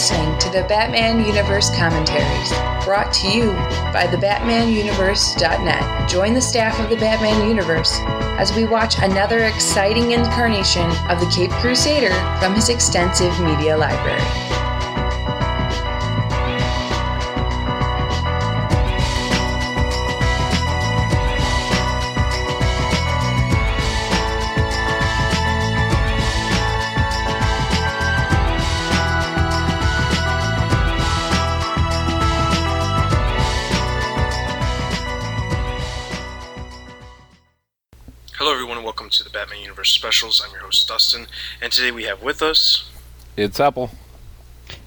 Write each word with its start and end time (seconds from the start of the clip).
listening 0.00 0.38
to 0.38 0.48
the 0.48 0.62
Batman 0.62 1.26
Universe 1.26 1.68
commentaries, 1.76 2.50
brought 2.86 3.12
to 3.12 3.28
you 3.28 3.52
by 3.92 4.06
thebatmanuniverse.net. 4.06 6.08
Join 6.08 6.32
the 6.32 6.40
staff 6.40 6.80
of 6.80 6.88
the 6.88 6.96
Batman 6.96 7.46
Universe 7.46 7.98
as 8.40 8.56
we 8.56 8.64
watch 8.64 8.96
another 9.02 9.44
exciting 9.44 10.12
incarnation 10.12 10.90
of 11.10 11.20
the 11.20 11.30
Caped 11.30 11.52
Crusader 11.52 12.14
from 12.40 12.54
his 12.54 12.70
extensive 12.70 13.38
media 13.42 13.76
library. 13.76 14.49
Specials. 40.20 40.42
I'm 40.46 40.52
your 40.52 40.60
host, 40.64 40.86
Dustin, 40.86 41.26
and 41.62 41.72
today 41.72 41.90
we 41.90 42.04
have 42.04 42.22
with 42.22 42.42
us, 42.42 42.90
It's 43.38 43.58
Apple. 43.58 43.90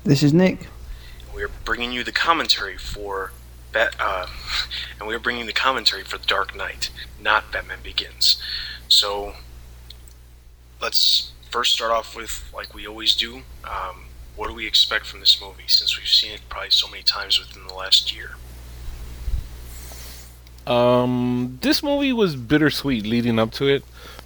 This 0.03 0.21
is 0.21 0.31
Nick. 0.31 0.67
we 1.33 1.41
are 1.41 1.49
bringing 1.65 1.91
you 1.91 2.03
the 2.03 2.11
commentary 2.11 2.77
for 2.77 3.31
Bat, 3.71 3.95
uh, 3.99 4.27
and 4.99 5.07
we 5.07 5.15
are 5.15 5.19
bringing 5.19 5.47
the 5.47 5.51
commentary 5.51 6.03
for 6.03 6.19
The 6.19 6.27
Dark 6.27 6.55
Knight, 6.55 6.91
not 7.19 7.51
Batman 7.51 7.79
Begins. 7.81 8.39
So, 8.87 9.33
let's 10.79 11.31
first 11.49 11.73
start 11.73 11.91
off 11.91 12.15
with, 12.15 12.47
like 12.53 12.75
we 12.75 12.85
always 12.85 13.15
do, 13.15 13.37
um, 13.63 14.05
what 14.35 14.49
do 14.49 14.53
we 14.53 14.67
expect 14.67 15.07
from 15.07 15.19
this 15.19 15.41
movie? 15.41 15.63
Since 15.65 15.97
we've 15.97 16.07
seen 16.07 16.33
it 16.33 16.41
probably 16.47 16.69
so 16.69 16.87
many 16.87 17.01
times 17.01 17.39
within 17.39 17.65
the 17.65 17.73
last 17.73 18.15
year. 18.15 18.35
Um, 20.67 21.57
this 21.63 21.81
movie 21.81 22.13
was 22.13 22.35
bittersweet 22.35 23.07
leading 23.07 23.39
up 23.39 23.51
to 23.53 23.65
it 23.65 23.83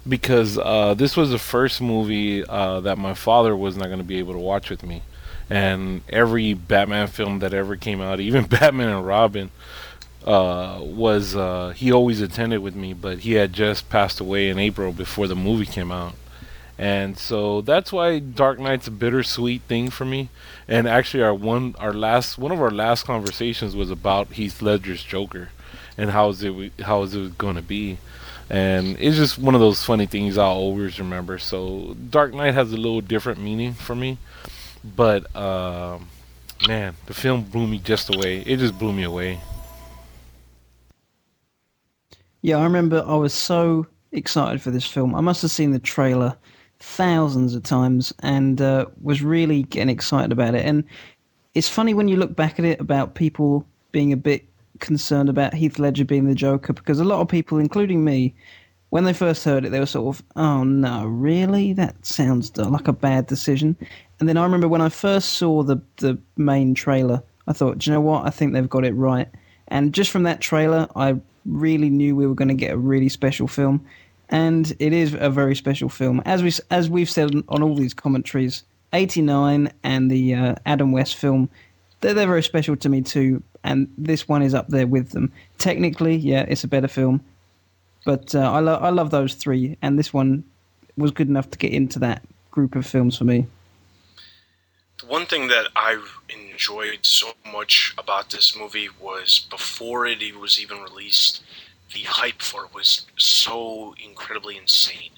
because 0.08 0.58
uh, 0.58 0.94
this 0.94 1.16
was 1.16 1.30
the 1.30 1.38
first 1.38 1.80
movie 1.80 2.44
uh, 2.44 2.80
that 2.80 2.98
my 2.98 3.14
father 3.14 3.56
was 3.56 3.76
not 3.76 3.86
going 3.86 3.98
to 3.98 4.04
be 4.04 4.18
able 4.18 4.32
to 4.32 4.38
watch 4.38 4.70
with 4.70 4.82
me. 4.82 5.02
And 5.50 6.02
every 6.08 6.54
Batman 6.54 7.08
film 7.08 7.38
that 7.40 7.54
ever 7.54 7.76
came 7.76 8.00
out, 8.00 8.20
even 8.28 8.46
Batman 8.46 8.88
and 8.90 9.06
Robin, 9.06 9.50
uh, 10.24 10.78
was 10.80 11.36
uh, 11.36 11.72
he 11.76 11.92
always 11.92 12.20
attended 12.20 12.60
with 12.60 12.74
me, 12.74 12.92
but 12.92 13.20
he 13.20 13.32
had 13.32 13.52
just 13.52 13.88
passed 13.88 14.20
away 14.20 14.48
in 14.48 14.58
April 14.58 14.92
before 14.92 15.26
the 15.26 15.36
movie 15.36 15.66
came 15.66 15.92
out. 15.92 16.14
And 16.80 17.18
so 17.18 17.60
that's 17.60 17.92
why 17.92 18.20
Dark 18.20 18.60
Knight's 18.60 18.86
a 18.86 18.92
bittersweet 18.92 19.62
thing 19.62 19.90
for 19.90 20.04
me. 20.04 20.28
And 20.68 20.86
actually, 20.86 21.24
our 21.24 21.34
one, 21.34 21.74
our 21.78 21.92
last, 21.92 22.38
one 22.38 22.52
of 22.52 22.60
our 22.60 22.70
last 22.70 23.04
conversations 23.04 23.74
was 23.74 23.90
about 23.90 24.28
Heath 24.32 24.62
Ledger's 24.62 25.02
Joker 25.02 25.48
and 25.98 26.10
how 26.12 26.30
is 26.30 26.42
it 26.42 26.72
how 26.80 27.02
is 27.02 27.14
it 27.14 27.36
going 27.36 27.56
to 27.56 27.62
be 27.62 27.98
and 28.50 28.96
it's 28.98 29.16
just 29.16 29.38
one 29.38 29.54
of 29.54 29.60
those 29.60 29.84
funny 29.84 30.06
things 30.06 30.38
i'll 30.38 30.50
always 30.50 30.98
remember 30.98 31.38
so 31.38 31.94
dark 32.10 32.32
knight 32.34 32.54
has 32.54 32.72
a 32.72 32.76
little 32.76 33.00
different 33.00 33.40
meaning 33.40 33.72
for 33.72 33.94
me 33.94 34.18
but 34.96 35.34
uh, 35.36 35.98
man 36.66 36.94
the 37.06 37.14
film 37.14 37.42
blew 37.42 37.66
me 37.66 37.78
just 37.78 38.14
away 38.14 38.40
it 38.40 38.58
just 38.58 38.78
blew 38.78 38.92
me 38.92 39.02
away 39.02 39.38
Yeah, 42.42 42.58
I 42.58 42.62
remember 42.62 43.04
I 43.06 43.16
was 43.16 43.34
so 43.34 43.86
excited 44.12 44.62
for 44.62 44.70
this 44.70 44.86
film. 44.86 45.14
I 45.14 45.20
must 45.20 45.42
have 45.42 45.50
seen 45.50 45.72
the 45.72 45.78
trailer 45.78 46.36
thousands 46.78 47.54
of 47.54 47.64
times 47.64 48.12
and 48.20 48.60
uh, 48.60 48.86
was 49.02 49.22
really 49.22 49.64
getting 49.64 49.88
excited 49.88 50.30
about 50.30 50.54
it. 50.54 50.64
And 50.64 50.84
it's 51.54 51.68
funny 51.68 51.94
when 51.94 52.06
you 52.08 52.16
look 52.16 52.36
back 52.36 52.58
at 52.58 52.64
it 52.64 52.80
about 52.80 53.14
people 53.16 53.66
being 53.90 54.12
a 54.12 54.16
bit 54.16 54.44
concerned 54.80 55.28
about 55.28 55.54
Heath 55.54 55.78
Ledger 55.78 56.04
being 56.04 56.26
the 56.26 56.34
Joker 56.34 56.72
because 56.72 57.00
a 57.00 57.04
lot 57.04 57.20
of 57.20 57.28
people, 57.28 57.58
including 57.58 58.04
me, 58.04 58.34
when 58.90 59.04
they 59.04 59.12
first 59.12 59.44
heard 59.44 59.64
it, 59.64 59.70
they 59.70 59.80
were 59.80 59.86
sort 59.86 60.16
of, 60.16 60.24
"Oh 60.36 60.64
no, 60.64 61.06
really? 61.06 61.72
That 61.72 62.04
sounds 62.04 62.56
like 62.56 62.88
a 62.88 62.92
bad 62.92 63.26
decision." 63.26 63.76
And 64.18 64.28
then 64.28 64.36
I 64.36 64.42
remember 64.42 64.68
when 64.68 64.80
I 64.80 64.88
first 64.88 65.34
saw 65.34 65.62
the 65.62 65.80
the 65.96 66.18
main 66.36 66.74
trailer, 66.74 67.22
I 67.46 67.52
thought, 67.52 67.78
"Do 67.78 67.90
you 67.90 67.94
know 67.94 68.00
what? 68.00 68.26
I 68.26 68.30
think 68.30 68.52
they've 68.52 68.68
got 68.68 68.84
it 68.84 68.94
right." 68.94 69.28
And 69.68 69.92
just 69.92 70.10
from 70.10 70.22
that 70.22 70.40
trailer, 70.40 70.88
I 70.96 71.16
really 71.44 71.90
knew 71.90 72.16
we 72.16 72.26
were 72.26 72.34
going 72.34 72.48
to 72.48 72.54
get 72.54 72.72
a 72.72 72.78
really 72.78 73.08
special 73.08 73.46
film, 73.46 73.84
and 74.30 74.74
it 74.78 74.92
is 74.92 75.14
a 75.18 75.30
very 75.30 75.54
special 75.54 75.88
film. 75.88 76.22
As 76.24 76.42
we 76.42 76.52
as 76.70 76.88
we've 76.88 77.10
said 77.10 77.34
on 77.48 77.62
all 77.62 77.74
these 77.74 77.94
commentaries, 77.94 78.64
'89 78.92 79.70
and 79.82 80.10
the 80.10 80.34
uh, 80.34 80.54
Adam 80.64 80.92
West 80.92 81.16
film, 81.16 81.50
they're 82.00 82.14
they're 82.14 82.26
very 82.26 82.42
special 82.42 82.76
to 82.76 82.88
me 82.88 83.02
too. 83.02 83.42
And 83.64 83.92
this 83.98 84.28
one 84.28 84.42
is 84.42 84.54
up 84.54 84.68
there 84.68 84.86
with 84.86 85.10
them. 85.10 85.32
Technically, 85.58 86.16
yeah, 86.16 86.44
it's 86.48 86.64
a 86.64 86.68
better 86.68 86.88
film, 86.88 87.24
but 88.04 88.34
uh, 88.34 88.50
I 88.52 88.60
love 88.60 88.82
I 88.82 88.90
love 88.90 89.10
those 89.10 89.34
three, 89.34 89.76
and 89.82 89.98
this 89.98 90.12
one 90.12 90.44
was 90.96 91.10
good 91.10 91.28
enough 91.28 91.50
to 91.50 91.58
get 91.58 91.72
into 91.72 91.98
that 92.00 92.22
group 92.50 92.74
of 92.74 92.86
films 92.86 93.16
for 93.16 93.24
me. 93.24 93.46
The 95.00 95.06
one 95.06 95.26
thing 95.26 95.46
that 95.48 95.68
I 95.76 96.02
enjoyed 96.28 97.00
so 97.02 97.32
much 97.52 97.94
about 97.96 98.30
this 98.30 98.56
movie 98.56 98.88
was 99.00 99.46
before 99.48 100.06
it 100.06 100.36
was 100.36 100.60
even 100.60 100.78
released, 100.78 101.42
the 101.94 102.00
hype 102.00 102.42
for 102.42 102.64
it 102.64 102.74
was 102.74 103.06
so 103.16 103.94
incredibly 104.04 104.56
insane. 104.56 105.10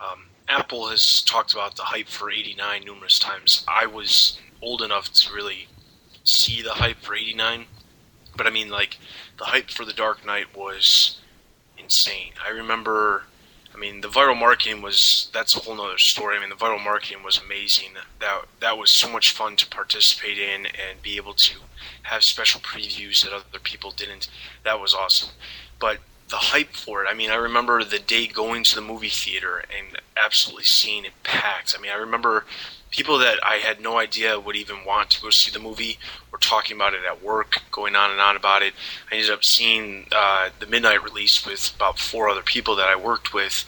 Um, 0.00 0.26
Apple 0.48 0.88
has 0.88 1.22
talked 1.22 1.54
about 1.54 1.76
the 1.76 1.82
hype 1.82 2.08
for 2.08 2.30
89 2.30 2.84
numerous 2.84 3.18
times. 3.18 3.64
I 3.66 3.86
was 3.86 4.38
old 4.60 4.82
enough 4.82 5.10
to 5.12 5.32
really 5.32 5.68
see 6.24 6.62
the 6.62 6.74
hype 6.74 6.98
for 6.98 7.14
89, 7.14 7.66
but 8.36 8.46
I 8.46 8.50
mean, 8.50 8.68
like, 8.68 8.98
the 9.38 9.44
hype 9.44 9.70
for 9.70 9.84
The 9.84 9.92
Dark 9.92 10.24
Knight 10.24 10.56
was 10.56 11.18
insane. 11.78 12.32
I 12.44 12.50
remember 12.50 13.24
I 13.74 13.78
mean, 13.78 14.02
the 14.02 14.08
viral 14.08 14.38
marketing 14.38 14.82
was 14.82 15.30
that's 15.32 15.56
a 15.56 15.60
whole 15.60 15.74
nother 15.74 15.98
story. 15.98 16.36
I 16.36 16.40
mean, 16.40 16.50
the 16.50 16.56
viral 16.56 16.82
marketing 16.82 17.22
was 17.22 17.38
amazing. 17.38 17.94
That 18.20 18.44
that 18.60 18.76
was 18.76 18.90
so 18.90 19.08
much 19.08 19.32
fun 19.32 19.56
to 19.56 19.66
participate 19.66 20.38
in 20.38 20.66
and 20.66 21.00
be 21.02 21.16
able 21.16 21.34
to 21.34 21.60
have 22.02 22.22
special 22.22 22.60
previews 22.60 23.22
that 23.22 23.32
other 23.32 23.58
people 23.62 23.90
didn't. 23.90 24.28
That 24.64 24.80
was 24.80 24.94
awesome. 24.94 25.30
But 25.78 25.98
the 26.28 26.36
hype 26.36 26.72
for 26.72 27.04
it. 27.04 27.08
I 27.10 27.14
mean, 27.14 27.30
I 27.30 27.34
remember 27.34 27.82
the 27.84 27.98
day 27.98 28.26
going 28.26 28.64
to 28.64 28.74
the 28.74 28.80
movie 28.80 29.08
theater 29.08 29.64
and 29.76 29.98
absolutely 30.16 30.64
seeing 30.64 31.04
it 31.04 31.12
packed. 31.22 31.74
I 31.76 31.80
mean, 31.80 31.92
I 31.92 31.96
remember 31.96 32.46
people 32.92 33.18
that 33.18 33.38
I 33.42 33.56
had 33.56 33.80
no 33.80 33.98
idea 33.98 34.38
would 34.38 34.54
even 34.54 34.84
want 34.84 35.10
to 35.10 35.22
go 35.22 35.30
see 35.30 35.50
the 35.50 35.58
movie 35.58 35.98
were 36.30 36.38
talking 36.38 36.76
about 36.76 36.94
it 36.94 37.00
at 37.04 37.22
work, 37.22 37.62
going 37.72 37.96
on 37.96 38.10
and 38.10 38.20
on 38.20 38.36
about 38.36 38.62
it. 38.62 38.74
I 39.10 39.16
ended 39.16 39.30
up 39.30 39.42
seeing 39.42 40.06
uh, 40.12 40.50
the 40.60 40.66
midnight 40.66 41.02
release 41.02 41.44
with 41.44 41.74
about 41.74 41.98
four 41.98 42.28
other 42.28 42.42
people 42.42 42.76
that 42.76 42.88
I 42.88 42.94
worked 42.94 43.34
with, 43.34 43.64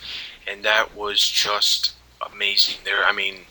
and 0.47 0.63
that 0.65 0.95
was 0.95 1.27
just 1.27 1.95
amazing. 2.33 2.77
There, 2.85 3.05
I 3.05 3.13
mean, 3.13 3.47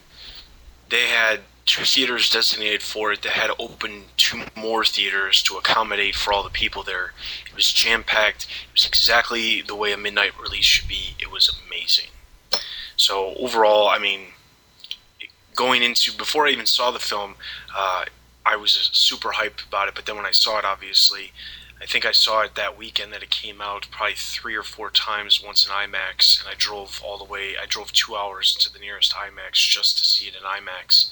they 0.89 1.07
had 1.07 1.41
two 1.66 1.85
theaters 1.85 2.29
designated 2.29 2.84
for 2.84 3.11
it 3.11 3.23
that 3.23 3.31
had 3.31 3.50
opened 3.57 4.03
two 4.17 4.44
more 4.55 4.85
theaters 4.85 5.41
to 5.41 5.55
accommodate 5.55 6.13
for 6.13 6.34
all 6.34 6.44
the 6.44 6.50
people 6.50 6.84
there. 6.84 7.13
It 7.50 7.55
was 7.55 7.73
jam 7.73 8.03
packed. 8.03 8.44
It 8.44 8.73
was 8.73 8.85
exactly 8.85 9.61
the 9.61 9.75
way 9.75 9.91
a 9.91 9.97
midnight 9.97 10.40
release 10.40 10.66
should 10.66 10.88
be. 10.88 11.16
It 11.19 11.31
was 11.31 11.50
amazing. 11.66 12.09
So 12.95 13.34
overall, 13.35 13.88
I 13.88 13.97
mean, 13.97 14.33
going 15.56 15.84
into 15.84 16.16
before 16.16 16.47
I 16.47 16.52
even 16.52 16.66
saw 16.66 16.91
the 16.91 17.00
film, 17.00 17.36
uh, 17.75 18.06
I 18.46 18.56
was 18.56 18.90
super 18.94 19.29
hyped 19.29 19.66
about 19.67 19.88
it. 19.88 19.96
But 19.96 20.05
then 20.05 20.16
when 20.16 20.26
I 20.26 20.32
saw 20.32 20.59
it, 20.59 20.66
obviously, 20.66 21.32
I 21.82 21.85
think 21.85 22.05
I 22.05 22.11
saw 22.11 22.41
it 22.41 22.55
that 22.55 22.78
weekend 22.78 23.11
that 23.14 23.23
it 23.23 23.29
came 23.29 23.61
out, 23.61 23.88
probably 23.91 24.16
three 24.16 24.55
or 24.55 24.64
four 24.64 24.90
times. 24.90 25.44
Once 25.44 25.66
in 25.66 25.72
IMAX, 25.72 26.40
and 26.40 26.50
I 26.50 26.55
drove 26.58 27.02
all 27.03 27.17
the 27.17 27.23
way. 27.23 27.55
I 27.61 27.66
drove 27.66 27.91
two 27.91 28.16
hours 28.16 28.53
to 28.55 28.72
the 28.72 28.79
nearest 28.79 29.14
IMAX 29.14 29.53
just 29.53 29.97
to 29.97 30.05
see 30.05 30.28
it 30.28 30.35
in 30.35 30.44
IMAX. 30.44 31.11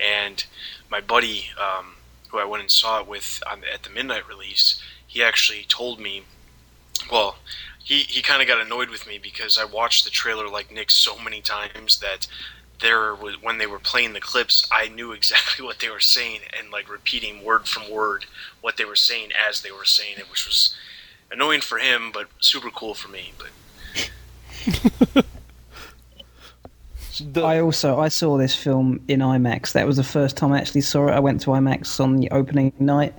And 0.00 0.44
my 0.90 1.00
buddy, 1.00 1.50
um, 1.60 1.96
who 2.28 2.38
I 2.38 2.44
went 2.44 2.62
and 2.62 2.70
saw 2.70 3.00
it 3.00 3.06
with 3.06 3.42
at 3.46 3.82
the 3.82 3.90
midnight 3.90 4.28
release, 4.28 4.82
he 5.06 5.22
actually 5.22 5.64
told 5.68 6.00
me, 6.00 6.24
well, 7.10 7.36
he, 7.82 8.00
he 8.00 8.22
kind 8.22 8.42
of 8.42 8.48
got 8.48 8.64
annoyed 8.64 8.90
with 8.90 9.06
me 9.06 9.18
because 9.18 9.58
I 9.58 9.64
watched 9.64 10.04
the 10.04 10.10
trailer 10.10 10.48
like 10.48 10.72
Nick 10.72 10.90
so 10.90 11.18
many 11.18 11.40
times 11.40 11.98
that 12.00 12.26
there 12.80 13.14
was 13.14 13.40
when 13.42 13.58
they 13.58 13.66
were 13.66 13.78
playing 13.78 14.12
the 14.12 14.20
clips, 14.20 14.68
I 14.72 14.88
knew 14.88 15.12
exactly 15.20 15.64
what 15.64 15.78
they 15.78 15.88
were 15.90 16.00
saying 16.00 16.40
and 16.58 16.70
like 16.70 16.90
repeating 16.90 17.44
word 17.44 17.66
from 17.68 17.90
word 17.90 18.24
what 18.60 18.76
they 18.76 18.84
were 18.84 18.96
saying 18.96 19.30
as 19.48 19.62
they 19.62 19.70
were 19.70 19.84
saying 19.84 20.16
it, 20.18 20.30
which 20.30 20.46
was 20.46 20.74
annoying 21.30 21.60
for 21.60 21.78
him, 21.78 22.10
but 22.12 22.28
super 22.40 22.70
cool 22.70 22.94
for 22.94 23.08
me. 23.08 23.32
But 23.38 25.24
The- 27.32 27.42
I 27.42 27.60
also 27.60 27.98
I 27.98 28.08
saw 28.08 28.36
this 28.38 28.54
film 28.54 29.00
in 29.08 29.20
IMAX. 29.20 29.72
That 29.72 29.86
was 29.86 29.96
the 29.96 30.04
first 30.04 30.36
time 30.36 30.52
I 30.52 30.58
actually 30.58 30.80
saw 30.80 31.08
it. 31.08 31.12
I 31.12 31.20
went 31.20 31.40
to 31.42 31.50
IMAX 31.50 32.00
on 32.00 32.16
the 32.16 32.30
opening 32.30 32.72
night, 32.78 33.14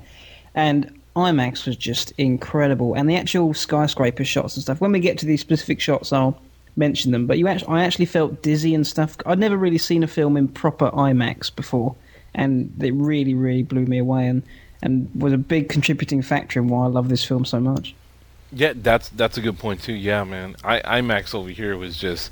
and 0.56 1.00
IMAX 1.16 1.68
was 1.68 1.76
just 1.76 2.12
incredible. 2.18 2.96
And 2.96 3.10
the 3.10 3.16
actual 3.16 3.54
skyscraper 3.54 4.24
shots 4.24 4.56
and 4.56 4.64
stuff. 4.64 4.82
When 4.82 4.92
we 4.92 5.00
get 5.00 5.18
to 5.20 5.26
these 5.26 5.42
specific 5.42 5.80
shots, 5.80 6.12
I'll 6.12 6.40
mention 6.76 7.12
them. 7.12 7.28
But 7.28 7.38
you 7.38 7.48
actually, 7.48 7.74
I 7.74 7.84
actually 7.84 8.06
felt 8.06 8.42
dizzy 8.42 8.74
and 8.76 8.86
stuff. 8.86 9.18
I'd 9.26 9.40
never 9.40 9.58
really 9.58 9.78
seen 9.78 10.04
a 10.04 10.08
film 10.08 10.38
in 10.38 10.48
proper 10.48 10.90
IMAX 10.92 11.54
before, 11.56 11.96
and 12.34 12.74
it 12.82 12.94
really, 12.94 13.34
really 13.34 13.64
blew 13.64 13.86
me 13.86 13.98
away, 13.98 14.28
and 14.28 14.44
and 14.82 15.10
was 15.16 15.34
a 15.34 15.38
big 15.38 15.70
contributing 15.70 16.22
factor 16.22 16.60
in 16.60 16.68
why 16.68 16.86
I 16.86 16.88
love 16.88 17.10
this 17.10 17.24
film 17.24 17.46
so 17.46 17.60
much. 17.60 17.96
Yeah, 18.52 18.74
that's 18.76 19.10
that's 19.10 19.38
a 19.38 19.42
good 19.42 19.60
point 19.60 19.82
too. 19.82 19.94
Yeah, 19.94 20.24
man. 20.24 20.56
I 20.64 21.02
IMAX 21.02 21.34
over 21.34 21.50
here 21.50 21.78
was 21.78 21.98
just 21.98 22.32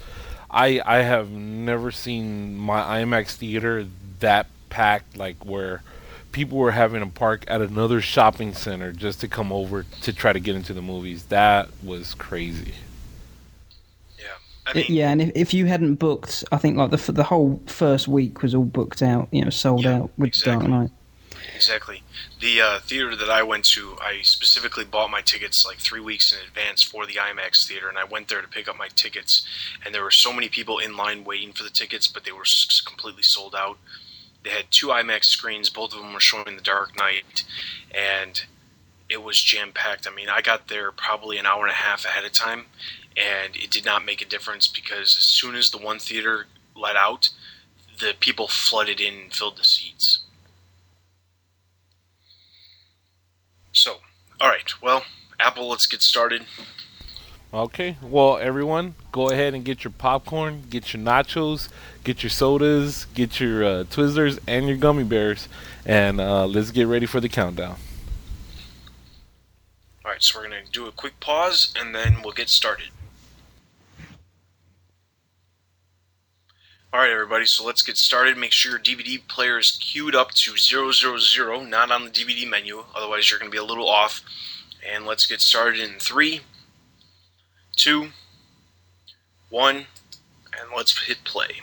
I 0.49 0.81
I 0.85 0.97
have 0.97 1.29
never 1.31 1.91
seen 1.91 2.57
my 2.57 3.03
IMAX 3.03 3.35
theater 3.35 3.87
that 4.19 4.47
packed 4.69 5.17
like 5.17 5.45
where 5.45 5.81
people 6.31 6.57
were 6.57 6.71
having 6.71 7.01
to 7.01 7.07
park 7.07 7.43
at 7.47 7.61
another 7.61 8.01
shopping 8.01 8.53
center 8.53 8.91
just 8.91 9.21
to 9.21 9.27
come 9.27 9.51
over 9.51 9.85
to 10.01 10.13
try 10.13 10.33
to 10.33 10.39
get 10.39 10.55
into 10.55 10.73
the 10.73 10.81
movies. 10.81 11.23
That 11.25 11.69
was 11.83 12.13
crazy. 12.13 12.73
Yeah. 14.73 14.81
I 14.81 14.87
mean, 14.87 14.97
yeah, 14.97 15.09
and 15.11 15.21
if, 15.21 15.31
if 15.35 15.53
you 15.53 15.65
hadn't 15.65 15.95
booked, 15.95 16.43
I 16.51 16.57
think 16.57 16.77
like 16.77 16.91
the 16.91 17.11
the 17.11 17.23
whole 17.23 17.61
first 17.67 18.07
week 18.07 18.41
was 18.41 18.53
all 18.55 18.65
booked 18.65 19.01
out, 19.01 19.27
you 19.31 19.43
know, 19.43 19.49
sold 19.49 19.83
Yeah, 19.83 19.97
out 19.97 20.11
with 20.17 20.27
exactly. 20.27 20.67
Dark 20.67 20.69
Knight. 20.69 20.91
Exactly. 21.55 22.03
The 22.39 22.61
uh, 22.61 22.79
theater 22.79 23.15
that 23.15 23.29
I 23.29 23.43
went 23.43 23.65
to, 23.65 23.97
I 24.01 24.21
specifically 24.21 24.85
bought 24.85 25.09
my 25.11 25.21
tickets 25.21 25.65
like 25.65 25.77
three 25.77 25.99
weeks 25.99 26.31
in 26.31 26.39
advance 26.47 26.83
for 26.83 27.05
the 27.05 27.13
IMAX 27.15 27.67
theater, 27.67 27.89
and 27.89 27.97
I 27.97 28.03
went 28.05 28.27
there 28.29 28.41
to 28.41 28.47
pick 28.47 28.67
up 28.67 28.77
my 28.77 28.87
tickets. 28.95 29.45
And 29.85 29.93
there 29.93 30.03
were 30.03 30.11
so 30.11 30.31
many 30.31 30.47
people 30.49 30.79
in 30.79 30.95
line 30.95 31.23
waiting 31.23 31.51
for 31.53 31.63
the 31.63 31.69
tickets, 31.69 32.07
but 32.07 32.23
they 32.23 32.31
were 32.31 32.41
s- 32.43 32.81
completely 32.85 33.23
sold 33.23 33.55
out. 33.55 33.77
They 34.43 34.51
had 34.51 34.71
two 34.71 34.87
IMAX 34.87 35.25
screens, 35.25 35.69
both 35.69 35.93
of 35.93 35.99
them 35.99 36.13
were 36.13 36.19
showing 36.21 36.55
The 36.55 36.61
Dark 36.61 36.95
Knight, 36.97 37.43
and 37.93 38.41
it 39.09 39.21
was 39.23 39.41
jam 39.41 39.71
packed. 39.73 40.07
I 40.07 40.11
mean, 40.15 40.29
I 40.29 40.41
got 40.41 40.67
there 40.69 40.91
probably 40.91 41.37
an 41.37 41.45
hour 41.45 41.63
and 41.63 41.71
a 41.71 41.75
half 41.75 42.05
ahead 42.05 42.23
of 42.25 42.31
time, 42.31 42.67
and 43.19 43.55
it 43.55 43.69
did 43.69 43.85
not 43.85 44.05
make 44.05 44.21
a 44.21 44.25
difference 44.25 44.67
because 44.67 45.17
as 45.17 45.23
soon 45.23 45.55
as 45.55 45.71
the 45.71 45.77
one 45.77 45.99
theater 45.99 46.47
let 46.75 46.95
out, 46.95 47.29
the 47.99 48.13
people 48.19 48.47
flooded 48.47 49.01
in 49.01 49.13
and 49.13 49.33
filled 49.33 49.57
the 49.57 49.63
seats. 49.63 50.21
So, 53.73 53.97
all 54.39 54.49
right. 54.49 54.71
Well, 54.81 55.03
Apple, 55.39 55.67
let's 55.69 55.85
get 55.85 56.01
started. 56.01 56.45
Okay. 57.53 57.97
Well, 58.01 58.37
everyone, 58.37 58.95
go 59.11 59.29
ahead 59.29 59.53
and 59.53 59.65
get 59.65 59.83
your 59.83 59.91
popcorn, 59.91 60.63
get 60.69 60.93
your 60.93 61.01
nachos, 61.01 61.67
get 62.03 62.23
your 62.23 62.29
sodas, 62.29 63.05
get 63.13 63.39
your 63.39 63.63
uh, 63.63 63.83
Twizzlers, 63.85 64.39
and 64.47 64.67
your 64.67 64.77
gummy 64.77 65.03
bears, 65.03 65.49
and 65.85 66.21
uh, 66.21 66.45
let's 66.45 66.71
get 66.71 66.87
ready 66.87 67.05
for 67.05 67.19
the 67.19 67.29
countdown. 67.29 67.77
All 70.05 70.11
right, 70.11 70.21
so 70.23 70.39
we're 70.39 70.47
going 70.47 70.63
to 70.63 70.71
do 70.71 70.87
a 70.87 70.91
quick 70.91 71.19
pause 71.19 71.73
and 71.79 71.93
then 71.93 72.21
we'll 72.23 72.33
get 72.33 72.49
started. 72.49 72.89
All 76.91 76.99
right, 76.99 77.11
everybody, 77.11 77.45
so 77.45 77.63
let's 77.63 77.83
get 77.83 77.97
started. 77.97 78.35
Make 78.35 78.51
sure 78.51 78.71
your 78.71 78.79
DVD 78.79 79.19
player 79.27 79.59
is 79.59 79.77
queued 79.79 80.15
up 80.15 80.31
to 80.31 80.57
000, 80.57 81.63
not 81.65 81.91
on 81.91 82.05
the 82.05 82.09
DVD 82.09 82.49
menu, 82.49 82.83
otherwise, 82.95 83.29
you're 83.29 83.37
going 83.37 83.51
to 83.51 83.55
be 83.55 83.59
a 83.59 83.63
little 83.63 83.87
off. 83.87 84.23
And 84.91 85.05
let's 85.05 85.27
get 85.27 85.39
started 85.39 85.79
in 85.81 85.99
three, 85.99 86.41
two, 87.75 88.07
one, 89.51 89.75
and 89.75 90.71
let's 90.75 91.05
hit 91.05 91.23
play. 91.23 91.61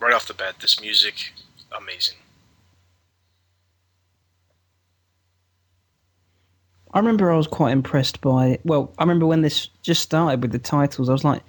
Right 0.00 0.14
off 0.14 0.26
the 0.26 0.32
bat, 0.32 0.54
this 0.58 0.80
music, 0.80 1.34
amazing. 1.70 2.16
I 6.96 6.98
remember 6.98 7.30
I 7.30 7.36
was 7.36 7.46
quite 7.46 7.72
impressed 7.72 8.22
by. 8.22 8.58
Well, 8.64 8.90
I 8.98 9.02
remember 9.02 9.26
when 9.26 9.42
this 9.42 9.68
just 9.82 10.00
started 10.00 10.40
with 10.40 10.52
the 10.52 10.58
titles, 10.58 11.10
I 11.10 11.12
was 11.12 11.24
like, 11.24 11.42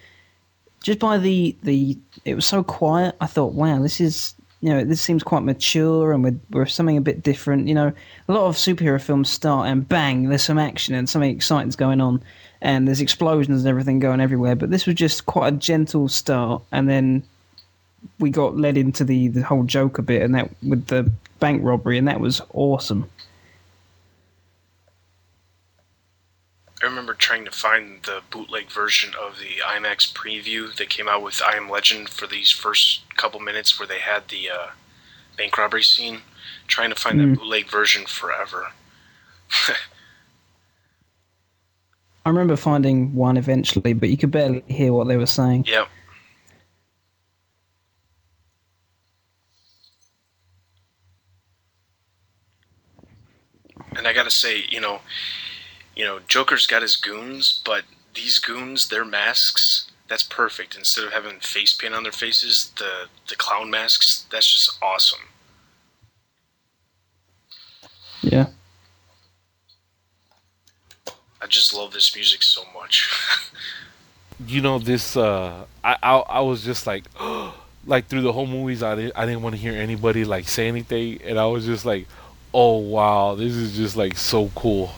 just 0.83 0.99
by 0.99 1.17
the 1.17 1.55
the. 1.63 1.97
It 2.25 2.35
was 2.35 2.45
so 2.45 2.63
quiet. 2.63 3.15
I 3.21 3.27
thought, 3.27 3.53
wow, 3.53 3.81
this 3.81 4.01
is 4.01 4.33
you 4.59 4.73
know 4.73 4.83
this 4.83 4.99
seems 4.99 5.23
quite 5.23 5.43
mature 5.43 6.11
and 6.11 6.21
we're, 6.21 6.35
we're 6.49 6.65
something 6.65 6.97
a 6.97 7.01
bit 7.01 7.23
different. 7.23 7.69
You 7.69 7.75
know, 7.75 7.93
a 8.27 8.33
lot 8.33 8.47
of 8.47 8.57
superhero 8.57 9.01
films 9.01 9.29
start 9.29 9.69
and 9.69 9.87
bang, 9.87 10.27
there's 10.27 10.43
some 10.43 10.59
action 10.59 10.93
and 10.93 11.07
something 11.07 11.33
exciting's 11.33 11.77
going 11.77 12.01
on, 12.01 12.21
and 12.61 12.85
there's 12.85 12.99
explosions 12.99 13.61
and 13.61 13.69
everything 13.69 13.99
going 13.99 14.19
everywhere. 14.19 14.57
But 14.57 14.69
this 14.69 14.85
was 14.85 14.95
just 14.95 15.27
quite 15.27 15.53
a 15.53 15.55
gentle 15.55 16.09
start, 16.09 16.61
and 16.73 16.89
then 16.89 17.23
we 18.19 18.31
got 18.31 18.57
led 18.57 18.75
into 18.75 19.05
the 19.05 19.29
the 19.29 19.43
whole 19.43 19.63
Joker 19.63 20.01
bit, 20.01 20.23
and 20.23 20.35
that 20.35 20.49
with 20.61 20.87
the 20.87 21.09
bank 21.39 21.61
robbery, 21.63 21.97
and 21.97 22.09
that 22.09 22.19
was 22.19 22.41
awesome. 22.53 23.09
I 26.81 26.85
remember 26.85 27.13
trying 27.15 27.43
to 27.45 27.51
find 27.51 28.03
the 28.03 28.21
bootleg 28.29 28.69
version 28.69 29.13
of 29.19 29.39
the 29.39 29.61
IMAX 29.65 30.13
preview 30.13 30.73
that 30.75 30.89
came 30.89 31.07
out 31.07 31.23
with 31.23 31.41
I 31.41 31.55
Am 31.57 31.69
Legend 31.69 32.09
for 32.09 32.27
these 32.27 32.51
first 32.51 33.01
couple 33.15 33.39
minutes 33.39 33.79
where 33.79 33.87
they 33.87 33.99
had 33.99 34.27
the 34.27 34.49
uh, 34.49 34.67
bank 35.37 35.57
robbery 35.57 35.83
scene. 35.83 36.21
Trying 36.67 36.89
to 36.89 36.95
find 36.95 37.19
Mm. 37.19 37.31
that 37.31 37.39
bootleg 37.39 37.69
version 37.69 38.05
forever. 38.05 38.73
I 42.25 42.29
remember 42.29 42.57
finding 42.57 43.15
one 43.15 43.37
eventually, 43.37 43.93
but 43.93 44.09
you 44.09 44.17
could 44.17 44.31
barely 44.31 44.63
hear 44.67 44.91
what 44.93 45.07
they 45.07 45.15
were 45.17 45.25
saying. 45.25 45.65
Yep. 45.67 45.87
And 53.95 54.07
I 54.07 54.13
gotta 54.13 54.31
say, 54.31 54.65
you 54.69 54.79
know, 54.81 54.99
you 55.97 56.05
know, 56.05 56.19
Joker's 56.27 56.67
got 56.67 56.83
his 56.83 56.95
goons, 56.95 57.59
but 57.65 57.83
these 58.13 58.37
goons, 58.37 58.89
their 58.89 59.03
masks, 59.03 59.89
that's 60.07 60.21
perfect. 60.21 60.77
Instead 60.77 61.05
of 61.05 61.11
having 61.11 61.39
face 61.39 61.73
paint 61.73 61.95
on 61.95 62.03
their 62.03 62.11
faces, 62.11 62.71
the 62.77 63.07
the 63.27 63.35
clown 63.35 63.71
masks, 63.71 64.25
that's 64.31 64.49
just 64.49 64.77
awesome. 64.81 65.19
Yeah. 68.21 68.47
I 71.41 71.47
just 71.47 71.73
love 71.73 71.93
this 71.93 72.15
music 72.15 72.43
so 72.43 72.63
much. 72.73 73.09
you 74.45 74.61
know 74.61 74.77
this 74.77 75.17
uh 75.17 75.65
I, 75.83 75.97
I 76.03 76.17
i 76.17 76.41
was 76.41 76.63
just 76.63 76.85
like 76.85 77.05
like 77.87 78.05
through 78.05 78.21
the 78.21 78.31
whole 78.31 78.45
movies 78.45 78.83
i 78.83 78.93
didn't 78.93 79.13
i 79.15 79.25
didn't 79.25 79.41
want 79.41 79.55
to 79.55 79.59
hear 79.59 79.73
anybody 79.73 80.25
like 80.25 80.47
say 80.47 80.67
anything 80.67 81.19
and 81.23 81.39
i 81.39 81.47
was 81.47 81.65
just 81.65 81.85
like 81.85 82.07
oh 82.53 82.77
wow 82.77 83.33
this 83.33 83.55
is 83.55 83.75
just 83.75 83.97
like 83.97 84.15
so 84.15 84.51
cool 84.53 84.91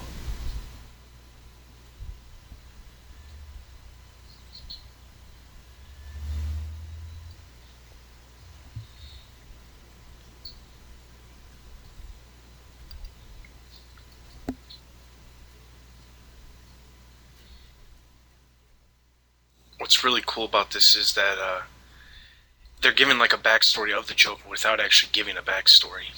What's 19.90 20.04
really 20.04 20.22
cool 20.24 20.46
about 20.46 20.70
this 20.70 20.96
is 20.96 21.16
that 21.16 21.40
uh, 21.40 21.62
they're 22.80 22.92
giving 22.92 23.18
like 23.18 23.34
a 23.34 23.40
backstory 23.40 23.92
of 23.92 24.08
the 24.08 24.14
Joker 24.14 24.48
without 24.48 24.80
actually 24.80 25.10
giving 25.12 25.36
a 25.36 25.42
backstory. 25.42 26.12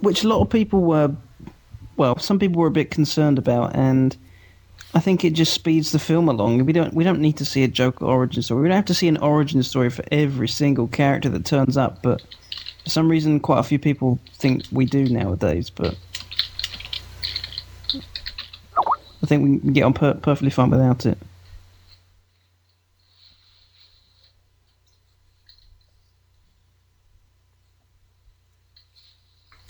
Which 0.00 0.24
a 0.24 0.28
lot 0.28 0.40
of 0.40 0.48
people 0.48 0.80
were, 0.80 1.14
well, 1.98 2.18
some 2.18 2.38
people 2.38 2.62
were 2.62 2.68
a 2.68 2.70
bit 2.70 2.90
concerned 2.90 3.36
about, 3.36 3.76
and 3.76 4.16
I 4.94 5.00
think 5.00 5.22
it 5.22 5.34
just 5.34 5.52
speeds 5.52 5.92
the 5.92 5.98
film 5.98 6.26
along. 6.26 6.64
We 6.64 6.72
don't 6.72 6.94
we 6.94 7.04
don't 7.04 7.20
need 7.20 7.36
to 7.36 7.44
see 7.44 7.62
a 7.62 7.68
Joker 7.68 8.06
origin 8.06 8.42
story. 8.42 8.62
We 8.62 8.68
don't 8.68 8.76
have 8.76 8.86
to 8.86 8.94
see 8.94 9.08
an 9.08 9.18
origin 9.18 9.62
story 9.62 9.90
for 9.90 10.02
every 10.10 10.48
single 10.48 10.88
character 10.88 11.28
that 11.28 11.44
turns 11.44 11.76
up, 11.76 12.02
but 12.02 12.22
for 12.84 12.88
some 12.88 13.10
reason, 13.10 13.38
quite 13.38 13.58
a 13.58 13.64
few 13.64 13.78
people 13.78 14.18
think 14.38 14.64
we 14.72 14.86
do 14.86 15.10
nowadays. 15.10 15.68
But 15.68 15.98
I 19.22 19.26
think 19.26 19.42
we 19.42 19.58
can 19.58 19.72
get 19.72 19.82
on 19.84 19.92
per- 19.94 20.14
perfectly 20.14 20.50
fine 20.50 20.70
without 20.70 21.06
it. 21.06 21.18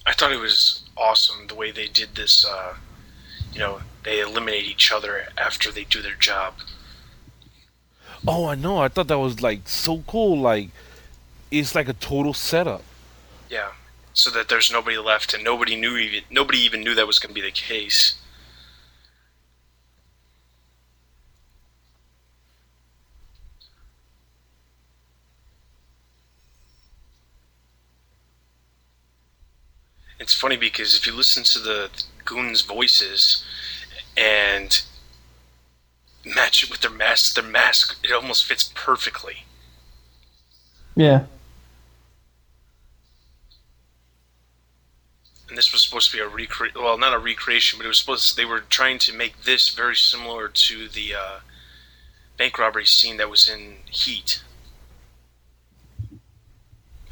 I 0.06 0.12
thought 0.12 0.32
it 0.32 0.40
was 0.40 0.82
awesome 0.96 1.46
the 1.46 1.54
way 1.54 1.70
they 1.70 1.88
did 1.88 2.14
this. 2.14 2.44
Uh, 2.44 2.76
you 3.52 3.58
know, 3.58 3.82
they 4.04 4.20
eliminate 4.20 4.64
each 4.64 4.92
other 4.92 5.28
after 5.38 5.70
they 5.72 5.84
do 5.84 6.02
their 6.02 6.14
job. 6.16 6.54
oh 8.26 8.46
i 8.46 8.54
know 8.54 8.78
i 8.78 8.88
thought 8.88 9.08
that 9.08 9.18
was 9.18 9.40
like 9.42 9.68
so 9.68 10.02
cool 10.06 10.38
like 10.38 10.68
it's 11.50 11.74
like 11.74 11.88
a 11.88 11.92
total 11.94 12.34
setup 12.34 12.82
Yeah, 13.50 13.72
so 14.14 14.30
that 14.30 14.48
there's 14.48 14.70
nobody 14.72 14.96
left, 14.96 15.34
and 15.34 15.44
nobody 15.44 15.76
knew 15.76 15.96
even 15.98 16.24
nobody 16.30 16.58
even 16.60 16.82
knew 16.82 16.94
that 16.94 17.06
was 17.06 17.18
going 17.18 17.34
to 17.34 17.40
be 17.40 17.46
the 17.46 17.50
case. 17.52 18.14
And 30.12 30.20
it's 30.20 30.29
funny 30.40 30.56
because 30.56 30.96
if 30.96 31.06
you 31.06 31.14
listen 31.14 31.44
to 31.44 31.58
the 31.58 31.90
goons' 32.24 32.62
voices 32.62 33.44
and 34.16 34.82
match 36.24 36.62
it 36.62 36.70
with 36.70 36.80
their 36.80 36.90
mask, 36.90 37.34
their 37.34 37.44
mask 37.44 37.98
it 38.04 38.12
almost 38.12 38.44
fits 38.44 38.70
perfectly. 38.74 39.44
Yeah. 40.96 41.24
and 45.50 45.58
this 45.58 45.72
was 45.72 45.82
supposed 45.82 46.10
to 46.10 46.16
be 46.16 46.22
a 46.22 46.28
recre 46.28 46.70
well 46.76 46.96
not 46.96 47.12
a 47.12 47.18
recreation 47.18 47.76
but 47.76 47.84
it 47.84 47.88
was 47.88 47.98
supposed 47.98 48.30
to, 48.30 48.36
they 48.36 48.44
were 48.44 48.60
trying 48.60 48.98
to 48.98 49.12
make 49.12 49.42
this 49.42 49.68
very 49.70 49.96
similar 49.96 50.48
to 50.48 50.88
the 50.88 51.12
uh, 51.14 51.40
bank 52.38 52.58
robbery 52.58 52.86
scene 52.86 53.18
that 53.18 53.28
was 53.28 53.48
in 53.48 53.78
heat 53.90 54.42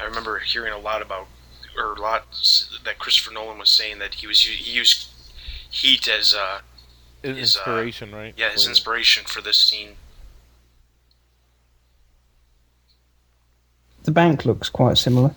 i 0.01 0.05
remember 0.05 0.39
hearing 0.39 0.73
a 0.73 0.79
lot 0.79 1.03
about 1.03 1.27
or 1.79 1.93
a 1.95 2.01
lot 2.01 2.25
that 2.85 2.99
christopher 2.99 3.33
nolan 3.33 3.59
was 3.59 3.71
saying 3.71 3.99
that 3.99 4.15
he 4.15 4.27
was 4.27 4.41
he 4.43 4.71
used 4.73 5.09
heat 5.71 6.09
as 6.09 6.35
uh 6.35 6.61
His 7.23 7.37
His, 7.37 7.57
uh, 7.57 7.61
inspiration, 7.61 8.15
right? 8.15 8.35
yeah 8.37 8.51
his 8.51 8.65
For- 8.65 8.71
inspiration 8.71 9.25
for 9.27 9.41
this 9.41 9.57
scene 9.59 9.91
The 14.05 14.13
bank 14.13 14.47
looks 14.47 14.71
quite 14.71 14.97
similar. 14.97 15.35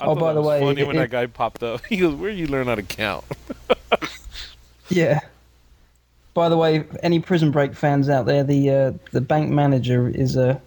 I 0.00 0.04
Oh, 0.04 0.14
by 0.14 0.34
the 0.34 0.42
way, 0.42 0.60
funny 0.60 0.84
when 0.84 0.96
it- 0.96 0.98
that 0.98 1.10
guy 1.10 1.26
popped 1.26 1.62
up. 1.62 1.84
He 1.88 1.96
goes, 1.96 2.14
"Where 2.14 2.30
you 2.30 2.46
learn 2.46 2.66
how 2.66 2.74
to 2.74 2.82
count?" 2.82 3.24
Yeah. 4.90 5.20
By 6.34 6.48
the 6.48 6.56
way, 6.56 6.84
any 7.02 7.20
Prison 7.20 7.50
Break 7.50 7.74
fans 7.74 8.08
out 8.08 8.24
there, 8.26 8.42
the 8.44 8.70
uh, 8.70 8.92
the 9.12 9.20
bank 9.20 9.50
manager 9.50 10.08
is 10.08 10.36
a 10.36 10.60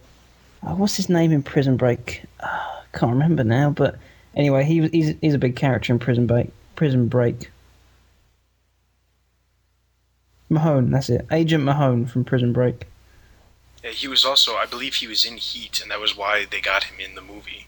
uh, 0.66 0.76
what's 0.76 0.96
his 0.98 1.10
name 1.10 1.32
in 1.32 1.44
Prison 1.44 1.78
Break? 1.78 2.24
Uh, 2.40 2.82
can't 2.94 3.12
remember 3.14 3.44
now, 3.44 3.70
but 3.70 3.98
anyway, 4.36 4.64
he 4.64 4.88
he's 4.90 5.16
he's 5.22 5.34
a 5.34 5.38
big 5.40 5.56
character 5.56 5.92
in 5.94 6.00
Prison 6.00 6.28
Break. 6.28 6.50
Prison 6.76 7.08
Break. 7.08 7.50
Mahone, 10.50 10.92
that's 10.92 11.10
it. 11.10 11.26
Agent 11.32 11.64
Mahone 11.64 12.06
from 12.06 12.26
Prison 12.26 12.52
Break. 12.52 12.86
yeah, 13.84 13.92
he 13.92 14.08
was 14.08 14.26
also 14.26 14.56
i 14.56 14.66
believe 14.66 14.96
he 14.96 15.08
was 15.08 15.24
in 15.26 15.38
heat 15.38 15.82
and 15.82 15.90
that 15.90 16.00
was 16.00 16.16
why 16.18 16.46
they 16.46 16.60
got 16.62 16.84
him 16.86 17.00
in 17.00 17.16
the 17.16 17.22
movie 17.22 17.66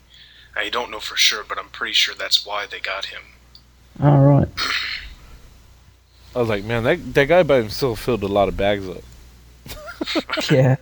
i 0.55 0.69
don't 0.69 0.91
know 0.91 0.99
for 0.99 1.15
sure 1.15 1.43
but 1.47 1.57
i'm 1.57 1.69
pretty 1.69 1.93
sure 1.93 2.13
that's 2.13 2.45
why 2.45 2.65
they 2.67 2.79
got 2.79 3.05
him 3.05 3.21
All 4.01 4.19
right. 4.21 4.47
I 6.35 6.39
was 6.39 6.49
like, 6.49 6.63
"Man, 6.65 6.83
that 6.83 7.13
that 7.13 7.27
guy 7.27 7.43
by 7.43 7.57
himself 7.57 7.99
filled 7.99 8.23
a 8.23 8.27
lot 8.27 8.47
of 8.49 8.57
bags 8.57 8.87
up." 8.89 9.03
Yeah. 10.51 10.75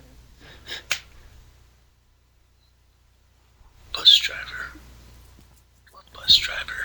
bus 3.92 4.16
driver. 4.16 4.72
What 5.92 6.04
bus 6.14 6.34
driver? 6.36 6.84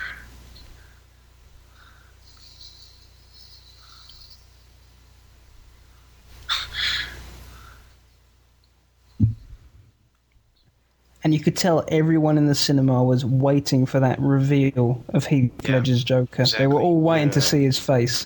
And 11.28 11.34
you 11.34 11.42
could 11.42 11.58
tell 11.58 11.84
everyone 11.90 12.38
in 12.38 12.46
the 12.46 12.56
cinema 12.56 13.04
was 13.04 13.26
waiting 13.26 13.86
for 13.86 14.00
that 14.00 14.18
reveal 14.18 15.04
of 15.10 15.26
Heath 15.26 15.52
Yeah, 15.66 15.74
Ledger's 15.74 16.02
Joker. 16.02 16.46
They 16.46 16.68
were 16.68 16.80
all 16.80 17.02
waiting 17.02 17.32
to 17.32 17.42
see 17.42 17.66
his 17.66 17.78
face. 17.78 18.26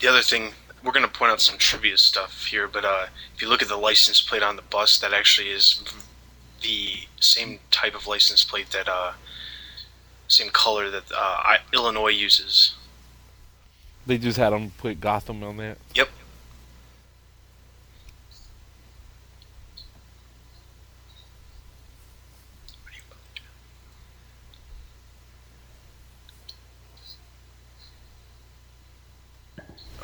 The 0.00 0.08
other 0.08 0.22
thing, 0.22 0.52
we're 0.82 0.92
going 0.92 1.04
to 1.04 1.12
point 1.12 1.32
out 1.32 1.42
some 1.42 1.58
trivia 1.58 1.98
stuff 1.98 2.46
here, 2.46 2.66
but 2.66 2.82
uh, 2.82 3.08
if 3.36 3.42
you 3.42 3.48
look 3.50 3.60
at 3.60 3.68
the 3.68 3.76
license 3.76 4.22
plate 4.22 4.42
on 4.42 4.56
the 4.56 4.62
bus, 4.62 4.98
that 5.00 5.12
actually 5.12 5.50
is 5.50 5.84
the 6.62 6.94
same 7.20 7.58
type 7.70 7.94
of 7.94 8.06
license 8.06 8.42
plate 8.42 8.70
that, 8.70 8.88
uh, 8.88 9.12
same 10.28 10.48
color 10.48 10.88
that 10.88 11.04
uh, 11.14 11.56
Illinois 11.74 12.08
uses. 12.08 12.74
They 14.06 14.16
just 14.16 14.38
had 14.38 14.54
them 14.54 14.72
put 14.78 14.98
Gotham 14.98 15.44
on 15.44 15.58
that. 15.58 15.76
Yep. 15.94 16.08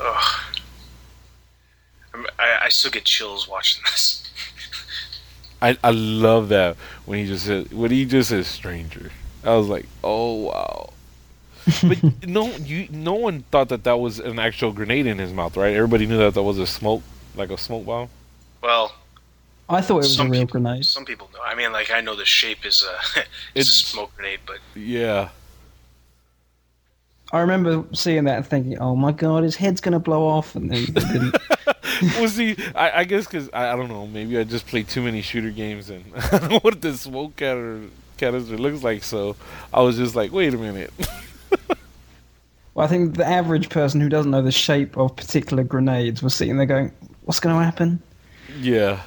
Ugh. 0.05 0.41
I'm- 2.13 2.25
I, 2.39 2.65
I 2.65 2.69
still 2.69 2.91
get 2.91 3.03
chills 3.05 3.47
watching 3.47 3.81
this. 3.85 4.21
I 5.61 5.77
I 5.83 5.91
love 5.91 6.49
that 6.49 6.75
when 7.05 7.19
he 7.19 7.25
just 7.27 7.45
said 7.45 7.71
when 7.73 7.91
he 7.91 8.05
just 8.05 8.29
says 8.29 8.47
stranger. 8.47 9.11
I 9.43 9.55
was 9.55 9.67
like, 9.67 9.85
"Oh 10.03 10.33
wow." 10.45 10.89
but 11.83 11.97
no, 12.27 12.47
you 12.57 12.87
no 12.91 13.13
one 13.13 13.43
thought 13.51 13.69
that 13.69 13.83
that 13.85 13.97
was 13.99 14.19
an 14.19 14.37
actual 14.39 14.71
grenade 14.71 15.07
in 15.07 15.17
his 15.17 15.33
mouth, 15.33 15.55
right? 15.57 15.73
Everybody 15.73 16.05
knew 16.05 16.17
that 16.17 16.33
that 16.35 16.43
was 16.43 16.59
a 16.59 16.67
smoke, 16.67 17.01
like 17.35 17.49
a 17.49 17.57
smoke 17.57 17.85
bomb. 17.85 18.09
Well, 18.61 18.93
I 19.69 19.81
thought 19.81 19.95
it 19.95 19.97
was 20.07 20.15
some 20.15 20.27
a 20.27 20.31
real 20.31 20.41
people, 20.45 20.61
grenade. 20.61 20.85
Some 20.85 21.05
people 21.05 21.29
know. 21.33 21.39
I 21.43 21.55
mean, 21.55 21.71
like 21.71 21.89
I 21.91 22.01
know 22.01 22.15
the 22.15 22.25
shape 22.25 22.65
is 22.65 22.83
a, 22.83 23.19
it's, 23.19 23.27
It's- 23.55 23.67
a 23.67 23.85
smoke 23.85 24.15
grenade, 24.15 24.39
but 24.45 24.57
Yeah, 24.75 25.29
I 27.31 27.39
remember 27.39 27.83
seeing 27.93 28.25
that 28.25 28.37
and 28.37 28.47
thinking, 28.47 28.77
"Oh 28.79 28.95
my 28.95 29.11
god, 29.11 29.43
his 29.43 29.55
head's 29.55 29.81
gonna 29.81 29.99
blow 29.99 30.25
off," 30.27 30.55
and 30.55 30.71
then 30.71 31.31
well, 32.01 32.27
see, 32.29 32.55
I, 32.75 32.99
I 32.99 33.03
guess 33.03 33.25
because 33.25 33.49
I, 33.53 33.73
I 33.73 33.75
don't 33.75 33.89
know, 33.89 34.07
maybe 34.07 34.37
I 34.37 34.43
just 34.43 34.67
played 34.67 34.87
too 34.87 35.01
many 35.01 35.21
shooter 35.21 35.51
games 35.51 35.89
and 35.89 36.03
I 36.15 36.37
don't 36.37 36.51
know 36.51 36.59
what 36.59 36.81
the 36.81 36.95
smoke 36.95 37.35
catter, 37.35 37.81
canister 38.17 38.57
looks 38.57 38.83
like. 38.83 39.03
So 39.03 39.35
I 39.73 39.81
was 39.81 39.97
just 39.97 40.15
like, 40.15 40.31
wait 40.31 40.53
a 40.53 40.57
minute. 40.57 40.93
well, 42.73 42.85
I 42.85 42.87
think 42.87 43.15
the 43.15 43.25
average 43.25 43.69
person 43.69 44.01
who 44.01 44.09
doesn't 44.09 44.31
know 44.31 44.41
the 44.41 44.51
shape 44.51 44.97
of 44.97 45.15
particular 45.15 45.63
grenades 45.63 46.21
was 46.21 46.33
sitting 46.35 46.57
there 46.57 46.65
going, 46.65 46.91
"What's 47.23 47.39
going 47.39 47.57
to 47.57 47.63
happen?" 47.63 48.01
yeah. 48.59 49.01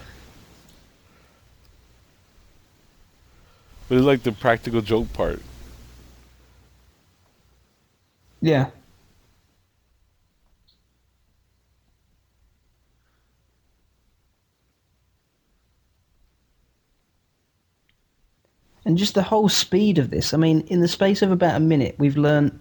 But 3.88 3.96
it's 3.96 4.06
like 4.06 4.22
the 4.22 4.32
practical 4.32 4.82
joke 4.82 5.10
part. 5.14 5.40
Yeah. 8.40 8.70
And 18.84 18.96
just 18.96 19.14
the 19.14 19.22
whole 19.22 19.50
speed 19.50 19.98
of 19.98 20.10
this. 20.10 20.32
I 20.32 20.38
mean, 20.38 20.62
in 20.68 20.80
the 20.80 20.88
space 20.88 21.20
of 21.20 21.30
about 21.30 21.56
a 21.56 21.60
minute, 21.60 21.94
we've 21.98 22.16
learned 22.16 22.58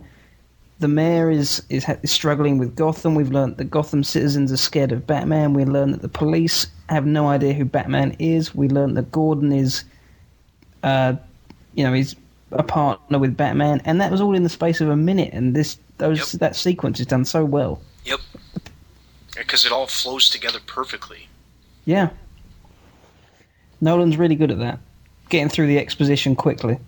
the 0.80 0.88
mayor 0.88 1.32
is, 1.32 1.64
is, 1.70 1.86
is 2.04 2.12
struggling 2.12 2.58
with 2.58 2.76
Gotham. 2.76 3.16
We've 3.16 3.32
learned 3.32 3.58
that 3.58 3.72
Gotham 3.72 4.04
citizens 4.04 4.52
are 4.52 4.58
scared 4.58 4.92
of 4.92 5.08
Batman. 5.08 5.54
We 5.54 5.64
learned 5.64 5.94
that 5.94 6.02
the 6.02 6.10
police 6.10 6.68
have 6.90 7.06
no 7.06 7.30
idea 7.30 7.54
who 7.54 7.66
Batman 7.66 8.16
is. 8.20 8.54
We 8.54 8.68
learned 8.68 8.98
that 8.98 9.12
Gordon 9.12 9.54
is, 9.54 9.86
uh, 10.84 11.14
you 11.76 11.84
know, 11.84 11.94
he's 11.94 12.16
a 12.52 12.64
partner 12.64 13.20
with 13.20 13.36
Batman, 13.36 13.82
and 13.86 14.00
that 14.02 14.12
was 14.12 14.22
all 14.22 14.36
in 14.36 14.44
the 14.44 14.50
space 14.50 14.80
of 14.82 14.90
a 14.90 14.96
minute. 14.96 15.32
And 15.34 15.56
this, 15.56 15.78
those, 15.98 16.34
Yep. 16.34 16.40
that 16.42 16.56
sequence 16.56 17.00
is 17.00 17.06
done 17.06 17.26
so 17.26 17.44
well. 17.44 17.82
yep, 18.06 18.20
because 19.36 19.66
it 19.66 19.72
all 19.72 19.88
flows 19.88 20.30
together 20.30 20.60
perfectly. 20.66 21.28
Yeah. 21.86 22.10
Nolan's 23.82 24.18
really 24.18 24.36
good 24.36 24.50
at 24.52 24.60
that. 24.60 24.80
Getting 25.30 25.50
through 25.50 25.68
the 25.68 25.78
exposition 25.78 26.36
quickly. 26.36 26.80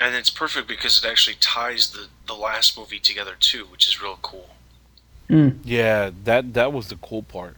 And 0.00 0.14
it's 0.14 0.30
perfect 0.30 0.66
because 0.66 1.02
it 1.02 1.08
actually 1.08 1.36
ties 1.40 1.90
the, 1.90 2.06
the 2.26 2.34
last 2.34 2.76
movie 2.76 2.98
together 2.98 3.34
too, 3.38 3.64
which 3.66 3.86
is 3.86 4.02
real 4.02 4.18
cool. 4.22 4.50
Mm. 5.30 5.58
Yeah, 5.64 6.10
that 6.24 6.52
that 6.54 6.72
was 6.72 6.88
the 6.88 6.96
cool 6.96 7.22
part. 7.22 7.56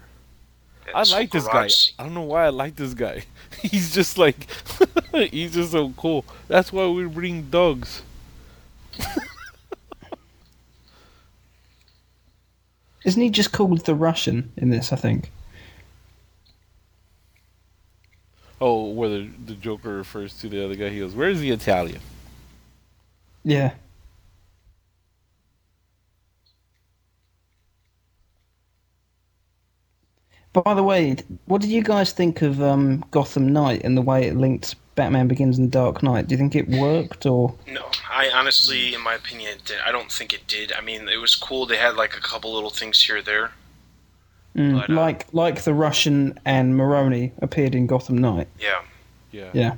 I 0.94 1.00
It's 1.02 1.12
like 1.12 1.30
this 1.30 1.46
guy. 1.46 1.68
scene. 1.68 1.94
I 1.98 2.02
don't 2.04 2.14
know 2.14 2.22
why 2.22 2.46
I 2.46 2.48
like 2.50 2.76
this 2.76 2.94
guy. 2.94 3.24
He's 3.62 3.92
just 3.94 4.18
like, 4.18 4.36
he's 5.30 5.54
just 5.54 5.72
so 5.72 5.90
cool. 5.96 6.24
That's 6.48 6.72
why 6.72 6.86
we 6.88 7.04
bring 7.06 7.48
dogs. 7.50 8.02
Isn't 13.04 13.22
he 13.22 13.30
just 13.30 13.52
called 13.52 13.84
the 13.84 13.94
Russian 13.94 14.50
in 14.56 14.70
this, 14.70 14.92
I 14.92 14.96
think? 14.96 15.30
Oh, 18.60 18.90
where 18.90 19.08
the, 19.08 19.30
the 19.46 19.54
Joker 19.54 19.96
refers 19.96 20.38
to 20.40 20.48
the 20.48 20.64
other 20.64 20.74
guy. 20.76 20.88
He 20.88 20.98
goes, 21.00 21.14
"Where's 21.14 21.40
the 21.40 21.50
Italian?" 21.50 22.00
Yeah. 23.44 23.72
By 30.64 30.72
the 30.72 30.82
way, 30.82 31.16
what 31.44 31.60
did 31.60 31.68
you 31.68 31.82
guys 31.82 32.12
think 32.12 32.40
of 32.40 32.62
um, 32.62 33.04
Gotham 33.10 33.52
Knight 33.52 33.82
and 33.84 33.94
the 33.94 34.00
way 34.00 34.26
it 34.26 34.36
linked 34.36 34.74
Batman 34.94 35.28
Begins 35.28 35.58
and 35.58 35.70
Dark 35.70 36.02
Knight? 36.02 36.28
Do 36.28 36.34
you 36.34 36.38
think 36.38 36.56
it 36.56 36.66
worked 36.70 37.26
or 37.26 37.54
No, 37.66 37.84
I 38.10 38.30
honestly, 38.30 38.94
in 38.94 39.02
my 39.02 39.12
opinion, 39.14 39.58
did. 39.66 39.76
I 39.86 39.92
don't 39.92 40.10
think 40.10 40.32
it 40.32 40.46
did. 40.46 40.72
I 40.72 40.80
mean, 40.80 41.08
it 41.10 41.18
was 41.18 41.34
cool. 41.34 41.66
They 41.66 41.76
had 41.76 41.96
like 41.96 42.16
a 42.16 42.20
couple 42.20 42.54
little 42.54 42.70
things 42.70 43.02
here 43.02 43.18
or 43.18 43.22
there. 43.22 43.50
Mm, 44.56 44.80
But, 44.80 44.88
uh, 44.90 44.94
like 44.94 45.26
like 45.34 45.64
the 45.64 45.74
Russian 45.74 46.38
and 46.46 46.74
Maroni 46.74 47.32
appeared 47.42 47.74
in 47.74 47.86
Gotham 47.86 48.16
Knight. 48.16 48.48
Yeah. 48.58 48.80
Yeah. 49.32 49.50
Yeah. 49.52 49.74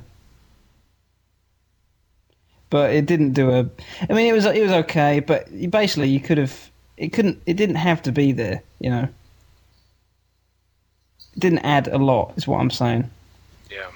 But 2.69 2.93
it 2.93 3.05
didn't 3.05 3.33
do 3.33 3.51
a. 3.51 3.69
I 4.09 4.13
mean, 4.13 4.27
it 4.27 4.33
was 4.33 4.45
it 4.45 4.63
was 4.63 4.71
okay, 4.71 5.19
but 5.19 5.49
basically 5.71 6.07
you 6.07 6.21
could 6.21 6.37
have. 6.37 6.71
It 6.95 7.09
couldn't. 7.09 7.41
It 7.45 7.55
didn't 7.55 7.75
have 7.75 8.01
to 8.03 8.13
be 8.13 8.31
there. 8.31 8.63
You 8.79 8.91
know. 8.91 9.09
It 11.39 11.43
didn't 11.43 11.59
add 11.59 11.87
a 11.87 11.97
lot, 11.97 12.33
is 12.35 12.49
what 12.49 12.59
I'm 12.59 12.69
saying. 12.69 13.09
Yeah. 13.71 13.87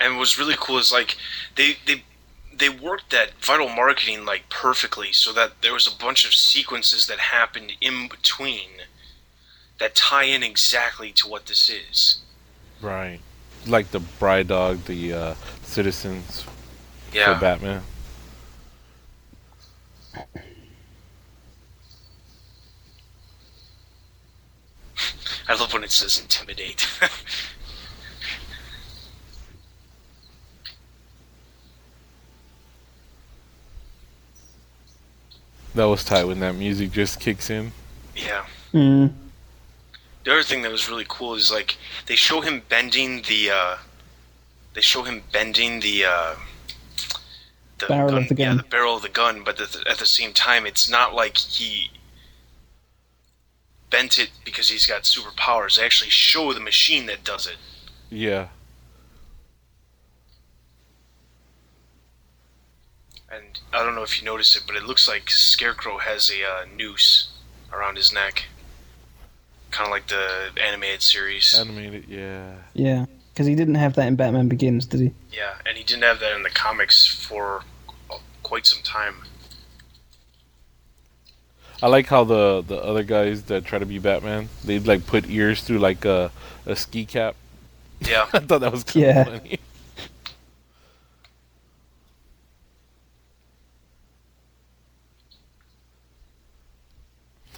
And 0.00 0.14
what 0.14 0.18
was 0.18 0.36
really 0.36 0.56
cool 0.58 0.78
is 0.78 0.90
like 0.90 1.16
they 1.54 1.76
they 1.86 2.02
they 2.52 2.68
worked 2.68 3.10
that 3.12 3.38
viral 3.40 3.72
marketing 3.76 4.24
like 4.24 4.48
perfectly 4.48 5.12
so 5.12 5.32
that 5.34 5.62
there 5.62 5.72
was 5.72 5.86
a 5.86 5.96
bunch 5.96 6.24
of 6.26 6.34
sequences 6.34 7.06
that 7.06 7.20
happened 7.20 7.74
in 7.80 8.08
between 8.08 8.70
that 9.78 9.94
tie 9.94 10.24
in 10.24 10.42
exactly 10.42 11.12
to 11.12 11.28
what 11.28 11.46
this 11.46 11.70
is. 11.70 12.18
Right. 12.80 13.20
Like 13.68 13.92
the 13.92 14.00
Bride 14.00 14.48
Dog, 14.48 14.84
the 14.86 15.12
uh, 15.12 15.34
Citizens 15.62 16.44
Yeah. 17.12 17.34
for 17.34 17.40
Batman. 17.40 17.82
I 25.48 25.54
love 25.54 25.72
when 25.72 25.84
it 25.84 25.90
says 25.90 26.20
intimidate. 26.20 26.86
That 35.74 35.84
was 35.84 36.04
tight 36.04 36.24
when 36.24 36.40
that 36.40 36.54
music 36.54 36.92
just 36.92 37.18
kicks 37.18 37.48
in. 37.48 37.72
yeah. 38.14 38.44
Mm. 38.74 39.12
The 40.24 40.32
other 40.32 40.42
thing 40.42 40.62
that 40.62 40.70
was 40.70 40.88
really 40.88 41.06
cool 41.08 41.34
is 41.34 41.50
like 41.50 41.76
they 42.06 42.14
show 42.14 42.40
him 42.40 42.62
bending 42.68 43.22
the 43.22 43.50
uh 43.50 43.76
they 44.74 44.80
show 44.80 45.02
him 45.02 45.22
bending 45.32 45.80
the 45.80 46.04
uh 46.04 46.34
the 47.82 47.88
Barrel 47.88 48.16
of 48.16 48.28
the 48.28 48.34
gun. 48.34 48.42
Yeah, 48.42 48.48
gun. 48.48 48.56
the 48.56 48.62
barrel 48.64 48.96
of 48.96 49.02
the 49.02 49.08
gun, 49.08 49.42
but 49.44 49.60
at 49.60 49.72
the, 49.72 49.84
at 49.88 49.98
the 49.98 50.06
same 50.06 50.32
time 50.32 50.66
it's 50.66 50.88
not 50.88 51.14
like 51.14 51.36
he 51.36 51.90
bent 53.92 54.18
it 54.18 54.30
because 54.44 54.70
he's 54.70 54.86
got 54.86 55.02
superpowers. 55.02 55.76
They 55.76 55.84
actually 55.84 56.10
show 56.10 56.52
the 56.52 56.60
machine 56.60 57.06
that 57.06 57.22
does 57.22 57.46
it. 57.46 57.56
Yeah. 58.10 58.48
And 63.30 63.60
I 63.72 63.82
don't 63.84 63.94
know 63.94 64.02
if 64.02 64.20
you 64.20 64.26
noticed 64.26 64.56
it, 64.56 64.64
but 64.66 64.76
it 64.76 64.82
looks 64.82 65.08
like 65.08 65.30
Scarecrow 65.30 65.98
has 65.98 66.30
a 66.30 66.42
uh, 66.42 66.64
noose 66.74 67.32
around 67.72 67.96
his 67.96 68.12
neck. 68.12 68.44
Kind 69.70 69.86
of 69.86 69.92
like 69.92 70.08
the 70.08 70.50
animated 70.62 71.02
series. 71.02 71.58
Animated, 71.58 72.06
yeah. 72.08 72.56
Yeah, 72.74 73.06
because 73.32 73.46
he 73.46 73.54
didn't 73.54 73.76
have 73.76 73.94
that 73.94 74.06
in 74.06 74.16
Batman 74.16 74.48
Begins, 74.48 74.84
did 74.84 75.00
he? 75.00 75.14
Yeah, 75.32 75.54
and 75.64 75.78
he 75.78 75.84
didn't 75.84 76.02
have 76.02 76.20
that 76.20 76.36
in 76.36 76.42
the 76.42 76.50
comics 76.50 77.06
for 77.06 77.62
quite 78.42 78.66
some 78.66 78.82
time. 78.82 79.16
I 81.82 81.88
like 81.88 82.06
how 82.06 82.22
the 82.24 82.62
the 82.66 82.76
other 82.76 83.02
guys 83.02 83.42
that 83.44 83.64
try 83.64 83.78
to 83.78 83.86
be 83.86 83.98
Batman, 83.98 84.48
they'd 84.64 84.86
like 84.86 85.06
put 85.06 85.28
ears 85.28 85.62
through 85.62 85.78
like 85.80 86.04
a 86.04 86.30
a 86.66 86.76
ski 86.76 87.04
cap. 87.04 87.34
Yeah. 88.00 88.26
I 88.32 88.38
thought 88.38 88.60
that 88.60 88.72
was 88.72 88.84
kind 88.84 89.06
Yeah. 89.06 89.20
of 89.22 89.26
funny. 89.42 89.58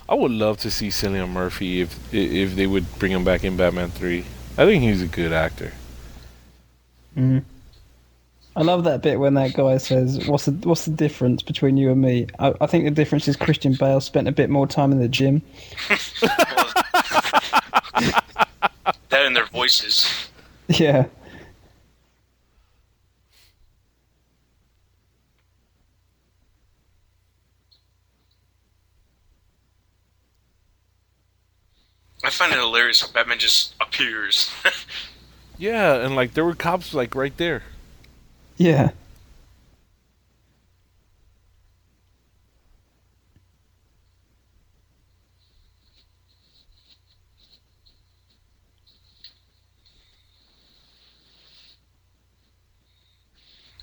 I 0.08 0.14
would 0.14 0.30
love 0.32 0.58
to 0.58 0.70
see 0.70 0.88
Cillian 0.88 1.30
Murphy 1.30 1.80
if 1.80 2.12
if 2.12 2.54
they 2.56 2.66
would 2.66 2.98
bring 2.98 3.12
him 3.12 3.24
back 3.24 3.42
in 3.44 3.56
Batman 3.56 3.90
Three. 3.90 4.24
I 4.56 4.64
think 4.66 4.82
he's 4.82 5.02
a 5.02 5.06
good 5.06 5.32
actor. 5.32 5.72
Mm. 7.16 7.44
I 8.56 8.62
love 8.62 8.84
that 8.84 9.02
bit 9.02 9.18
when 9.18 9.34
that 9.34 9.54
guy 9.54 9.78
says, 9.78 10.26
"What's 10.28 10.44
the 10.44 10.52
what's 10.68 10.84
the 10.84 10.92
difference 10.92 11.42
between 11.42 11.76
you 11.76 11.90
and 11.90 12.00
me?" 12.00 12.28
I, 12.38 12.54
I 12.60 12.66
think 12.66 12.84
the 12.84 12.90
difference 12.92 13.26
is 13.26 13.36
Christian 13.36 13.74
Bale 13.74 14.00
spent 14.00 14.28
a 14.28 14.32
bit 14.32 14.48
more 14.48 14.66
time 14.66 14.92
in 14.92 15.00
the 15.00 15.08
gym. 15.08 15.42
that 19.08 19.24
and 19.26 19.34
their 19.36 19.46
voices. 19.46 20.08
Yeah, 20.68 21.06
I 32.24 32.30
find 32.30 32.52
it 32.52 32.58
hilarious 32.58 33.00
how 33.02 33.08
Batman 33.12 33.38
just 33.38 33.74
appears. 33.80 34.50
Yeah, 35.56 35.94
and 36.04 36.16
like 36.16 36.34
there 36.34 36.44
were 36.44 36.54
cops 36.56 36.94
like 36.94 37.14
right 37.14 37.36
there. 37.36 37.62
Yeah. 38.56 38.90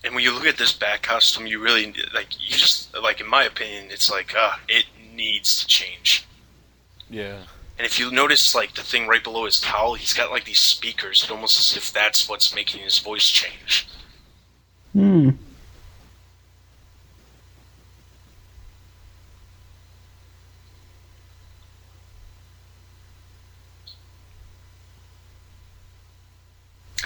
and 0.03 0.15
when 0.15 0.23
you 0.23 0.33
look 0.33 0.45
at 0.45 0.57
this 0.57 0.73
bat 0.73 1.03
costume, 1.03 1.45
you 1.47 1.59
really 1.59 1.93
like. 2.13 2.27
You 2.39 2.55
just 2.57 2.95
like, 2.97 3.21
in 3.21 3.27
my 3.27 3.43
opinion, 3.43 3.85
it's 3.89 4.11
like, 4.11 4.33
uh, 4.37 4.55
it 4.67 4.85
needs 5.13 5.61
to 5.61 5.67
change. 5.67 6.25
Yeah. 7.09 7.43
And 7.77 7.85
if 7.85 7.97
you 7.99 8.11
notice, 8.11 8.53
like 8.53 8.73
the 8.75 8.83
thing 8.83 9.07
right 9.07 9.23
below 9.23 9.45
his 9.45 9.59
cowl, 9.59 9.93
he's 9.93 10.13
got 10.13 10.31
like 10.31 10.45
these 10.45 10.59
speakers, 10.59 11.25
almost 11.29 11.59
as 11.59 11.77
if 11.77 11.93
that's 11.93 12.27
what's 12.27 12.53
making 12.53 12.81
his 12.81 12.99
voice 12.99 13.27
change. 13.29 13.87
Hmm. 14.93 15.29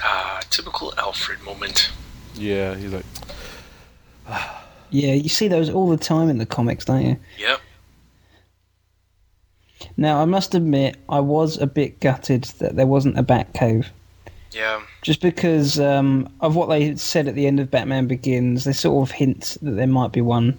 Ah, 0.04 0.42
typical 0.50 0.94
Alfred 0.98 1.42
moment. 1.44 1.92
Yeah, 2.36 2.76
he's 2.76 2.92
like 2.92 3.06
Yeah, 4.90 5.14
you 5.14 5.30
see 5.30 5.48
those 5.48 5.70
all 5.70 5.90
the 5.90 5.98
time 5.98 6.30
in 6.30 6.38
the 6.38 6.46
comics, 6.46 6.86
don't 6.86 7.06
you? 7.06 7.18
Yep. 7.40 7.60
Now, 9.98 10.22
I 10.22 10.26
must 10.26 10.56
admit, 10.56 10.98
I 11.10 11.20
was 11.20 11.58
a 11.58 11.68
bit 11.68 12.00
gutted 12.00 12.44
that 12.60 12.76
there 12.76 12.88
wasn't 12.88 13.18
a 13.18 13.24
Batcave. 13.24 13.88
Yeah. 14.52 14.82
Just 15.02 15.22
because 15.22 15.80
um, 15.80 16.30
of 16.42 16.56
what 16.56 16.70
they 16.70 16.96
said 16.96 17.28
at 17.28 17.36
the 17.36 17.46
end 17.48 17.60
of 17.60 17.70
Batman 17.70 18.08
Begins, 18.08 18.64
they 18.64 18.74
sort 18.74 19.08
of 19.10 19.14
hint 19.16 19.58
that 19.62 19.72
there 19.72 19.88
might 19.88 20.12
be 20.12 20.22
one. 20.22 20.58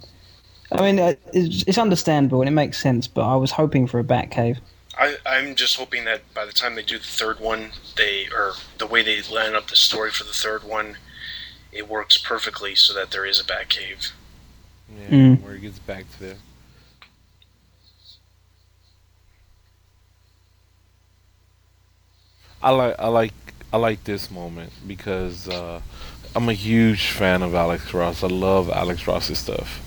I 0.73 0.83
mean, 0.83 0.99
uh, 0.99 1.15
it's, 1.33 1.63
it's 1.67 1.79
understandable 1.79 2.41
and 2.43 2.49
it 2.49 2.53
makes 2.53 2.79
sense, 2.79 3.07
but 3.07 3.23
I 3.23 3.37
was 3.37 3.53
hoping 3.53 3.87
for 3.87 3.99
a 4.01 4.05
Batcave. 4.05 4.59
I, 4.99 5.17
I'm 5.25 5.55
just 5.55 5.77
hoping 5.77 6.05
that 6.05 6.23
by 6.35 6.45
the 6.45 6.53
time 6.53 6.75
they 6.75 6.83
do 6.83 6.99
the 6.99 7.05
third 7.05 7.39
one, 7.41 7.71
they 7.97 8.29
or 8.35 8.53
the 8.79 8.87
way 8.87 9.03
they 9.03 9.23
line 9.23 9.55
up 9.55 9.69
the 9.69 9.77
story 9.77 10.11
for 10.11 10.25
the 10.25 10.33
third 10.33 10.65
one, 10.65 10.97
it 11.73 11.89
works 11.89 12.19
perfectly 12.19 12.75
so 12.75 12.93
that 12.95 13.11
there 13.11 13.25
is 13.27 13.39
a 13.41 13.45
Batcave. 13.45 14.11
yeah, 14.99 15.09
Mm. 15.11 15.43
where 15.43 15.55
he 15.55 15.61
gets 15.61 15.79
back 15.79 16.11
to 16.13 16.21
there. 16.21 16.37
I 22.63 22.71
like 22.71 22.97
I 22.99 23.09
like 23.09 23.33
I 23.73 23.79
like 23.79 24.05
this 24.05 24.31
moment 24.31 24.73
because 24.87 25.49
uh, 25.49 25.81
I'm 26.35 26.49
a 26.49 26.55
huge 26.55 27.11
fan 27.11 27.43
of 27.43 27.55
Alex 27.55 27.93
Ross. 27.93 28.23
I 28.23 28.29
love 28.29 28.71
Alex 28.71 29.07
Ross's 29.07 29.39
stuff, 29.39 29.83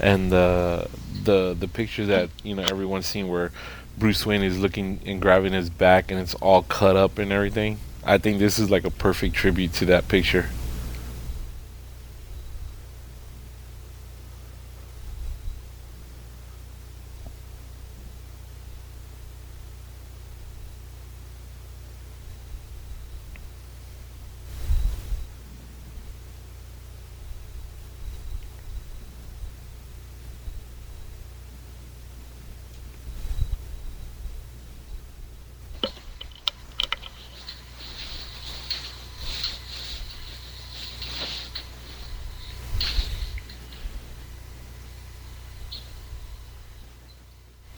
and 0.00 0.32
uh, 0.32 0.84
the 1.24 1.56
the 1.58 1.68
picture 1.68 2.06
that 2.06 2.30
you 2.42 2.54
know 2.54 2.62
everyone's 2.62 3.06
seen 3.06 3.28
where 3.28 3.52
Bruce 3.98 4.26
Wayne 4.26 4.42
is 4.42 4.58
looking 4.58 5.00
and 5.06 5.20
grabbing 5.20 5.52
his 5.52 5.70
back 5.70 6.10
and 6.10 6.20
it's 6.20 6.34
all 6.34 6.62
cut 6.62 6.96
up 6.96 7.18
and 7.18 7.32
everything. 7.32 7.78
I 8.04 8.18
think 8.18 8.38
this 8.38 8.58
is 8.58 8.70
like 8.70 8.84
a 8.84 8.90
perfect 8.90 9.34
tribute 9.34 9.72
to 9.74 9.86
that 9.86 10.08
picture. 10.08 10.50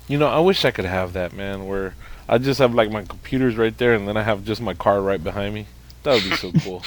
You 0.09 0.19
know, 0.19 0.27
I 0.29 0.39
wish 0.41 0.65
I 0.65 0.71
could 0.71 0.85
have 0.87 1.13
that, 1.13 1.33
man. 1.33 1.67
Where 1.67 1.95
I 2.29 2.39
just 2.39 2.59
have 2.61 2.75
like 2.75 2.91
my 2.91 3.03
computers 3.03 3.57
right 3.57 3.77
there, 3.77 3.95
and 3.95 4.09
then 4.09 4.17
I 4.17 4.23
have 4.23 4.45
just 4.45 4.61
my 4.61 4.75
car 4.75 5.01
right 5.01 5.23
behind 5.23 5.55
me. 5.55 5.67
That 6.03 6.15
would 6.15 6.25
be 6.25 6.37
so 6.37 6.53
cool. 6.63 6.83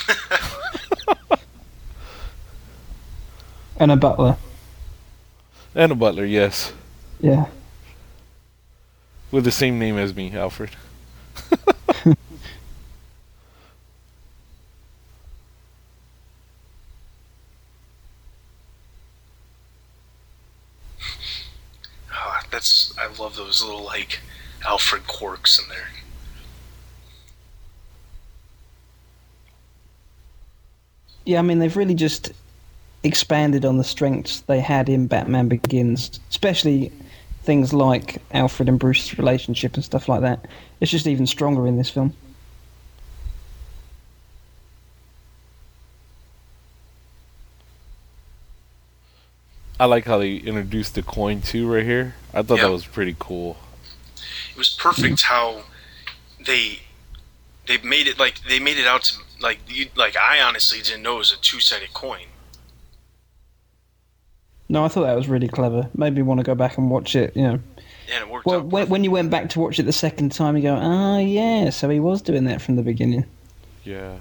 And 3.78 3.92
a 3.92 3.96
butler. 3.96 4.38
and 5.74 5.92
a 5.92 5.96
butler, 5.96 6.26
yes, 6.26 6.72
Yeah. 7.20 7.46
with 9.32 9.44
the 9.44 9.52
same 9.52 9.80
name 9.80 9.98
as 9.98 10.16
me, 10.16 10.36
Alfred. 10.36 10.72
Ah, 22.12 22.44
that's 22.52 22.94
I 22.98 23.08
love 23.22 23.36
little 23.66 23.84
like 23.84 24.20
Alfred 24.66 25.08
quirks 25.08 25.60
in 25.60 25.68
there. 25.70 25.88
Yeah, 31.26 31.40
I 31.40 31.42
mean 31.42 31.60
they've 31.60 31.78
really 31.78 31.96
just 31.96 32.32
expanded 33.04 33.66
on 33.66 33.78
the 33.78 33.84
strengths 33.84 34.42
they 34.42 34.60
had 34.60 34.90
in 34.90 35.08
Batman 35.08 35.48
Begins, 35.48 36.20
especially 36.30 36.92
things 37.44 37.74
like 37.74 38.22
Alfred 38.32 38.70
and 38.70 38.80
Bruce's 38.80 39.18
relationship 39.18 39.76
and 39.76 39.84
stuff 39.84 40.08
like 40.08 40.22
that. 40.22 40.46
It's 40.80 40.92
just 40.92 41.08
even 41.08 41.26
stronger 41.28 41.68
in 41.68 41.78
this 41.78 41.90
film. 41.90 42.14
I 49.82 49.86
like 49.86 50.06
how 50.06 50.20
they 50.20 50.36
introduced 50.36 50.94
the 50.94 51.02
coin 51.02 51.42
too, 51.42 51.68
right 51.68 51.84
here. 51.84 52.14
I 52.36 52.44
thought 52.44 52.58
Yeah. 52.60 52.66
that 52.68 52.72
was 52.72 52.86
pretty 52.86 53.16
cool. 53.18 53.58
It 54.52 54.58
was 54.58 54.70
perfect 54.70 55.24
how 55.24 55.64
they 56.46 56.82
they 57.66 57.78
made 57.80 58.06
it 58.08 58.20
like 58.20 58.44
they 58.48 58.60
made 58.60 58.78
it 58.78 58.86
out 58.86 59.04
to 59.06 59.16
like 59.40 59.58
you, 59.68 59.88
like 59.96 60.16
I 60.16 60.40
honestly 60.40 60.82
didn't 60.84 61.02
know 61.02 61.16
it 61.16 61.20
was 61.20 61.34
a 61.34 61.38
two 61.38 61.60
sided 61.60 61.94
coin. 61.96 62.28
No, 64.70 64.86
I 64.86 64.88
thought 64.88 65.02
that 65.02 65.16
was 65.16 65.28
really 65.28 65.48
clever. 65.48 65.90
Made 65.96 66.14
me 66.14 66.22
want 66.22 66.40
to 66.40 66.44
go 66.44 66.54
back 66.54 66.78
and 66.78 66.90
watch 66.92 67.16
it. 67.16 67.36
You 67.36 67.42
know, 67.44 67.60
And 68.14 68.22
it 68.24 68.30
worked 68.30 68.46
well, 68.46 68.60
out. 68.60 68.66
when, 68.68 68.88
when 68.88 69.04
you 69.04 69.10
went 69.10 69.32
back 69.32 69.50
to 69.50 69.60
watch 69.60 69.80
it 69.80 69.84
the 69.84 69.92
second 69.94 70.32
time, 70.32 70.56
you 70.58 70.62
go, 70.64 70.76
"Ah, 70.80 71.18
yeah." 71.18 71.72
So 71.72 71.90
he 71.90 72.00
was 72.00 72.22
doing 72.22 72.44
that 72.46 72.62
from 72.62 72.76
the 72.76 72.84
beginning. 72.84 73.26
Yeah. 73.84 74.18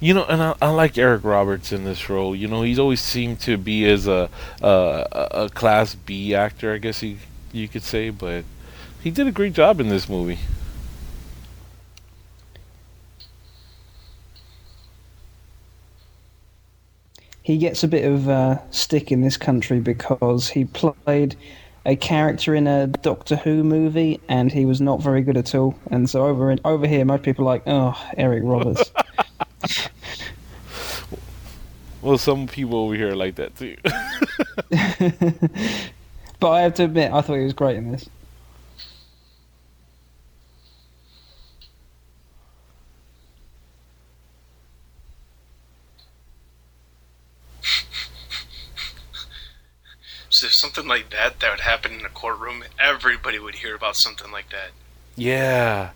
You 0.00 0.14
know, 0.14 0.24
and 0.24 0.42
I, 0.42 0.54
I 0.60 0.70
like 0.70 0.98
Eric 0.98 1.24
Roberts 1.24 1.72
in 1.72 1.84
this 1.84 2.08
role. 2.08 2.34
You 2.34 2.48
know, 2.48 2.62
he's 2.62 2.78
always 2.78 3.00
seemed 3.00 3.40
to 3.40 3.56
be 3.56 3.88
as 3.88 4.06
a 4.06 4.28
a, 4.62 5.28
a 5.30 5.48
class 5.50 5.94
B 5.94 6.34
actor, 6.34 6.72
I 6.72 6.78
guess 6.78 7.02
you 7.02 7.18
you 7.52 7.68
could 7.68 7.82
say, 7.82 8.10
but 8.10 8.44
he 9.02 9.10
did 9.10 9.26
a 9.26 9.32
great 9.32 9.52
job 9.52 9.80
in 9.80 9.88
this 9.88 10.08
movie. 10.08 10.38
he 17.44 17.58
gets 17.58 17.84
a 17.84 17.88
bit 17.88 18.04
of 18.10 18.28
uh, 18.28 18.58
stick 18.70 19.12
in 19.12 19.20
this 19.20 19.36
country 19.36 19.78
because 19.78 20.48
he 20.48 20.64
played 20.64 21.36
a 21.84 21.94
character 21.94 22.54
in 22.54 22.66
a 22.66 22.86
Doctor 22.86 23.36
Who 23.36 23.62
movie 23.62 24.18
and 24.30 24.50
he 24.50 24.64
was 24.64 24.80
not 24.80 25.02
very 25.02 25.20
good 25.20 25.36
at 25.36 25.54
all. 25.54 25.78
And 25.90 26.08
so 26.08 26.24
over 26.24 26.50
in, 26.50 26.58
over 26.64 26.86
here, 26.88 27.04
most 27.04 27.22
people 27.22 27.44
are 27.44 27.52
like, 27.52 27.62
"Oh, 27.66 27.94
Eric 28.16 28.42
Roberts." 28.44 28.90
Well, 32.04 32.18
some 32.18 32.46
people 32.46 32.80
over 32.80 32.94
here 32.94 33.12
are 33.12 33.16
like 33.16 33.36
that 33.36 33.56
too. 33.56 33.76
but 36.38 36.50
I 36.50 36.60
have 36.60 36.74
to 36.74 36.84
admit, 36.84 37.10
I 37.10 37.22
thought 37.22 37.36
he 37.36 37.44
was 37.44 37.54
great 37.54 37.78
in 37.78 37.92
this. 37.92 38.10
so 50.28 50.46
if 50.46 50.52
something 50.52 50.86
like 50.86 51.08
that 51.08 51.40
that 51.40 51.50
would 51.50 51.60
happen 51.60 51.92
in 51.92 52.04
a 52.04 52.10
courtroom, 52.10 52.64
everybody 52.78 53.38
would 53.38 53.54
hear 53.54 53.74
about 53.74 53.96
something 53.96 54.30
like 54.30 54.50
that. 54.50 54.72
yeah. 55.16 55.92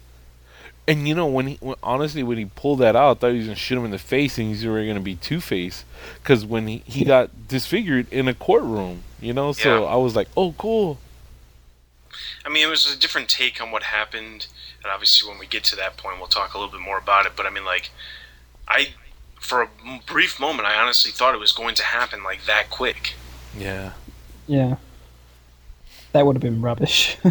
And 0.89 1.07
you 1.07 1.15
know 1.15 1.27
when 1.27 1.47
he 1.49 1.59
when, 1.61 1.77
honestly 1.83 2.23
when 2.23 2.39
he 2.39 2.47
pulled 2.47 2.79
that 2.81 2.97
out, 2.97 3.19
I 3.19 3.21
thought 3.21 3.33
he 3.33 3.39
was 3.39 3.47
gonna 3.47 3.57
shoot 3.57 3.77
him 3.79 3.85
in 3.85 3.91
the 3.91 3.99
face, 3.99 4.39
and 4.39 4.49
he's 4.49 4.65
already 4.65 4.89
gonna 4.89 5.01
be 5.01 5.17
Two 5.17 5.41
Face. 5.41 5.85
Because 6.23 6.47
when 6.47 6.67
he, 6.67 6.83
he 6.87 7.05
got 7.05 7.47
disfigured 7.47 8.11
in 8.11 8.27
a 8.27 8.35
courtroom, 8.35 9.03
you 9.21 9.35
know, 9.35 9.53
so 9.53 9.83
Yeah. 9.83 9.89
I 9.89 9.97
was 9.97 10.17
like, 10.17 10.29
oh, 10.37 10.53
cool. 10.53 10.99
I 12.45 12.49
mean, 12.49 12.67
it 12.67 12.71
was 12.71 12.93
a 12.93 12.99
different 12.99 13.29
take 13.29 13.61
on 13.61 13.71
what 13.71 13.83
happened, 13.83 14.47
and 14.83 14.91
obviously, 14.91 15.29
when 15.29 15.39
we 15.39 15.47
get 15.47 15.63
to 15.65 15.77
that 15.77 15.99
point, 15.99 16.19
we'll 16.19 16.27
talk 16.27 16.55
a 16.55 16.59
little 16.59 16.73
bit 16.73 16.81
more 16.81 16.99
about 16.99 17.27
it. 17.27 17.33
But 17.37 17.45
I 17.45 17.51
mean, 17.51 17.67
like, 17.67 17.91
I, 18.67 18.95
for 19.39 19.63
a 19.63 19.69
brief 20.07 20.41
moment, 20.41 20.67
I 20.67 20.75
honestly 20.81 21.11
thought 21.13 21.35
it 21.35 21.39
was 21.41 21.53
going 21.53 21.75
to 21.75 21.83
happen 21.83 22.25
like 22.25 22.47
that 22.47 22.71
quick. 22.71 23.13
Yeah. 23.57 23.93
Yeah, 24.47 24.77
that 26.13 26.25
would 26.25 26.37
have 26.37 26.43
been 26.43 26.63
rubbish. 26.63 27.19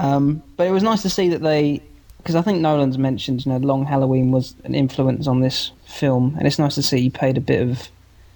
um, 0.00 0.42
but 0.56 0.66
it 0.66 0.70
was 0.70 0.82
nice 0.82 1.02
to 1.02 1.10
see 1.10 1.28
that 1.28 1.42
they, 1.42 1.82
because 2.18 2.34
I 2.34 2.42
think 2.42 2.60
Nolan's 2.60 2.98
mentioned, 2.98 3.44
you 3.44 3.52
know, 3.52 3.58
Long 3.58 3.84
Halloween 3.84 4.30
was 4.30 4.54
an 4.64 4.74
influence 4.74 5.26
on 5.26 5.40
this 5.40 5.70
film, 5.86 6.34
and 6.38 6.46
it's 6.46 6.58
nice 6.58 6.74
to 6.76 6.82
see 6.82 7.00
he 7.02 7.10
paid 7.10 7.36
a 7.36 7.40
bit 7.40 7.60
of 7.62 7.88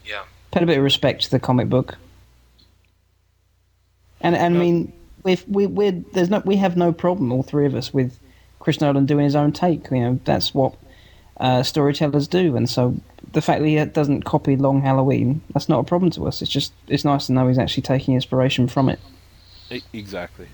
Yeah. 0.06 0.22
paid 0.50 0.62
a 0.62 0.66
bit 0.66 0.78
of 0.78 0.84
respect 0.84 1.22
to 1.24 1.30
the 1.30 1.40
comic 1.40 1.68
book. 1.68 1.96
And 4.20 4.34
and 4.36 4.56
I 4.56 4.58
mean, 4.58 4.92
if 5.24 5.46
we 5.48 5.66
we 5.66 5.90
there's 5.90 6.30
no 6.30 6.40
we 6.44 6.56
have 6.56 6.76
no 6.76 6.92
problem, 6.92 7.32
all 7.32 7.42
three 7.42 7.66
of 7.66 7.74
us, 7.74 7.92
with 7.92 8.18
Chris 8.58 8.80
Nolan 8.80 9.06
doing 9.06 9.24
his 9.24 9.36
own 9.36 9.52
take. 9.52 9.90
You 9.90 10.00
know, 10.00 10.20
that's 10.24 10.54
what 10.54 10.74
uh, 11.38 11.62
storytellers 11.62 12.28
do, 12.28 12.56
and 12.56 12.68
so 12.68 12.94
the 13.32 13.42
fact 13.42 13.60
that 13.60 13.68
he 13.68 13.84
doesn't 13.84 14.22
copy 14.22 14.56
Long 14.56 14.80
Halloween, 14.80 15.40
that's 15.52 15.68
not 15.68 15.80
a 15.80 15.84
problem 15.84 16.10
to 16.12 16.26
us. 16.26 16.40
It's 16.40 16.50
just 16.50 16.72
it's 16.88 17.04
nice 17.04 17.26
to 17.26 17.32
know 17.32 17.48
he's 17.48 17.58
actually 17.58 17.82
taking 17.82 18.14
inspiration 18.14 18.68
from 18.68 18.88
it. 18.88 18.98
Exactly. 19.92 20.46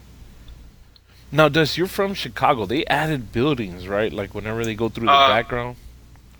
Now, 1.32 1.48
Dust, 1.48 1.76
you're 1.78 1.86
from 1.86 2.14
Chicago. 2.14 2.66
They 2.66 2.84
added 2.86 3.32
buildings, 3.32 3.86
right? 3.86 4.12
Like 4.12 4.34
whenever 4.34 4.64
they 4.64 4.74
go 4.74 4.88
through 4.88 5.06
the 5.06 5.12
Uh, 5.12 5.28
background. 5.28 5.76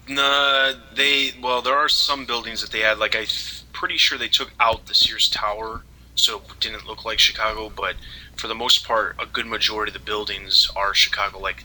Nah, 0.08 0.72
they 0.94 1.32
well, 1.40 1.62
there 1.62 1.76
are 1.76 1.88
some 1.88 2.24
buildings 2.26 2.60
that 2.62 2.72
they 2.72 2.82
add. 2.82 2.98
Like 2.98 3.14
I'm 3.14 3.26
pretty 3.72 3.96
sure 3.96 4.18
they 4.18 4.28
took 4.28 4.50
out 4.58 4.86
the 4.86 4.94
Sears 4.94 5.28
Tower, 5.28 5.82
so 6.16 6.38
it 6.38 6.58
didn't 6.60 6.86
look 6.86 7.04
like 7.04 7.20
Chicago. 7.20 7.70
But 7.70 7.94
for 8.36 8.48
the 8.48 8.54
most 8.54 8.84
part, 8.84 9.14
a 9.20 9.26
good 9.26 9.46
majority 9.46 9.90
of 9.90 9.94
the 9.94 10.00
buildings 10.04 10.68
are 10.74 10.94
Chicago. 10.94 11.38
Like 11.38 11.64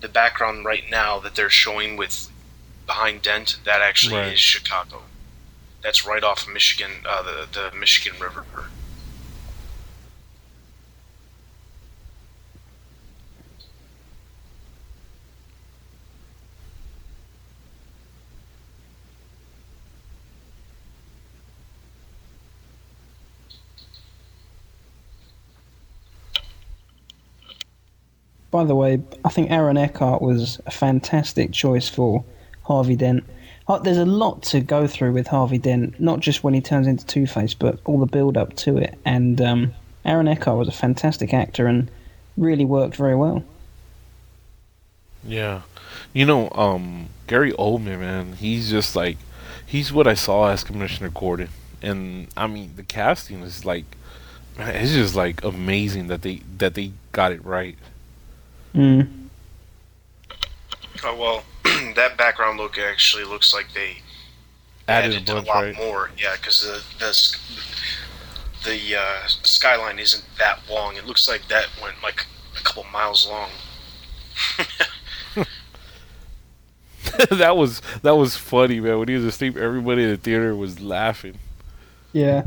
the 0.00 0.08
background 0.08 0.64
right 0.64 0.84
now 0.90 1.20
that 1.20 1.36
they're 1.36 1.50
showing 1.50 1.96
with 1.96 2.28
behind 2.86 3.22
Dent, 3.22 3.58
that 3.64 3.80
actually 3.80 4.16
Right. 4.16 4.32
is 4.32 4.40
Chicago. 4.40 5.02
That's 5.80 6.04
right 6.04 6.24
off 6.24 6.48
Michigan, 6.48 6.90
uh, 7.08 7.22
the 7.22 7.46
the 7.70 7.76
Michigan 7.76 8.18
River. 8.18 8.44
By 28.54 28.62
the 28.62 28.76
way, 28.76 29.02
I 29.24 29.30
think 29.30 29.50
Aaron 29.50 29.76
Eckhart 29.76 30.22
was 30.22 30.60
a 30.64 30.70
fantastic 30.70 31.50
choice 31.50 31.88
for 31.88 32.24
Harvey 32.62 32.94
Dent. 32.94 33.24
Uh, 33.66 33.78
There's 33.78 33.98
a 33.98 34.04
lot 34.04 34.44
to 34.44 34.60
go 34.60 34.86
through 34.86 35.10
with 35.10 35.26
Harvey 35.26 35.58
Dent, 35.58 35.98
not 35.98 36.20
just 36.20 36.44
when 36.44 36.54
he 36.54 36.60
turns 36.60 36.86
into 36.86 37.04
Two 37.04 37.26
Face, 37.26 37.52
but 37.52 37.80
all 37.84 37.98
the 37.98 38.06
build 38.06 38.36
up 38.36 38.54
to 38.58 38.78
it. 38.78 38.96
And 39.04 39.40
um, 39.40 39.74
Aaron 40.04 40.28
Eckhart 40.28 40.56
was 40.56 40.68
a 40.68 40.70
fantastic 40.70 41.34
actor 41.34 41.66
and 41.66 41.90
really 42.36 42.64
worked 42.64 42.94
very 42.94 43.16
well. 43.16 43.42
Yeah. 45.24 45.62
You 46.12 46.24
know, 46.24 46.48
um, 46.50 47.08
Gary 47.26 47.50
Oldman, 47.54 47.98
man, 47.98 48.34
he's 48.34 48.70
just 48.70 48.94
like, 48.94 49.16
he's 49.66 49.92
what 49.92 50.06
I 50.06 50.14
saw 50.14 50.50
as 50.50 50.62
Commissioner 50.62 51.10
Gordon. 51.10 51.48
And 51.82 52.28
I 52.36 52.46
mean, 52.46 52.74
the 52.76 52.84
casting 52.84 53.40
is 53.40 53.64
like, 53.64 53.96
it's 54.56 54.92
just 54.92 55.16
like 55.16 55.42
amazing 55.42 56.06
that 56.06 56.22
they 56.22 56.42
that 56.58 56.74
they 56.74 56.92
got 57.10 57.32
it 57.32 57.44
right. 57.44 57.76
Mm. 58.74 59.28
Oh 61.04 61.16
well, 61.16 61.44
that 61.94 62.16
background 62.16 62.58
look 62.58 62.78
actually 62.78 63.24
looks 63.24 63.52
like 63.52 63.72
they 63.74 63.98
Added, 64.88 65.14
added 65.14 65.28
a 65.30 65.38
a, 65.38 65.40
lot 65.40 65.62
right? 65.62 65.76
more. 65.76 66.10
Yeah, 66.18 66.34
because 66.36 66.62
the 66.62 66.82
the 66.98 68.70
the 68.70 68.96
uh, 69.00 69.26
skyline 69.26 69.98
isn't 69.98 70.24
that 70.38 70.60
long. 70.68 70.96
It 70.96 71.06
looks 71.06 71.28
like 71.28 71.46
that 71.48 71.68
went 71.82 72.02
like 72.02 72.26
a 72.58 72.62
couple 72.62 72.84
miles 72.92 73.26
long. 73.28 73.50
that 77.30 77.56
was 77.56 77.80
that 78.02 78.12
was 78.16 78.36
funny, 78.36 78.80
man. 78.80 78.98
When 78.98 79.08
he 79.08 79.14
was 79.14 79.24
asleep, 79.24 79.56
everybody 79.56 80.04
in 80.04 80.10
the 80.10 80.16
theater 80.16 80.54
was 80.56 80.80
laughing. 80.80 81.38
Yeah. 82.12 82.44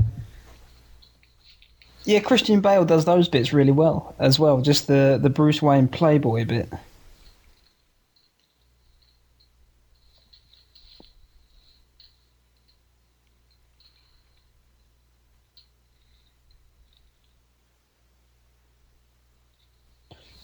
Yeah, 2.08 2.22
Christian 2.22 2.62
Bale 2.62 2.86
does 2.86 3.04
those 3.04 3.28
bits 3.28 3.52
really 3.52 3.74
well 3.74 4.16
as 4.18 4.40
well. 4.40 4.62
Just 4.62 4.88
the 4.88 5.20
the 5.22 5.30
Bruce 5.30 5.62
Wayne 5.62 5.90
playboy 5.90 6.46
bit. 6.46 6.70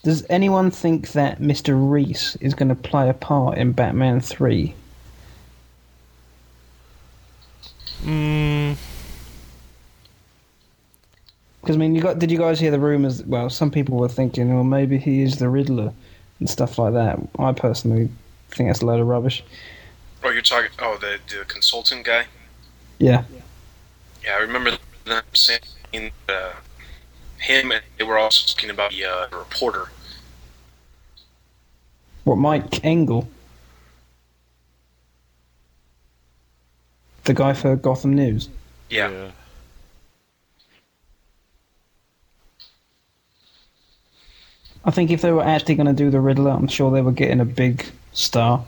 Does 0.03 0.25
anyone 0.29 0.69
think 0.69 1.13
that 1.13 1.39
Mr. 1.39 1.75
Reese 1.77 2.35
is 2.41 2.53
going 2.53 2.67
to 2.67 2.75
play 2.75 3.07
a 3.07 3.13
part 3.13 3.57
in 3.57 3.71
Batman 3.71 4.19
3? 4.19 4.75
Mm, 8.03 8.75
Because 11.63 11.77
I 11.77 11.79
mean, 11.79 11.95
you 11.95 12.01
got 12.01 12.19
did 12.19 12.29
you 12.29 12.37
guys 12.37 12.59
hear 12.59 12.71
the 12.71 12.79
rumors? 12.79 13.23
Well, 13.23 13.49
some 13.49 13.71
people 13.71 13.97
were 13.97 14.09
thinking, 14.09 14.53
well, 14.53 14.65
maybe 14.65 14.97
he 14.97 15.21
is 15.21 15.37
the 15.37 15.47
Riddler 15.47 15.93
and 16.39 16.49
stuff 16.49 16.77
like 16.77 16.91
that. 16.91 17.17
I 17.39 17.53
personally 17.53 18.09
think 18.49 18.67
that's 18.67 18.81
a 18.81 18.85
load 18.85 18.99
of 18.99 19.07
rubbish. 19.07 19.45
Oh, 20.25 20.29
you're 20.29 20.41
talking. 20.41 20.71
Oh, 20.79 20.97
the 20.97 21.19
the 21.29 21.45
consultant 21.45 22.03
guy. 22.05 22.25
Yeah, 22.99 23.23
Yeah, 24.25 24.35
I 24.35 24.39
remember 24.39 24.71
them 25.05 25.23
saying 25.31 26.11
uh, 26.27 26.51
him, 27.37 27.71
and 27.71 27.81
they 27.97 28.03
were 28.03 28.17
also 28.17 28.45
talking 28.53 28.69
about 28.69 28.91
the 28.91 29.05
uh, 29.05 29.27
reporter. 29.31 29.87
what 32.25 32.35
Mike 32.35 32.83
Engel, 32.83 33.29
the 37.23 37.33
guy 37.33 37.53
for 37.53 37.77
Gotham 37.77 38.13
News. 38.15 38.49
Yeah. 38.89 39.31
I 44.85 44.91
think 44.91 45.11
if 45.11 45.21
they 45.21 45.31
were 45.31 45.43
actually 45.43 45.75
going 45.75 45.87
to 45.87 45.93
do 45.93 46.09
the 46.09 46.19
Riddler, 46.19 46.51
I'm 46.51 46.67
sure 46.67 46.91
they 46.91 47.01
were 47.01 47.11
getting 47.11 47.39
a 47.39 47.45
big 47.45 47.85
star. 48.11 48.65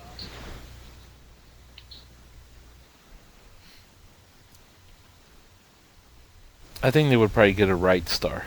I 6.81 6.91
think 6.91 7.09
they 7.09 7.17
would 7.17 7.33
probably 7.33 7.53
get 7.53 7.69
a 7.69 7.75
right 7.75 8.07
star. 8.07 8.45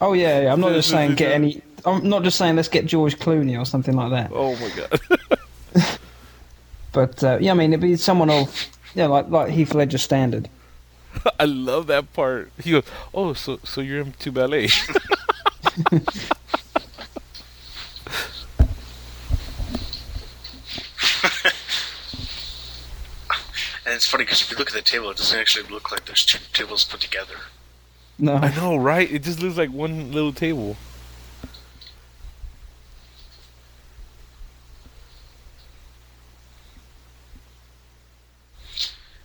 Oh 0.00 0.12
yeah, 0.12 0.42
yeah. 0.42 0.52
I'm 0.52 0.60
not 0.60 0.72
just 0.74 0.90
saying 0.90 1.14
get 1.14 1.32
any. 1.32 1.62
I'm 1.86 2.08
not 2.08 2.22
just 2.22 2.36
saying 2.36 2.56
let's 2.56 2.68
get 2.68 2.86
George 2.86 3.18
Clooney 3.18 3.58
or 3.58 3.64
something 3.64 3.96
like 3.96 4.10
that. 4.10 4.30
Oh 4.32 4.54
my 4.56 4.70
god. 4.76 5.00
But 6.94 7.24
uh, 7.24 7.38
yeah, 7.40 7.50
I 7.50 7.54
mean 7.54 7.72
it'd 7.72 7.80
be 7.80 7.96
someone 7.96 8.30
of 8.30 8.68
yeah, 8.94 9.06
like 9.06 9.28
like 9.28 9.50
Heath 9.50 9.74
Ledger 9.74 9.98
standard. 9.98 10.48
I 11.40 11.44
love 11.44 11.88
that 11.88 12.12
part. 12.12 12.52
He 12.62 12.70
goes, 12.70 12.84
"Oh, 13.12 13.34
so 13.34 13.58
so 13.64 13.80
you're 13.80 14.00
into 14.02 14.30
ballet?" 14.30 14.68
And 23.86 23.94
it's 23.94 24.06
funny 24.06 24.24
because 24.24 24.40
if 24.40 24.50
you 24.50 24.56
look 24.56 24.68
at 24.68 24.74
the 24.74 24.82
table, 24.82 25.10
it 25.10 25.18
doesn't 25.18 25.38
actually 25.38 25.68
look 25.70 25.92
like 25.92 26.06
there's 26.06 26.24
two 26.24 26.38
tables 26.54 26.84
put 26.84 27.00
together. 27.00 27.34
No, 28.18 28.36
I 28.36 28.54
know, 28.54 28.76
right? 28.76 29.10
It 29.10 29.22
just 29.22 29.40
looks 29.40 29.58
like 29.58 29.70
one 29.70 30.10
little 30.10 30.32
table. 30.32 30.76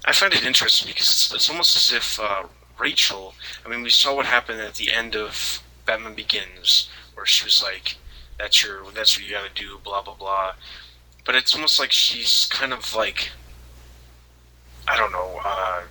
I 0.06 0.12
find 0.12 0.34
it 0.34 0.44
interesting 0.44 0.88
because 0.88 1.08
it's, 1.08 1.34
it's 1.34 1.50
almost 1.50 1.76
as 1.76 1.92
if 1.96 2.20
uh, 2.20 2.44
Rachel. 2.80 3.36
I 3.66 3.70
mean, 3.70 3.84
we 3.84 3.92
saw 3.92 4.16
what 4.16 4.26
happened 4.26 4.60
at 4.60 4.76
the 4.76 4.92
end 4.92 5.16
of 5.16 5.62
Batman 5.90 6.14
Begins, 6.14 6.88
where 7.16 7.26
she 7.26 7.44
was 7.44 7.64
like, 7.64 7.96
"That's 8.38 8.64
your, 8.64 8.92
that's 8.92 9.18
what 9.18 9.26
you 9.26 9.34
got 9.34 9.48
to 9.48 9.60
do," 9.60 9.80
blah 9.84 10.04
blah 10.04 10.14
blah. 10.14 10.54
But 11.26 11.34
it's 11.34 11.56
almost 11.56 11.80
like 11.80 11.92
she's 11.92 12.46
kind 12.46 12.74
of 12.74 12.94
like, 12.94 13.32
I 14.88 14.96
don't 14.96 15.12
know, 15.12 15.42
uh, 15.44 15.82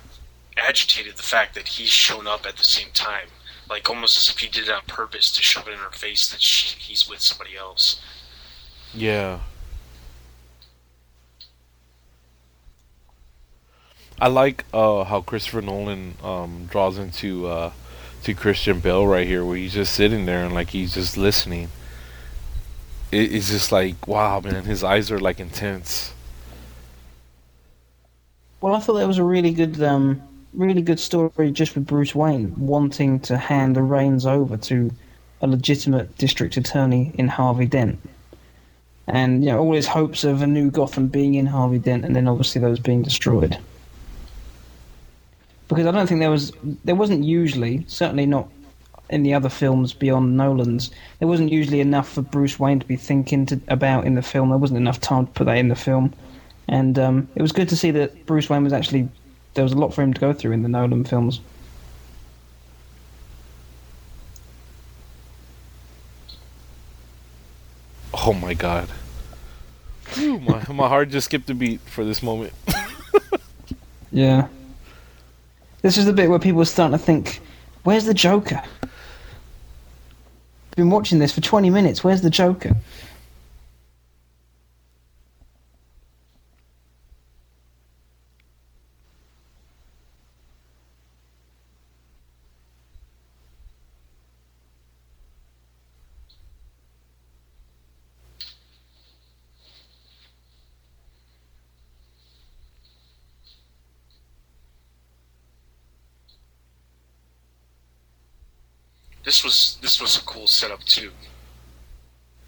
agitated 0.55 1.17
the 1.17 1.23
fact 1.23 1.53
that 1.55 1.67
he's 1.67 1.89
shown 1.89 2.27
up 2.27 2.45
at 2.45 2.55
the 2.55 2.63
same 2.63 2.91
time, 2.93 3.27
like 3.69 3.89
almost 3.89 4.17
as 4.17 4.33
if 4.33 4.39
he 4.39 4.47
did 4.47 4.69
it 4.69 4.71
on 4.71 4.83
purpose 4.87 5.33
to 5.33 5.41
shove 5.41 5.67
it 5.67 5.73
in 5.73 5.79
her 5.79 5.91
face 5.91 6.29
that 6.31 6.41
she, 6.41 6.77
he's 6.79 7.09
with 7.09 7.19
somebody 7.19 7.57
else. 7.57 8.01
Yeah. 8.93 9.39
I 14.21 14.29
like 14.29 14.63
uh, 14.73 15.03
how 15.03 15.19
Christopher 15.21 15.61
Nolan 15.61 16.15
um, 16.23 16.67
draws 16.69 16.97
into 16.97 17.47
uh, 17.47 17.71
to 18.23 18.33
Christian 18.33 18.79
Bale 18.79 19.05
right 19.07 19.27
here, 19.27 19.45
where 19.45 19.57
he's 19.57 19.73
just 19.73 19.93
sitting 19.93 20.25
there 20.25 20.43
and 20.43 20.53
like 20.53 20.69
he's 20.69 20.93
just 20.93 21.17
listening. 21.17 21.69
It, 23.11 23.33
it's 23.33 23.49
just 23.49 23.71
like 23.71 24.07
wow, 24.07 24.39
man. 24.39 24.63
His 24.65 24.83
eyes 24.83 25.11
are 25.11 25.19
like 25.19 25.39
intense. 25.39 26.13
Well, 28.61 28.75
I 28.75 28.79
thought 28.79 28.95
that 28.95 29.07
was 29.07 29.17
a 29.17 29.23
really 29.23 29.51
good, 29.53 29.81
um, 29.81 30.21
really 30.53 30.81
good 30.81 30.99
story 30.99 31.51
just 31.51 31.75
with 31.75 31.87
Bruce 31.87 32.13
Wayne 32.13 32.53
wanting 32.57 33.21
to 33.21 33.37
hand 33.37 33.75
the 33.75 33.81
reins 33.81 34.25
over 34.25 34.57
to 34.57 34.91
a 35.41 35.47
legitimate 35.47 36.17
district 36.17 36.57
attorney 36.57 37.13
in 37.17 37.29
Harvey 37.29 37.65
Dent, 37.65 37.99
and 39.07 39.43
you 39.43 39.51
know 39.51 39.59
all 39.59 39.73
his 39.73 39.87
hopes 39.87 40.25
of 40.25 40.41
a 40.41 40.47
new 40.47 40.69
Gotham 40.69 41.07
being 41.07 41.35
in 41.35 41.45
Harvey 41.45 41.79
Dent, 41.79 42.03
and 42.03 42.15
then 42.15 42.27
obviously 42.27 42.59
those 42.59 42.79
being 42.79 43.01
destroyed. 43.01 43.57
Because 45.69 45.85
I 45.85 45.91
don't 45.91 46.07
think 46.07 46.19
there 46.19 46.31
was, 46.31 46.51
there 46.83 46.95
wasn't 46.95 47.23
usually, 47.23 47.85
certainly 47.87 48.25
not 48.25 48.49
in 49.09 49.23
the 49.23 49.33
other 49.33 49.49
films 49.49 49.93
beyond 49.93 50.35
Nolan's, 50.35 50.91
there 51.19 51.27
wasn't 51.27 51.51
usually 51.51 51.79
enough 51.79 52.09
for 52.09 52.21
Bruce 52.21 52.59
Wayne 52.59 52.79
to 52.79 52.85
be 52.85 52.95
thinking 52.95 53.45
to, 53.45 53.61
about 53.69 54.05
in 54.05 54.15
the 54.15 54.21
film. 54.21 54.49
There 54.49 54.57
wasn't 54.57 54.79
enough 54.79 54.99
time 54.99 55.27
to 55.27 55.31
put 55.31 55.45
that 55.45 55.57
in 55.57 55.69
the 55.69 55.75
film. 55.75 56.13
And 56.67 56.99
um, 56.99 57.29
it 57.35 57.41
was 57.41 57.51
good 57.51 57.69
to 57.69 57.77
see 57.77 57.91
that 57.91 58.25
Bruce 58.25 58.49
Wayne 58.49 58.63
was 58.63 58.73
actually 58.73 59.07
there 59.53 59.63
was 59.63 59.73
a 59.73 59.77
lot 59.77 59.93
for 59.93 60.01
him 60.01 60.13
to 60.13 60.21
go 60.21 60.33
through 60.33 60.51
in 60.51 60.63
the 60.63 60.69
Nolan 60.69 61.03
films. 61.03 61.41
Oh 68.13 68.33
my 68.33 68.53
god. 68.53 68.89
Whew, 70.13 70.39
my 70.39 70.63
my 70.71 70.87
heart 70.87 71.09
just 71.09 71.25
skipped 71.25 71.49
a 71.49 71.55
beat 71.55 71.81
for 71.81 72.03
this 72.03 72.21
moment. 72.21 72.53
Yeah. 74.11 74.47
This 75.81 75.97
is 75.97 76.05
the 76.05 76.13
bit 76.13 76.29
where 76.29 76.39
people 76.39 76.61
are 76.61 76.65
starting 76.65 76.97
to 76.97 77.03
think, 77.03 77.41
"Where's 77.83 78.05
the 78.05 78.13
Joker?" 78.13 78.61
I've 78.83 78.89
Been 80.75 80.89
watching 80.89 81.19
this 81.19 81.31
for 81.31 81.41
twenty 81.41 81.69
minutes. 81.69 82.03
Where's 82.03 82.21
the 82.21 82.29
Joker? 82.29 82.75
This 109.39 109.45
was 109.45 109.77
this 109.81 110.01
was 110.01 110.17
a 110.17 110.21
cool 110.23 110.47
setup 110.47 110.83
too. 110.83 111.11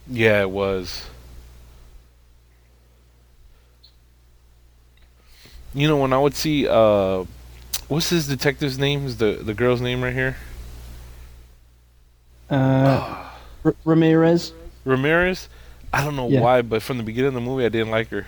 yeah, 0.09 0.41
it 0.41 0.49
was. 0.49 1.05
You 5.73 5.87
know, 5.87 5.95
when 5.95 6.11
I 6.11 6.17
would 6.19 6.35
see 6.35 6.67
uh, 6.67 7.23
what's 7.87 8.09
his 8.09 8.27
detective's 8.27 8.77
name? 8.77 9.05
Is 9.05 9.15
the 9.15 9.39
the 9.41 9.53
girl's 9.53 9.79
name 9.79 10.03
right 10.03 10.13
here? 10.13 10.35
Uh, 12.49 13.29
R- 13.63 13.75
Ramirez. 13.85 14.51
Ramirez. 14.83 15.47
I 15.93 16.03
don't 16.03 16.17
know 16.17 16.27
Yeah. 16.27 16.41
why, 16.41 16.61
but 16.61 16.81
from 16.83 16.97
the 16.97 17.03
beginning 17.03 17.29
of 17.29 17.33
the 17.35 17.39
movie, 17.39 17.63
I 17.63 17.69
didn't 17.69 17.91
like 17.91 18.09
her. 18.09 18.27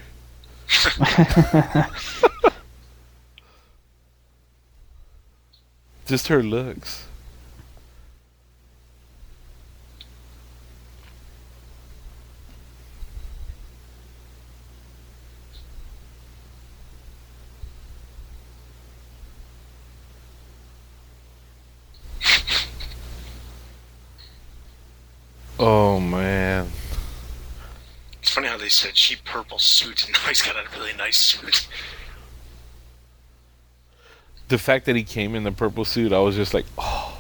Just 6.07 6.29
her 6.29 6.41
looks. 6.41 7.07
Oh 25.65 25.97
man. 25.97 26.69
It's 28.21 28.31
funny 28.33 28.47
how 28.49 28.57
they 28.57 28.67
said 28.67 28.95
cheap 28.95 29.19
purple 29.23 29.59
suit, 29.59 30.03
and 30.03 30.11
now 30.13 30.19
he's 30.27 30.41
got 30.41 30.57
a 30.57 30.69
really 30.77 30.91
nice 30.93 31.15
suit. 31.17 31.67
the 34.49 34.57
fact 34.57 34.85
that 34.85 34.95
he 34.97 35.03
came 35.05 35.35
in 35.35 35.43
the 35.43 35.53
purple 35.53 35.85
suit, 35.85 36.11
I 36.11 36.19
was 36.19 36.35
just 36.35 36.53
like, 36.53 36.65
oh. 36.77 37.17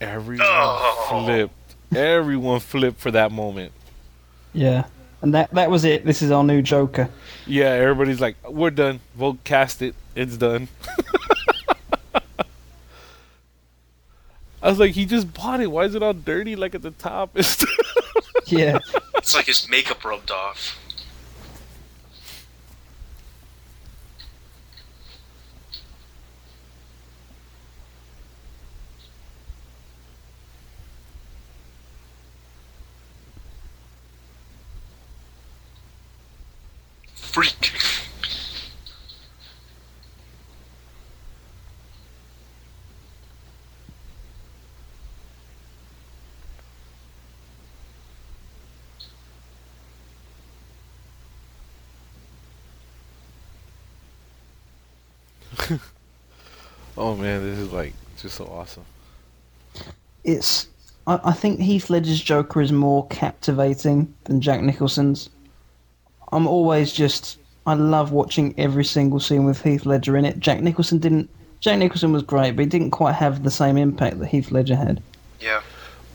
Everyone 0.00 0.46
Oh. 0.48 1.22
flipped. 1.24 1.74
Everyone 1.96 2.60
flipped 2.60 2.98
for 3.00 3.10
that 3.10 3.30
moment. 3.30 3.72
Yeah, 4.52 4.84
and 5.22 5.34
that 5.34 5.50
that 5.54 5.70
was 5.70 5.84
it. 5.84 6.04
This 6.04 6.20
is 6.20 6.30
our 6.30 6.44
new 6.44 6.60
Joker. 6.62 7.08
Yeah, 7.46 7.68
everybody's 7.70 8.20
like, 8.20 8.36
"We're 8.48 8.70
done. 8.70 9.00
We'll 9.16 9.38
cast 9.44 9.80
it. 9.82 9.94
It's 10.14 10.36
done." 10.36 10.68
I 14.62 14.68
was 14.68 14.78
like, 14.78 14.92
"He 14.92 15.06
just 15.06 15.32
bought 15.32 15.60
it. 15.60 15.68
Why 15.68 15.84
is 15.84 15.94
it 15.94 16.02
all 16.02 16.12
dirty, 16.12 16.56
like 16.56 16.74
at 16.74 16.82
the 16.82 16.90
top?" 16.92 17.36
Yeah, 18.46 18.80
It's 19.14 19.34
like 19.34 19.46
his 19.46 19.66
makeup 19.70 20.04
rubbed 20.04 20.30
off. 20.30 20.78
Oh 57.02 57.16
man, 57.16 57.42
this 57.42 57.58
is 57.58 57.72
like 57.72 57.92
just 58.16 58.36
so 58.36 58.46
awesome. 58.46 58.84
it's. 60.24 60.68
I, 61.06 61.18
I 61.24 61.32
think 61.32 61.58
Heath 61.58 61.90
Ledger's 61.90 62.20
Joker 62.20 62.60
is 62.60 62.70
more 62.70 63.06
captivating 63.08 64.14
than 64.24 64.40
Jack 64.40 64.62
Nicholson's. 64.62 65.28
I'm 66.30 66.46
always 66.46 66.92
just. 66.92 67.38
I 67.66 67.74
love 67.74 68.12
watching 68.12 68.54
every 68.58 68.84
single 68.84 69.20
scene 69.20 69.44
with 69.44 69.62
Heath 69.62 69.86
Ledger 69.86 70.16
in 70.16 70.24
it. 70.24 70.38
Jack 70.38 70.60
Nicholson 70.60 70.98
didn't. 70.98 71.28
Jack 71.60 71.78
Nicholson 71.78 72.12
was 72.12 72.22
great, 72.22 72.52
but 72.52 72.62
he 72.62 72.66
didn't 72.66 72.90
quite 72.90 73.14
have 73.14 73.42
the 73.42 73.50
same 73.50 73.76
impact 73.76 74.18
that 74.18 74.26
Heath 74.26 74.50
Ledger 74.50 74.76
had. 74.76 75.02
Yeah. 75.40 75.62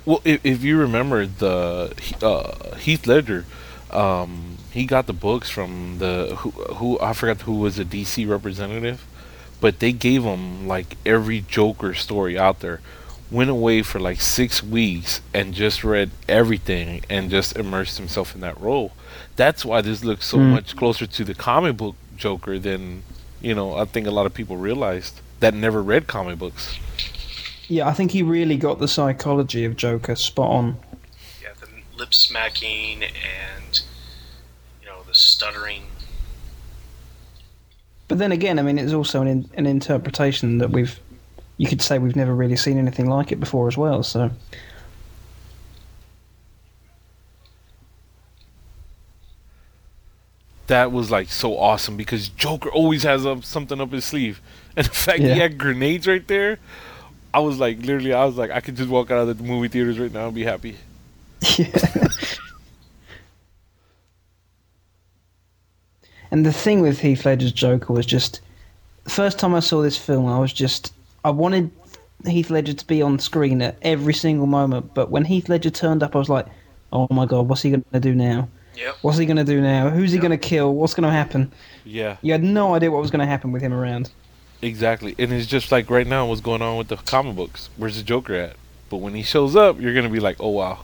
Well, 0.06 0.22
if, 0.24 0.46
if 0.46 0.64
you 0.64 0.78
remember 0.78 1.26
the 1.26 1.94
uh, 2.22 2.76
Heath 2.78 3.08
Ledger, 3.08 3.46
um, 3.92 4.58
he 4.72 4.86
got 4.86 5.06
the 5.08 5.14
books 5.14 5.50
from 5.50 5.98
the 6.00 6.36
who, 6.38 6.52
who 6.52 7.00
I 7.02 7.14
forgot 7.14 7.42
who 7.42 7.56
was 7.56 7.78
a 7.78 7.86
DC 7.86 8.28
representative, 8.28 9.06
but 9.62 9.80
they 9.80 9.92
gave 9.92 10.24
him 10.24 10.68
like 10.68 10.98
every 11.06 11.42
Joker 11.42 11.94
story 11.94 12.38
out 12.38 12.60
there. 12.60 12.80
Went 13.30 13.50
away 13.50 13.82
for 13.82 14.00
like 14.00 14.22
six 14.22 14.64
weeks 14.64 15.20
and 15.34 15.54
just 15.54 15.84
read 15.84 16.12
everything 16.30 17.02
and 17.10 17.30
just 17.30 17.58
immersed 17.58 17.98
himself 17.98 18.34
in 18.34 18.42
that 18.42 18.60
role. 18.60 18.94
That's 19.36 19.66
why 19.66 19.82
this 19.82 20.04
looks 20.04 20.26
so 20.26 20.38
Mm. 20.38 20.52
much 20.52 20.76
closer 20.78 21.06
to 21.06 21.24
the 21.26 21.34
comic 21.34 21.76
book 21.78 21.96
Joker 22.16 22.58
than 22.58 23.04
you 23.42 23.54
know. 23.54 23.76
I 23.78 23.86
think 23.86 24.08
a 24.08 24.12
lot 24.12 24.26
of 24.26 24.34
people 24.34 24.56
realized 24.58 25.20
that 25.42 25.54
never 25.54 25.84
read 25.84 26.08
comic 26.08 26.40
books. 26.40 26.78
Yeah, 27.68 27.88
I 27.90 27.94
think 27.94 28.12
he 28.12 28.24
really 28.24 28.56
got 28.56 28.80
the 28.80 28.88
psychology 28.88 29.66
of 29.66 29.76
Joker 29.76 30.16
spot 30.16 30.50
on. 30.52 30.78
Yeah, 31.44 31.50
the 31.60 31.68
lip 31.98 32.14
smacking 32.14 33.04
and 33.04 33.82
you 34.82 34.88
know 34.88 35.04
the 35.06 35.14
stuttering. 35.14 35.84
But 38.08 38.20
then 38.20 38.32
again, 38.32 38.58
I 38.58 38.62
mean, 38.62 38.78
it's 38.78 38.94
also 38.94 39.22
an 39.22 39.28
in, 39.28 39.50
an 39.56 39.66
interpretation 39.66 40.60
that 40.60 40.70
we've. 40.72 41.00
You 41.58 41.68
could 41.68 41.82
say 41.82 41.98
we've 41.98 42.16
never 42.16 42.36
really 42.36 42.56
seen 42.56 42.78
anything 42.78 43.10
like 43.10 43.32
it 43.32 43.40
before 43.40 43.68
as 43.68 43.76
well. 43.76 44.04
So 44.04 44.30
that 50.68 50.92
was 50.92 51.10
like 51.10 51.30
so 51.30 51.58
awesome 51.58 51.98
because 51.98 52.30
Joker 52.30 52.70
always 52.70 53.04
has 53.04 53.26
up 53.26 53.44
something 53.44 53.80
up 53.80 53.92
his 53.92 54.06
sleeve, 54.06 54.42
and 54.78 54.86
the 54.86 54.92
fact 54.92 55.20
Yeah. 55.20 55.34
he 55.34 55.40
had 55.40 55.58
grenades 55.58 56.08
right 56.08 56.26
there, 56.28 56.60
I 57.34 57.40
was 57.40 57.60
like 57.60 57.80
literally, 57.80 58.14
I 58.14 58.26
was 58.26 58.38
like, 58.38 58.52
I 58.52 58.60
could 58.60 58.76
just 58.76 58.90
walk 58.90 59.12
out 59.12 59.28
of 59.28 59.38
the 59.38 59.44
movie 59.44 59.68
theaters 59.68 60.00
right 60.00 60.12
now 60.12 60.26
and 60.28 60.36
be 60.36 60.44
happy. 60.44 60.78
Yeah. 61.58 62.08
And 66.32 66.46
the 66.46 66.54
thing 66.54 66.82
with 66.82 67.00
Heath 67.00 67.26
Ledger's 67.26 67.52
Joker 67.52 67.94
was 67.94 68.06
just 68.06 68.42
the 69.04 69.10
first 69.10 69.40
time 69.40 69.56
I 69.56 69.60
saw 69.62 69.82
this 69.82 69.98
film, 69.98 70.26
I 70.28 70.40
was 70.40 70.54
just 70.54 70.94
I 71.24 71.30
wanted 71.30 71.72
Heath 72.26 72.50
Ledger 72.50 72.74
to 72.74 72.88
be 72.88 73.02
on 73.02 73.20
screen 73.20 73.62
at 73.62 73.78
every 73.82 74.14
single 74.14 74.48
moment, 74.48 74.94
but 74.94 75.12
when 75.12 75.26
Heath 75.26 75.50
Ledger 75.50 75.70
turned 75.70 76.04
up, 76.04 76.16
I 76.16 76.20
was 76.20 76.30
like, 76.30 76.48
"Oh 76.92 77.08
my 77.12 77.26
god, 77.26 77.48
what's 77.48 77.62
he 77.62 77.70
going 77.72 77.86
to 77.94 78.00
do 78.00 78.14
now? 78.16 78.50
Yep. 78.76 78.98
What's 79.02 79.18
he 79.18 79.26
going 79.26 79.38
to 79.38 79.44
do 79.44 79.60
now? 79.62 79.90
Who's 79.90 80.12
he 80.12 80.20
going 80.20 80.32
to 80.32 80.38
kill? 80.38 80.74
What's 80.74 80.94
going 80.94 81.08
to 81.08 81.14
happen?" 81.14 81.52
Yeah, 81.86 82.18
You 82.22 82.32
had 82.34 82.44
no 82.44 82.76
idea 82.76 82.92
what 82.92 83.02
was 83.02 83.12
going 83.12 83.22
to 83.22 83.26
happen 83.26 83.52
with 83.52 83.62
him 83.62 83.74
around. 83.74 84.12
exactly. 84.62 85.16
And 85.20 85.32
it's 85.32 85.48
just 85.48 85.72
like 85.72 85.90
right 85.90 86.08
now, 86.08 86.26
what's 86.26 86.42
going 86.42 86.62
on 86.62 86.78
with 86.78 86.88
the 86.90 86.98
comic 86.98 87.36
books? 87.36 87.70
Where's 87.78 87.98
the 87.98 88.04
Joker 88.04 88.34
at? 88.34 88.56
But 88.90 88.98
when 88.98 89.14
he 89.16 89.24
shows 89.24 89.56
up, 89.56 89.80
you're 89.80 89.94
gonna 89.94 90.10
be 90.10 90.20
like, 90.20 90.38
oh 90.40 90.50
wow. 90.50 90.80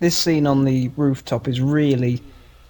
This 0.00 0.16
scene 0.16 0.46
on 0.46 0.64
the 0.64 0.88
rooftop 0.96 1.48
is 1.48 1.60
really 1.60 2.22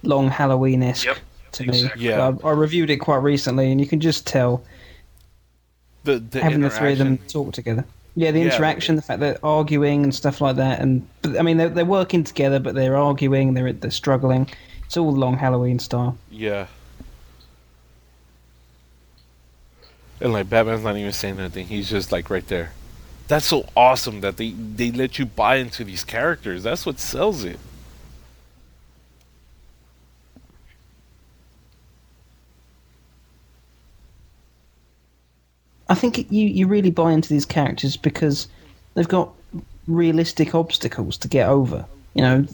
long 0.03 0.29
Halloween 0.29 0.83
esque 0.83 1.05
Yep. 1.05 1.17
to 1.53 1.63
exactly. 1.63 2.01
me. 2.01 2.09
Yeah. 2.09 2.33
I, 2.43 2.47
I 2.47 2.51
reviewed 2.51 2.89
it 2.89 2.97
quite 2.97 3.17
recently, 3.17 3.71
and 3.71 3.81
you 3.81 3.87
can 3.87 3.99
just 3.99 4.25
tell 4.27 4.63
The 6.03 6.19
the 6.19 6.41
having 6.41 6.61
the 6.61 6.69
three 6.69 6.91
of 6.93 6.97
them 6.99 7.17
talk 7.27 7.53
together. 7.53 7.83
Yeah, 8.15 8.31
the 8.31 8.39
Yeah. 8.39 8.45
interaction, 8.53 8.95
the 8.95 9.01
fact 9.01 9.19
that 9.19 9.41
they're 9.41 9.45
arguing 9.45 10.03
and 10.03 10.13
stuff 10.15 10.39
like 10.39 10.55
that, 10.57 10.79
and 10.79 11.05
but, 11.21 11.37
I 11.37 11.41
mean 11.41 11.57
they're, 11.57 11.69
they're 11.69 11.83
working 11.85 12.23
together, 12.23 12.59
but 12.59 12.75
they're 12.75 12.95
arguing, 12.95 13.53
they're 13.55 13.73
they're 13.73 13.91
struggling. 13.91 14.47
It's 14.85 14.95
all 14.95 15.11
long 15.11 15.37
Halloween 15.37 15.79
style. 15.79 16.15
Yeah. 16.31 16.67
And 20.21 20.31
like 20.31 20.49
Batman's 20.49 20.83
not 20.83 20.95
even 20.95 21.11
saying 21.11 21.39
anything. 21.39 21.67
He's 21.67 21.89
just 21.89 22.11
like 22.11 22.29
right 22.29 22.47
there. 22.47 22.71
That's 23.27 23.45
so 23.45 23.67
awesome 23.75 24.21
that 24.21 24.37
they 24.37 24.51
they 24.51 24.91
let 24.91 25.17
you 25.17 25.25
buy 25.25 25.55
into 25.55 25.83
these 25.83 26.03
characters. 26.03 26.63
That's 26.63 26.85
what 26.85 26.99
sells 26.99 27.43
it. 27.43 27.59
I 35.89 35.95
think 35.95 36.31
you 36.31 36.47
you 36.47 36.67
really 36.67 36.91
buy 36.91 37.11
into 37.13 37.29
these 37.29 37.45
characters 37.45 37.97
because 37.97 38.47
they've 38.93 39.07
got 39.07 39.31
realistic 39.87 40.53
obstacles 40.53 41.17
to 41.19 41.27
get 41.27 41.49
over. 41.49 41.85
You 42.13 42.21
know, 42.21 42.45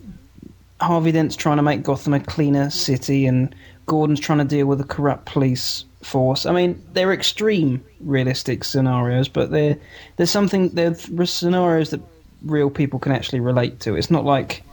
Harvey 0.80 1.12
Dent's 1.12 1.36
trying 1.36 1.58
to 1.58 1.64
make 1.64 1.84
Gotham 1.84 2.14
a 2.14 2.20
cleaner 2.20 2.70
city, 2.70 3.26
and 3.26 3.54
Gordon's 3.88 4.20
trying 4.22 4.40
to 4.40 4.46
deal 4.46 4.68
with 4.68 4.80
a 4.80 4.86
corrupt 4.86 5.26
police 5.26 5.86
force. 6.02 6.46
I 6.46 6.52
mean, 6.52 6.82
they're 6.94 7.14
extreme 7.14 7.84
realistic 8.00 8.64
scenarios, 8.64 9.28
but 9.28 9.52
they're 9.52 9.78
there's 10.18 10.32
something 10.32 10.70
they're 10.70 10.96
scenarios 10.96 11.92
that 11.92 12.02
real 12.44 12.70
people 12.70 13.00
can 13.00 13.12
actually 13.12 13.40
relate 13.40 13.80
to. 13.82 13.96
It's 13.96 14.12
not 14.12 14.26
like 14.26 14.64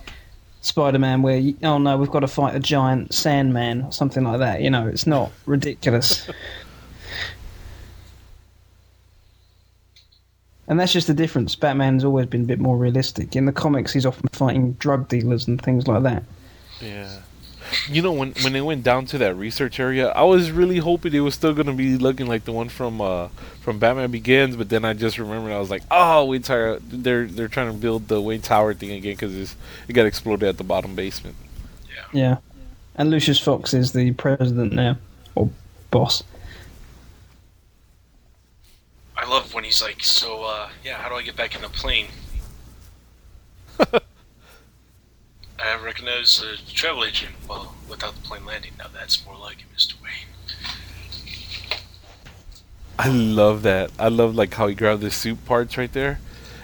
Spider-Man 0.62 1.22
where 1.22 1.38
you, 1.38 1.56
oh 1.62 1.78
no, 1.78 1.96
we've 1.96 2.10
got 2.10 2.20
to 2.20 2.28
fight 2.28 2.54
a 2.54 2.60
giant 2.60 3.14
Sandman 3.14 3.82
or 3.82 3.92
something 3.92 4.24
like 4.24 4.38
that. 4.38 4.62
You 4.62 4.70
know, 4.70 4.86
it's 4.86 5.06
not 5.06 5.30
ridiculous. 5.46 6.28
And 10.66 10.78
that's 10.78 10.92
just 10.92 11.06
the 11.06 11.14
difference. 11.14 11.56
Batman's 11.56 12.04
always 12.04 12.26
been 12.26 12.42
a 12.42 12.46
bit 12.46 12.58
more 12.58 12.76
realistic. 12.76 13.34
In 13.34 13.46
the 13.46 13.52
comics, 13.52 13.90
he's 13.90 14.04
often 14.04 14.28
fighting 14.32 14.72
drug 14.74 15.08
dealers 15.08 15.48
and 15.48 15.60
things 15.62 15.88
like 15.88 16.02
that. 16.02 16.24
Yeah. 16.82 17.20
You 17.88 18.02
know 18.02 18.12
when 18.12 18.32
when 18.42 18.52
they 18.52 18.60
went 18.60 18.82
down 18.82 19.06
to 19.06 19.18
that 19.18 19.34
research 19.34 19.78
area, 19.78 20.08
I 20.10 20.22
was 20.22 20.50
really 20.50 20.78
hoping 20.78 21.12
it 21.12 21.20
was 21.20 21.34
still 21.34 21.54
gonna 21.54 21.74
be 21.74 21.98
looking 21.98 22.26
like 22.26 22.44
the 22.44 22.52
one 22.52 22.68
from 22.68 23.00
uh 23.00 23.28
from 23.60 23.78
Batman 23.78 24.10
Begins, 24.10 24.56
but 24.56 24.68
then 24.68 24.84
I 24.84 24.94
just 24.94 25.18
remembered 25.18 25.52
I 25.52 25.58
was 25.58 25.70
like, 25.70 25.82
oh, 25.90 26.24
Wayne 26.26 26.42
Tower, 26.42 26.78
they're 26.80 27.26
they're 27.26 27.48
trying 27.48 27.72
to 27.72 27.78
build 27.78 28.08
the 28.08 28.20
Wayne 28.20 28.42
Tower 28.42 28.74
thing 28.74 28.92
again 28.92 29.14
because 29.14 29.54
it 29.88 29.92
got 29.92 30.06
exploded 30.06 30.48
at 30.48 30.56
the 30.56 30.64
bottom 30.64 30.94
basement. 30.94 31.36
Yeah. 31.94 32.20
Yeah. 32.20 32.36
And 32.96 33.10
Lucius 33.10 33.38
Fox 33.38 33.74
is 33.74 33.92
the 33.92 34.12
president 34.12 34.72
now, 34.72 34.96
or 35.34 35.50
boss. 35.90 36.22
I 39.16 39.28
love 39.28 39.52
when 39.52 39.64
he's 39.64 39.82
like, 39.82 40.02
so 40.02 40.44
uh, 40.44 40.68
yeah, 40.84 40.96
how 40.96 41.08
do 41.08 41.16
I 41.16 41.22
get 41.22 41.36
back 41.36 41.54
in 41.54 41.62
the 41.62 41.68
plane? 41.68 42.06
I 45.58 45.76
recognize 45.82 46.40
the 46.40 46.56
travel 46.72 47.04
agent. 47.04 47.32
Well, 47.48 47.74
without 47.88 48.14
the 48.14 48.22
plane 48.22 48.44
landing, 48.46 48.72
now 48.78 48.86
That's 48.92 49.24
more 49.24 49.36
like 49.36 49.58
it, 49.60 49.76
Mr. 49.76 49.94
Wayne. 50.02 50.12
I 52.98 53.08
love 53.08 53.62
that. 53.62 53.90
I 53.98 54.08
love 54.08 54.34
like 54.34 54.54
how 54.54 54.66
he 54.66 54.74
grabbed 54.74 55.02
the 55.02 55.10
suit 55.10 55.44
parts 55.46 55.76
right 55.76 55.92
there. 55.92 56.20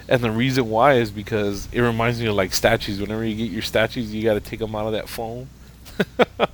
And 0.07 0.21
the 0.21 0.31
reason 0.31 0.69
why 0.69 0.93
is 0.93 1.09
because 1.11 1.67
it 1.71 1.81
reminds 1.81 2.19
me 2.19 2.27
of 2.27 2.35
like 2.35 2.53
statues. 2.53 3.01
Whenever 3.01 3.25
you 3.25 3.35
get 3.35 3.51
your 3.51 3.61
statues, 3.61 4.13
you 4.13 4.23
got 4.23 4.35
to 4.35 4.39
take 4.39 4.59
them 4.59 4.75
out 4.75 4.85
of 4.85 4.93
that 4.93 5.09
foam. 5.09 5.49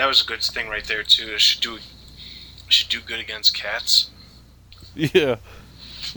That 0.00 0.06
was 0.06 0.22
a 0.22 0.24
good 0.24 0.42
thing 0.42 0.70
right 0.70 0.82
there 0.82 1.02
too. 1.02 1.34
It 1.34 1.42
should 1.42 1.60
do 1.60 1.74
it 1.76 1.82
should 2.68 2.88
do 2.88 3.02
good 3.02 3.20
against 3.20 3.54
cats. 3.54 4.10
Yeah. 4.94 5.36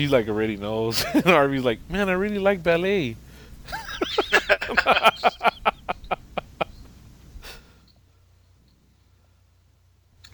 She 0.00 0.08
like 0.08 0.28
already 0.28 0.56
knows. 0.56 1.04
and 1.12 1.24
Harvey's 1.24 1.62
like, 1.62 1.78
man, 1.90 2.08
I 2.08 2.12
really 2.12 2.38
like 2.38 2.62
ballet. 2.62 3.16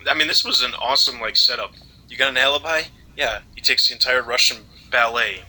I 0.09 0.15
mean, 0.15 0.29
this 0.29 0.45
was 0.45 0.63
an 0.63 0.73
awesome 0.75 1.21
like 1.21 1.35
setup. 1.35 1.73
You 2.09 2.17
got 2.17 2.29
an 2.29 2.37
alibi? 2.37 2.83
Yeah. 3.17 3.41
He 3.57 3.61
takes 3.61 3.89
the 3.89 3.95
entire 3.95 4.23
Russian 4.23 4.59
ballet. 4.93 5.43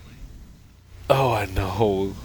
Oh, 1.11 1.34
I 1.34 1.45
know. 1.45 2.15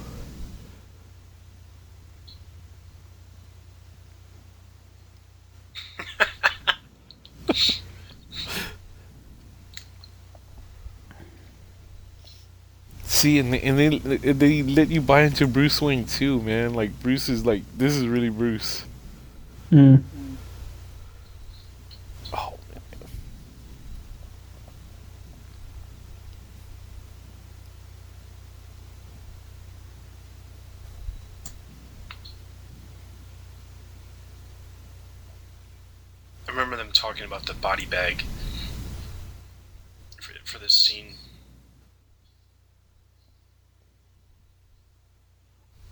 See, 13.22 13.38
and 13.38 13.52
they, 13.52 13.60
and 13.60 13.78
they 13.78 14.32
they 14.32 14.62
let 14.64 14.88
you 14.88 15.00
buy 15.00 15.22
into 15.22 15.46
Bruce 15.46 15.80
Wayne 15.80 16.06
too, 16.06 16.42
man. 16.42 16.74
Like 16.74 17.00
Bruce 17.04 17.28
is 17.28 17.46
like 17.46 17.62
this 17.78 17.94
is 17.94 18.04
really 18.04 18.30
Bruce. 18.30 18.84
Mm. 19.70 20.02
Oh 22.34 22.54
man. 22.68 22.82
I 36.48 36.50
remember 36.50 36.76
them 36.76 36.90
talking 36.92 37.24
about 37.24 37.46
the 37.46 37.54
body 37.54 37.86
bag 37.86 38.24
for, 40.20 40.32
for 40.44 40.58
this 40.58 40.74
scene. 40.74 41.11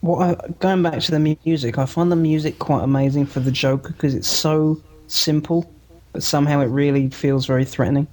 What 0.01 0.22
I, 0.22 0.48
going 0.61 0.82
back 0.82 1.01
to 1.01 1.11
the 1.11 1.36
music, 1.44 1.78
I 1.78 1.84
find 1.84 2.11
the 2.11 2.16
music 2.16 2.59
quite 2.59 2.82
amazing 2.82 3.26
for 3.26 3.40
the 3.40 3.51
Joker 3.51 3.92
because 3.92 4.14
it's 4.14 4.28
so 4.28 4.80
simple, 5.09 5.70
but 6.12 6.22
somehow 6.22 6.61
it 6.61 6.66
really 6.66 7.11
feels 7.11 7.44
very 7.46 7.66
threatening. 7.66 8.07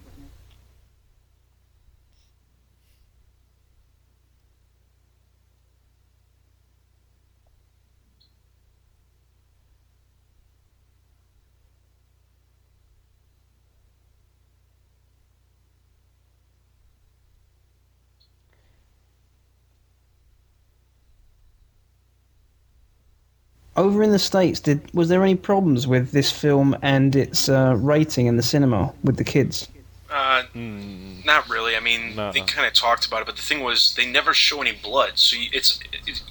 Over 23.87 24.03
in 24.03 24.11
the 24.11 24.19
states, 24.19 24.59
did 24.59 24.81
was 24.93 25.07
there 25.07 25.23
any 25.23 25.35
problems 25.35 25.87
with 25.87 26.11
this 26.11 26.29
film 26.29 26.75
and 26.81 27.15
its 27.15 27.47
uh, 27.47 27.73
rating 27.77 28.25
in 28.25 28.35
the 28.35 28.43
cinema 28.43 28.93
with 29.01 29.15
the 29.15 29.23
kids? 29.23 29.69
Uh, 30.11 30.43
Hmm. 30.53 31.21
not 31.23 31.47
really. 31.49 31.73
I 31.77 31.79
mean, 31.79 32.15
No. 32.15 32.33
they 32.33 32.41
kind 32.41 32.67
of 32.67 32.73
talked 32.73 33.05
about 33.05 33.21
it, 33.21 33.25
but 33.27 33.37
the 33.37 33.41
thing 33.41 33.61
was, 33.63 33.93
they 33.95 34.05
never 34.05 34.33
show 34.33 34.61
any 34.61 34.73
blood. 34.73 35.11
So 35.15 35.37
you, 35.37 35.49
it's, 35.53 35.79
it, 36.05 36.21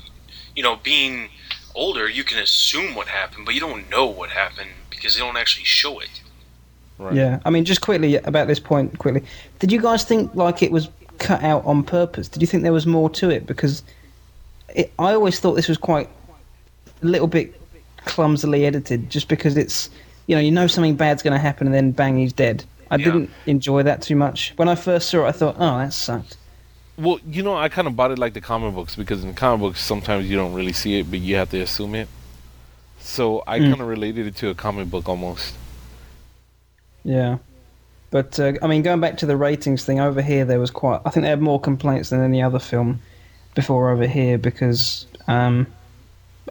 you 0.54 0.62
know, 0.62 0.76
being 0.82 1.30
older, 1.74 2.07
you 2.11 2.24
can 2.24 2.38
assume 2.38 2.94
what 2.94 3.09
happened, 3.09 3.46
but 3.46 3.54
you 3.54 3.61
don't 3.61 3.88
know 3.88 4.04
what 4.04 4.28
happened 4.30 4.70
because 4.90 5.14
they 5.14 5.20
don't 5.20 5.38
actually 5.38 5.64
show 5.64 5.98
it. 6.00 6.20
Right. 6.98 7.14
Yeah, 7.14 7.40
I 7.46 7.48
mean, 7.50 7.64
just 7.64 7.80
quickly 7.80 8.16
about 8.16 8.48
this 8.48 8.61
point, 8.61 8.98
quickly. 8.98 9.22
Did 9.61 9.72
you 9.72 9.80
guys 9.80 10.04
think 10.04 10.34
like 10.34 10.62
it 10.62 10.72
was 10.72 10.88
cut 11.18 11.42
out 11.42 11.64
on 11.64 11.82
purpose? 11.84 12.28
Did 12.28 12.42
you 12.42 12.48
think 12.48 12.62
there 12.64 12.72
was 12.80 12.86
more 12.86 13.09
to 13.20 13.30
it? 13.30 13.46
Because 13.46 13.82
it, 14.74 14.92
I 14.98 15.14
always 15.14 15.40
thought 15.40 15.54
this 15.54 15.68
was 15.68 15.78
quite 15.78 16.09
a 17.03 17.07
little 17.07 17.26
bit 17.26 17.59
clumsily 18.05 18.66
edited, 18.66 19.11
just 19.11 19.28
because 19.28 19.57
it's 19.57 19.90
you 20.26 20.34
know 20.36 20.40
you 20.40 20.51
know 20.51 20.66
something 20.66 20.97
bad's 20.97 21.22
going 21.22 21.32
to 21.32 21.38
happen 21.38 21.66
and 21.66 21.74
then 21.74 21.90
bang 21.92 22.16
he's 22.18 22.32
dead. 22.32 22.64
I 22.90 22.97
Yeah. 22.97 23.05
didn't 23.07 23.30
enjoy 23.47 23.82
that 23.82 24.03
too 24.03 24.14
much. 24.16 24.53
When 24.57 24.68
I 24.68 24.74
first 24.76 25.11
saw 25.11 25.24
it, 25.24 25.28
I 25.28 25.32
thought, 25.32 25.57
oh, 25.59 25.78
that 25.78 25.92
sucked. 25.92 26.36
Well, 26.97 27.18
you 27.28 27.42
know, 27.42 27.57
I 27.57 27.68
kind 27.68 27.86
of 27.88 27.97
bought 27.97 28.12
it 28.12 28.18
like 28.18 28.32
the 28.34 28.40
comic 28.40 28.74
books 28.74 28.94
because 28.97 29.22
in 29.22 29.28
the 29.28 29.34
comic 29.34 29.61
books 29.61 29.80
sometimes 29.82 30.30
you 30.30 30.36
don't 30.36 30.55
really 30.55 30.72
see 30.72 30.99
it, 31.01 31.11
but 31.11 31.18
you 31.20 31.34
have 31.36 31.51
to 31.51 31.61
assume 31.61 31.94
it. 31.97 32.09
So 33.01 33.42
I 33.47 33.59
Mm. 33.61 33.70
kind 33.70 33.80
of 33.82 33.88
related 33.88 34.26
it 34.26 34.36
to 34.36 34.49
a 34.51 34.55
comic 34.55 34.88
book 34.90 35.09
almost. 35.09 35.55
Yeah. 37.05 37.38
But 38.11 38.38
uh, 38.40 38.53
I 38.62 38.66
mean, 38.66 38.82
going 38.82 39.01
back 39.01 39.16
to 39.18 39.26
the 39.26 39.36
ratings 39.36 39.84
thing, 39.84 40.01
over 40.01 40.22
here 40.22 40.44
there 40.44 40.61
was 40.61 40.70
quite. 40.70 41.01
I 41.05 41.11
think 41.11 41.24
they 41.24 41.28
had 41.30 41.40
more 41.40 41.61
complaints 41.61 42.11
than 42.11 42.22
any 42.22 42.40
other 42.42 42.59
film 42.59 43.01
before 43.55 43.90
over 43.90 44.07
here 44.07 44.38
because 44.38 45.07
um, 45.28 45.66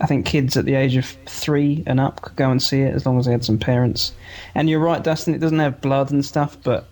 I 0.02 0.08
think 0.08 0.26
kids 0.26 0.58
at 0.58 0.66
the 0.66 0.76
age 0.76 0.96
of 0.98 1.06
three 1.26 1.84
and 1.88 2.00
up 2.00 2.22
could 2.22 2.36
go 2.36 2.52
and 2.52 2.62
see 2.62 2.82
it 2.82 2.94
as 2.94 3.06
long 3.06 3.18
as 3.18 3.26
they 3.26 3.32
had 3.32 3.46
some 3.46 3.58
parents. 3.58 4.12
And 4.54 4.70
you're 4.70 4.80
right, 4.82 5.02
Dustin. 5.04 5.34
It 5.34 5.40
doesn't 5.40 5.60
have 5.60 5.80
blood 5.82 6.12
and 6.12 6.26
stuff, 6.26 6.58
but 6.64 6.86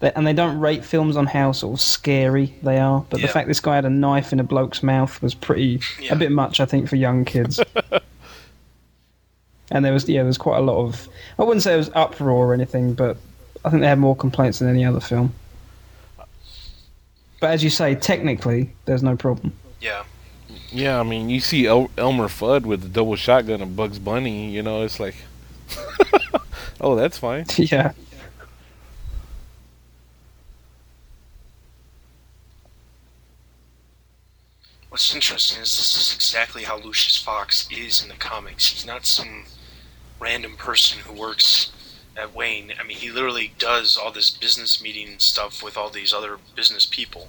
they, 0.00 0.12
and 0.12 0.26
they 0.26 0.34
don't 0.34 0.58
rate 0.60 0.84
films 0.84 1.16
on 1.16 1.24
how 1.26 1.52
sort 1.52 1.74
of 1.74 1.80
scary 1.80 2.54
they 2.62 2.78
are. 2.78 3.04
But 3.08 3.22
the 3.22 3.28
fact 3.28 3.48
this 3.48 3.60
guy 3.60 3.76
had 3.76 3.86
a 3.86 3.90
knife 3.90 4.32
in 4.32 4.40
a 4.40 4.44
bloke's 4.44 4.82
mouth 4.82 5.22
was 5.22 5.34
pretty 5.34 5.80
Yeah. 6.00 6.12
a 6.12 6.16
bit 6.16 6.32
much, 6.32 6.60
I 6.60 6.66
think, 6.66 6.88
for 6.88 6.96
young 6.96 7.24
kids. 7.24 7.60
and 9.70 9.84
there 9.84 9.92
was 9.94 10.06
yeah, 10.08 10.18
there 10.20 10.26
was 10.26 10.36
quite 10.38 10.58
a 10.58 10.62
lot 10.62 10.76
of. 10.84 11.08
I 11.38 11.44
wouldn't 11.44 11.62
say 11.62 11.72
it 11.74 11.78
was 11.78 11.90
uproar 11.94 12.48
or 12.48 12.54
anything, 12.54 12.92
but 12.94 13.16
I 13.64 13.70
think 13.70 13.80
they 13.80 13.88
had 13.88 13.98
more 13.98 14.14
complaints 14.16 14.58
than 14.58 14.68
any 14.68 14.84
other 14.84 15.00
film. 15.00 15.32
But 17.40 17.50
as 17.50 17.64
you 17.64 17.70
say, 17.70 17.94
technically, 17.94 18.72
there's 18.84 19.02
no 19.02 19.16
problem. 19.16 19.52
Yeah. 19.80 20.04
Yeah, 20.74 20.98
I 20.98 21.04
mean, 21.04 21.30
you 21.30 21.38
see 21.40 21.66
El- 21.66 21.90
Elmer 21.96 22.26
Fudd 22.26 22.66
with 22.66 22.82
the 22.82 22.88
double 22.88 23.14
shotgun 23.14 23.62
and 23.62 23.76
Bugs 23.76 24.00
Bunny, 24.00 24.50
you 24.50 24.60
know, 24.60 24.82
it's 24.82 24.98
like, 24.98 25.14
oh, 26.80 26.96
that's 26.96 27.16
fine. 27.16 27.46
yeah. 27.56 27.92
What's 34.88 35.14
interesting 35.14 35.62
is 35.62 35.76
this 35.76 35.96
is 35.96 36.14
exactly 36.14 36.64
how 36.64 36.78
Lucius 36.78 37.22
Fox 37.22 37.68
is 37.70 38.02
in 38.02 38.08
the 38.08 38.14
comics. 38.16 38.68
He's 38.68 38.84
not 38.86 39.06
some 39.06 39.44
random 40.20 40.56
person 40.56 41.00
who 41.00 41.12
works 41.12 41.72
at 42.16 42.34
Wayne. 42.34 42.72
I 42.78 42.82
mean, 42.84 42.96
he 42.98 43.10
literally 43.12 43.54
does 43.58 43.96
all 43.96 44.10
this 44.12 44.30
business 44.30 44.82
meeting 44.82 45.18
stuff 45.20 45.62
with 45.62 45.76
all 45.76 45.90
these 45.90 46.12
other 46.12 46.38
business 46.56 46.86
people. 46.86 47.28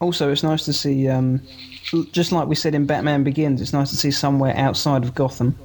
Also, 0.00 0.30
it's 0.30 0.42
nice 0.44 0.64
to 0.64 0.72
see, 0.72 1.08
um, 1.08 1.42
just 2.12 2.30
like 2.30 2.46
we 2.46 2.54
said 2.54 2.74
in 2.74 2.86
Batman 2.86 3.24
Begins, 3.24 3.60
it's 3.60 3.72
nice 3.72 3.90
to 3.90 3.96
see 3.96 4.12
somewhere 4.12 4.56
outside 4.56 5.02
of 5.02 5.14
Gotham, 5.14 5.58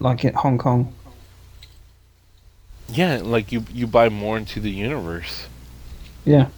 like 0.00 0.24
in 0.24 0.34
Hong 0.34 0.58
Kong. 0.58 0.92
Yeah, 2.88 3.20
like 3.22 3.52
you 3.52 3.64
you 3.72 3.86
buy 3.86 4.08
more 4.08 4.36
into 4.36 4.60
the 4.60 4.70
universe. 4.70 5.46
Yeah. 6.24 6.48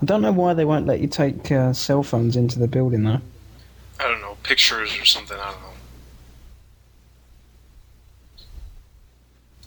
I 0.00 0.04
don't 0.04 0.20
know 0.20 0.32
why 0.32 0.52
they 0.54 0.64
won't 0.64 0.86
let 0.86 1.00
you 1.00 1.08
take 1.08 1.50
uh, 1.50 1.72
cell 1.72 2.02
phones 2.02 2.36
into 2.36 2.58
the 2.58 2.68
building, 2.68 3.04
though. 3.04 3.20
I 3.98 4.04
don't 4.04 4.20
know, 4.20 4.36
pictures 4.42 4.98
or 5.00 5.04
something, 5.06 5.38
I 5.38 5.52
don't 5.52 5.62
know. 5.62 5.68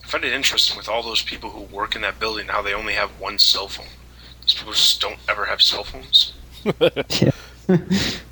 I 0.04 0.08
find 0.08 0.24
it 0.24 0.34
interesting 0.34 0.78
with 0.78 0.88
all 0.88 1.02
those 1.02 1.24
people 1.24 1.50
who 1.50 1.62
work 1.76 1.96
in 1.96 2.02
that 2.02 2.20
building 2.20 2.48
how 2.48 2.62
they 2.62 2.74
only 2.74 2.94
have 2.94 3.10
one 3.20 3.40
cell 3.40 3.68
phone. 3.68 3.88
These 4.44 4.54
people 4.54 4.74
just 4.74 5.02
don't 5.02 5.20
ever 5.28 5.46
have 5.46 5.62
cell 5.62 5.84
phones. 5.84 6.34
yeah. 7.20 7.32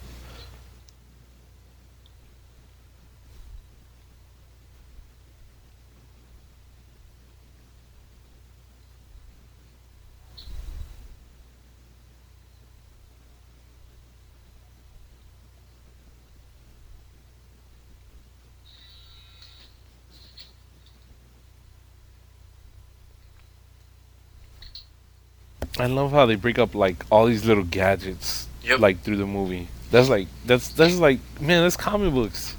I 25.80 25.86
love 25.88 26.11
how 26.11 26.25
they 26.25 26.36
break 26.36 26.57
up 26.59 26.73
like 26.75 27.05
all 27.11 27.25
these 27.28 27.45
little 27.45 27.63
gadgets, 27.63 28.47
Yep. 28.63 28.80
like 28.80 29.01
through 29.03 29.17
the 29.17 29.25
movie. 29.28 29.67
That's 29.91 30.09
like 30.09 30.28
that's 30.45 30.69
that's 30.69 30.97
like 30.97 31.19
man, 31.39 31.63
that's 31.63 31.78
comic 31.78 32.13
books. 32.13 32.55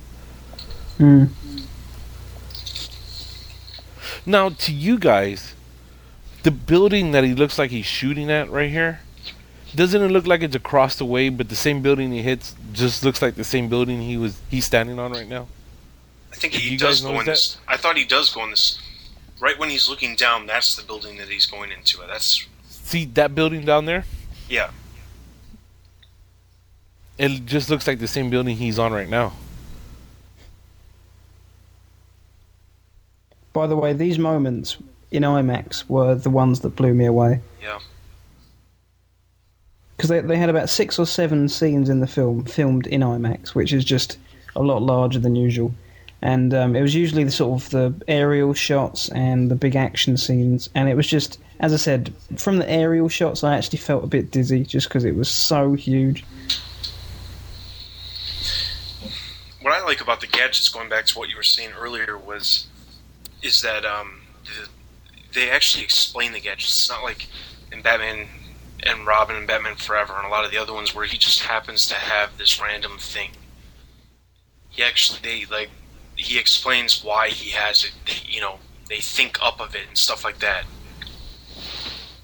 Hmm. 0.96 1.26
Now 4.26 4.48
to 4.50 4.72
you 4.72 4.98
guys, 4.98 5.54
the 6.42 6.50
building 6.50 7.12
that 7.12 7.24
he 7.24 7.34
looks 7.34 7.58
like 7.58 7.70
he's 7.70 7.86
shooting 7.86 8.30
at 8.30 8.50
right 8.50 8.70
here, 8.70 9.00
doesn't 9.74 10.00
it 10.02 10.08
look 10.08 10.26
like 10.26 10.42
it's 10.42 10.56
across 10.56 10.96
the 10.96 11.04
way, 11.04 11.28
but 11.28 11.48
the 11.48 11.56
same 11.56 11.82
building 11.82 12.12
he 12.12 12.22
hits 12.22 12.54
just 12.72 13.04
looks 13.04 13.20
like 13.22 13.34
the 13.36 13.44
same 13.44 13.68
building 13.68 14.00
he 14.02 14.16
was 14.16 14.40
he's 14.50 14.64
standing 14.64 14.98
on 14.98 15.12
right 15.12 15.28
now? 15.28 15.46
I 16.32 16.36
think 16.36 16.52
Did 16.52 16.62
he 16.62 16.70
you 16.72 16.78
does 16.78 17.00
go 17.00 17.08
in 17.10 17.14
notice 17.16 17.54
this. 17.54 17.58
I 17.66 17.76
thought 17.76 17.96
he 17.96 18.04
does 18.04 18.32
go 18.32 18.44
in 18.44 18.50
this. 18.50 18.78
Right 19.40 19.58
when 19.58 19.70
he's 19.70 19.88
looking 19.88 20.16
down, 20.16 20.46
that's 20.46 20.74
the 20.74 20.82
building 20.82 21.16
that 21.18 21.28
he's 21.28 21.46
going 21.46 21.70
into. 21.70 21.98
That's 22.06 22.44
See 22.88 23.04
that 23.04 23.34
building 23.34 23.66
down 23.66 23.84
there? 23.84 24.06
yeah. 24.48 24.70
It 27.18 27.44
just 27.44 27.68
looks 27.68 27.86
like 27.86 27.98
the 27.98 28.08
same 28.08 28.30
building 28.30 28.56
he's 28.56 28.78
on 28.78 28.94
right 28.94 29.10
now. 29.10 29.34
By 33.52 33.66
the 33.66 33.76
way, 33.76 33.92
these 33.92 34.18
moments 34.18 34.78
in 35.10 35.22
IMAX 35.22 35.86
were 35.90 36.14
the 36.14 36.30
ones 36.30 36.60
that 36.60 36.76
blew 36.76 36.94
me 36.94 37.04
away. 37.04 37.42
Yeah. 37.60 37.80
Because 39.98 40.08
they, 40.08 40.20
they 40.20 40.38
had 40.38 40.48
about 40.48 40.70
six 40.70 40.98
or 40.98 41.04
seven 41.04 41.46
scenes 41.50 41.90
in 41.90 42.00
the 42.00 42.06
film 42.06 42.46
filmed 42.46 42.86
in 42.86 43.02
IMAX, 43.02 43.48
which 43.48 43.74
is 43.74 43.84
just 43.84 44.16
a 44.56 44.62
lot 44.62 44.80
larger 44.80 45.18
than 45.18 45.36
usual. 45.36 45.74
And 46.20 46.52
um, 46.52 46.74
it 46.74 46.82
was 46.82 46.94
usually 46.94 47.24
the 47.24 47.30
sort 47.30 47.62
of 47.62 47.70
the 47.70 47.94
aerial 48.08 48.52
shots 48.54 49.08
and 49.10 49.50
the 49.50 49.54
big 49.54 49.76
action 49.76 50.16
scenes. 50.16 50.68
And 50.74 50.88
it 50.88 50.96
was 50.96 51.06
just, 51.06 51.38
as 51.60 51.72
I 51.72 51.76
said, 51.76 52.12
from 52.36 52.58
the 52.58 52.68
aerial 52.68 53.08
shots, 53.08 53.44
I 53.44 53.56
actually 53.56 53.78
felt 53.78 54.02
a 54.02 54.08
bit 54.08 54.30
dizzy 54.30 54.64
just 54.64 54.88
because 54.88 55.04
it 55.04 55.14
was 55.14 55.28
so 55.28 55.74
huge. 55.74 56.24
What 59.62 59.72
I 59.74 59.84
like 59.84 60.00
about 60.00 60.20
the 60.20 60.26
gadgets, 60.26 60.68
going 60.68 60.88
back 60.88 61.06
to 61.06 61.18
what 61.18 61.28
you 61.28 61.36
were 61.36 61.42
saying 61.42 61.70
earlier, 61.78 62.18
was 62.18 62.66
is 63.40 63.62
that 63.62 63.84
um, 63.84 64.22
the, 64.44 64.68
they 65.34 65.50
actually 65.50 65.84
explain 65.84 66.32
the 66.32 66.40
gadgets. 66.40 66.70
It's 66.70 66.88
not 66.88 67.04
like 67.04 67.28
in 67.70 67.82
Batman 67.82 68.26
and 68.84 69.06
Robin 69.06 69.36
and 69.36 69.46
Batman 69.46 69.76
Forever 69.76 70.14
and 70.16 70.26
a 70.26 70.30
lot 70.30 70.44
of 70.44 70.50
the 70.50 70.58
other 70.58 70.72
ones 70.72 70.94
where 70.94 71.04
he 71.04 71.18
just 71.18 71.42
happens 71.42 71.86
to 71.86 71.94
have 71.94 72.36
this 72.38 72.60
random 72.60 72.98
thing. 72.98 73.30
He 74.70 74.82
actually 74.82 75.20
they 75.22 75.44
like 75.46 75.70
he 76.18 76.38
explains 76.38 77.02
why 77.02 77.28
he 77.28 77.50
has 77.50 77.84
it. 77.84 77.92
You 78.28 78.40
know, 78.40 78.58
they 78.88 78.98
think 78.98 79.38
up 79.42 79.60
of 79.60 79.74
it 79.74 79.82
and 79.88 79.96
stuff 79.96 80.24
like 80.24 80.40
that. 80.40 80.64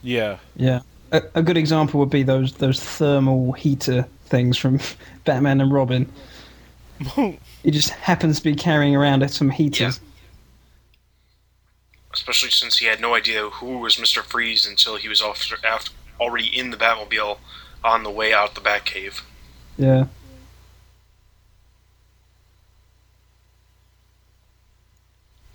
Yeah. 0.02 0.38
Yeah. 0.56 0.80
A, 1.12 1.22
a 1.36 1.42
good 1.42 1.56
example 1.56 2.00
would 2.00 2.10
be 2.10 2.22
those 2.22 2.54
those 2.54 2.80
thermal 2.80 3.52
heater 3.52 4.06
things 4.26 4.58
from 4.58 4.80
Batman 5.24 5.60
and 5.60 5.72
Robin. 5.72 6.10
He 7.64 7.70
just 7.70 7.88
happens 7.90 8.38
to 8.40 8.44
be 8.44 8.54
carrying 8.54 8.94
around 8.94 9.26
some 9.30 9.48
heaters. 9.48 9.98
especially 12.12 12.50
since 12.50 12.76
he 12.76 12.84
had 12.84 13.00
no 13.00 13.14
idea 13.14 13.48
who 13.48 13.78
was 13.78 13.98
Mister 13.98 14.22
Freeze 14.22 14.66
until 14.66 14.96
he 14.96 15.08
was 15.08 15.22
off, 15.22 15.50
after, 15.64 15.92
already 16.20 16.46
in 16.46 16.70
the 16.70 16.76
Batmobile 16.76 17.38
on 17.82 18.02
the 18.02 18.10
way 18.10 18.34
out 18.34 18.54
the 18.54 18.60
Batcave. 18.60 19.22
Yeah. 19.78 20.06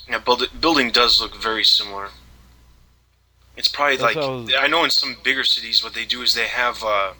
Yeah, 0.09 0.17
build, 0.19 0.49
building 0.59 0.91
does 0.91 1.21
look 1.21 1.35
very 1.35 1.63
similar. 1.63 2.09
It's 3.55 3.67
probably 3.67 3.97
That's 3.97 4.15
like 4.15 4.25
I 4.25 4.27
was- 4.29 4.53
I 4.57 4.67
know 4.67 4.83
in 4.83 4.89
some 4.89 5.17
bigger 5.23 5.43
cities 5.43 5.83
what 5.83 5.93
they 5.93 6.05
do 6.05 6.21
is 6.21 6.33
they 6.33 6.47
have 6.47 6.83
uh, 6.83 7.13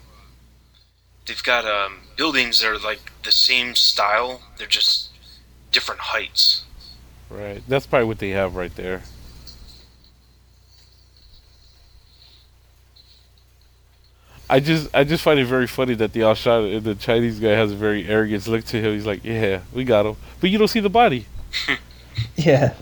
they've 1.26 1.42
got 1.42 1.64
um, 1.66 2.00
buildings 2.16 2.60
that 2.60 2.68
are 2.68 2.78
like 2.78 3.12
the 3.22 3.30
same 3.30 3.74
style. 3.74 4.42
They're 4.58 4.66
just 4.66 5.10
different 5.70 6.00
heights. 6.00 6.64
Right. 7.28 7.62
That's 7.68 7.86
probably 7.86 8.06
what 8.08 8.18
they 8.18 8.30
have 8.30 8.56
right 8.56 8.74
there. 8.74 9.02
I 14.48 14.58
just 14.58 14.88
I 14.92 15.04
just 15.04 15.22
find 15.22 15.38
it 15.38 15.44
very 15.44 15.68
funny 15.68 15.94
that 15.94 16.12
the 16.12 16.24
all 16.24 16.34
shot 16.34 16.62
the 16.82 16.96
Chinese 16.96 17.38
guy 17.38 17.50
has 17.50 17.70
a 17.70 17.76
very 17.76 18.08
arrogant 18.08 18.48
look 18.48 18.64
to 18.64 18.80
him. 18.80 18.94
He's 18.94 19.06
like, 19.06 19.24
Yeah, 19.24 19.60
we 19.72 19.84
got 19.84 20.06
him. 20.06 20.16
But 20.40 20.50
you 20.50 20.58
don't 20.58 20.66
see 20.66 20.80
the 20.80 20.90
body. 20.90 21.26
Yeah. 22.36 22.74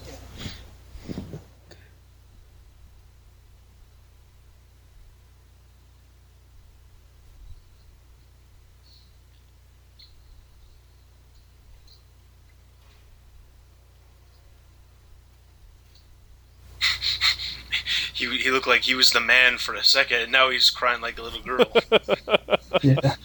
He, 18.13 18.27
he 18.39 18.51
looked 18.51 18.67
like 18.67 18.83
he 18.83 18.95
was 18.95 19.13
the 19.13 19.21
man 19.21 19.59
for 19.59 19.75
a 19.75 19.85
second, 19.85 20.21
and 20.21 20.33
now 20.33 20.51
he's 20.51 20.71
crying 20.71 21.01
like 21.01 21.19
a 21.19 21.23
little 21.23 21.43
girl. 21.43 21.73
Yeah. 22.83 23.17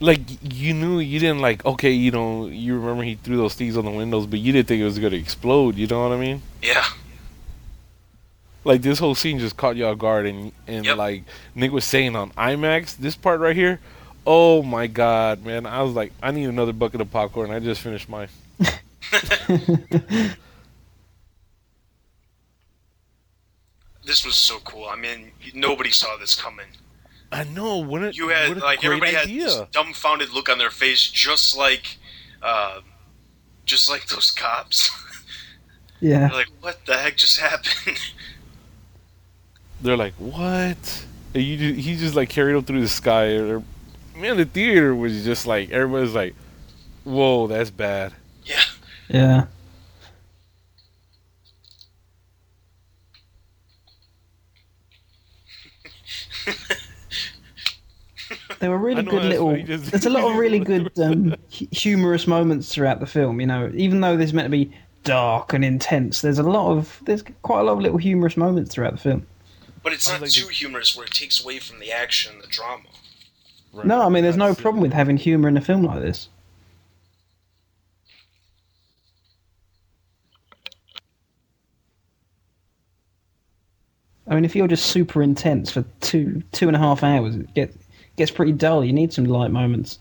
Like 0.00 0.20
you 0.42 0.74
knew 0.74 1.00
you 1.00 1.18
didn't 1.18 1.40
like 1.40 1.64
okay, 1.66 1.90
you 1.90 2.10
know, 2.12 2.46
you 2.46 2.78
remember 2.78 3.02
he 3.02 3.16
threw 3.16 3.36
those 3.36 3.54
things 3.54 3.76
on 3.76 3.84
the 3.84 3.90
windows, 3.90 4.26
but 4.26 4.38
you 4.38 4.52
didn't 4.52 4.68
think 4.68 4.80
it 4.80 4.84
was 4.84 4.98
gonna 4.98 5.16
explode, 5.16 5.74
you 5.76 5.86
know 5.88 6.02
what 6.08 6.12
I 6.16 6.20
mean? 6.20 6.42
yeah, 6.62 6.84
Like 8.64 8.82
this 8.82 8.98
whole 9.00 9.14
scene 9.16 9.38
just 9.40 9.56
caught 9.56 9.74
you 9.76 9.86
off 9.86 9.98
guard 9.98 10.26
and 10.26 10.52
and 10.68 10.84
Yep. 10.84 10.96
like 10.96 11.24
Nick 11.54 11.72
was 11.72 11.84
saying 11.84 12.14
on 12.14 12.30
IMAX, 12.32 12.96
this 12.96 13.16
part 13.16 13.40
right 13.40 13.56
here, 13.56 13.80
oh 14.26 14.62
my 14.62 14.86
god, 14.86 15.44
man. 15.44 15.66
I 15.66 15.82
was 15.82 15.94
like, 15.94 16.12
I 16.22 16.30
need 16.30 16.44
another 16.44 16.72
bucket 16.72 17.00
of 17.00 17.10
popcorn. 17.10 17.50
I 17.50 17.58
just 17.58 17.80
finished 17.80 18.08
mine. 18.08 18.28
this 24.04 24.24
was 24.24 24.34
so 24.36 24.58
cool. 24.60 24.86
I 24.88 24.96
mean, 24.96 25.32
nobody 25.54 25.90
saw 25.90 26.16
this 26.16 26.34
coming. 26.40 26.66
I 27.30 27.44
know. 27.44 27.78
What 27.78 28.04
a, 28.04 28.12
You 28.14 28.28
had 28.28 28.48
what 28.48 28.58
a 28.58 28.60
like 28.60 28.80
great 28.80 28.86
everybody 28.86 29.16
idea. 29.16 29.42
had 29.42 29.50
this 29.50 29.68
dumbfounded 29.72 30.30
look 30.30 30.48
on 30.48 30.58
their 30.58 30.70
face, 30.70 31.02
just 31.10 31.56
like, 31.56 31.98
uh, 32.42 32.80
just 33.66 33.88
like 33.90 34.06
those 34.06 34.30
cops. 34.30 34.90
Yeah. 36.00 36.28
They're 36.28 36.36
like, 36.36 36.48
what 36.60 36.86
the 36.86 36.96
heck 36.96 37.16
just 37.16 37.40
happened? 37.40 37.98
They're 39.80 39.96
like, 39.96 40.14
what? 40.14 41.04
And 41.34 41.42
you 41.42 41.56
just, 41.56 41.80
he 41.88 41.96
just 41.96 42.14
like 42.14 42.28
carried 42.28 42.54
him 42.54 42.62
through 42.62 42.82
the 42.82 42.88
sky. 42.88 43.32
Or, 43.32 43.64
man, 44.16 44.36
the 44.36 44.44
theater 44.44 44.94
was 44.94 45.24
just 45.24 45.44
like 45.44 45.70
everybody's 45.70 46.14
like, 46.14 46.36
whoa, 47.02 47.48
that's 47.48 47.70
bad. 47.72 48.12
yeah, 48.44 48.60
Yeah. 49.08 49.46
There 58.60 58.70
were 58.70 58.78
really 58.78 59.02
good 59.04 59.22
little. 59.24 59.56
just- 59.62 59.90
There's 59.90 60.06
a 60.06 60.10
lot 60.10 60.24
of 60.30 60.36
really 60.36 60.58
good 60.58 60.90
um, 61.00 61.34
humorous 61.50 62.26
moments 62.26 62.72
throughout 62.74 63.00
the 63.00 63.06
film. 63.06 63.40
You 63.40 63.46
know, 63.46 63.70
even 63.74 64.00
though 64.00 64.16
this 64.16 64.26
is 64.30 64.34
meant 64.34 64.46
to 64.46 64.50
be 64.50 64.72
dark 65.04 65.52
and 65.52 65.64
intense, 65.64 66.20
there's 66.22 66.38
a 66.38 66.42
lot 66.42 66.72
of 66.76 67.00
there's 67.04 67.22
quite 67.42 67.60
a 67.60 67.62
lot 67.62 67.72
of 67.74 67.80
little 67.80 67.98
humorous 67.98 68.36
moments 68.36 68.74
throughout 68.74 68.92
the 68.92 68.98
film. 68.98 69.26
but 69.82 69.92
it's 69.92 70.08
not 70.08 70.20
too 70.28 70.46
the- 70.46 70.52
humorous 70.52 70.96
where 70.96 71.06
it 71.06 71.12
takes 71.12 71.42
away 71.42 71.58
from 71.60 71.78
the 71.78 71.92
action, 71.92 72.34
and 72.34 72.42
the 72.42 72.48
drama. 72.48 72.82
Right. 73.72 73.86
No, 73.86 74.02
I 74.02 74.08
mean, 74.08 74.22
there's 74.24 74.36
no 74.36 74.48
That's 74.48 74.58
it. 74.58 74.62
problem 74.62 74.82
with 74.82 74.92
having 74.92 75.16
humor 75.18 75.48
in 75.48 75.56
a 75.56 75.60
film 75.60 75.84
like 75.84 76.00
this. 76.00 76.28
I 84.26 84.34
mean, 84.34 84.44
if 84.44 84.54
you're 84.54 84.68
just 84.68 84.86
super 84.86 85.22
intense 85.22 85.70
for 85.70 85.84
two 86.00 86.42
two 86.52 86.66
and 86.68 86.76
a 86.76 86.78
half 86.78 87.02
hours, 87.02 87.36
it 87.36 87.54
get, 87.54 87.74
gets 88.18 88.30
pretty 88.30 88.52
dull. 88.52 88.84
You 88.84 88.92
need 88.92 89.12
some 89.12 89.24
light 89.24 89.50
moments. 89.50 89.98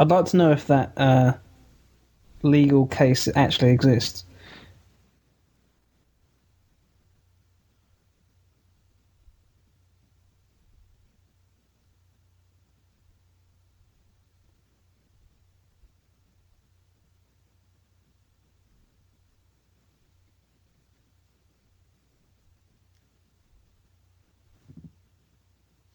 I'd 0.00 0.08
like 0.08 0.24
to 0.26 0.38
know 0.38 0.50
if 0.50 0.66
that 0.68 0.92
uh, 0.96 1.34
legal 2.42 2.86
case 2.86 3.28
actually 3.36 3.70
exists. 3.72 4.24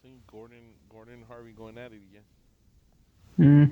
See 0.03 0.20
Gordon, 0.28 0.58
Gordon 0.91 1.16
and 1.16 1.24
Harvey 1.28 1.53
going 1.53 1.80
at 1.80 1.91
it 1.91 2.01
again. 2.12 2.22
Mm. 3.39 3.72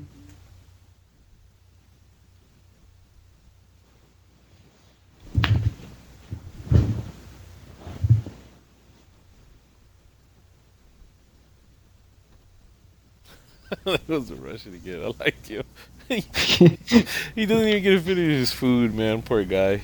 That 14.13 14.19
was 14.19 14.31
a 14.31 14.35
Russian 14.35 14.73
again. 14.75 15.01
I 15.03 15.23
like 15.23 15.45
him. 15.45 15.63
he 16.09 17.45
doesn't 17.45 17.67
even 17.67 17.83
get 17.83 17.91
to 17.91 17.99
finish 17.99 18.17
his 18.17 18.51
food, 18.51 18.93
man. 18.93 19.21
Poor 19.21 19.43
guy. 19.43 19.81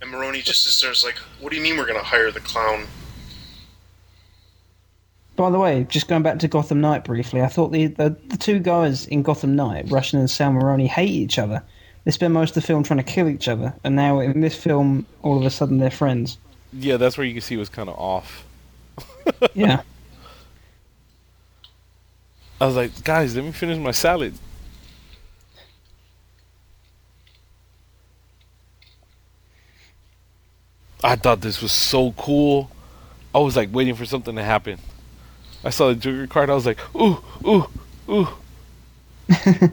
And 0.00 0.10
Maroni 0.10 0.42
just 0.42 0.62
sits 0.62 0.80
there, 0.80 1.08
like, 1.08 1.18
"What 1.40 1.50
do 1.50 1.56
you 1.56 1.62
mean 1.62 1.76
we're 1.76 1.86
gonna 1.86 2.02
hire 2.02 2.30
the 2.30 2.40
clown?" 2.40 2.86
By 5.36 5.50
the 5.50 5.58
way, 5.58 5.84
just 5.88 6.06
going 6.06 6.22
back 6.22 6.38
to 6.40 6.48
Gotham 6.48 6.80
Knight 6.80 7.02
briefly, 7.02 7.42
I 7.42 7.48
thought 7.48 7.72
the, 7.72 7.88
the, 7.88 8.16
the 8.28 8.36
two 8.36 8.60
guys 8.60 9.06
in 9.06 9.22
Gotham 9.22 9.56
Knight, 9.56 9.90
Russian 9.90 10.20
and 10.20 10.30
Sal 10.30 10.52
Maroni, 10.52 10.86
hate 10.86 11.10
each 11.10 11.40
other. 11.40 11.60
They 12.04 12.12
spend 12.12 12.34
most 12.34 12.50
of 12.50 12.62
the 12.62 12.66
film 12.66 12.84
trying 12.84 12.98
to 12.98 13.02
kill 13.02 13.28
each 13.28 13.48
other, 13.48 13.74
and 13.82 13.96
now 13.96 14.20
in 14.20 14.42
this 14.42 14.54
film, 14.54 15.06
all 15.22 15.38
of 15.38 15.44
a 15.44 15.50
sudden 15.50 15.78
they're 15.78 15.90
friends. 15.90 16.38
Yeah, 16.72 16.98
that's 16.98 17.18
where 17.18 17.26
you 17.26 17.32
can 17.32 17.40
see 17.40 17.56
it 17.56 17.58
was 17.58 17.68
kind 17.68 17.88
of 17.88 17.98
off. 17.98 18.44
Yeah. 19.54 19.82
I 22.60 22.66
was 22.66 22.76
like, 22.76 23.04
guys, 23.04 23.34
let 23.34 23.44
me 23.44 23.52
finish 23.52 23.78
my 23.78 23.90
salad. 23.90 24.34
I 31.02 31.16
thought 31.16 31.40
this 31.42 31.60
was 31.60 31.72
so 31.72 32.12
cool. 32.12 32.70
I 33.34 33.38
was 33.38 33.56
like 33.56 33.68
waiting 33.72 33.94
for 33.94 34.06
something 34.06 34.36
to 34.36 34.42
happen. 34.42 34.78
I 35.62 35.70
saw 35.70 35.88
the 35.88 35.96
Joker 35.96 36.26
card. 36.26 36.50
I 36.50 36.54
was 36.54 36.66
like, 36.66 36.78
ooh, 36.94 37.22
ooh, 37.46 37.66
ooh. 38.08 38.28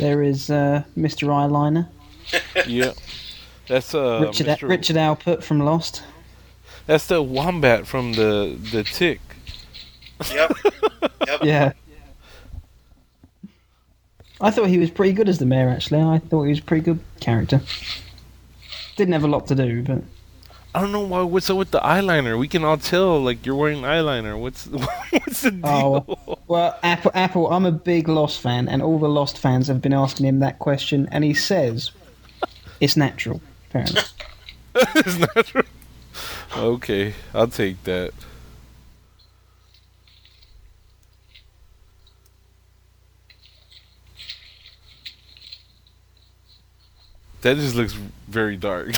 There 0.00 0.22
is 0.22 0.50
uh, 0.50 0.84
Mr. 0.96 1.28
Eyeliner, 1.28 1.86
yeah, 2.66 2.92
that's 3.68 3.94
uh, 3.94 4.20
Richard 4.22 4.46
Mr. 4.46 4.68
Richard 4.68 4.96
Alpert 4.96 5.42
from 5.42 5.60
Lost. 5.60 6.02
That's 6.86 7.06
the 7.06 7.22
wombat 7.22 7.86
from 7.86 8.14
the 8.14 8.58
the 8.72 8.82
Tick. 8.82 9.20
Yep. 10.32 10.52
yep. 11.26 11.40
Yeah. 11.42 11.72
I 14.40 14.50
thought 14.50 14.68
he 14.68 14.78
was 14.78 14.90
pretty 14.90 15.12
good 15.12 15.28
as 15.28 15.38
the 15.38 15.46
mayor. 15.46 15.68
Actually, 15.68 16.00
I 16.00 16.18
thought 16.18 16.44
he 16.44 16.50
was 16.50 16.60
a 16.60 16.62
pretty 16.62 16.82
good 16.82 17.00
character. 17.20 17.60
Didn't 18.96 19.12
have 19.12 19.24
a 19.24 19.28
lot 19.28 19.46
to 19.48 19.54
do, 19.54 19.82
but 19.82 20.02
I 20.72 20.80
don't 20.80 20.92
know 20.92 21.00
why. 21.00 21.22
What's 21.22 21.50
up 21.50 21.56
with 21.56 21.72
the 21.72 21.80
eyeliner? 21.80 22.38
We 22.38 22.46
can 22.46 22.62
all 22.64 22.76
tell 22.76 23.20
like 23.20 23.44
you're 23.44 23.56
wearing 23.56 23.82
eyeliner. 23.82 24.38
What's 24.38 24.66
what's 25.10 25.42
the 25.42 25.60
oh, 25.64 26.00
deal? 26.00 26.18
Oh, 26.28 26.38
well, 26.46 26.78
Apple, 26.84 27.10
Apple. 27.12 27.50
I'm 27.50 27.66
a 27.66 27.72
big 27.72 28.06
Lost 28.08 28.40
fan, 28.40 28.68
and 28.68 28.80
all 28.80 28.98
the 28.98 29.08
Lost 29.08 29.38
fans 29.38 29.66
have 29.66 29.82
been 29.82 29.92
asking 29.92 30.26
him 30.26 30.38
that 30.40 30.60
question, 30.60 31.08
and 31.10 31.24
he 31.24 31.34
says 31.34 31.90
it's 32.80 32.96
natural. 32.96 33.40
Apparently, 33.68 34.02
it's 34.76 35.50
true. 35.50 35.62
Okay, 36.56 37.14
I'll 37.34 37.48
take 37.48 37.82
that. 37.84 38.12
That 47.40 47.56
just 47.56 47.74
looks 47.74 47.94
very 48.28 48.56
dark. 48.56 48.92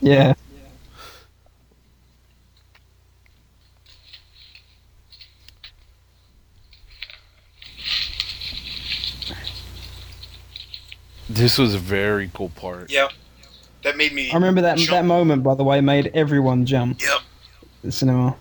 Yeah. 0.00 0.34
this 11.42 11.58
was 11.58 11.74
a 11.74 11.78
very 11.78 12.30
cool 12.32 12.50
part. 12.50 12.90
Yep. 12.90 13.10
That 13.84 13.96
made 13.96 14.12
me. 14.12 14.30
I 14.30 14.34
remember 14.34 14.60
that 14.62 14.78
jump. 14.78 14.90
that 14.90 15.04
moment. 15.04 15.42
By 15.42 15.54
the 15.54 15.64
way, 15.64 15.80
made 15.80 16.10
everyone 16.14 16.66
jump. 16.66 17.00
Yep. 17.00 17.20
The 17.82 17.92
cinema. 17.92 18.36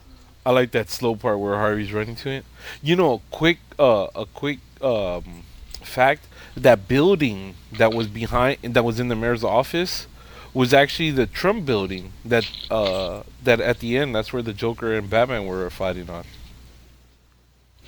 I 0.45 0.51
like 0.51 0.71
that 0.71 0.89
slow 0.89 1.15
part 1.15 1.39
where 1.39 1.55
Harvey's 1.55 1.93
running 1.93 2.15
to 2.17 2.29
it. 2.29 2.45
You 2.81 2.95
know, 2.95 3.13
a 3.13 3.19
quick 3.31 3.57
uh 3.79 4.07
a 4.15 4.25
quick 4.25 4.59
um 4.81 5.43
fact 5.81 6.27
that 6.55 6.87
building 6.87 7.55
that 7.71 7.93
was 7.93 8.07
behind 8.07 8.57
that 8.61 8.83
was 8.83 8.99
in 8.99 9.07
the 9.07 9.15
mayor's 9.15 9.43
office 9.43 10.07
was 10.53 10.73
actually 10.73 11.11
the 11.11 11.25
Trump 11.25 11.65
building 11.65 12.11
that 12.25 12.45
uh 12.69 13.23
that 13.43 13.59
at 13.61 13.79
the 13.79 13.97
end 13.97 14.13
that's 14.15 14.33
where 14.33 14.41
the 14.41 14.53
Joker 14.53 14.93
and 14.97 15.09
Batman 15.09 15.45
were 15.45 15.69
fighting 15.69 16.09
on. 16.09 16.25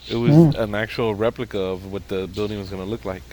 It 0.09 0.15
was 0.15 0.31
Hmm. 0.33 0.61
an 0.61 0.75
actual 0.75 1.15
replica 1.15 1.59
of 1.59 1.91
what 1.91 2.07
the 2.09 2.27
building 2.27 2.59
was 2.59 2.69
going 2.69 2.81
to 2.83 2.89
look 2.89 3.05
like. 3.05 3.23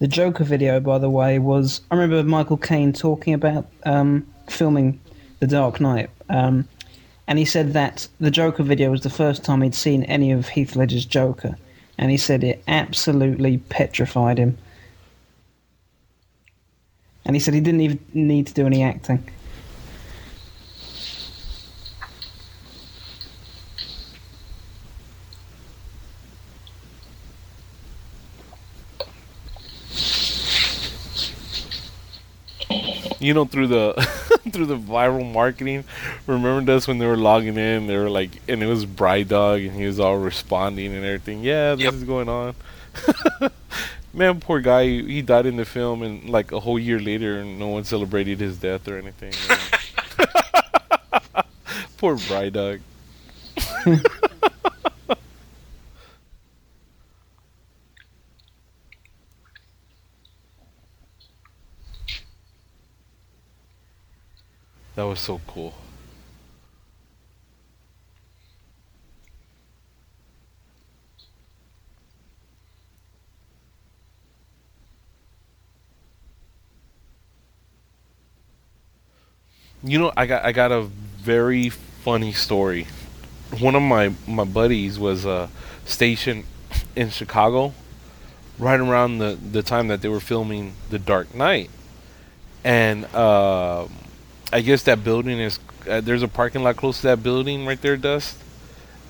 The 0.00 0.08
Joker 0.08 0.44
video, 0.44 0.80
by 0.80 0.96
the 0.96 1.10
way, 1.10 1.38
was 1.38 1.82
I 1.90 1.94
remember 1.94 2.26
Michael 2.26 2.56
Caine 2.56 2.94
talking 2.94 3.34
about 3.34 3.66
um, 3.84 4.26
filming 4.48 4.98
The 5.40 5.46
Dark 5.46 5.78
Knight, 5.78 6.08
um, 6.30 6.66
and 7.26 7.38
he 7.38 7.44
said 7.44 7.74
that 7.74 8.08
the 8.18 8.30
Joker 8.30 8.62
video 8.62 8.90
was 8.90 9.02
the 9.02 9.10
first 9.10 9.44
time 9.44 9.60
he'd 9.60 9.74
seen 9.74 10.04
any 10.04 10.32
of 10.32 10.48
Heath 10.48 10.74
Ledger's 10.74 11.04
Joker, 11.04 11.58
and 11.98 12.10
he 12.10 12.16
said 12.16 12.42
it 12.42 12.62
absolutely 12.66 13.58
petrified 13.58 14.38
him. 14.38 14.56
And 17.26 17.36
he 17.36 17.40
said 17.40 17.52
he 17.52 17.60
didn't 17.60 17.82
even 17.82 18.00
need 18.14 18.46
to 18.46 18.54
do 18.54 18.64
any 18.64 18.82
acting. 18.82 19.22
You 33.20 33.34
know, 33.34 33.44
through 33.44 33.68
the 33.68 33.94
through 34.52 34.66
the 34.66 34.78
viral 34.78 35.30
marketing, 35.30 35.84
remember 36.26 36.72
this 36.72 36.88
when 36.88 36.98
they 36.98 37.06
were 37.06 37.16
logging 37.16 37.56
in, 37.58 37.86
they 37.86 37.96
were 37.96 38.10
like, 38.10 38.30
and 38.48 38.62
it 38.62 38.66
was 38.66 38.86
Bride 38.86 39.28
Dog, 39.28 39.60
and 39.60 39.72
he 39.74 39.86
was 39.86 40.00
all 40.00 40.18
responding 40.18 40.94
and 40.94 41.04
everything. 41.04 41.42
Yeah, 41.44 41.74
this 41.76 41.84
Yep. 41.84 41.94
is 41.94 42.04
going 42.04 42.28
on. 42.28 42.54
Man, 44.14 44.40
poor 44.40 44.60
guy, 44.60 44.84
he 44.86 45.22
died 45.22 45.46
in 45.46 45.56
the 45.56 45.64
film, 45.66 46.02
and 46.02 46.28
like 46.28 46.52
a 46.52 46.60
whole 46.60 46.78
year 46.78 46.98
later, 47.00 47.44
no 47.44 47.68
one 47.68 47.84
celebrated 47.84 48.40
his 48.40 48.58
death 48.58 48.88
or 48.88 48.98
anything. 48.98 49.32
poor 51.98 52.16
Bride 52.16 52.52
Dog. 52.52 52.80
That 64.94 64.99
was 65.10 65.18
so 65.18 65.40
cool. 65.48 65.74
You 79.82 79.98
know, 79.98 80.12
I 80.16 80.26
got 80.26 80.44
I 80.44 80.52
got 80.52 80.72
a 80.72 80.82
very 80.82 81.70
funny 81.70 82.32
story. 82.32 82.86
One 83.58 83.74
of 83.74 83.82
my 83.82 84.12
my 84.26 84.44
buddies 84.44 84.98
was 84.98 85.26
uh, 85.26 85.48
stationed 85.84 86.44
in 86.94 87.10
Chicago 87.10 87.72
right 88.58 88.80
around 88.80 89.18
the 89.18 89.38
the 89.52 89.62
time 89.62 89.88
that 89.88 90.02
they 90.02 90.08
were 90.08 90.20
filming 90.20 90.74
The 90.90 90.98
Dark 90.98 91.34
Knight, 91.34 91.70
and 92.64 93.06
uh, 93.14 93.86
I 94.52 94.60
guess 94.62 94.82
that 94.84 95.04
building 95.04 95.38
is 95.38 95.58
uh, 95.88 96.00
there's 96.00 96.22
a 96.22 96.28
parking 96.28 96.62
lot 96.62 96.76
close 96.76 97.00
to 97.00 97.08
that 97.08 97.22
building 97.22 97.66
right 97.66 97.80
there, 97.80 97.96
Dust, 97.96 98.36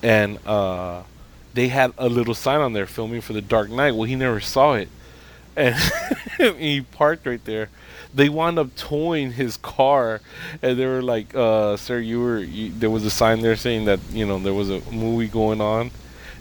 and 0.03 0.37
uh, 0.45 1.03
they 1.53 1.67
had 1.67 1.93
a 1.97 2.07
little 2.07 2.33
sign 2.33 2.61
on 2.61 2.73
there 2.73 2.85
filming 2.85 3.21
for 3.21 3.33
The 3.33 3.41
Dark 3.41 3.69
Knight. 3.69 3.95
Well, 3.95 4.03
he 4.03 4.15
never 4.15 4.39
saw 4.39 4.73
it, 4.73 4.89
and 5.55 5.75
he 6.57 6.81
parked 6.81 7.25
right 7.25 7.43
there. 7.43 7.69
They 8.13 8.29
wound 8.29 8.59
up 8.59 8.75
towing 8.75 9.33
his 9.33 9.57
car, 9.57 10.21
and 10.61 10.77
they 10.77 10.85
were 10.85 11.01
like, 11.01 11.33
uh, 11.33 11.75
"Sir, 11.77 11.99
you 11.99 12.21
were 12.21 12.39
you, 12.39 12.71
there 12.71 12.89
was 12.89 13.05
a 13.05 13.11
sign 13.11 13.41
there 13.41 13.55
saying 13.55 13.85
that 13.85 13.99
you 14.11 14.25
know 14.25 14.37
there 14.37 14.53
was 14.53 14.69
a 14.69 14.79
movie 14.91 15.27
going 15.27 15.59
on," 15.59 15.91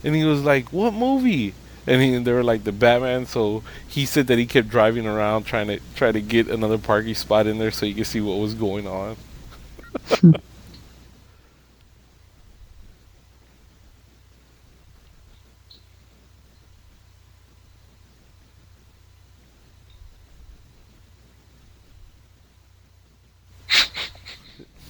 and 0.04 0.14
he 0.14 0.24
was 0.24 0.42
like, 0.42 0.72
"What 0.72 0.92
movie?" 0.92 1.54
And 1.86 2.02
he, 2.02 2.16
they 2.18 2.32
were 2.32 2.44
like 2.44 2.64
the 2.64 2.72
Batman. 2.72 3.26
So 3.26 3.62
he 3.88 4.06
said 4.06 4.26
that 4.28 4.38
he 4.38 4.46
kept 4.46 4.68
driving 4.68 5.06
around 5.06 5.44
trying 5.44 5.66
to 5.68 5.80
try 5.94 6.12
to 6.12 6.20
get 6.20 6.48
another 6.48 6.78
parking 6.78 7.14
spot 7.14 7.46
in 7.46 7.58
there 7.58 7.70
so 7.70 7.86
he 7.86 7.94
could 7.94 8.06
see 8.06 8.20
what 8.20 8.38
was 8.38 8.54
going 8.54 8.86
on. 8.86 9.16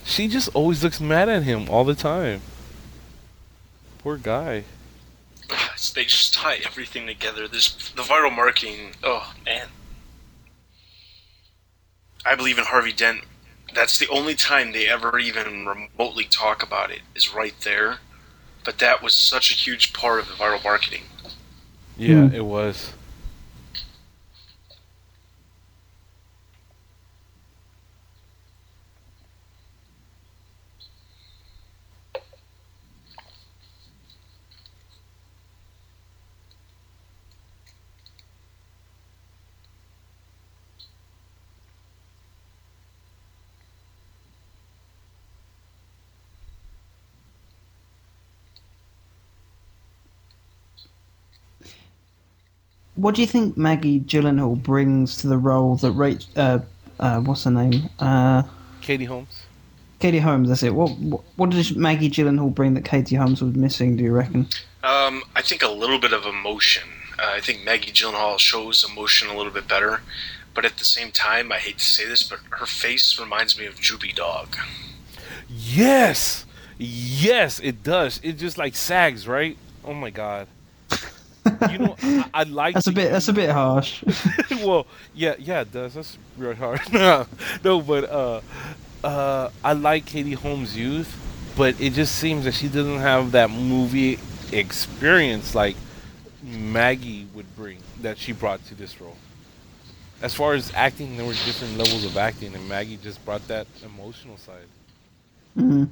she 0.04 0.28
just 0.28 0.48
always 0.54 0.82
looks 0.82 1.00
mad 1.00 1.28
at 1.28 1.42
him 1.44 1.68
all 1.68 1.84
the 1.84 1.94
time. 1.94 2.40
Poor 3.98 4.16
guy. 4.16 4.64
They 5.88 6.04
just 6.04 6.34
tie 6.34 6.58
everything 6.64 7.06
together. 7.06 7.48
This 7.48 7.90
the 7.92 8.02
viral 8.02 8.34
marketing. 8.34 8.92
Oh 9.02 9.32
man. 9.46 9.68
I 12.24 12.34
believe 12.34 12.58
in 12.58 12.64
Harvey 12.64 12.92
Dent. 12.92 13.22
That's 13.74 13.98
the 13.98 14.08
only 14.08 14.34
time 14.34 14.72
they 14.72 14.88
ever 14.88 15.18
even 15.18 15.66
remotely 15.66 16.24
talk 16.24 16.62
about 16.62 16.90
it 16.90 17.00
is 17.14 17.34
right 17.34 17.54
there. 17.64 17.98
But 18.62 18.78
that 18.78 19.02
was 19.02 19.14
such 19.14 19.50
a 19.50 19.54
huge 19.54 19.94
part 19.94 20.20
of 20.20 20.28
the 20.28 20.34
viral 20.34 20.62
marketing. 20.62 21.04
Yeah, 21.96 22.28
hmm. 22.28 22.34
it 22.34 22.44
was. 22.44 22.92
What 53.00 53.14
do 53.14 53.22
you 53.22 53.26
think 53.26 53.56
Maggie 53.56 54.00
Gyllenhaal 54.00 54.62
brings 54.62 55.16
to 55.18 55.26
the 55.26 55.38
role 55.38 55.76
that 55.76 55.94
Rach, 55.94 56.26
uh, 56.36 56.58
uh, 56.98 57.20
what's 57.20 57.44
her 57.44 57.50
name? 57.50 57.88
Uh, 57.98 58.42
Katie 58.82 59.06
Holmes. 59.06 59.42
Katie 60.00 60.18
Holmes. 60.18 60.50
That's 60.50 60.62
it. 60.62 60.74
What, 60.74 60.90
what 60.98 61.22
what 61.36 61.48
does 61.50 61.74
Maggie 61.74 62.10
Gyllenhaal 62.10 62.54
bring 62.54 62.74
that 62.74 62.84
Katie 62.84 63.16
Holmes 63.16 63.40
was 63.40 63.54
missing? 63.54 63.96
Do 63.96 64.04
you 64.04 64.12
reckon? 64.12 64.48
Um, 64.84 65.22
I 65.34 65.40
think 65.40 65.62
a 65.62 65.70
little 65.70 65.98
bit 65.98 66.12
of 66.12 66.26
emotion. 66.26 66.82
Uh, 67.18 67.30
I 67.32 67.40
think 67.40 67.64
Maggie 67.64 67.90
Gyllenhaal 67.90 68.38
shows 68.38 68.84
emotion 68.84 69.28
a 69.28 69.36
little 69.36 69.52
bit 69.52 69.66
better, 69.66 70.02
but 70.52 70.66
at 70.66 70.76
the 70.76 70.84
same 70.84 71.10
time, 71.10 71.52
I 71.52 71.56
hate 71.56 71.78
to 71.78 71.84
say 71.84 72.06
this, 72.06 72.22
but 72.22 72.40
her 72.50 72.66
face 72.66 73.18
reminds 73.18 73.58
me 73.58 73.64
of 73.64 73.76
Droopy 73.76 74.12
Dog. 74.12 74.56
Yes, 75.48 76.44
yes, 76.76 77.60
it 77.60 77.82
does. 77.82 78.20
It 78.22 78.34
just 78.34 78.58
like 78.58 78.76
sags, 78.76 79.26
right? 79.26 79.56
Oh 79.86 79.94
my 79.94 80.10
god. 80.10 80.48
You 81.70 81.78
know, 81.78 81.96
I, 82.02 82.24
I 82.34 82.42
like. 82.44 82.74
That's 82.74 82.86
a 82.86 82.92
bit. 82.92 83.10
That's 83.10 83.28
a 83.28 83.32
bit 83.32 83.50
harsh. 83.50 84.04
well, 84.50 84.86
yeah, 85.14 85.34
yeah, 85.38 85.62
it 85.62 85.72
does. 85.72 85.94
That's 85.94 86.18
really 86.36 86.56
hard. 86.56 86.80
no, 86.92 87.26
no, 87.64 87.80
but 87.80 88.04
uh, 88.10 88.40
uh, 89.04 89.50
I 89.64 89.72
like 89.72 90.06
Katie 90.06 90.32
Holmes' 90.32 90.76
youth, 90.76 91.16
but 91.56 91.80
it 91.80 91.92
just 91.94 92.16
seems 92.16 92.44
that 92.44 92.54
she 92.54 92.68
doesn't 92.68 92.98
have 92.98 93.32
that 93.32 93.50
movie 93.50 94.18
experience 94.52 95.54
like 95.54 95.76
Maggie 96.42 97.26
would 97.34 97.54
bring 97.56 97.78
that 98.00 98.18
she 98.18 98.32
brought 98.32 98.64
to 98.66 98.74
this 98.74 99.00
role. 99.00 99.16
As 100.22 100.34
far 100.34 100.54
as 100.54 100.70
acting, 100.74 101.16
there 101.16 101.24
were 101.26 101.32
different 101.32 101.78
levels 101.78 102.04
of 102.04 102.16
acting, 102.16 102.54
and 102.54 102.68
Maggie 102.68 102.98
just 102.98 103.24
brought 103.24 103.46
that 103.48 103.66
emotional 103.84 104.36
side. 104.36 104.66
hmm 105.54 105.84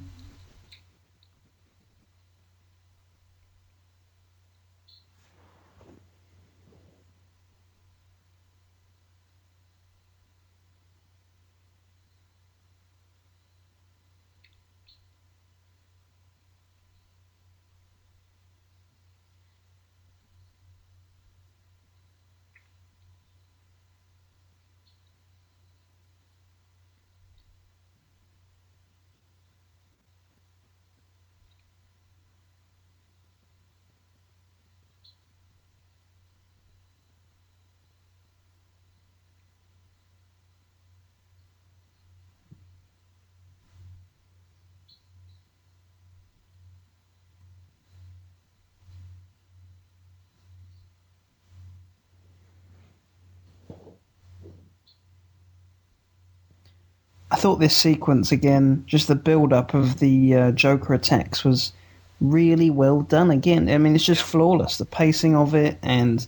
thought 57.38 57.60
this 57.60 57.76
sequence 57.76 58.32
again, 58.32 58.82
just 58.86 59.08
the 59.08 59.14
build 59.14 59.52
up 59.52 59.72
of 59.72 60.00
the 60.00 60.34
uh, 60.34 60.50
Joker 60.52 60.94
attacks 60.94 61.44
was 61.44 61.72
really 62.20 62.68
well 62.68 63.02
done. 63.02 63.30
Again, 63.30 63.68
I 63.68 63.78
mean, 63.78 63.94
it's 63.94 64.04
just 64.04 64.22
flawless. 64.22 64.78
The 64.78 64.84
pacing 64.84 65.36
of 65.36 65.54
it 65.54 65.78
and 65.82 66.26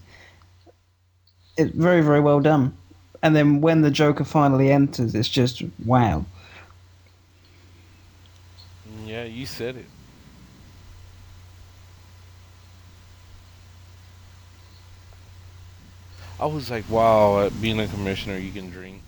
it's 1.57 1.75
very, 1.75 2.01
very 2.01 2.21
well 2.21 2.41
done. 2.41 2.77
And 3.23 3.37
then 3.37 3.61
when 3.61 3.83
the 3.83 3.91
Joker 3.91 4.25
finally 4.25 4.71
enters, 4.71 5.15
it's 5.15 5.29
just 5.29 5.63
wow. 5.85 6.25
Yeah, 9.05 9.25
you 9.25 9.45
said 9.45 9.77
it. 9.77 9.87
I 16.39 16.47
was 16.47 16.71
like, 16.71 16.89
wow, 16.89 17.35
uh, 17.35 17.51
being 17.61 17.79
a 17.81 17.87
commissioner, 17.89 18.39
you 18.39 18.51
can 18.51 18.71
drink. 18.71 19.03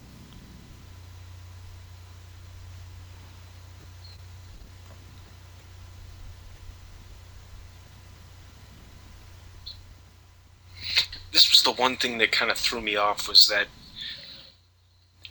This 11.33 11.51
was 11.51 11.63
the 11.63 11.73
one 11.93 11.99
thing 11.99 12.17
that 12.17 12.33
kind 12.33 12.51
of 12.51 12.57
threw 12.57 12.81
me 12.81 12.97
off 12.97 13.29
was 13.29 13.49
that 13.49 13.67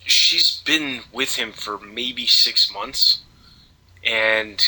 she's 0.05 0.61
been 0.63 1.01
with 1.11 1.37
him 1.37 1.51
for 1.51 1.79
maybe 1.79 2.27
six 2.27 2.71
months, 2.71 3.21
and 4.05 4.61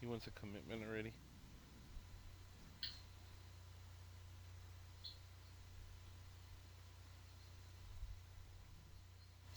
He 0.00 0.06
wants 0.06 0.26
a 0.26 0.30
commitment 0.30 0.82
already. 0.88 1.12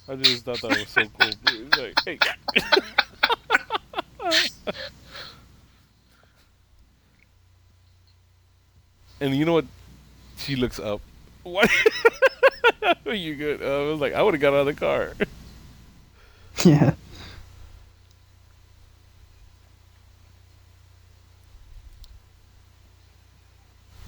I 0.08 0.16
just 0.16 0.46
thought 0.46 0.62
that 0.62 0.78
was 0.78 0.90
so 0.90 1.04
cool. 1.20 1.32
Like, 1.78 1.96
hey. 2.06 2.20
and 9.20 9.36
you 9.36 9.46
know 9.46 9.54
what? 9.54 9.66
She 10.38 10.56
looks 10.56 10.80
up. 10.80 11.02
What? 11.44 11.70
you 13.06 13.36
good? 13.36 13.62
Uh, 13.62 13.88
I 13.88 13.92
was 13.92 14.00
like, 14.00 14.14
I 14.14 14.22
would 14.22 14.34
have 14.34 14.42
got 14.42 14.54
out 14.54 14.62
of 14.62 14.66
the 14.68 14.74
car. 14.74 15.14
Yeah. 16.66 16.94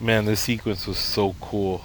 Man, 0.02 0.26
this 0.26 0.42
sequence 0.42 0.86
was 0.86 0.98
so 0.98 1.34
cool. 1.40 1.82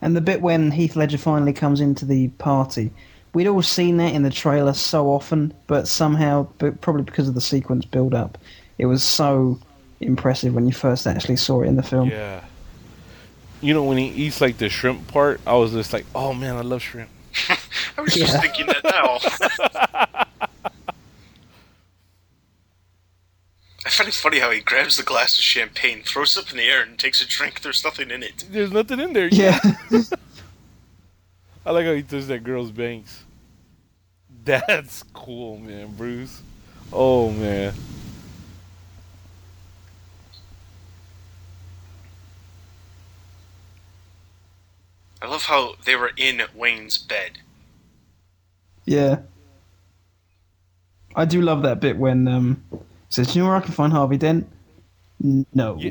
And 0.00 0.16
the 0.16 0.20
bit 0.20 0.40
when 0.40 0.72
Heath 0.72 0.96
Ledger 0.96 1.18
finally 1.18 1.52
comes 1.52 1.80
into 1.80 2.04
the 2.04 2.28
party, 2.28 2.90
we'd 3.34 3.46
all 3.46 3.62
seen 3.62 3.96
that 3.98 4.14
in 4.14 4.22
the 4.22 4.30
trailer 4.30 4.72
so 4.74 5.08
often, 5.08 5.52
but 5.66 5.86
somehow, 5.88 6.48
but 6.58 6.80
probably 6.80 7.02
because 7.02 7.28
of 7.28 7.34
the 7.34 7.40
sequence 7.40 7.84
build 7.84 8.14
up, 8.14 8.38
it 8.78 8.86
was 8.86 9.02
so 9.02 9.58
impressive 10.00 10.54
when 10.54 10.66
you 10.66 10.72
first 10.72 11.06
actually 11.06 11.36
saw 11.36 11.62
it 11.62 11.66
in 11.68 11.76
the 11.76 11.82
film. 11.82 12.08
Yeah. 12.10 12.42
You 13.62 13.72
know, 13.74 13.84
when 13.84 13.96
he 13.98 14.08
eats 14.08 14.40
like 14.40 14.58
the 14.58 14.68
shrimp 14.68 15.06
part, 15.08 15.40
I 15.46 15.54
was 15.54 15.72
just 15.72 15.92
like, 15.92 16.04
oh 16.14 16.32
man, 16.34 16.56
I 16.56 16.60
love 16.60 16.82
shrimp. 16.82 17.08
I 17.98 18.00
was 18.00 18.16
Yeah. 18.16 18.26
just 18.26 18.40
thinking 18.40 18.66
that 18.66 18.84
now. 18.84 19.18
I 23.84 23.88
find 23.88 24.08
it 24.08 24.14
funny 24.14 24.40
how 24.40 24.50
he 24.50 24.60
grabs 24.60 24.96
the 24.96 25.04
glass 25.04 25.38
of 25.38 25.44
champagne, 25.44 26.02
throws 26.02 26.36
it 26.36 26.44
up 26.44 26.50
in 26.50 26.56
the 26.56 26.64
air, 26.64 26.82
and 26.82 26.98
takes 26.98 27.22
a 27.22 27.26
drink. 27.26 27.60
There's 27.62 27.84
nothing 27.84 28.10
in 28.10 28.22
it. 28.24 28.44
There's 28.50 28.72
nothing 28.72 28.98
in 28.98 29.12
there. 29.12 29.28
Yeah. 29.28 29.60
I 31.66 31.72
like 31.72 31.84
how 31.84 31.94
he 31.94 32.02
does 32.02 32.28
that 32.28 32.44
girl's 32.44 32.70
banks. 32.70 33.24
That's 34.44 35.02
cool, 35.12 35.58
man, 35.58 35.92
Bruce. 35.96 36.40
Oh 36.92 37.30
man. 37.32 37.74
I 45.20 45.26
love 45.26 45.42
how 45.42 45.74
they 45.84 45.96
were 45.96 46.12
in 46.16 46.40
Wayne's 46.54 46.98
bed. 46.98 47.38
Yeah. 48.84 49.22
I 51.16 51.24
do 51.24 51.42
love 51.42 51.62
that 51.62 51.80
bit 51.80 51.96
when 51.96 52.28
um 52.28 52.62
says, 53.08 53.32
"Do 53.32 53.38
you 53.38 53.42
know 53.42 53.48
where 53.48 53.58
I 53.58 53.60
can 53.60 53.72
find 53.72 53.92
Harvey 53.92 54.18
Dent?" 54.18 54.48
No. 55.18 55.76
Yeah. 55.80 55.90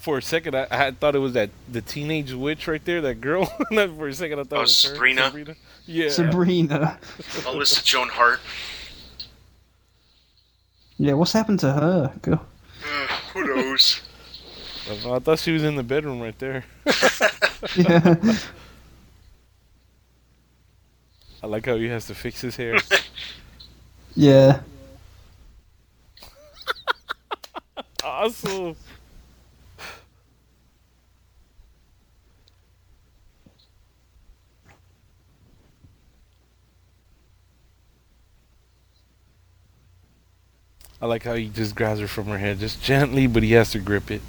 For 0.00 0.18
a 0.18 0.22
second, 0.22 0.54
I, 0.56 0.66
I 0.70 0.90
thought 0.92 1.14
it 1.14 1.18
was 1.18 1.34
that 1.34 1.50
the 1.70 1.82
teenage 1.82 2.32
witch 2.32 2.66
right 2.66 2.82
there, 2.84 3.00
that 3.02 3.20
girl. 3.20 3.52
Not 3.70 3.94
for 3.96 4.08
a 4.08 4.14
second, 4.14 4.38
I 4.40 4.44
thought 4.44 4.56
Oh, 4.56 4.60
it 4.60 4.62
was 4.62 4.82
her, 4.84 4.94
Sabrina? 4.94 5.54
Yeah. 5.86 6.08
Sabrina. 6.08 6.98
Melissa 7.44 7.84
Joan 7.84 8.08
Hart. 8.08 8.40
Yeah, 10.96 11.12
what's 11.14 11.32
happened 11.32 11.60
to 11.60 11.72
her? 11.72 12.12
Go- 12.22 12.40
Uh, 12.82 13.06
who 13.34 13.44
knows? 13.46 14.00
I 14.90 15.16
I 15.16 15.18
thought 15.18 15.38
she 15.38 15.52
was 15.52 15.62
in 15.64 15.76
the 15.76 15.82
bedroom 15.82 16.20
right 16.20 16.38
there. 16.38 16.64
Yeah. 17.76 18.16
I 21.42 21.46
like 21.46 21.66
how 21.66 21.76
he 21.76 21.88
has 21.88 22.06
to 22.06 22.14
fix 22.14 22.40
his 22.40 22.56
hair. 22.56 22.78
yeah. 24.16 24.60
awesome. 28.04 28.76
I 41.02 41.06
like 41.06 41.22
how 41.22 41.34
he 41.34 41.48
just 41.48 41.74
grabs 41.74 42.00
her 42.00 42.06
from 42.06 42.26
her 42.26 42.36
head, 42.36 42.58
just 42.58 42.82
gently, 42.82 43.26
but 43.26 43.42
he 43.42 43.52
has 43.52 43.70
to 43.70 43.78
grip 43.78 44.10
it. 44.10 44.20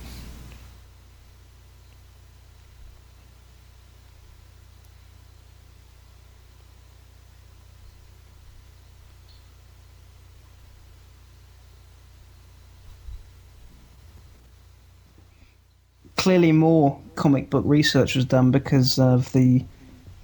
Clearly, 16.15 16.51
more 16.51 16.99
comic 17.15 17.49
book 17.49 17.63
research 17.65 18.15
was 18.15 18.25
done 18.25 18.51
because 18.51 18.97
of 18.99 19.31
the. 19.33 19.65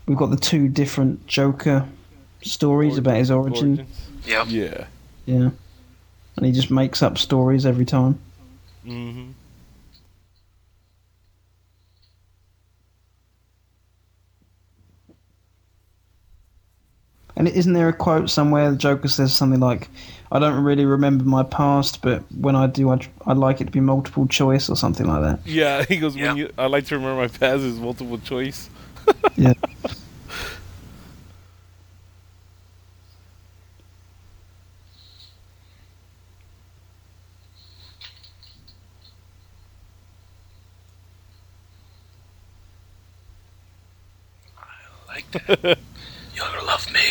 We've 0.05 0.17
got 0.17 0.29
the 0.29 0.37
two 0.37 0.69
different 0.69 1.25
Joker 1.27 1.85
stories 2.41 2.97
about 2.97 3.17
his 3.17 3.31
origin. 3.31 3.79
Origins. 3.79 4.09
Yep. 4.25 4.45
Yeah. 4.47 4.87
Yeah. 5.25 5.49
And 6.37 6.45
he 6.45 6.51
just 6.51 6.69
makes 6.71 7.01
up 7.01 7.17
stories 7.17 7.65
every 7.65 7.85
time. 7.85 8.19
Mm-hmm. 8.85 9.31
And 17.35 17.47
isn't 17.47 17.73
there 17.73 17.87
a 17.89 17.93
quote 17.93 18.29
somewhere 18.29 18.71
the 18.71 18.77
Joker 18.77 19.07
says 19.07 19.35
something 19.35 19.59
like, 19.59 19.89
"I 20.31 20.39
don't 20.39 20.63
really 20.63 20.85
remember 20.85 21.23
my 21.23 21.43
past, 21.43 22.01
but 22.01 22.23
when 22.35 22.55
I 22.55 22.65
do, 22.67 22.89
I 22.89 22.99
I 23.27 23.33
like 23.33 23.61
it 23.61 23.65
to 23.65 23.71
be 23.71 23.79
multiple 23.79 24.27
choice 24.27 24.69
or 24.69 24.75
something 24.75 25.05
like 25.07 25.21
that." 25.21 25.39
Yeah, 25.45 25.83
he 25.87 25.97
goes, 25.97 26.15
Yeah. 26.15 26.29
when 26.29 26.37
you, 26.37 26.53
I 26.57 26.65
like 26.65 26.85
to 26.87 26.95
remember 26.97 27.21
my 27.21 27.27
past 27.27 27.61
is 27.61 27.79
multiple 27.79 28.17
choice. 28.19 28.69
Yeah. 29.37 29.53
Like 45.33 45.45
that. 45.61 45.79
You're 46.35 46.45
gonna 46.45 46.63
love 46.65 46.91
me. 46.91 47.01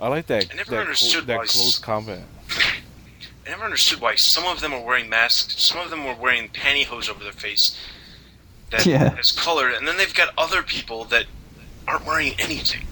I 0.00 0.08
like 0.08 0.26
that. 0.26 0.48
I 0.52 0.56
never 0.56 0.70
that, 0.72 0.80
understood 0.80 1.26
that 1.26 1.36
why 1.38 1.44
s- 1.44 1.52
close 1.52 1.78
combat. 1.78 2.22
I 3.46 3.50
never 3.50 3.64
understood 3.64 4.00
why 4.00 4.14
some 4.16 4.44
of 4.44 4.60
them 4.60 4.72
are 4.72 4.82
wearing 4.82 5.08
masks, 5.08 5.62
some 5.62 5.80
of 5.80 5.90
them 5.90 6.04
were 6.04 6.14
wearing 6.14 6.48
pantyhose 6.48 7.08
over 7.08 7.22
their 7.22 7.32
face 7.32 7.78
that 8.70 8.86
Yeah. 8.86 9.16
is 9.18 9.32
colored, 9.32 9.74
and 9.74 9.86
then 9.86 9.96
they've 9.96 10.14
got 10.14 10.32
other 10.36 10.62
people 10.62 11.04
that 11.06 11.26
aren't 11.86 12.06
wearing 12.06 12.32
anything. 12.38 12.86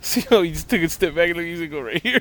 See 0.00 0.20
how 0.30 0.42
he 0.42 0.52
just 0.52 0.70
took 0.70 0.82
a 0.82 0.88
step 0.88 1.14
back 1.16 1.30
and 1.30 1.36
look, 1.38 1.46
he's 1.46 1.58
gonna 1.58 1.68
go 1.68 1.80
right 1.80 2.00
here. 2.02 2.20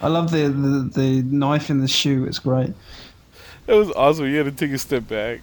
I 0.00 0.08
love 0.08 0.30
the, 0.30 0.48
the 0.48 0.90
the 1.00 1.22
knife 1.22 1.70
in 1.70 1.80
the 1.80 1.88
shoe. 1.88 2.24
It's 2.24 2.38
great. 2.38 2.72
That 3.66 3.76
was 3.76 3.90
awesome. 3.92 4.26
You 4.26 4.36
had 4.38 4.46
to 4.46 4.52
take 4.52 4.72
a 4.72 4.78
step 4.78 5.06
back. 5.08 5.40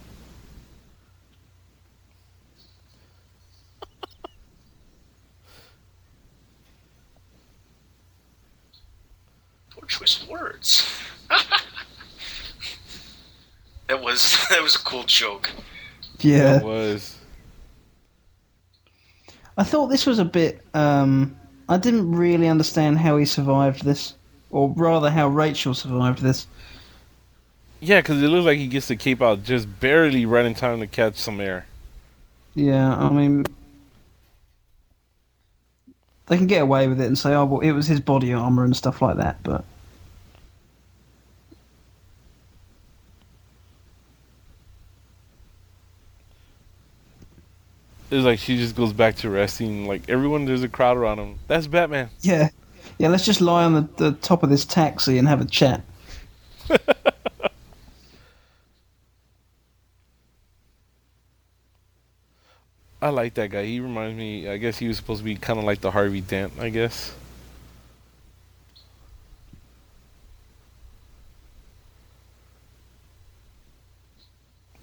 Poor 9.70 9.84
choice 9.86 10.22
of 10.22 10.28
words. 10.28 10.90
that 13.88 14.02
was 14.02 14.36
that 14.50 14.62
was 14.62 14.74
a 14.74 14.80
cool 14.80 15.04
joke. 15.04 15.50
Yeah. 16.20 16.56
It 16.56 16.64
was. 16.64 17.16
I 19.56 19.64
thought 19.64 19.86
this 19.86 20.04
was 20.04 20.18
a 20.18 20.24
bit. 20.24 20.62
Um, 20.74 21.36
I 21.68 21.78
didn't 21.78 22.10
really 22.10 22.48
understand 22.48 22.98
how 22.98 23.16
he 23.16 23.24
survived 23.24 23.84
this, 23.84 24.14
or 24.50 24.72
rather, 24.76 25.10
how 25.10 25.28
Rachel 25.28 25.74
survived 25.74 26.20
this. 26.20 26.46
Yeah, 27.80 28.00
because 28.00 28.22
it 28.22 28.28
looks 28.28 28.46
like 28.46 28.58
he 28.58 28.68
gets 28.68 28.88
the 28.88 28.96
cape 28.96 29.20
out 29.20 29.44
just 29.44 29.80
barely 29.80 30.24
right 30.24 30.46
in 30.46 30.54
time 30.54 30.80
to 30.80 30.86
catch 30.86 31.16
some 31.16 31.40
air. 31.40 31.66
Yeah, 32.54 32.96
I 32.96 33.10
mean, 33.10 33.44
they 36.26 36.38
can 36.38 36.46
get 36.46 36.62
away 36.62 36.88
with 36.88 37.00
it 37.00 37.06
and 37.06 37.18
say, 37.18 37.34
"Oh, 37.34 37.44
well, 37.44 37.60
it 37.60 37.72
was 37.72 37.86
his 37.86 38.00
body 38.00 38.32
armor 38.32 38.64
and 38.64 38.74
stuff 38.74 39.02
like 39.02 39.18
that," 39.18 39.42
but 39.42 39.64
It's 48.10 48.24
like 48.24 48.38
she 48.38 48.56
just 48.56 48.76
goes 48.76 48.92
back 48.92 49.16
to 49.16 49.30
resting. 49.30 49.86
Like 49.86 50.08
everyone, 50.08 50.44
there's 50.44 50.62
a 50.62 50.68
crowd 50.68 50.96
around 50.96 51.18
him. 51.18 51.38
That's 51.48 51.66
Batman. 51.66 52.10
yeah, 52.20 52.50
yeah. 52.98 53.08
Let's 53.08 53.24
just 53.24 53.40
lie 53.40 53.64
on 53.64 53.74
the, 53.74 53.88
the 53.96 54.12
top 54.12 54.42
of 54.42 54.50
this 54.50 54.64
taxi 54.64 55.18
and 55.18 55.28
have 55.28 55.40
a 55.40 55.44
chat. 55.44 55.82
I 63.00 63.10
like 63.10 63.34
that 63.34 63.50
guy. 63.50 63.64
He 63.64 63.78
reminds 63.78 64.16
me. 64.18 64.48
I 64.48 64.56
guess 64.56 64.78
he 64.78 64.88
was 64.88 64.96
supposed 64.96 65.20
to 65.20 65.24
be 65.24 65.36
kind 65.36 65.58
of 65.58 65.64
like 65.64 65.80
the 65.80 65.90
Harvey 65.90 66.20
Dent. 66.20 66.54
I 66.58 66.70
guess. 66.70 67.14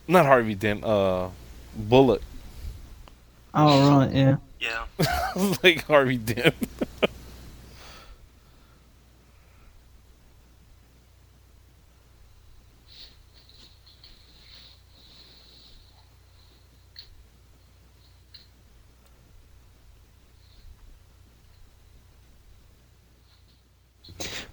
Not 0.08 0.26
Harvey 0.26 0.56
Dent. 0.56 0.84
Uh, 0.84 1.30
Bullock. 1.76 2.22
Oh 3.54 4.00
right, 4.00 4.14
yeah. 4.14 4.38
Yeah. 4.60 4.86
like 5.64 5.86
Harvey 5.86 6.18
Dent. 6.18 6.56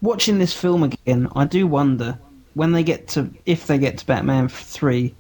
Watching 0.03 0.39
this 0.39 0.53
film 0.55 0.83
again, 0.83 1.29
I 1.35 1.45
do 1.45 1.67
wonder 1.67 2.19
when 2.55 2.73
they 2.73 2.83
get 2.83 3.09
to 3.09 3.31
if 3.47 3.67
they 3.67 3.79
get 3.79 3.99
to 3.99 4.07
Batman 4.07 4.49
three, 4.49 5.15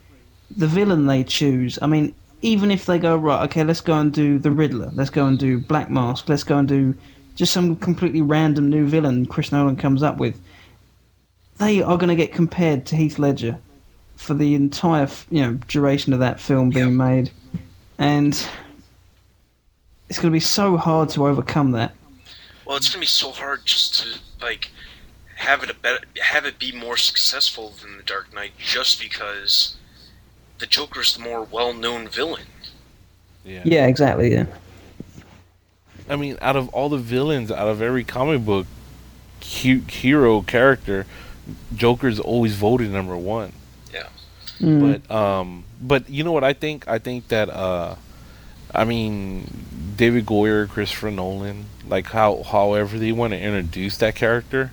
the 0.56 0.66
villain 0.66 1.06
they 1.06 1.24
choose. 1.24 1.78
I 1.80 1.86
mean, 1.86 2.14
even 2.42 2.70
if 2.70 2.86
they 2.86 2.98
go 2.98 3.16
right, 3.16 3.44
okay, 3.44 3.64
let's 3.64 3.80
go 3.80 3.98
and 3.98 4.12
do 4.12 4.38
the 4.38 4.50
Riddler, 4.50 4.90
let's 4.94 5.10
go 5.10 5.26
and 5.26 5.38
do 5.38 5.58
Black 5.58 5.90
Mask, 5.90 6.28
let's 6.28 6.44
go 6.44 6.58
and 6.58 6.68
do 6.68 6.94
just 7.36 7.52
some 7.52 7.76
completely 7.76 8.20
random 8.22 8.68
new 8.68 8.86
villain 8.86 9.26
Chris 9.26 9.52
Nolan 9.52 9.76
comes 9.76 10.02
up 10.02 10.18
with. 10.18 10.40
They 11.58 11.82
are 11.82 11.96
going 11.96 12.08
to 12.08 12.16
get 12.16 12.32
compared 12.32 12.86
to 12.86 12.96
Heath 12.96 13.18
Ledger 13.18 13.58
for 14.16 14.34
the 14.34 14.54
entire 14.54 15.08
you 15.30 15.42
know 15.42 15.54
duration 15.68 16.12
of 16.12 16.20
that 16.20 16.40
film 16.40 16.70
being 16.70 16.88
Yeah. 16.90 16.92
made, 16.94 17.30
and 17.98 18.32
it's 20.08 20.18
going 20.18 20.30
to 20.30 20.36
be 20.36 20.40
so 20.40 20.76
hard 20.76 21.10
to 21.10 21.26
overcome 21.26 21.72
that. 21.72 21.94
Well, 22.70 22.76
it's 22.76 22.88
gonna 22.88 23.00
be 23.00 23.06
so 23.06 23.32
hard 23.32 23.62
just 23.64 23.98
to 23.98 24.20
like 24.40 24.70
have 25.34 25.64
it 25.64 25.70
a 25.70 25.74
better, 25.74 26.04
have 26.22 26.44
it 26.44 26.56
be 26.56 26.70
more 26.70 26.96
successful 26.96 27.72
than 27.82 27.96
the 27.96 28.04
Dark 28.04 28.32
Knight, 28.32 28.52
just 28.58 29.00
because 29.00 29.74
the 30.60 30.68
Joker's 30.68 31.16
the 31.16 31.20
more 31.20 31.42
well-known 31.42 32.06
villain. 32.06 32.46
Yeah. 33.44 33.62
Yeah, 33.64 33.86
exactly. 33.88 34.30
Yeah. 34.30 34.46
I 36.08 36.14
mean, 36.14 36.38
out 36.40 36.54
of 36.54 36.68
all 36.68 36.88
the 36.88 36.96
villains, 36.96 37.50
out 37.50 37.66
of 37.66 37.82
every 37.82 38.04
comic 38.04 38.44
book 38.44 38.68
hu- 39.62 39.82
hero 39.88 40.40
character, 40.40 41.06
Joker's 41.74 42.20
always 42.20 42.54
voted 42.54 42.92
number 42.92 43.16
one. 43.16 43.52
Mm. 44.60 45.02
But 45.08 45.12
um, 45.12 45.64
but 45.82 46.08
you 46.08 46.22
know 46.22 46.30
what 46.30 46.44
I 46.44 46.52
think? 46.52 46.86
I 46.86 47.00
think 47.00 47.26
that 47.28 47.50
uh, 47.50 47.96
I 48.72 48.84
mean, 48.84 49.94
David 49.96 50.24
Goyer, 50.26 50.68
Christopher 50.68 51.10
Nolan, 51.10 51.64
like 51.90 52.06
how 52.06 52.42
however 52.42 52.98
they 52.98 53.12
want 53.12 53.32
to 53.32 53.38
introduce 53.38 53.98
that 53.98 54.14
character, 54.14 54.72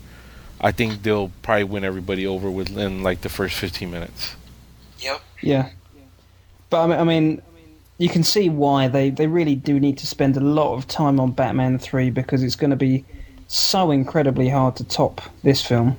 I 0.61 0.71
think 0.71 1.03
they'll 1.03 1.31
probably 1.41 1.65
win 1.65 1.83
everybody 1.83 2.25
over 2.25 2.49
within 2.49 3.03
like 3.03 3.21
the 3.21 3.29
first 3.29 3.55
fifteen 3.55 3.91
minutes. 3.91 4.35
Yep. 4.99 5.21
Yeah, 5.41 5.69
but 6.69 6.83
I 6.83 6.87
mean, 6.87 6.99
I 6.99 7.03
mean, 7.03 7.41
you 7.97 8.09
can 8.09 8.23
see 8.23 8.49
why 8.49 8.87
they 8.87 9.09
they 9.09 9.27
really 9.27 9.55
do 9.55 9.79
need 9.79 9.97
to 9.97 10.07
spend 10.07 10.37
a 10.37 10.41
lot 10.41 10.75
of 10.75 10.87
time 10.87 11.19
on 11.19 11.31
Batman 11.31 11.77
Three 11.79 12.09
because 12.09 12.43
it's 12.43 12.55
going 12.55 12.71
to 12.71 12.77
be 12.77 13.03
so 13.47 13.91
incredibly 13.91 14.49
hard 14.49 14.75
to 14.77 14.83
top 14.83 15.21
this 15.43 15.61
film. 15.61 15.97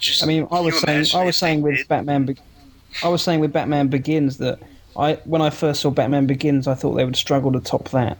Just, 0.00 0.22
I 0.22 0.26
mean, 0.26 0.48
I 0.50 0.60
was 0.60 0.80
saying, 0.80 1.06
I 1.14 1.24
was 1.24 1.36
saying 1.36 1.62
with 1.62 1.76
did? 1.76 1.88
Batman, 1.88 2.24
Be- 2.24 2.36
I 3.02 3.08
was 3.08 3.22
saying 3.22 3.40
with 3.40 3.52
Batman 3.52 3.88
Begins 3.88 4.38
that 4.38 4.58
I 4.96 5.14
when 5.24 5.42
I 5.42 5.50
first 5.50 5.80
saw 5.80 5.90
Batman 5.90 6.26
Begins, 6.26 6.66
I 6.66 6.74
thought 6.74 6.94
they 6.94 7.04
would 7.04 7.16
struggle 7.16 7.52
to 7.52 7.60
top 7.60 7.90
that. 7.90 8.18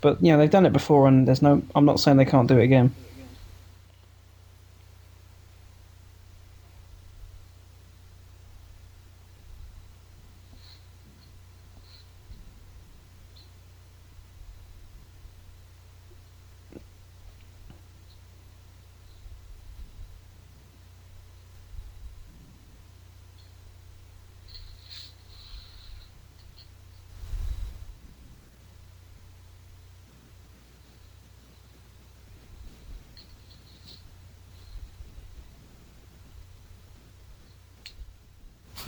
But 0.00 0.22
you 0.22 0.32
know, 0.32 0.38
they've 0.38 0.50
done 0.50 0.66
it 0.66 0.72
before, 0.72 1.08
and 1.08 1.26
there's 1.26 1.42
no. 1.42 1.62
I'm 1.74 1.84
not 1.84 2.00
saying 2.00 2.16
they 2.16 2.24
can't 2.24 2.48
do 2.48 2.58
it 2.58 2.64
again. 2.64 2.94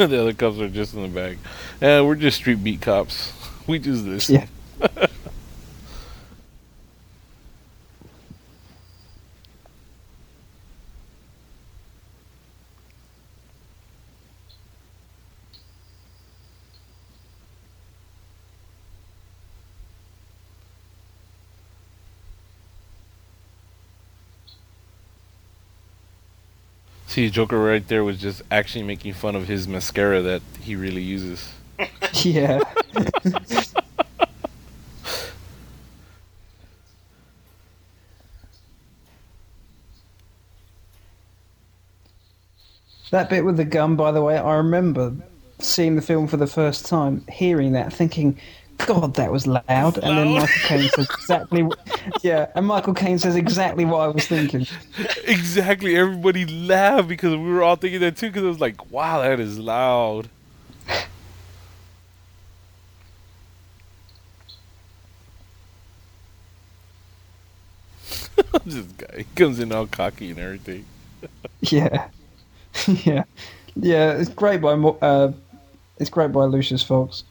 the 0.07 0.19
other 0.19 0.33
cops 0.33 0.59
are 0.59 0.69
just 0.69 0.95
in 0.95 1.03
the 1.03 1.09
back. 1.09 1.37
Yeah, 1.81 2.01
we're 2.01 2.15
just 2.15 2.39
street 2.39 2.65
beat 2.65 2.81
cops. 2.81 3.35
We 3.67 3.79
do 3.79 4.01
this. 4.01 4.31
Yeah. 4.31 4.47
See, 27.21 27.29
Joker 27.29 27.59
right 27.59 27.87
there 27.87 28.03
was 28.03 28.19
just 28.19 28.41
actually 28.51 28.83
making 28.83 29.13
fun 29.13 29.37
of 29.37 29.47
his 29.47 29.69
mascara 29.69 30.23
that 30.23 30.41
he 30.63 30.75
really 30.75 31.03
uses. 31.03 31.53
Yeah. 32.25 32.61
that 43.11 43.29
bit 43.29 43.45
with 43.45 43.59
the 43.59 43.67
gun, 43.67 43.97
by 43.97 44.13
the 44.13 44.23
way, 44.23 44.39
I 44.39 44.55
remember 44.55 45.13
seeing 45.59 45.97
the 45.97 46.03
film 46.03 46.27
for 46.27 46.39
the 46.39 46.47
first 46.47 46.87
time, 46.87 47.27
hearing 47.31 47.73
that, 47.73 47.93
thinking, 47.93 48.39
"God, 48.87 49.15
that 49.15 49.31
was 49.31 49.47
loud." 49.47 49.65
And 49.69 50.19
then 50.19 50.29
Michael 50.29 50.47
Caine 50.65 50.89
says 50.89 51.09
exactly, 51.11 51.69
yeah, 52.23 52.47
and 52.55 52.67
Michael 52.67 52.95
Caine 52.95 53.19
says 53.19 53.37
exactly 53.37 53.85
what 53.85 54.01
I 54.01 54.09
was 54.09 54.27
thinking. 54.27 54.67
exactly. 55.25 55.97
Everybody 55.97 56.47
laughed 56.47 57.09
because 57.09 57.35
we 57.37 57.51
were 57.51 57.63
all 57.63 57.77
thinking 57.77 58.01
that 58.01 58.17
too. 58.17 58.29
Because 58.29 58.45
it 58.45 58.49
was 58.49 58.61
like, 58.61 58.91
wow, 58.91 59.23
that 59.23 59.41
is 59.41 59.59
loud. 59.59 60.29
this 68.65 68.85
guy 68.85 69.19
he 69.19 69.25
comes 69.35 69.59
in 69.61 69.73
all 69.73 69.87
cocky 69.87 70.31
and 70.31 70.39
everything. 70.39 70.85
Yeah, 71.61 72.09
yeah, 73.05 73.25
yeah. 73.77 74.13
It's 74.13 74.31
great 74.31 74.61
by 74.61 74.73
uh, 74.73 75.33
it's 75.99 76.11
great 76.11 76.33
by 76.33 76.45
Lucius 76.45 76.83
Fox. 76.83 77.25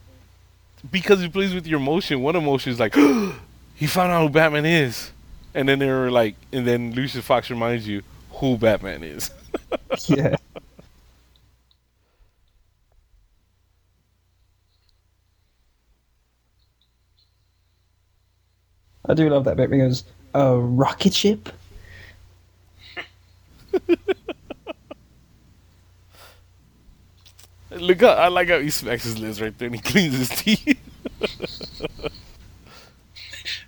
Because 0.88 1.20
he 1.20 1.28
plays 1.28 1.54
with 1.54 1.66
your 1.66 1.80
emotion. 1.80 2.22
One 2.22 2.36
emotion 2.36 2.72
is 2.72 2.80
like, 2.80 2.94
he 3.74 3.86
found 3.86 4.12
out 4.12 4.22
who 4.22 4.28
Batman 4.30 4.64
is, 4.66 5.10
and 5.54 5.68
then 5.68 5.78
they 5.78 5.88
were 5.88 6.10
like, 6.10 6.36
and 6.52 6.66
then 6.66 6.92
Lucius 6.92 7.24
Fox 7.24 7.50
reminds 7.50 7.86
you 7.86 8.02
who 8.32 8.56
Batman 8.56 9.02
is. 9.04 9.30
Yeah. 10.06 10.36
I 19.04 19.14
do 19.14 19.28
love 19.28 19.44
that 19.44 19.56
bit 19.56 19.70
because 19.70 20.04
a 20.34 20.56
rocket 20.56 21.12
ship. 21.14 21.48
Look, 27.80 28.00
how, 28.02 28.08
I 28.08 28.28
like 28.28 28.48
how 28.48 28.58
he 28.60 28.70
smacks 28.70 29.04
his 29.04 29.18
lips 29.18 29.40
right 29.40 29.56
there 29.58 29.66
and 29.66 29.74
he 29.74 29.80
cleans 29.80 30.16
his 30.16 30.28
teeth. 30.28 30.78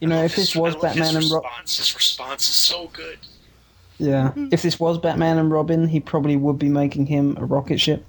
You 0.00 0.08
know, 0.08 0.24
if 0.24 0.32
love 0.32 0.36
this 0.36 0.56
was 0.56 0.74
I 0.74 0.78
love 0.78 0.94
his 0.96 1.00
Batman 1.00 1.22
and 1.22 1.30
Robin. 1.30 1.50
His 1.62 1.94
response 1.94 2.48
is 2.48 2.54
so 2.54 2.88
good. 2.92 3.18
yeah, 3.98 4.32
if 4.50 4.62
this 4.62 4.80
was 4.80 4.98
Batman 4.98 5.38
and 5.38 5.50
Robin, 5.50 5.86
he 5.86 6.00
probably 6.00 6.36
would 6.36 6.58
be 6.58 6.68
making 6.68 7.06
him 7.06 7.36
a 7.38 7.44
rocket 7.44 7.78
ship. 7.78 8.04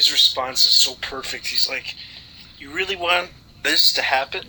His 0.00 0.10
response 0.10 0.64
is 0.64 0.72
so 0.72 0.94
perfect. 1.02 1.48
He's 1.48 1.68
like, 1.68 1.94
"You 2.58 2.70
really 2.70 2.96
want 2.96 3.32
this 3.62 3.92
to 3.92 4.00
happen?" 4.00 4.46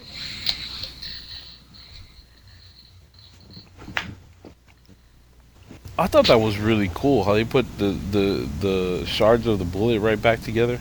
I 6.00 6.08
thought 6.08 6.28
that 6.28 6.40
was 6.40 6.58
really 6.58 6.90
cool 6.94 7.26
how 7.26 7.34
they 7.34 7.44
put 7.44 7.66
the, 7.80 7.90
the, 8.12 8.48
the 8.62 9.06
shards 9.06 9.46
of 9.46 9.60
the 9.60 9.66
bullet 9.66 10.00
right 10.00 10.22
back 10.22 10.42
together. 10.42 10.80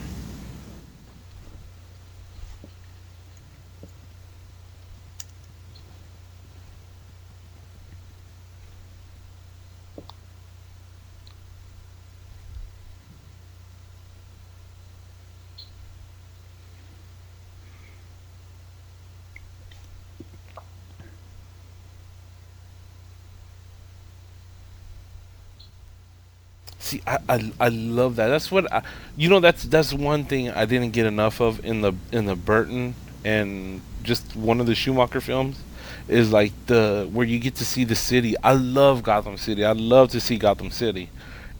See, 26.91 27.01
I, 27.31 27.51
I, 27.61 27.69
love 27.69 28.17
that. 28.17 28.27
That's 28.27 28.51
what 28.51 28.71
I, 28.73 28.83
you 29.15 29.29
know. 29.29 29.39
That's 29.39 29.63
that's 29.63 29.93
one 29.93 30.25
thing 30.25 30.49
I 30.51 30.65
didn't 30.65 30.91
get 30.91 31.05
enough 31.05 31.39
of 31.39 31.63
in 31.65 31.79
the 31.79 31.93
in 32.11 32.25
the 32.25 32.35
Burton 32.35 32.93
and 33.23 33.81
just 34.03 34.35
one 34.35 34.59
of 34.59 34.65
the 34.65 34.75
Schumacher 34.75 35.21
films 35.21 35.63
is 36.09 36.33
like 36.33 36.51
the 36.65 37.07
where 37.13 37.25
you 37.25 37.39
get 37.39 37.55
to 37.55 37.65
see 37.65 37.85
the 37.85 37.95
city. 37.95 38.35
I 38.43 38.53
love 38.53 39.01
Gotham 39.03 39.37
City. 39.37 39.63
I 39.63 39.71
love 39.71 40.09
to 40.11 40.19
see 40.19 40.37
Gotham 40.37 40.71
City, 40.71 41.09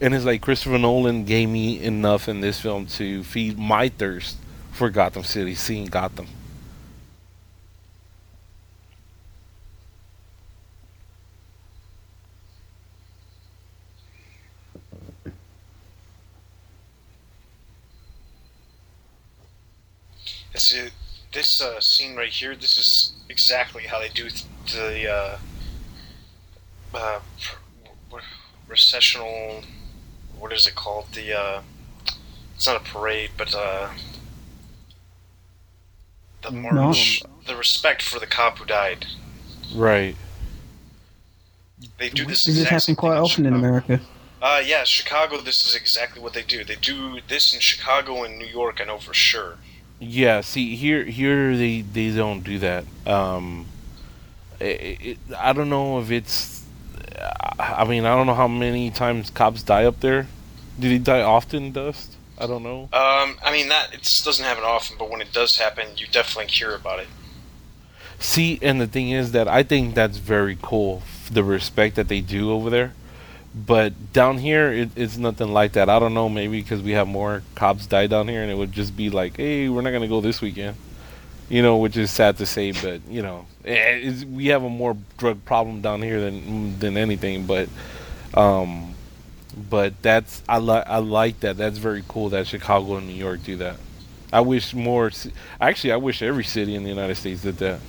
and 0.02 0.14
it's 0.14 0.26
like 0.26 0.42
Christopher 0.42 0.78
Nolan 0.78 1.24
gave 1.24 1.48
me 1.48 1.82
enough 1.82 2.28
in 2.28 2.42
this 2.42 2.60
film 2.60 2.86
to 2.88 3.24
feed 3.24 3.58
my 3.58 3.88
thirst 3.88 4.38
for 4.74 4.90
Gotham 4.90 5.24
City, 5.24 5.56
seeing 5.56 5.86
Gotham. 5.86 6.28
It's 20.54 20.74
uh, 20.76 20.90
this 21.34 21.62
uh, 21.62 21.80
scene 21.80 22.16
right 22.16 22.32
here. 22.32 22.56
This 22.56 22.78
is 22.78 23.14
exactly 23.30 23.84
how 23.84 24.00
they 24.00 24.10
do 24.10 24.30
th- 24.30 24.46
the 24.72 25.10
uh, 25.10 25.38
uh, 26.94 27.20
pr- 28.10 28.18
recessional. 28.68 29.64
What 30.38 30.52
is 30.52 30.68
it 30.68 30.76
called? 30.76 31.08
The 31.14 31.38
uh, 31.38 31.62
it's 32.56 32.68
not 32.68 32.76
a 32.76 32.84
parade, 32.84 33.32
but 33.38 33.56
uh, 33.56 33.90
the 36.42 36.52
march, 36.52 37.24
the 37.48 37.56
respect 37.56 38.02
for 38.02 38.20
the 38.20 38.28
cop 38.28 38.58
who 38.58 38.66
died. 38.66 39.06
Right. 39.74 40.16
They 41.98 42.10
do 42.10 42.26
this. 42.26 42.44
Does 42.44 42.58
it 42.58 42.62
exact 42.62 42.84
happen 42.84 42.96
quite 42.96 43.14
thing 43.14 43.24
often 43.24 43.46
in 43.46 43.54
Chicago. 43.54 43.68
America? 43.68 44.02
Uh, 44.42 44.62
yeah, 44.64 44.84
Chicago. 44.84 45.40
This 45.40 45.66
is 45.66 45.76
exactly 45.76 46.22
what 46.22 46.34
they 46.34 46.44
do. 46.44 46.64
They 46.64 46.76
do 46.76 47.20
this 47.28 47.54
in 47.54 47.60
Chicago 47.60 48.24
and 48.24 48.38
New 48.38 48.46
York. 48.48 48.80
I 48.82 48.86
know 48.86 48.98
for 48.98 49.14
sure. 49.14 49.58
Yeah, 50.02 50.42
see 50.42 50.76
here 50.76 51.06
here 51.06 51.56
they 51.56 51.82
they 51.82 52.10
don't 52.10 52.42
do 52.42 52.60
that. 52.60 52.86
Um 53.06 53.68
it, 54.60 54.98
it, 55.02 55.18
I 55.38 55.54
don't 55.54 55.70
know 55.70 56.00
if 56.02 56.12
it's 56.12 56.62
I 57.60 57.86
mean, 57.86 58.06
I 58.06 58.16
don't 58.16 58.26
know 58.28 58.34
how 58.34 58.48
many 58.48 58.90
times 58.90 59.30
cops 59.30 59.64
die 59.64 59.86
up 59.86 60.00
there. 60.00 60.28
Do 60.80 60.90
they 60.90 60.98
die 60.98 61.22
often, 61.22 61.72
Dust? 61.72 62.16
I 62.38 62.48
don't 62.48 62.64
know. 62.64 62.90
Um, 62.94 63.38
I 63.44 63.52
mean 63.52 63.70
that 63.70 63.94
it 63.94 64.22
doesn't 64.26 64.44
happen 64.44 64.64
often, 64.64 64.98
but 64.98 65.10
when 65.10 65.22
it 65.22 65.32
does 65.32 65.58
happen, 65.58 65.90
you 65.98 66.08
definitely 66.08 66.52
hear 66.52 66.74
about 66.74 67.00
it. 67.00 67.08
See, 68.20 68.60
and 68.62 68.82
the 68.82 68.88
thing 68.88 69.12
is 69.12 69.32
that 69.32 69.48
I 69.48 69.64
think 69.64 69.94
that's 69.96 70.18
very 70.18 70.58
cool, 70.62 71.04
the 71.30 71.44
respect 71.44 71.96
that 71.96 72.08
they 72.08 72.22
do 72.22 72.52
over 72.52 72.70
there. 72.70 72.94
But 73.54 74.14
down 74.14 74.38
here, 74.38 74.72
it, 74.72 74.92
it's 74.96 75.18
nothing 75.18 75.52
like 75.52 75.74
that. 75.74 75.90
I 75.90 76.00
don't 76.00 76.14
know, 76.14 76.30
maybe 76.30 76.62
because 76.62 76.82
we 76.82 76.92
have 76.92 77.08
more 77.08 77.44
cops 77.54 77.86
die 77.86 78.08
down 78.08 78.28
here, 78.30 78.42
and 78.42 78.50
it 78.52 78.56
would 78.56 78.72
just 78.72 78.96
be 78.96 79.10
like, 79.10 79.38
hey, 79.38 79.68
we're 79.68 79.82
not 79.82 79.92
gonna 79.92 80.08
go 80.08 80.22
this 80.22 80.40
weekend, 80.40 80.78
you 81.50 81.62
know, 81.62 81.78
which 81.78 81.98
is 81.98 82.12
sad 82.12 82.38
to 82.38 82.46
say, 82.46 82.72
but 82.72 83.02
you 83.10 83.22
know, 83.22 83.46
eh, 83.66 84.00
it's, 84.04 84.24
we 84.24 84.48
have 84.48 84.64
a 84.64 84.70
more 84.70 84.96
drug 85.18 85.44
problem 85.44 85.82
down 85.82 86.02
here 86.02 86.22
than 86.22 86.80
than 86.80 86.96
anything. 86.96 87.46
But, 87.46 87.68
um, 88.36 88.96
but 89.70 90.02
that's 90.02 90.42
I 90.48 90.60
like 90.60 90.88
I 90.88 91.00
like 91.00 91.42
that. 91.42 91.58
That's 91.58 91.78
very 91.78 92.06
cool 92.08 92.30
that 92.30 92.48
Chicago 92.48 92.96
and 92.96 93.08
New 93.08 93.14
York 93.16 93.44
do 93.44 93.58
that. 93.58 93.76
I 94.32 94.40
wish 94.40 94.74
more. 94.74 95.12
Actually, 95.60 95.92
I 95.92 95.98
wish 95.98 96.22
every 96.22 96.46
city 96.46 96.74
in 96.76 96.84
the 96.84 96.90
United 96.90 97.16
States 97.16 97.42
did 97.42 97.58
that. 97.58 97.82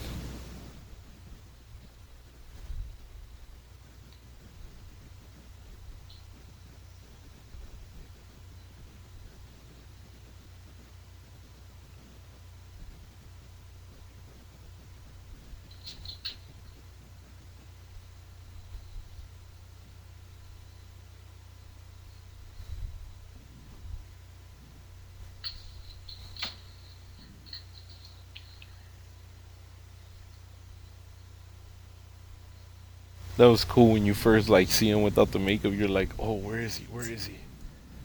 That 33.42 33.48
was 33.48 33.64
cool 33.64 33.90
when 33.90 34.06
you 34.06 34.14
first 34.14 34.48
like 34.48 34.68
see 34.68 34.88
him 34.88 35.02
without 35.02 35.32
the 35.32 35.40
makeup. 35.40 35.72
You're 35.72 35.88
like, 35.88 36.10
oh, 36.16 36.34
where 36.34 36.60
is 36.60 36.76
he? 36.76 36.84
Where 36.84 37.10
is 37.10 37.26
he? 37.26 37.34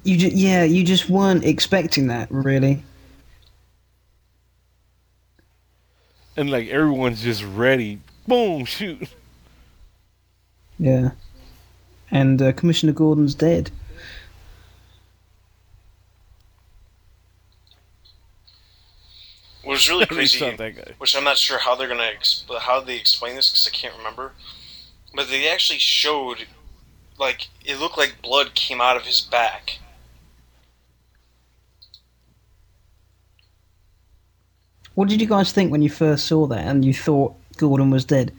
You 0.04 0.18
just 0.18 0.36
yeah, 0.36 0.64
you 0.64 0.84
just 0.84 1.12
weren't 1.12 1.46
expecting 1.46 2.08
that, 2.08 2.32
really. 2.32 2.82
And 6.36 6.50
like 6.50 6.70
everyone's 6.70 7.22
just 7.22 7.44
ready. 7.44 8.00
Boom, 8.28 8.66
shoot. 8.66 9.10
Yeah. 10.80 11.12
And 12.10 12.42
uh, 12.42 12.52
Commissioner 12.54 12.94
Gordon's 12.94 13.36
dead. 13.36 13.70
What 19.62 19.74
was 19.74 19.88
really 19.88 20.06
crazy, 20.08 20.40
that 20.40 20.58
guy. 20.58 20.94
which 20.98 21.16
I'm 21.16 21.24
not 21.24 21.38
sure 21.38 21.60
how 21.60 21.76
they're 21.76 21.88
gonna 21.88 22.10
exp- 22.20 22.58
how 22.58 22.80
they 22.80 22.96
explain 22.96 23.36
this 23.36 23.52
because 23.52 23.68
I 23.68 23.70
can't 23.70 23.96
remember, 23.96 24.32
but 25.18 25.30
they 25.30 25.49
actually 25.49 25.80
showed 25.80 26.45
like 27.18 27.48
it 27.65 27.80
looked 27.80 27.98
like 27.98 28.22
blood 28.22 28.53
came 28.53 28.80
out 28.80 28.95
of 28.95 29.03
his 29.03 29.19
back. 29.19 29.80
What 34.94 35.10
did 35.10 35.19
you 35.19 35.27
guys 35.27 35.52
think 35.52 35.72
when 35.72 35.81
you 35.81 35.89
first 35.89 36.27
saw 36.27 36.45
that 36.48 36.65
and 36.68 36.85
you 36.85 36.94
thought 36.94 37.35
Gordon 37.57 37.89
was 37.89 38.06
dead? 38.06 38.31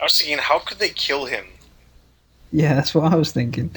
I 0.00 0.04
was 0.04 0.18
thinking, 0.18 0.38
how 0.38 0.58
could 0.58 0.78
they 0.78 0.90
kill 0.90 1.26
him? 1.26 1.46
Yeah, 2.52 2.74
that's 2.74 2.92
what 2.92 3.12
I 3.12 3.16
was 3.16 3.30
thinking. 3.30 3.70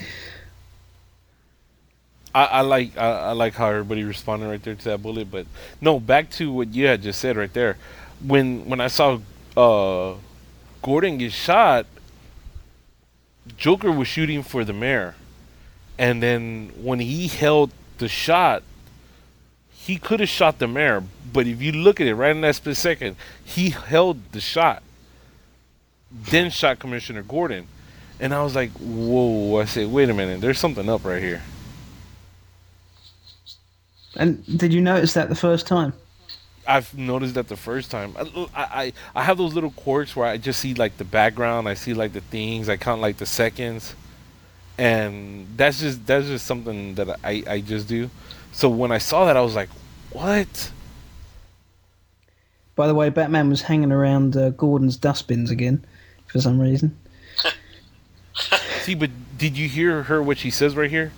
I, 2.33 2.45
I 2.45 2.61
like 2.61 2.97
I, 2.97 3.09
I 3.09 3.31
like 3.33 3.53
how 3.53 3.69
everybody 3.69 4.03
responded 4.03 4.47
right 4.47 4.61
there 4.63 4.75
to 4.75 4.83
that 4.85 5.03
bullet. 5.03 5.29
But 5.29 5.45
no, 5.79 5.99
back 5.99 6.31
to 6.31 6.51
what 6.51 6.73
you 6.73 6.87
had 6.87 7.03
just 7.03 7.19
said 7.19 7.37
right 7.37 7.53
there. 7.53 7.77
When 8.25 8.65
when 8.65 8.81
I 8.81 8.87
saw 8.87 9.19
uh, 9.55 10.15
Gordon 10.81 11.19
get 11.19 11.33
shot, 11.33 11.85
Joker 13.57 13.91
was 13.91 14.07
shooting 14.07 14.43
for 14.43 14.63
the 14.63 14.73
mayor, 14.73 15.15
and 15.97 16.21
then 16.21 16.71
when 16.75 16.99
he 16.99 17.27
held 17.27 17.71
the 17.97 18.07
shot, 18.07 18.63
he 19.71 19.97
could 19.97 20.19
have 20.19 20.29
shot 20.29 20.59
the 20.59 20.67
mayor. 20.67 21.03
But 21.31 21.47
if 21.47 21.61
you 21.61 21.71
look 21.71 21.99
at 21.99 22.07
it 22.07 22.15
right 22.15 22.31
in 22.31 22.41
that 22.41 22.55
split 22.55 22.77
second, 22.77 23.15
he 23.43 23.69
held 23.69 24.31
the 24.31 24.41
shot, 24.41 24.83
then 26.11 26.49
shot 26.49 26.79
Commissioner 26.79 27.23
Gordon, 27.23 27.67
and 28.19 28.33
I 28.33 28.43
was 28.43 28.55
like, 28.55 28.71
"Whoa!" 28.71 29.59
I 29.59 29.65
said, 29.65 29.91
"Wait 29.91 30.09
a 30.09 30.13
minute, 30.13 30.41
there's 30.41 30.59
something 30.59 30.89
up 30.89 31.05
right 31.05 31.21
here." 31.21 31.41
And 34.15 34.43
did 34.57 34.73
you 34.73 34.81
notice 34.81 35.13
that 35.13 35.29
the 35.29 35.35
first 35.35 35.67
time? 35.67 35.93
I've 36.69 36.95
noticed 36.95 37.33
that 37.33 37.47
the 37.47 37.57
first 37.57 37.89
time. 37.89 38.15
I, 38.15 38.47
I 38.55 38.93
I 39.15 39.23
have 39.23 39.39
those 39.39 39.55
little 39.55 39.71
quirks 39.71 40.15
where 40.15 40.27
I 40.27 40.37
just 40.37 40.59
see 40.59 40.75
like 40.75 40.97
the 40.97 41.03
background, 41.03 41.67
I 41.67 41.73
see 41.73 41.95
like 41.95 42.13
the 42.13 42.21
things, 42.21 42.69
I 42.69 42.77
count 42.77 43.01
like 43.01 43.17
the 43.17 43.25
seconds, 43.25 43.95
and 44.77 45.47
that's 45.57 45.79
just 45.79 46.05
that's 46.05 46.27
just 46.27 46.45
something 46.45 46.93
that 46.95 47.19
I 47.23 47.43
I 47.47 47.61
just 47.61 47.87
do. 47.87 48.11
So 48.51 48.69
when 48.69 48.91
I 48.91 48.99
saw 48.99 49.25
that, 49.25 49.35
I 49.35 49.41
was 49.41 49.55
like, 49.55 49.69
what? 50.11 50.71
By 52.75 52.87
the 52.87 52.93
way, 52.93 53.09
Batman 53.09 53.49
was 53.49 53.63
hanging 53.63 53.91
around 53.91 54.37
uh, 54.37 54.51
Gordon's 54.51 54.95
dustbins 54.95 55.49
again 55.49 55.83
for 56.27 56.39
some 56.39 56.61
reason. 56.61 56.95
See, 58.81 58.93
but 58.93 59.09
did 59.37 59.57
you 59.57 59.67
hear 59.67 60.03
her 60.03 60.21
what 60.21 60.37
she 60.37 60.51
says 60.51 60.75
right 60.75 60.89
here? 60.89 61.11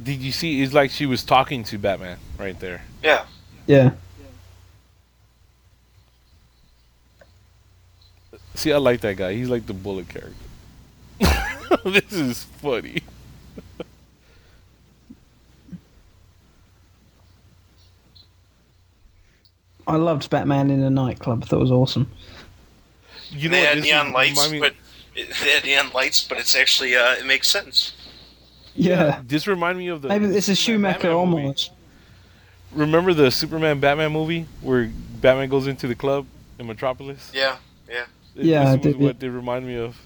Did 0.00 0.20
you 0.20 0.32
see? 0.32 0.62
It's 0.62 0.72
like 0.72 0.90
she 0.90 1.06
was 1.06 1.22
talking 1.22 1.62
to 1.64 1.78
Batman 1.78 2.18
right 2.38 2.58
there. 2.58 2.82
Yeah, 3.02 3.26
Yeah. 3.66 3.92
See, 8.56 8.72
I 8.72 8.76
like 8.76 9.00
that 9.00 9.16
guy. 9.16 9.34
He's 9.34 9.48
like 9.48 9.66
the 9.66 9.74
Bullock 9.74 10.08
character. 10.08 10.34
this 11.84 12.12
is 12.12 12.44
funny. 12.44 13.02
I 19.86 19.96
loved 19.96 20.30
Batman 20.30 20.70
in 20.70 20.82
a 20.82 20.90
nightclub. 20.90 21.42
I 21.42 21.46
thought 21.46 21.56
it 21.56 21.60
was 21.60 21.70
awesome. 21.70 22.10
You 23.30 23.48
they 23.48 23.60
what, 23.60 23.68
had 23.68 23.78
this 23.78 23.84
neon 23.84 24.12
lights, 24.12 24.50
me- 24.50 24.60
but 24.60 24.74
it, 25.14 25.28
they 25.42 25.50
had 25.50 25.64
neon 25.64 25.90
lights, 25.92 26.26
but 26.26 26.38
it's 26.38 26.54
actually 26.54 26.96
uh, 26.96 27.12
it 27.14 27.26
makes 27.26 27.48
sense. 27.50 27.92
Yeah. 28.74 29.22
This 29.26 29.46
remind 29.46 29.78
me 29.78 29.88
of 29.88 30.02
the. 30.02 30.08
Maybe 30.08 30.26
it's 30.26 30.48
a 30.48 30.54
Schumacher 30.54 31.10
almost. 31.10 31.70
Remember 32.72 33.14
the 33.14 33.30
Superman 33.30 33.78
Batman 33.78 34.12
movie 34.12 34.46
where 34.60 34.90
Batman 35.20 35.48
goes 35.48 35.66
into 35.66 35.86
the 35.86 35.94
club 35.94 36.26
in 36.58 36.66
Metropolis? 36.66 37.30
Yeah, 37.32 37.56
yeah. 37.88 38.04
Yeah, 38.34 38.62
I 38.62 38.76
this 38.76 38.84
was 38.86 38.94
did, 38.94 39.02
what 39.02 39.20
they 39.20 39.28
remind 39.28 39.66
me 39.66 39.76
of. 39.76 39.96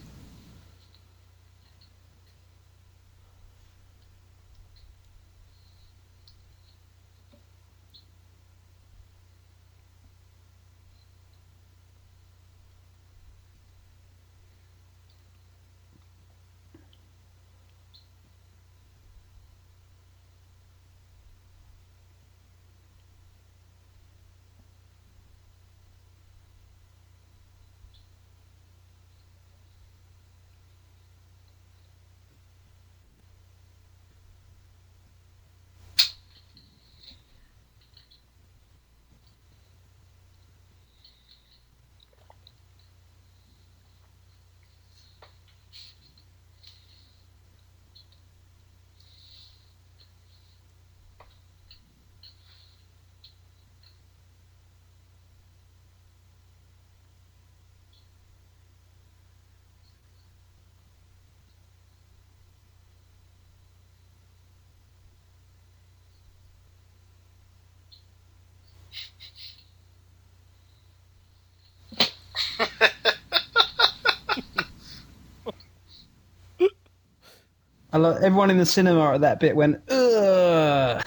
I 77.98 78.00
love 78.00 78.22
everyone 78.22 78.48
in 78.48 78.58
the 78.58 78.64
cinema 78.64 79.14
at 79.14 79.22
that 79.22 79.40
bit 79.40 79.56
went 79.56 79.82
ugh. 79.90 81.02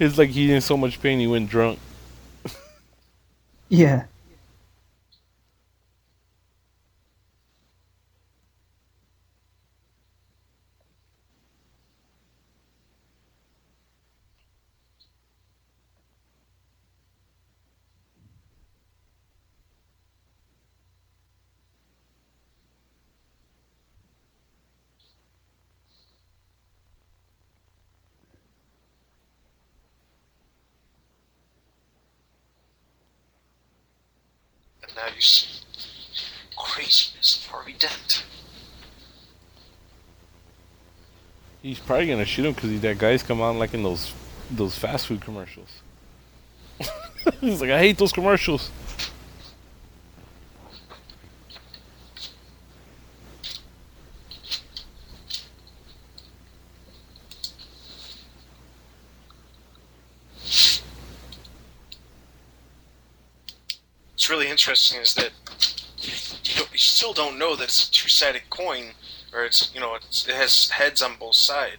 It's 0.00 0.16
like 0.16 0.30
he's 0.30 0.50
in 0.50 0.60
so 0.62 0.76
much 0.78 1.00
pain 1.02 1.20
he 1.20 1.26
went 1.26 1.50
drunk. 1.50 1.78
Yeah. 3.68 4.06
And 34.82 34.96
now 34.96 35.06
you 35.14 35.20
see 35.20 35.60
craziness 36.56 37.38
of 37.38 37.46
Harvey 37.50 37.74
Dent. 37.78 38.24
He's 41.62 41.78
probably 41.94 42.08
gonna 42.08 42.24
shoot 42.24 42.44
him 42.44 42.52
because 42.52 42.80
that 42.80 42.98
guy's 42.98 43.22
come 43.22 43.40
on 43.40 43.56
like 43.56 43.72
in 43.72 43.84
those 43.84 44.12
those 44.50 44.76
fast 44.76 45.06
food 45.06 45.20
commercials. 45.20 45.68
He's 47.40 47.60
like, 47.60 47.70
I 47.70 47.78
hate 47.78 47.98
those 47.98 48.12
commercials. 48.12 48.68
What's 64.14 64.28
really 64.28 64.48
interesting 64.48 65.00
is 65.00 65.14
that 65.14 65.30
you, 65.98 66.64
you 66.72 66.78
still 66.78 67.12
don't 67.12 67.38
know 67.38 67.54
that 67.54 67.64
it's 67.64 67.88
a 67.88 67.92
two-sided 67.92 68.50
coin, 68.50 68.86
or 69.34 69.44
it's 69.44 69.70
you 69.74 69.80
know 69.80 69.94
it's, 69.94 70.26
it 70.26 70.34
has 70.34 70.70
heads 70.70 71.02
on 71.02 71.16
both 71.18 71.34
sides. 71.34 71.76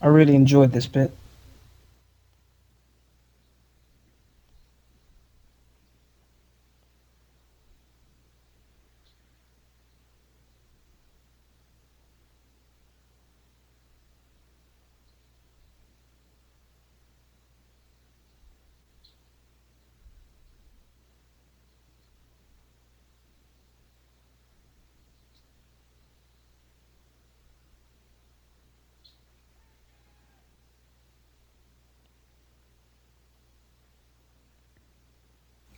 I 0.00 0.08
really 0.08 0.34
enjoyed 0.34 0.72
this 0.72 0.86
bit. 0.86 1.12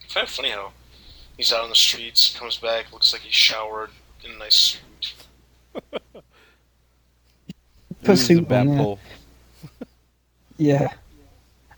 It's 0.04 0.14
kind 0.14 0.21
of 0.21 0.21
funny 0.32 0.50
how 0.50 0.72
he's 1.36 1.52
out 1.52 1.62
on 1.64 1.68
the 1.70 1.74
streets, 1.76 2.36
comes 2.36 2.56
back, 2.56 2.92
looks 2.92 3.12
like 3.12 3.22
he 3.22 3.30
showered 3.30 3.90
in 4.24 4.32
a 4.32 4.38
nice 4.38 4.54
suit. 4.56 5.14
Put 5.92 5.94
a 6.14 6.22
This 8.02 8.18
is 8.20 8.24
a 8.24 8.26
suit 8.34 8.48
bad 8.48 8.66
on, 8.66 8.76
yeah. 8.78 8.94
Yeah. 10.58 10.88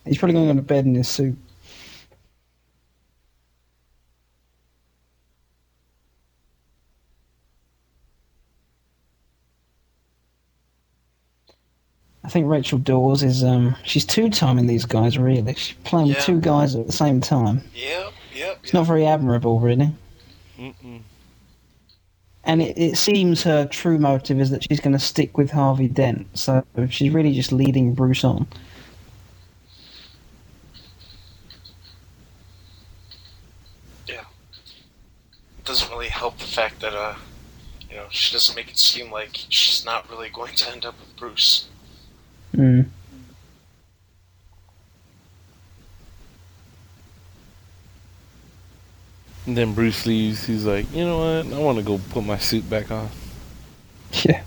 He's 0.04 0.18
probably 0.18 0.34
going 0.34 0.48
to 0.48 0.54
go 0.54 0.60
to 0.60 0.66
bed 0.66 0.84
in 0.84 0.94
his 0.94 1.08
suit. 1.08 1.36
I 12.24 12.28
think 12.28 12.48
Rachel 12.48 12.78
Dawes 12.78 13.22
is 13.22 13.44
um 13.44 13.76
she's 13.84 14.04
two 14.04 14.30
timing 14.30 14.66
these 14.66 14.86
guys 14.86 15.18
really. 15.18 15.54
She's 15.54 15.76
playing 15.84 16.08
with 16.08 16.16
Yeah. 16.18 16.22
two 16.24 16.40
guys 16.40 16.74
at 16.74 16.86
the 16.86 16.92
same 16.92 17.20
time. 17.20 17.62
Yep, 17.74 18.12
yep. 18.34 18.58
It's 18.62 18.72
not 18.72 18.86
very 18.86 19.06
admirable 19.06 19.60
really. 19.60 19.92
Mm-mm. 20.58 21.00
And 22.44 22.60
it, 22.60 22.76
it 22.76 22.98
seems 22.98 23.42
her 23.44 23.66
true 23.66 23.98
motive 23.98 24.38
is 24.40 24.50
that 24.50 24.62
she's 24.64 24.80
going 24.80 24.92
to 24.92 24.98
stick 24.98 25.38
with 25.38 25.50
Harvey 25.50 25.88
Dent. 25.88 26.26
So 26.38 26.64
she's 26.90 27.12
really 27.12 27.32
just 27.32 27.52
leading 27.52 27.94
Bruce 27.94 28.22
on. 28.22 28.46
Yeah. 34.06 34.20
It 35.58 35.64
doesn't 35.64 35.90
really 35.90 36.08
help 36.08 36.38
the 36.38 36.44
fact 36.44 36.80
that, 36.80 36.92
uh, 36.92 37.14
you 37.88 37.96
know, 37.96 38.06
she 38.10 38.34
doesn't 38.34 38.54
make 38.54 38.68
it 38.68 38.78
seem 38.78 39.10
like 39.10 39.30
she's 39.48 39.84
not 39.84 40.08
really 40.10 40.28
going 40.28 40.54
to 40.56 40.70
end 40.70 40.84
up 40.84 40.98
with 41.00 41.16
Bruce. 41.16 41.68
Mm. 42.54 42.90
And 49.46 49.56
then 49.56 49.74
Bruce 49.74 50.06
leaves. 50.06 50.44
He's 50.46 50.64
like, 50.64 50.90
you 50.92 51.04
know 51.04 51.18
what? 51.18 51.52
I 51.52 51.58
want 51.58 51.78
to 51.78 51.84
go 51.84 52.00
put 52.10 52.24
my 52.24 52.38
suit 52.38 52.68
back 52.68 52.90
on. 52.90 53.08
Yeah. 54.12 54.42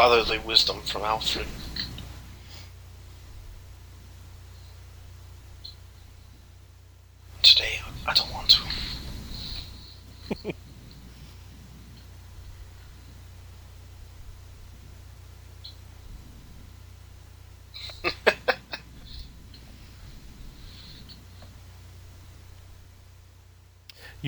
Fatherly 0.00 0.38
wisdom 0.38 0.80
from 0.80 1.02
Alfred. 1.02 1.46
Today, 7.42 7.80
I 8.06 8.14
don't 8.14 8.32
want 8.32 8.48
to. 8.48 8.60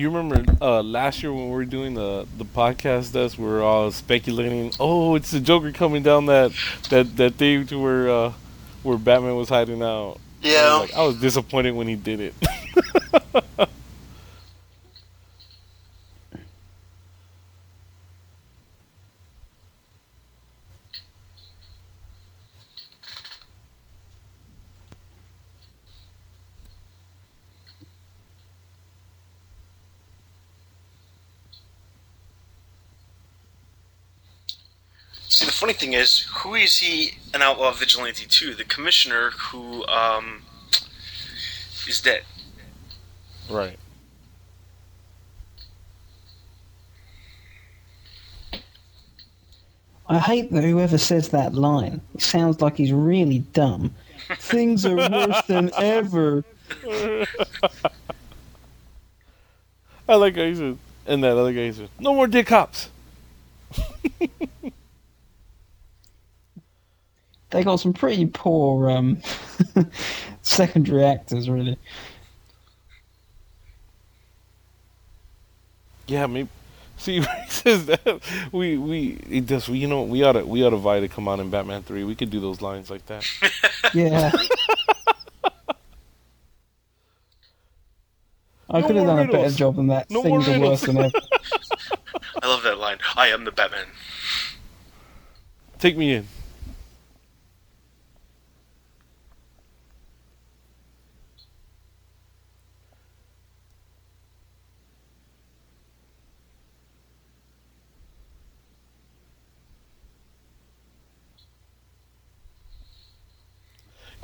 You 0.03 0.09
remember 0.09 0.43
uh, 0.61 0.83
last 0.83 1.23
year 1.23 1.31
when 1.31 1.45
we 1.45 1.51
were 1.51 1.63
doing 1.63 1.93
the 1.93 2.27
the 2.37 2.43
podcast 2.43 3.13
desk, 3.13 3.37
we 3.37 3.45
were 3.45 3.63
all 3.63 3.89
speculating. 3.89 4.73
Oh, 4.77 5.15
it's 5.15 5.31
the 5.31 5.39
Joker 5.39 5.71
coming 5.71 6.03
down 6.03 6.25
that 6.25 6.51
that 6.89 7.15
that 7.15 7.35
thing 7.35 7.65
to 7.67 7.81
where 7.81 8.09
uh, 8.09 8.33
where 8.83 8.97
Batman 8.97 9.37
was 9.37 9.47
hiding 9.47 9.81
out. 9.81 10.19
Yeah. 10.41 10.73
Like, 10.73 10.93
I 10.93 11.03
was 11.03 11.21
disappointed 11.21 11.71
when 11.71 11.87
he 11.87 11.95
did 11.95 12.19
it. 12.19 12.35
See, 35.93 35.99
the 35.99 36.01
funny 36.01 36.01
thing 36.01 36.01
is, 36.01 36.19
who 36.19 36.55
is 36.55 36.79
he 36.79 37.17
an 37.33 37.41
outlaw 37.41 37.71
vigilante 37.71 38.25
to? 38.25 38.53
The 38.53 38.63
commissioner 38.63 39.31
who 39.31 39.85
um, 39.87 40.43
is 41.87 42.01
dead. 42.01 42.23
right. 43.49 43.77
I 50.05 50.19
hate 50.19 50.51
that 50.51 50.63
whoever 50.63 50.97
says 50.97 51.29
that 51.29 51.53
line. 51.55 52.01
It 52.13 52.21
sounds 52.21 52.59
like 52.61 52.75
he's 52.77 52.91
really 52.91 53.39
dumb. 53.39 53.95
Things 54.37 54.85
are 54.85 54.97
worse 54.97 55.41
than 55.47 55.71
ever. 55.77 56.43
I 60.07 60.15
like 60.15 60.35
how 60.35 60.43
he 60.43 60.55
said, 60.55 60.77
and 61.07 61.23
that 61.23 61.37
other 61.37 61.53
guy 61.53 61.71
said, 61.71 61.89
"No 61.99 62.13
more 62.13 62.27
dick 62.27 62.47
cops." 62.47 62.89
They 67.53 67.63
got 67.63 67.75
some 67.79 67.93
pretty 67.93 68.25
poor 68.25 68.89
um, 68.89 69.21
secondary 70.41 71.05
actors, 71.05 71.47
really. 71.47 71.77
Yeah, 76.07 76.25
maybe. 76.25 76.49
See, 76.97 77.23
says 77.47 77.85
that 77.85 78.21
we 78.51 78.79
we 78.79 79.19
it 79.29 79.45
does. 79.45 79.69
You 79.69 79.87
know, 79.87 80.01
we 80.01 80.23
ought 80.23 80.31
to 80.31 80.43
we 80.43 80.63
ought 80.65 80.71
to 80.71 80.77
vie 80.77 80.99
to 81.01 81.07
come 81.07 81.27
out 81.27 81.39
in 81.39 81.51
Batman 81.51 81.83
Three. 81.83 82.03
We 82.03 82.15
could 82.15 82.31
do 82.31 82.39
those 82.39 82.59
lines 82.61 82.89
like 82.89 83.05
that. 83.05 83.23
Yeah. 83.93 84.31
I 88.69 88.81
No 88.81 88.87
could 88.87 88.95
have 88.95 89.05
more 89.05 89.17
done 89.17 89.29
a 89.29 89.31
better 89.31 89.55
job 89.55 89.75
than 89.75 89.87
that. 89.87 90.09
No 90.09 90.23
Things 90.23 90.47
are 90.47 90.59
worse 90.59 90.81
than 90.81 90.97
ever. 90.97 91.11
I 92.41 92.47
love 92.47 92.63
that 92.63 92.79
line. 92.79 92.97
I 93.15 93.27
am 93.27 93.43
the 93.43 93.51
Batman. 93.51 93.85
Take 95.77 95.95
me 95.95 96.13
in. 96.13 96.27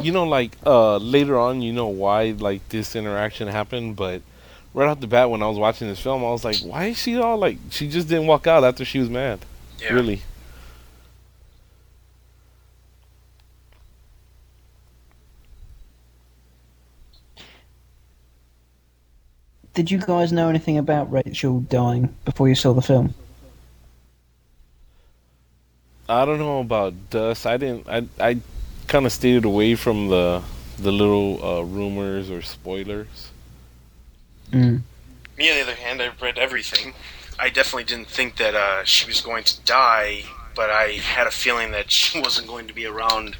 You 0.01 0.13
know, 0.13 0.23
like 0.23 0.55
uh, 0.65 0.97
later 0.97 1.37
on, 1.37 1.61
you 1.61 1.73
know 1.73 1.87
why 1.87 2.31
like 2.31 2.67
this 2.69 2.95
interaction 2.95 3.47
happened, 3.47 3.97
but 3.97 4.21
right 4.73 4.87
off 4.87 5.01
the 5.01 5.07
bat, 5.07 5.29
when 5.29 5.43
I 5.43 5.47
was 5.47 5.57
watching 5.57 5.87
this 5.87 5.99
film, 5.99 6.23
I 6.23 6.29
was 6.29 6.45
like, 6.45 6.57
"Why 6.59 6.85
is 6.85 6.97
she 6.97 7.17
all 7.17 7.37
like? 7.37 7.57
She 7.69 7.89
just 7.89 8.07
didn't 8.07 8.27
walk 8.27 8.47
out 8.47 8.63
after 8.63 8.85
she 8.85 8.99
was 8.99 9.09
mad." 9.09 9.39
Yeah. 9.79 9.93
Really? 9.93 10.21
Did 19.73 19.91
you 19.91 19.97
guys 19.97 20.31
know 20.33 20.49
anything 20.49 20.77
about 20.77 21.11
Rachel 21.11 21.61
dying 21.61 22.13
before 22.25 22.49
you 22.49 22.55
saw 22.55 22.73
the 22.73 22.81
film? 22.81 23.13
I 26.09 26.25
don't 26.25 26.39
know 26.39 26.59
about 26.59 26.93
Dust. 27.09 27.45
I 27.45 27.57
didn't. 27.57 27.87
I 27.87 28.05
I 28.19 28.37
kind 28.89 29.05
of 29.05 29.11
stayed 29.11 29.45
away 29.45 29.75
from 29.75 30.09
the 30.09 30.41
the 30.77 30.91
little 30.91 31.43
uh, 31.43 31.61
rumors 31.61 32.29
or 32.29 32.41
spoilers. 32.41 33.31
Mm. 34.51 34.81
Me, 35.37 35.49
on 35.49 35.55
the 35.55 35.61
other 35.61 35.75
hand, 35.75 36.01
I've 36.01 36.21
read 36.21 36.37
everything. 36.37 36.93
I 37.37 37.49
definitely 37.49 37.83
didn't 37.83 38.07
think 38.07 38.37
that 38.37 38.55
uh, 38.55 38.83
she 38.83 39.05
was 39.07 39.21
going 39.21 39.43
to 39.45 39.61
die, 39.61 40.23
but 40.55 40.69
I 40.69 40.93
had 40.93 41.27
a 41.27 41.31
feeling 41.31 41.71
that 41.71 41.91
she 41.91 42.19
wasn't 42.25 42.47
going 42.47 42.67
to 42.67 42.73
be 42.73 42.85
around 42.85 43.37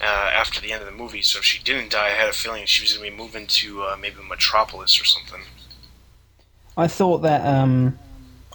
uh, 0.00 0.04
after 0.04 0.60
the 0.60 0.72
end 0.72 0.82
of 0.82 0.86
the 0.86 0.96
movie. 0.96 1.22
So 1.22 1.38
if 1.38 1.44
she 1.44 1.62
didn't 1.62 1.90
die, 1.92 2.06
I 2.06 2.10
had 2.10 2.28
a 2.28 2.32
feeling 2.32 2.66
she 2.66 2.82
was 2.82 2.92
going 2.96 3.10
to 3.10 3.16
be 3.16 3.22
moving 3.22 3.46
to 3.48 3.82
uh, 3.82 3.96
maybe 4.00 4.16
Metropolis 4.28 5.00
or 5.00 5.04
something. 5.04 5.42
I 6.76 6.88
thought 6.88 7.18
that 7.18 7.44
um, 7.46 7.98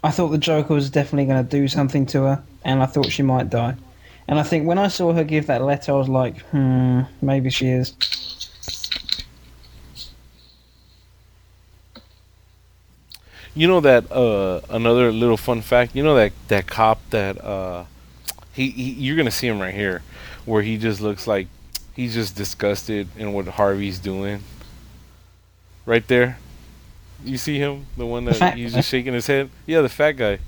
I 0.04 0.12
thought 0.12 0.30
the 0.30 0.38
Joker 0.38 0.74
was 0.74 0.90
definitely 0.90 1.26
going 1.26 1.44
to 1.44 1.50
do 1.50 1.68
something 1.68 2.06
to 2.08 2.24
her, 2.24 2.44
and 2.64 2.82
I 2.82 2.86
thought 2.86 3.12
she 3.12 3.24
might 3.24 3.50
die. 3.50 3.76
And 4.32 4.40
I 4.40 4.44
think 4.44 4.66
when 4.66 4.78
I 4.78 4.88
saw 4.88 5.12
her 5.12 5.26
give 5.26 5.48
that 5.48 5.62
letter, 5.62 5.92
I 5.92 5.96
was 5.96 6.08
like, 6.08 6.40
hmm, 6.52 7.02
maybe 7.22 7.50
she 7.50 7.68
is. 7.68 7.94
You 13.54 13.68
know 13.68 13.82
that 13.82 14.10
uh, 14.10 14.62
another 14.70 15.12
little 15.12 15.36
fun 15.36 15.60
fact. 15.62 15.94
You 15.94 16.04
know 16.04 16.16
that 16.16 16.32
that 16.48 16.66
cop 16.66 17.02
that 17.10 17.44
uh, 17.44 17.84
he, 18.54 18.70
he 18.70 18.92
you're 18.92 19.18
gonna 19.18 19.32
see 19.32 19.48
him 19.48 19.60
right 19.60 19.74
here, 19.74 20.02
where 20.46 20.62
he 20.62 20.78
just 20.78 21.02
looks 21.02 21.28
like 21.28 21.48
he's 21.94 22.14
just 22.14 22.38
disgusted 22.38 23.10
in 23.18 23.34
what 23.34 23.50
Harvey's 23.50 24.00
doing. 24.00 24.44
Right 25.86 26.08
there, 26.08 26.38
you 27.26 27.38
see 27.38 27.60
him, 27.60 27.88
the 27.98 28.06
one 28.06 28.24
that 28.24 28.38
fat 28.38 28.56
he's 28.58 28.72
guy. 28.72 28.78
just 28.78 28.90
shaking 28.90 29.14
his 29.14 29.28
head. 29.28 29.50
Yeah, 29.66 29.82
the 29.82 29.90
fat 29.90 30.14
guy. 30.14 30.40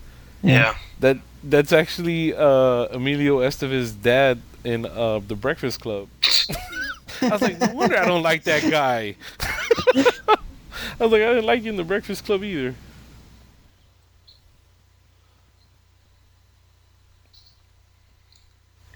Yeah. 0.41 0.75
That 1.01 1.17
that's 1.43 1.73
actually 1.73 2.33
uh, 2.33 2.87
Emilio 2.91 3.39
Estevez's 3.39 3.91
dad 3.91 4.41
in 4.63 4.85
uh, 4.85 5.19
the 5.19 5.35
Breakfast 5.35 5.81
Club. 5.81 6.07
I 7.21 7.29
was 7.29 7.41
like, 7.41 7.59
no 7.59 7.73
wonder 7.73 7.97
I 7.97 8.05
don't 8.05 8.23
like 8.23 8.43
that 8.43 8.69
guy. 8.69 9.15
I 9.39 11.03
was 11.03 11.11
like, 11.11 11.21
I 11.21 11.27
didn't 11.27 11.45
like 11.45 11.63
you 11.63 11.69
in 11.69 11.77
the 11.77 11.83
Breakfast 11.83 12.25
Club 12.25 12.43
either. 12.43 12.75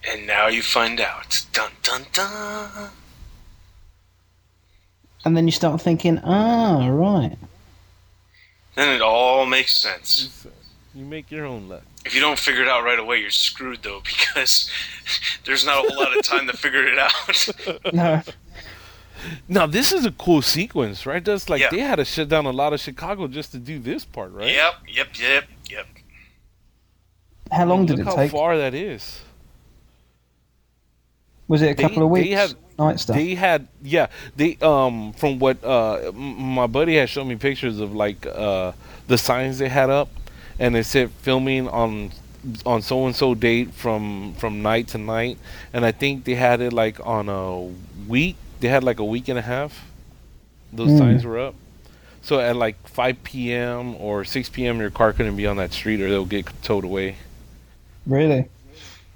And 0.10 0.26
now 0.26 0.48
you 0.48 0.62
find 0.62 1.02
out. 1.02 1.44
Dun 1.52 1.72
dun 1.84 2.06
dun. 2.14 2.90
And 5.26 5.36
then 5.36 5.46
you 5.48 5.52
start 5.52 5.82
thinking, 5.82 6.20
ah, 6.24 6.88
right. 6.88 7.38
Then 8.76 8.96
it 8.96 9.02
all 9.02 9.46
makes 9.46 9.74
sense. 9.74 10.48
You 10.98 11.06
make 11.06 11.30
your 11.30 11.46
own 11.46 11.70
luck. 11.70 11.84
If 12.06 12.16
you 12.16 12.22
don't 12.22 12.40
figure 12.40 12.64
it 12.64 12.68
out 12.68 12.84
right 12.84 12.98
away, 12.98 13.20
you're 13.20 13.30
screwed 13.30 13.84
though, 13.84 14.00
because 14.04 14.68
there's 15.46 15.64
not 15.64 15.86
a 15.86 15.88
whole 15.88 15.98
lot 16.04 16.18
of 16.18 16.24
time 16.24 16.48
to 16.48 16.58
figure 16.58 16.86
it 16.88 16.98
out. 16.98 17.94
No. 17.94 18.22
Now 19.48 19.66
this 19.68 19.92
is 19.92 20.06
a 20.06 20.12
cool 20.12 20.42
sequence, 20.42 21.06
right? 21.06 21.24
That's 21.24 21.50
like 21.50 21.62
Yeah. 21.62 21.70
they 21.72 21.80
had 21.80 21.96
to 21.98 22.06
shut 22.06 22.30
down 22.30 22.46
a 22.46 22.52
lot 22.52 22.74
of 22.74 22.80
Chicago 22.80 23.28
just 23.28 23.52
to 23.52 23.58
do 23.60 23.78
this 23.80 24.06
part, 24.06 24.32
right? 24.32 24.52
Yep, 24.52 24.74
yep, 24.88 25.08
yep, 25.20 25.44
yep. 25.70 25.88
How 27.52 27.66
long 27.66 27.86
did 27.86 27.98
Look 28.00 28.08
it 28.08 28.10
how 28.10 28.16
take? 28.16 28.32
far 28.32 28.58
that 28.58 28.74
is. 28.74 29.22
Was 31.48 31.62
it 31.62 31.72
a 31.72 31.76
They- 31.76 31.84
couple 31.84 32.04
of 32.08 32.14
they 32.14 32.22
weeks? 32.30 32.36
had- 32.36 32.56
Night 32.80 33.00
stuff. 33.00 33.16
They 33.16 33.34
had 33.34 33.68
yeah, 33.82 34.06
they 34.36 34.56
um 34.62 35.12
from 35.14 35.40
what 35.40 35.64
uh 35.64 36.10
m- 36.10 36.54
my 36.54 36.68
buddy 36.68 36.96
had 36.96 37.10
shown 37.10 37.28
me 37.28 37.36
pictures 37.36 37.80
of 37.80 37.96
like 37.96 38.24
uh 38.28 38.74
the 39.08 39.18
signs 39.18 39.58
they 39.58 39.68
had 39.70 39.90
up 39.90 40.10
and 40.60 40.76
they 40.76 40.84
said 40.84 41.12
filming 41.22 41.68
on 41.70 42.12
on 42.66 42.82
so 42.82 43.06
and 43.06 43.16
so 43.16 43.36
date 43.36 43.74
from 43.74 44.34
from 44.36 44.62
night 44.62 44.88
to 44.90 44.98
night 44.98 45.38
and 45.74 45.86
I 45.86 45.92
think 45.92 46.24
they 46.24 46.36
had 46.36 46.62
it 46.62 46.72
like 46.74 47.00
on 47.06 47.30
a 47.30 47.62
week. 48.08 48.36
They 48.60 48.68
had 48.70 48.84
like 48.84 49.00
a 49.00 49.06
week 49.06 49.28
and 49.28 49.38
a 49.38 49.42
half. 49.42 49.86
Those 50.74 50.90
Mm. 50.92 50.98
signs 50.98 51.26
were 51.26 51.40
up. 51.40 51.56
So 52.22 52.40
at 52.40 52.56
like 52.56 52.76
5 52.88 53.24
p.m. 53.24 53.96
or 53.96 54.26
6 54.26 54.50
p.m. 54.50 54.80
your 54.80 54.90
car 54.90 55.14
couldn't 55.14 55.36
be 55.38 55.48
on 55.48 55.58
that 55.58 55.72
street 55.74 56.02
or 56.02 56.10
they'll 56.10 56.26
get 56.26 56.46
towed 56.64 56.84
away. 56.84 57.16
really? 58.06 58.48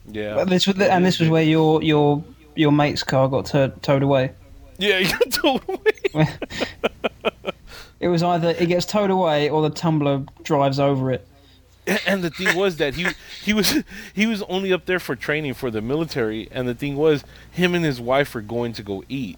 Yeah. 0.07 0.35
But 0.35 0.49
this 0.49 0.65
was, 0.67 0.75
the, 0.77 0.91
and 0.91 1.05
this 1.05 1.19
was 1.19 1.29
where 1.29 1.43
your 1.43 1.81
your 1.83 2.23
your 2.55 2.71
mate's 2.71 3.03
car 3.03 3.27
got 3.29 3.45
to- 3.47 3.73
towed 3.81 4.03
away. 4.03 4.31
yeah, 4.77 4.97
you 4.99 5.09
got 5.09 5.31
towed 5.31 5.61
away. 5.69 6.27
It 7.99 8.07
was 8.07 8.23
either 8.23 8.49
it 8.57 8.65
gets 8.65 8.85
towed 8.87 9.11
away 9.11 9.49
or 9.51 9.61
the 9.61 9.69
tumbler 9.69 10.23
drives 10.43 10.79
over 10.79 11.11
it. 11.11 11.27
And 12.05 12.23
the 12.23 12.29
thing 12.29 12.55
was 12.55 12.77
that 12.77 12.95
he 12.95 13.07
he 13.43 13.53
was 13.53 13.83
he 14.13 14.25
was 14.25 14.41
only 14.43 14.71
up 14.73 14.85
there 14.85 14.99
for 14.99 15.15
training 15.15 15.53
for 15.55 15.71
the 15.71 15.81
military, 15.81 16.47
and 16.51 16.67
the 16.67 16.75
thing 16.75 16.95
was 16.95 17.23
him 17.51 17.75
and 17.75 17.83
his 17.83 17.99
wife 17.99 18.33
were 18.35 18.41
going 18.41 18.73
to 18.73 18.83
go 18.83 19.03
eat, 19.09 19.37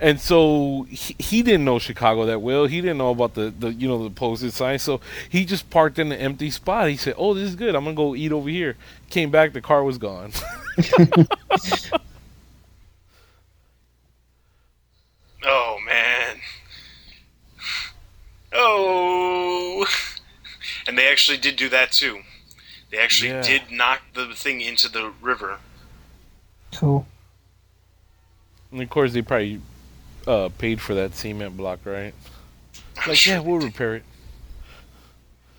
and 0.00 0.20
so 0.20 0.86
he, 0.90 1.16
he 1.18 1.42
didn't 1.42 1.64
know 1.64 1.78
Chicago 1.78 2.26
that 2.26 2.42
well. 2.42 2.66
He 2.66 2.80
didn't 2.80 2.98
know 2.98 3.10
about 3.10 3.34
the, 3.34 3.54
the 3.56 3.72
you 3.72 3.88
know 3.88 4.02
the 4.02 4.10
posted 4.10 4.52
sign, 4.52 4.78
so 4.78 5.00
he 5.28 5.44
just 5.44 5.70
parked 5.70 5.98
in 5.98 6.12
an 6.12 6.18
empty 6.18 6.50
spot. 6.50 6.88
He 6.88 6.96
said, 6.96 7.14
"Oh, 7.16 7.34
this 7.34 7.48
is 7.50 7.56
good. 7.56 7.74
I'm 7.74 7.84
gonna 7.84 7.96
go 7.96 8.14
eat 8.16 8.32
over 8.32 8.48
here." 8.48 8.76
Came 9.10 9.30
back, 9.30 9.52
the 9.52 9.60
car 9.60 9.84
was 9.84 9.98
gone. 9.98 10.32
Oh 15.44 15.78
man. 15.86 16.40
Oh. 18.52 19.84
And 20.86 20.98
they 20.98 21.08
actually 21.10 21.38
did 21.38 21.56
do 21.56 21.68
that 21.70 21.92
too. 21.92 22.20
They 22.90 22.98
actually 22.98 23.30
Yeah. 23.30 23.42
did 23.42 23.70
knock 23.70 24.02
the 24.14 24.34
thing 24.34 24.60
into 24.60 24.88
the 24.88 25.12
river. 25.20 25.58
Cool. 26.74 27.06
and 28.72 28.82
of 28.82 28.90
course, 28.90 29.12
they 29.12 29.22
probably 29.22 29.60
uh, 30.26 30.48
paid 30.58 30.80
for 30.80 30.94
that 30.94 31.14
cement 31.14 31.56
block, 31.56 31.78
right? 31.84 32.12
Like, 33.06 33.24
yeah, 33.24 33.38
we'll 33.38 33.60
repair 33.60 33.96
it. 33.96 34.02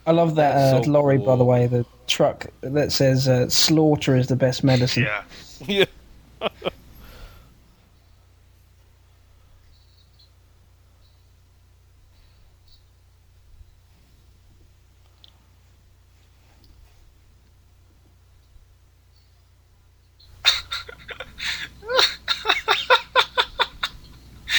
I 0.05 0.11
love 0.11 0.35
that 0.35 0.55
uh, 0.55 0.83
so 0.83 0.89
lorry, 0.91 1.17
by 1.17 1.35
the 1.35 1.43
way, 1.45 1.67
the 1.67 1.85
truck 2.07 2.47
that 2.61 2.91
says 2.91 3.27
uh, 3.27 3.49
"slaughter 3.49 4.15
is 4.15 4.27
the 4.27 4.35
best 4.35 4.63
medicine." 4.63 5.03
Yeah. 5.03 5.23
yeah. 6.41 6.47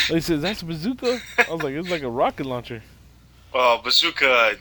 They 0.08 0.20
said 0.20 0.40
that's 0.40 0.62
a 0.62 0.64
bazooka. 0.64 1.20
I 1.38 1.52
was 1.52 1.62
like, 1.62 1.74
it's 1.74 1.90
like 1.90 2.02
a 2.02 2.10
rocket 2.10 2.46
launcher. 2.46 2.82
Well, 3.52 3.80
bazooka 3.82 4.56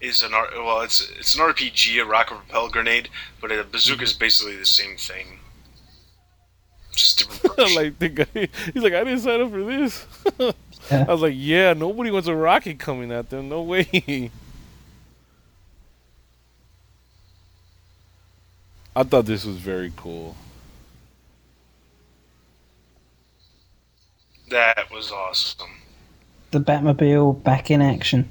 is 0.00 0.22
an 0.22 0.34
R- 0.34 0.50
well, 0.56 0.80
it's 0.82 1.08
it's 1.18 1.34
an 1.34 1.40
RPG, 1.40 2.00
a 2.02 2.04
rocket 2.04 2.36
propelled 2.36 2.72
grenade, 2.72 3.08
but 3.40 3.50
a 3.52 3.64
bazooka 3.64 4.04
is 4.04 4.12
basically 4.12 4.56
the 4.56 4.66
same 4.66 4.96
thing. 4.96 5.38
Just 6.92 7.18
different. 7.18 7.74
like 7.76 7.98
the 7.98 8.08
guy, 8.08 8.48
he's 8.72 8.82
like, 8.82 8.94
I 8.94 9.04
didn't 9.04 9.20
sign 9.20 9.40
up 9.40 9.50
for 9.50 9.64
this. 9.64 10.06
I 10.90 11.04
was 11.04 11.22
like, 11.22 11.34
yeah, 11.36 11.72
nobody 11.72 12.10
wants 12.10 12.28
a 12.28 12.34
rocket 12.34 12.78
coming 12.78 13.10
at 13.12 13.30
them. 13.30 13.48
No 13.48 13.62
way. 13.62 14.30
I 18.96 19.02
thought 19.02 19.26
this 19.26 19.44
was 19.44 19.56
very 19.56 19.92
cool. 19.94 20.36
That 24.50 24.90
was 24.92 25.10
awesome. 25.10 25.70
The 26.50 26.60
Batmobile 26.60 27.42
back 27.42 27.70
in 27.70 27.82
action 27.82 28.28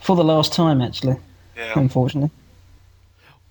for 0.00 0.16
the 0.16 0.24
last 0.24 0.52
time, 0.52 0.80
actually. 0.82 1.16
Yeah. 1.56 1.72
Unfortunately. 1.76 2.30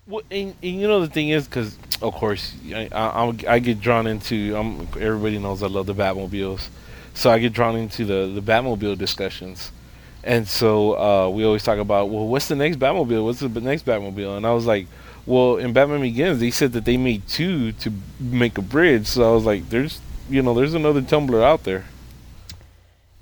Well, 0.05 0.21
and, 0.29 0.53
and 0.61 0.81
you 0.81 0.87
know 0.87 0.99
the 0.99 1.07
thing 1.07 1.29
is, 1.29 1.47
because 1.47 1.77
of 2.01 2.13
course 2.13 2.53
I, 2.67 2.89
I, 2.91 3.07
I'm- 3.25 3.63
get 3.63 3.79
drawn 3.79 4.05
into. 4.05 4.55
I'm, 4.55 4.81
everybody 5.01 5.39
knows 5.39 5.63
I 5.63 5.67
love 5.67 5.85
the 5.85 5.95
Batmobiles, 5.95 6.67
so 7.13 7.31
I 7.31 7.39
get 7.39 7.53
drawn 7.53 7.77
into 7.77 8.03
the 8.03 8.27
the 8.27 8.41
Batmobile 8.41 8.97
discussions, 8.97 9.71
and 10.23 10.45
so 10.45 10.97
uh, 10.99 11.29
we 11.29 11.45
always 11.45 11.63
talk 11.63 11.79
about, 11.79 12.09
well, 12.09 12.27
what's 12.27 12.49
the 12.49 12.55
next 12.57 12.79
Batmobile? 12.79 13.23
What's 13.23 13.39
the 13.39 13.47
next 13.61 13.85
Batmobile? 13.85 14.35
And 14.35 14.45
I 14.45 14.51
was 14.51 14.65
like, 14.65 14.87
well, 15.25 15.55
in 15.55 15.71
Batman 15.71 16.01
Begins, 16.01 16.41
they 16.41 16.51
said 16.51 16.73
that 16.73 16.83
they 16.83 16.97
made 16.97 17.25
two 17.29 17.71
to 17.71 17.93
make 18.19 18.57
a 18.57 18.61
bridge. 18.61 19.07
So 19.07 19.31
I 19.31 19.33
was 19.33 19.45
like, 19.45 19.69
there's, 19.69 20.01
you 20.29 20.41
know, 20.41 20.53
there's 20.53 20.73
another 20.73 21.01
Tumbler 21.01 21.43
out 21.43 21.63
there. 21.63 21.85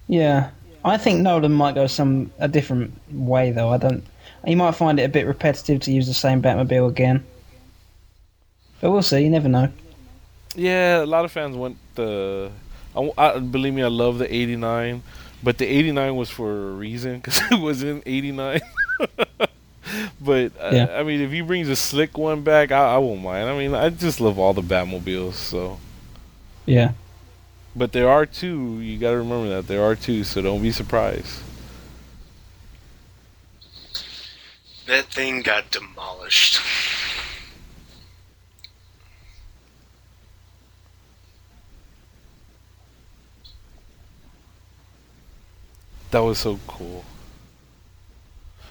Yeah, 0.08 0.50
I 0.84 0.98
think 0.98 1.22
Nolan 1.22 1.52
might 1.54 1.76
go 1.76 1.88
some 1.88 2.32
a 2.40 2.48
different 2.48 2.94
way 3.12 3.52
though. 3.52 3.70
I 3.70 3.78
don't. 3.78 4.04
He 4.46 4.56
might 4.56 4.72
find 4.76 5.00
it 5.00 5.04
a 5.04 5.10
bit 5.10 5.28
repetitive 5.28 5.82
to 5.82 5.92
use 5.92 6.08
the 6.08 6.14
same 6.14 6.42
Batmobile 6.42 6.90
again. 6.90 7.24
But 8.82 8.92
we'll 8.92 9.04
see. 9.04 9.22
You 9.22 9.30
never 9.30 9.48
know. 9.48 9.70
Yeah, 10.56 11.04
a 11.04 11.06
lot 11.06 11.24
of 11.26 11.32
fans 11.32 11.56
want 11.56 11.78
the. 11.96 12.52
I, 12.96 13.12
I- 13.18 13.40
believe 13.40 13.74
me, 13.74 13.84
I 13.84 13.88
love 13.88 14.18
the 14.18 14.34
'89, 14.34 15.02
but 15.44 15.58
the 15.60 15.66
'89 15.66 16.16
was 16.16 16.30
for 16.30 16.52
a 16.70 16.72
reason 16.72 17.20
because 17.22 17.40
it 17.52 17.60
was 17.60 17.84
in 17.84 18.02
'89. 18.06 18.60
but 20.22 20.52
uh, 20.60 20.70
Yeah. 20.74 20.88
I 20.98 21.04
mean, 21.04 21.22
if 21.22 21.32
he 21.32 21.42
brings 21.42 21.70
a 21.70 21.76
slick 21.76 22.18
one 22.18 22.42
back, 22.42 22.72
I, 22.72 22.96
I 22.96 22.98
won't 22.98 23.22
mind. 23.22 23.48
I 23.50 23.58
mean, 23.58 23.74
I 23.74 23.90
just 23.90 24.20
love 24.20 24.38
all 24.40 24.54
the 24.54 24.62
Batmobiles. 24.62 25.34
So, 25.34 25.80
Yeah. 26.66 26.94
but 27.76 27.92
there 27.94 28.10
are 28.10 28.26
two. 28.26 28.80
You 28.82 28.98
got 29.00 29.12
to 29.12 29.18
remember 29.18 29.50
that 29.50 29.68
there 29.68 29.84
are 29.84 29.96
two, 29.96 30.24
so 30.24 30.42
don't 30.42 30.62
be 30.62 30.72
surprised. 30.72 31.44
That 34.86 35.06
thing 35.06 35.42
got 35.42 35.72
demolished. 35.72 36.60
That 46.12 46.20
was 46.20 46.38
so 46.40 46.60
cool. 46.68 47.06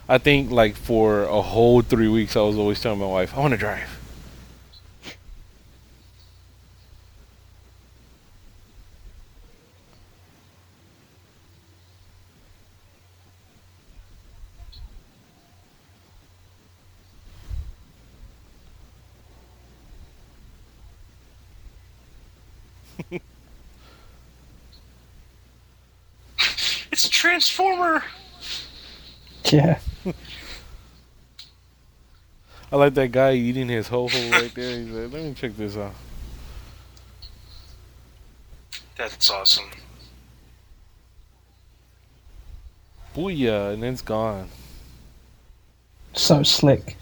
I 0.09 0.19
think 0.19 0.51
like 0.51 0.77
for 0.77 1.23
a 1.25 1.41
whole 1.41 1.81
three 1.83 2.09
weeks, 2.09 2.37
I 2.37 2.41
was 2.43 2.57
always 2.57 2.81
telling 2.81 3.01
my 3.01 3.07
wife, 3.07 3.35
"I 3.37 3.41
want 3.41 3.53
to 3.53 3.59
drive." 3.59 4.00
It's 26.93 27.05
a 27.05 27.11
transformer. 27.11 28.03
Yeah. 29.45 29.79
I 32.73 32.77
like 32.77 32.95
that 32.95 33.11
guy 33.11 33.33
eating 33.33 33.69
his 33.69 33.89
whole 33.89 34.09
hole 34.09 34.31
right 34.31 34.55
there. 34.55 34.79
He's 34.79 34.91
like, 34.91 35.13
"Let 35.13 35.23
me 35.25 35.35
check 35.35 35.57
this 35.57 35.77
out." 35.77 35.95
That's 38.97 39.31
awesome. 39.31 39.71
Booyah, 43.17 43.75
and 43.75 43.83
then 43.83 43.95
it's 43.95 44.03
gone. 44.03 44.49
So 46.13 46.43
slick. 46.43 46.97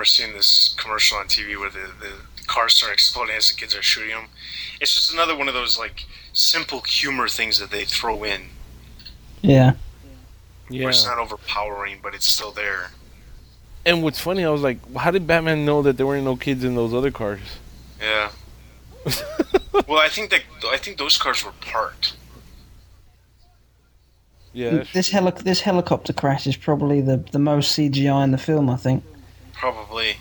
Remember 0.00 0.04
seeing 0.06 0.32
this 0.32 0.74
commercial 0.78 1.18
on 1.18 1.26
TV 1.26 1.58
where 1.58 1.68
the, 1.68 1.90
the 2.00 2.12
cars 2.46 2.74
start 2.74 2.92
exploding 2.92 3.36
as 3.36 3.48
the 3.48 3.54
kids 3.54 3.76
are 3.76 3.82
shooting 3.82 4.10
them. 4.10 4.28
It's 4.80 4.94
just 4.94 5.12
another 5.12 5.36
one 5.36 5.46
of 5.46 5.52
those 5.52 5.78
like 5.78 6.06
simple 6.32 6.80
humor 6.80 7.28
things 7.28 7.58
that 7.58 7.70
they 7.70 7.84
throw 7.84 8.24
in. 8.24 8.42
Yeah. 9.42 9.74
Yeah. 10.70 10.84
Where 10.84 10.90
it's 10.90 11.04
not 11.04 11.18
overpowering, 11.18 11.98
but 12.02 12.14
it's 12.14 12.26
still 12.26 12.50
there. 12.50 12.92
And 13.84 14.02
what's 14.02 14.18
funny, 14.18 14.44
I 14.44 14.48
was 14.50 14.62
like, 14.62 14.78
how 14.94 15.10
did 15.10 15.26
Batman 15.26 15.66
know 15.66 15.82
that 15.82 15.98
there 15.98 16.06
weren't 16.06 16.24
no 16.24 16.36
kids 16.36 16.64
in 16.64 16.74
those 16.74 16.94
other 16.94 17.10
cars? 17.10 17.40
Yeah. 18.00 18.30
well, 19.86 19.98
I 19.98 20.08
think 20.08 20.30
that 20.30 20.42
I 20.66 20.78
think 20.78 20.96
those 20.96 21.18
cars 21.18 21.44
were 21.44 21.52
parked. 21.60 22.14
Yeah. 24.54 24.84
This 24.94 25.10
true. 25.10 25.20
heli- 25.20 25.42
this 25.42 25.60
helicopter 25.60 26.14
crash 26.14 26.46
is 26.46 26.56
probably 26.56 27.02
the, 27.02 27.18
the 27.32 27.38
most 27.38 27.76
CGI 27.76 28.24
in 28.24 28.30
the 28.30 28.38
film, 28.38 28.70
I 28.70 28.76
think. 28.76 29.04
Probably. 29.60 30.16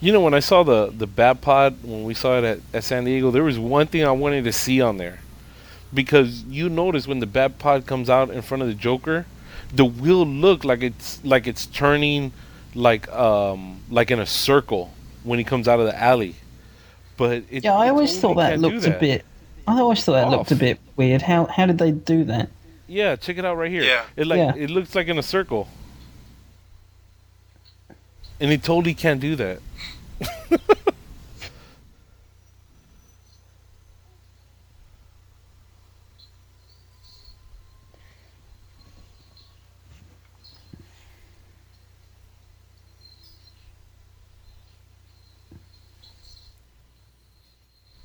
You 0.00 0.12
know, 0.12 0.20
when 0.20 0.34
I 0.34 0.40
saw 0.40 0.64
the 0.64 0.90
the 0.90 1.06
Bat 1.06 1.42
Pod 1.42 1.76
when 1.84 2.02
we 2.02 2.14
saw 2.14 2.38
it 2.38 2.44
at, 2.44 2.58
at 2.74 2.82
San 2.82 3.04
Diego, 3.04 3.30
there 3.30 3.44
was 3.44 3.56
one 3.56 3.86
thing 3.86 4.04
I 4.04 4.10
wanted 4.10 4.42
to 4.44 4.52
see 4.52 4.80
on 4.80 4.96
there, 4.96 5.20
because 5.94 6.42
you 6.42 6.68
notice 6.68 7.06
when 7.06 7.20
the 7.20 7.26
Bat 7.26 7.60
Pod 7.60 7.86
comes 7.86 8.10
out 8.10 8.30
in 8.30 8.42
front 8.42 8.62
of 8.62 8.68
the 8.68 8.74
Joker, 8.74 9.26
the 9.72 9.84
wheel 9.84 10.26
look 10.26 10.64
like 10.64 10.82
it's 10.82 11.24
like 11.24 11.46
it's 11.46 11.66
turning 11.66 12.32
like 12.74 13.08
um 13.12 13.80
like 13.88 14.10
in 14.10 14.18
a 14.18 14.26
circle 14.26 14.92
when 15.22 15.38
he 15.38 15.44
comes 15.44 15.68
out 15.68 15.78
of 15.78 15.86
the 15.86 15.96
alley. 15.96 16.34
But 17.16 17.44
it, 17.48 17.62
Yeah, 17.62 17.74
I 17.74 17.90
always 17.90 18.18
thought 18.18 18.34
that 18.38 18.58
can't 18.58 18.62
do 18.62 18.68
looked 18.70 18.86
a 18.86 18.98
bit. 18.98 19.24
I 19.70 19.80
always 19.80 20.04
thought 20.04 20.14
that 20.14 20.28
looked 20.28 20.50
a 20.50 20.56
bit 20.56 20.80
weird. 20.96 21.22
How 21.22 21.46
how 21.46 21.66
did 21.66 21.78
they 21.78 21.92
do 21.92 22.24
that? 22.24 22.48
Yeah, 22.88 23.14
check 23.14 23.38
it 23.38 23.44
out 23.44 23.56
right 23.56 23.70
here. 23.70 23.84
Yeah. 23.84 24.04
It 24.16 24.26
like 24.26 24.38
Yeah. 24.38 24.54
it 24.56 24.68
looks 24.68 24.96
like 24.96 25.06
in 25.06 25.16
a 25.16 25.22
circle. 25.22 25.68
And 28.40 28.50
he 28.50 28.58
totally 28.58 28.94
can't 28.94 29.20
do 29.20 29.36
that. 29.36 29.60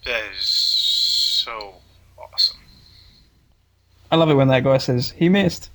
That 0.06 0.24
is 0.38 0.46
so 0.46 1.76
awesome. 2.18 2.60
I 4.12 4.16
love 4.16 4.30
it 4.30 4.36
when 4.36 4.48
that 4.50 4.64
guy 4.64 4.78
says 4.78 5.12
he 5.12 5.30
missed. 5.30 5.70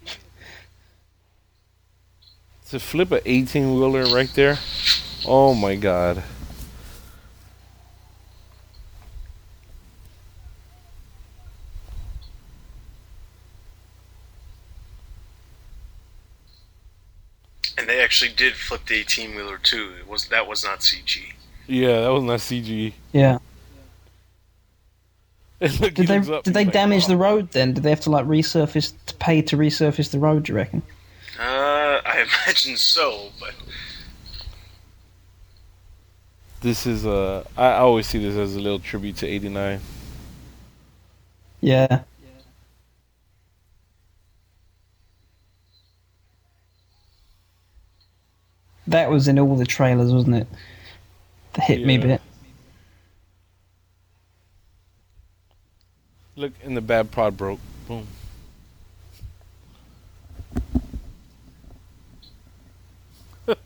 To 2.71 2.79
flip 2.79 3.11
a 3.11 3.29
18 3.29 3.75
wheeler 3.75 4.05
right 4.15 4.33
there. 4.35 4.59
Oh 5.27 5.55
my 5.55 5.75
god. 5.75 6.23
And 17.77 17.89
they 17.89 18.01
actually 18.01 18.31
did 18.33 18.55
flip 18.55 18.87
the 18.87 18.95
18 18.95 19.35
wheeler 19.35 19.59
too. 19.59 19.93
It 19.99 20.09
was 20.09 20.29
that 20.29 20.47
was 20.47 20.63
not 20.63 20.81
CG. 20.81 21.33
Yeah, 21.67 22.03
that 22.03 22.13
was 22.13 22.23
not 22.23 22.39
CG. 22.39 22.93
Yeah. 23.13 23.39
And 25.63 25.79
Did 25.95 25.95
they 26.09 26.21
looks 26.21 26.45
did 26.45 26.55
they 26.55 26.65
like, 26.65 26.73
damage 26.73 27.05
"Oh." 27.05 27.09
the 27.09 27.17
road 27.19 27.51
then? 27.51 27.75
Did 27.75 27.83
they 27.83 27.91
have 27.91 28.01
to 28.01 28.11
like 28.11 28.25
resurface 28.25 28.95
to 29.07 29.15
pay 29.17 29.43
to 29.43 29.57
resurface 29.59 30.11
the 30.11 30.19
road? 30.19 30.45
Do 30.45 30.53
you 30.53 30.57
reckon? 30.57 30.83
Uh, 31.39 32.01
I 32.05 32.27
imagine 32.47 32.77
so, 32.79 33.29
but 33.39 33.55
This 36.63 36.87
is 36.87 37.05
uh 37.07 37.45
I 37.59 37.67
I 37.67 37.79
always 37.79 38.07
see 38.07 38.19
this 38.19 38.37
as 38.37 38.57
a 38.57 38.61
little 38.61 38.79
tribute 38.81 39.17
to 39.17 39.27
89. 39.27 39.81
Yeah. 41.61 42.03
That 48.87 49.11
was 49.11 49.29
in 49.29 49.39
all 49.39 49.57
the 49.57 49.67
trailers, 49.67 50.13
wasn't 50.13 50.37
it? 50.37 50.47
The 51.55 51.61
hit 51.63 51.85
me 51.85 51.95
Yeah. 51.97 52.01
bit. 52.03 52.21
Look, 56.41 56.53
and 56.65 56.75
the 56.75 56.81
Bat 56.81 57.11
Pod 57.11 57.37
broke. 57.37 57.61
Boom. 57.87 58.07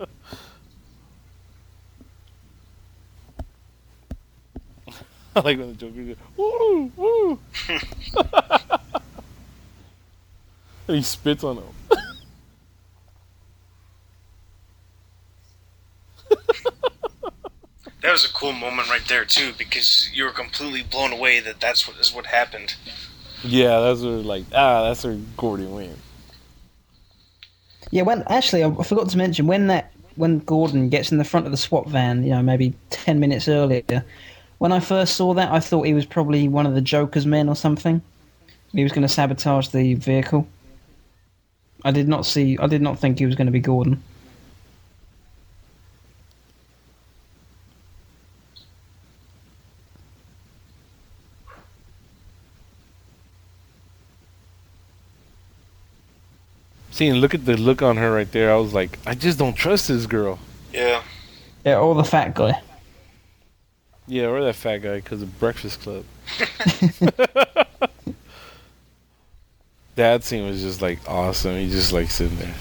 I 5.36 5.36
like 5.36 5.56
when 5.56 5.68
the 5.68 5.74
Joker 5.74 6.02
goes, 6.02 6.16
woo, 6.36 6.90
woo. 6.96 7.38
and 10.88 10.96
he 10.96 11.02
spits 11.02 11.44
on 11.44 11.58
him. 11.58 11.62
that 18.00 18.10
was 18.10 18.24
a 18.24 18.32
cool 18.32 18.42
moment 18.54 18.88
right 18.88 19.06
there 19.08 19.24
too, 19.24 19.52
because 19.58 20.08
you 20.12 20.24
were 20.24 20.30
completely 20.30 20.82
blown 20.82 21.12
away 21.12 21.40
that 21.40 21.60
that's 21.60 21.86
what 21.86 21.96
is 21.98 22.12
what 22.12 22.26
happened. 22.26 22.74
Yeah, 23.42 23.80
that's 23.80 24.00
where 24.00 24.12
like 24.12 24.44
ah, 24.54 24.84
that's 24.84 25.04
where 25.04 25.18
Gordy 25.36 25.66
went. 25.66 25.98
Yeah, 27.90 28.02
when 28.02 28.24
actually 28.28 28.64
I 28.64 28.82
forgot 28.82 29.08
to 29.10 29.18
mention 29.18 29.46
when 29.46 29.66
that 29.68 29.92
when 30.16 30.38
Gordon 30.40 30.88
gets 30.88 31.12
in 31.12 31.18
the 31.18 31.24
front 31.24 31.46
of 31.46 31.52
the 31.52 31.58
SWAT 31.58 31.88
van, 31.88 32.24
you 32.24 32.30
know, 32.30 32.42
maybe 32.42 32.74
ten 32.90 33.20
minutes 33.20 33.48
earlier. 33.48 34.04
When 34.58 34.72
I 34.72 34.80
first 34.80 35.16
saw 35.16 35.34
that, 35.34 35.52
I 35.52 35.60
thought 35.60 35.82
he 35.82 35.94
was 35.94 36.06
probably 36.06 36.48
one 36.48 36.66
of 36.66 36.74
the 36.74 36.80
Joker's 36.80 37.26
men 37.26 37.48
or 37.48 37.56
something. 37.56 38.00
He 38.72 38.82
was 38.82 38.92
going 38.92 39.02
to 39.02 39.08
sabotage 39.08 39.68
the 39.68 39.94
vehicle. 39.94 40.48
I 41.84 41.90
did 41.90 42.08
not 42.08 42.24
see. 42.24 42.56
I 42.58 42.66
did 42.66 42.80
not 42.80 42.98
think 42.98 43.18
he 43.18 43.26
was 43.26 43.34
going 43.34 43.46
to 43.46 43.52
be 43.52 43.60
Gordon. 43.60 44.02
Seeing, 56.94 57.14
look 57.14 57.34
at 57.34 57.44
the 57.44 57.56
look 57.56 57.82
on 57.82 57.96
her 57.96 58.12
right 58.12 58.30
there. 58.30 58.52
I 58.52 58.56
was 58.56 58.72
like, 58.72 59.00
I 59.04 59.16
just 59.16 59.36
don't 59.36 59.54
trust 59.54 59.88
this 59.88 60.06
girl. 60.06 60.38
Yeah. 60.72 61.02
Yeah, 61.64 61.78
or 61.78 61.92
the 61.96 62.04
fat 62.04 62.36
guy. 62.36 62.62
Yeah, 64.06 64.26
or 64.26 64.44
that 64.44 64.54
fat 64.54 64.78
guy 64.78 65.00
because 65.00 65.20
of 65.20 65.40
Breakfast 65.40 65.80
Club. 65.80 66.04
that 69.96 70.22
scene 70.22 70.46
was 70.46 70.60
just 70.60 70.82
like 70.82 71.00
awesome. 71.08 71.56
He 71.56 71.68
just 71.68 71.92
like 71.92 72.12
sitting 72.12 72.38
there. 72.38 72.54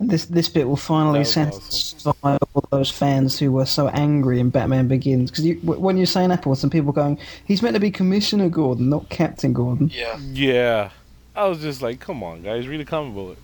this 0.11 0.25
this 0.25 0.49
bit 0.49 0.67
will 0.67 0.75
finally 0.75 1.23
That 1.23 1.53
was 1.53 1.63
satisfy 1.63 2.37
all 2.53 2.65
those 2.69 2.91
fans 2.91 3.39
who 3.39 3.51
were 3.51 3.65
so 3.65 3.87
angry 3.87 4.39
in 4.39 4.49
Batman 4.49 4.87
Begins. 4.87 5.31
Because 5.31 5.45
you, 5.45 5.55
when 5.55 5.97
you're 5.97 6.05
saying 6.05 6.31
Apple, 6.31 6.53
some 6.55 6.69
people 6.69 6.91
going, 6.91 7.17
he's 7.45 7.61
meant 7.61 7.73
to 7.73 7.79
be 7.79 7.89
Commissioner 7.89 8.49
Gordon, 8.49 8.89
not 8.89 9.09
Captain 9.09 9.53
Gordon. 9.53 9.89
Yeah. 9.93 10.19
Yeah, 10.31 10.89
I 11.35 11.47
was 11.47 11.61
just 11.61 11.81
like, 11.81 11.99
come 11.99 12.21
on, 12.23 12.43
guys, 12.43 12.67
read 12.67 12.81
a 12.81 12.85
comic 12.85 13.15
book. 13.15 13.37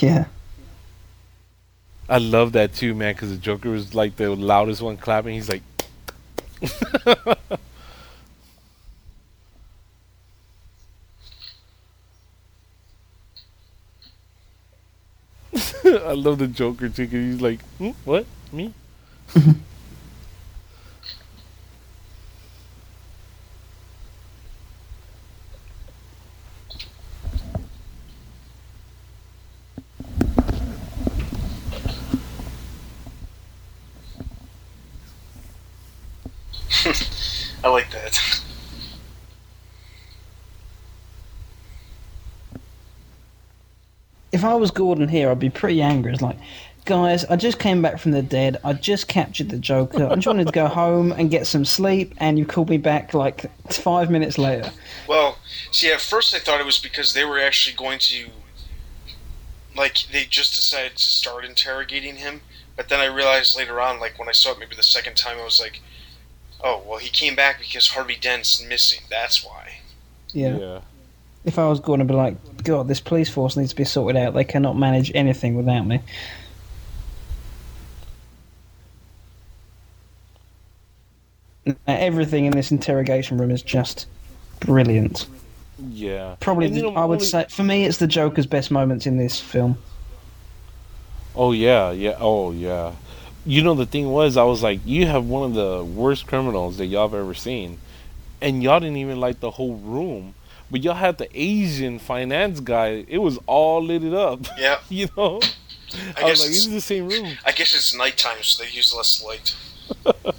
Yeah. 0.00 0.26
I 2.08 2.18
love 2.18 2.52
that 2.52 2.74
too, 2.74 2.94
man, 2.94 3.14
because 3.14 3.30
the 3.30 3.36
Joker 3.36 3.70
was 3.70 3.94
like 3.94 4.16
the 4.16 4.30
loudest 4.30 4.82
one 4.82 4.96
clapping. 4.96 5.34
He's 5.34 5.48
like, 5.48 5.62
I 16.12 16.14
love 16.14 16.36
the 16.36 16.46
Joker 16.46 16.90
too. 16.90 17.06
Cause 17.06 17.12
he's 17.12 17.40
like, 17.40 17.62
hmm, 17.78 17.92
what 18.04 18.26
me? 18.52 18.74
I 37.64 37.68
like 37.68 37.90
that. 37.90 38.42
If 44.42 44.46
I 44.46 44.54
was 44.56 44.72
Gordon 44.72 45.08
here, 45.08 45.30
I'd 45.30 45.38
be 45.38 45.50
pretty 45.50 45.80
angry. 45.80 46.12
It's 46.12 46.20
like, 46.20 46.36
guys, 46.84 47.24
I 47.26 47.36
just 47.36 47.60
came 47.60 47.80
back 47.80 48.00
from 48.00 48.10
the 48.10 48.22
dead. 48.22 48.58
I 48.64 48.72
just 48.72 49.06
captured 49.06 49.50
the 49.50 49.56
Joker. 49.56 50.08
I 50.08 50.16
just 50.16 50.26
wanted 50.26 50.48
to 50.48 50.52
go 50.52 50.66
home 50.82 51.12
and 51.12 51.30
get 51.30 51.46
some 51.46 51.64
sleep, 51.64 52.12
and 52.18 52.40
you 52.40 52.44
called 52.44 52.68
me 52.68 52.76
back 52.76 53.14
like 53.14 53.46
five 53.72 54.10
minutes 54.10 54.38
later. 54.38 54.72
Well, 55.06 55.38
see, 55.70 55.92
at 55.92 56.00
first 56.00 56.34
I 56.34 56.40
thought 56.40 56.58
it 56.58 56.66
was 56.66 56.80
because 56.80 57.14
they 57.14 57.24
were 57.24 57.38
actually 57.38 57.76
going 57.76 58.00
to, 58.00 58.30
like, 59.76 59.98
they 60.10 60.24
just 60.24 60.56
decided 60.56 60.96
to 60.96 61.04
start 61.04 61.44
interrogating 61.44 62.16
him. 62.16 62.40
But 62.76 62.88
then 62.88 62.98
I 62.98 63.06
realized 63.06 63.56
later 63.56 63.80
on, 63.80 64.00
like 64.00 64.18
when 64.18 64.28
I 64.28 64.32
saw 64.32 64.50
it 64.52 64.58
maybe 64.58 64.74
the 64.74 64.82
second 64.82 65.16
time, 65.16 65.38
I 65.38 65.44
was 65.44 65.60
like, 65.60 65.80
oh, 66.64 66.82
well, 66.84 66.98
he 66.98 67.10
came 67.10 67.36
back 67.36 67.60
because 67.60 67.86
Harvey 67.88 68.16
Dent's 68.20 68.64
missing. 68.66 69.02
That's 69.08 69.44
why. 69.44 69.74
Yeah. 70.32 70.58
yeah. 70.58 70.80
If 71.44 71.58
I 71.58 71.66
was 71.68 71.80
going 71.80 72.00
I'd 72.00 72.06
be 72.06 72.14
like, 72.14 72.36
God, 72.62 72.86
this 72.88 73.00
police 73.00 73.28
force 73.28 73.56
needs 73.56 73.70
to 73.70 73.76
be 73.76 73.84
sorted 73.84 74.16
out. 74.20 74.34
They 74.34 74.44
cannot 74.44 74.76
manage 74.78 75.10
anything 75.14 75.56
without 75.56 75.86
me. 75.86 76.00
Now, 81.66 81.74
Everything 81.86 82.44
in 82.44 82.52
this 82.52 82.70
interrogation 82.70 83.38
room 83.38 83.50
is 83.50 83.62
just 83.62 84.06
brilliant. 84.60 85.26
Yeah. 85.90 86.36
Probably, 86.40 86.68
the- 86.68 86.88
I 86.88 87.04
would 87.04 87.16
only- 87.16 87.26
say, 87.26 87.46
for 87.48 87.62
me, 87.64 87.84
it's 87.84 87.98
the 87.98 88.06
Joker's 88.06 88.46
best 88.46 88.70
moments 88.70 89.06
in 89.06 89.16
this 89.16 89.40
film. 89.40 89.78
Oh 91.34 91.52
yeah, 91.52 91.90
yeah. 91.92 92.16
Oh 92.20 92.52
yeah. 92.52 92.92
You 93.46 93.62
know 93.62 93.74
the 93.74 93.86
thing 93.86 94.10
was, 94.10 94.36
I 94.36 94.42
was 94.44 94.62
like, 94.62 94.80
you 94.84 95.06
have 95.06 95.24
one 95.24 95.44
of 95.44 95.54
the 95.54 95.82
worst 95.82 96.26
criminals 96.26 96.76
that 96.76 96.86
y'all 96.86 97.08
have 97.08 97.18
ever 97.18 97.34
seen, 97.34 97.78
and 98.40 98.62
y'all 98.62 98.78
didn't 98.78 98.98
even 98.98 99.18
like 99.18 99.40
the 99.40 99.50
whole 99.50 99.74
room, 99.76 100.34
but 100.72 100.82
y'all 100.82 100.94
had 100.94 101.18
the 101.18 101.28
Asian 101.34 101.98
finance 101.98 102.58
guy. 102.60 103.04
It 103.06 103.18
was 103.18 103.38
all 103.46 103.84
lit 103.84 104.02
it 104.02 104.14
up. 104.14 104.46
Yeah. 104.58 104.80
you 104.88 105.06
know. 105.16 105.38
I 106.16 106.22
I, 106.22 106.24
was 106.24 106.40
guess 106.40 106.40
like, 106.40 106.48
it's, 106.48 106.48
this 106.48 106.66
is 106.66 106.70
the 106.70 106.80
same 106.80 107.08
room. 107.08 107.36
I 107.44 107.52
guess 107.52 107.74
it's 107.74 107.94
nighttime, 107.94 108.42
so 108.42 108.64
they 108.64 108.70
use 108.70 108.94
less 108.96 109.22
light. 109.22 109.54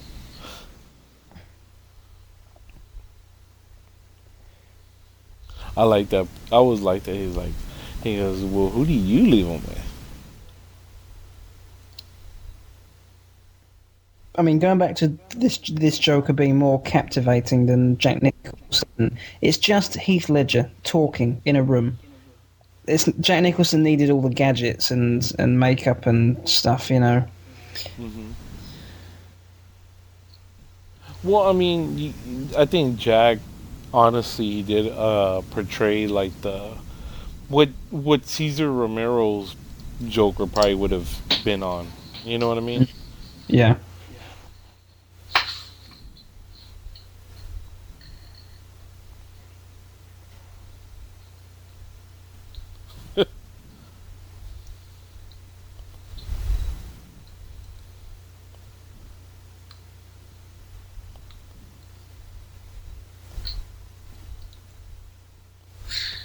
I 5.76 5.84
like 5.84 6.08
that. 6.08 6.26
I 6.50 6.56
always 6.56 6.80
like 6.80 7.04
that. 7.04 7.14
He's 7.14 7.36
like, 7.36 7.52
he 8.02 8.16
goes, 8.16 8.42
well, 8.42 8.70
who 8.70 8.84
do 8.84 8.92
you 8.92 9.30
leave 9.30 9.46
him 9.46 9.62
with? 9.62 9.83
I 14.36 14.42
mean, 14.42 14.58
going 14.58 14.78
back 14.78 14.96
to 14.96 15.16
this 15.36 15.58
this 15.58 15.98
Joker 15.98 16.32
being 16.32 16.56
more 16.56 16.80
captivating 16.82 17.66
than 17.66 17.96
Jack 17.98 18.22
Nicholson, 18.22 19.16
it's 19.40 19.58
just 19.58 19.94
Heath 19.94 20.28
Ledger 20.28 20.68
talking 20.82 21.40
in 21.44 21.54
a 21.56 21.62
room. 21.62 21.98
It's 22.86 23.04
Jack 23.20 23.42
Nicholson 23.42 23.82
needed 23.82 24.10
all 24.10 24.22
the 24.22 24.30
gadgets 24.30 24.90
and 24.90 25.30
and 25.38 25.60
makeup 25.60 26.06
and 26.06 26.36
stuff, 26.48 26.90
you 26.90 27.00
know. 27.00 27.24
Mhm. 27.98 28.32
Well, 31.22 31.48
I 31.48 31.52
mean, 31.52 32.14
I 32.56 32.66
think 32.66 32.98
Jack, 32.98 33.38
honestly, 33.94 34.46
he 34.50 34.62
did 34.62 34.92
uh, 34.92 35.42
portray 35.50 36.06
like 36.06 36.38
the 36.42 36.72
what 37.48 37.68
what 37.90 38.26
Cesar 38.26 38.70
Romero's 38.70 39.54
Joker 40.08 40.46
probably 40.46 40.74
would 40.74 40.90
have 40.90 41.08
been 41.44 41.62
on. 41.62 41.86
You 42.24 42.38
know 42.38 42.48
what 42.48 42.58
I 42.58 42.62
mean? 42.62 42.88
Yeah. 43.46 43.76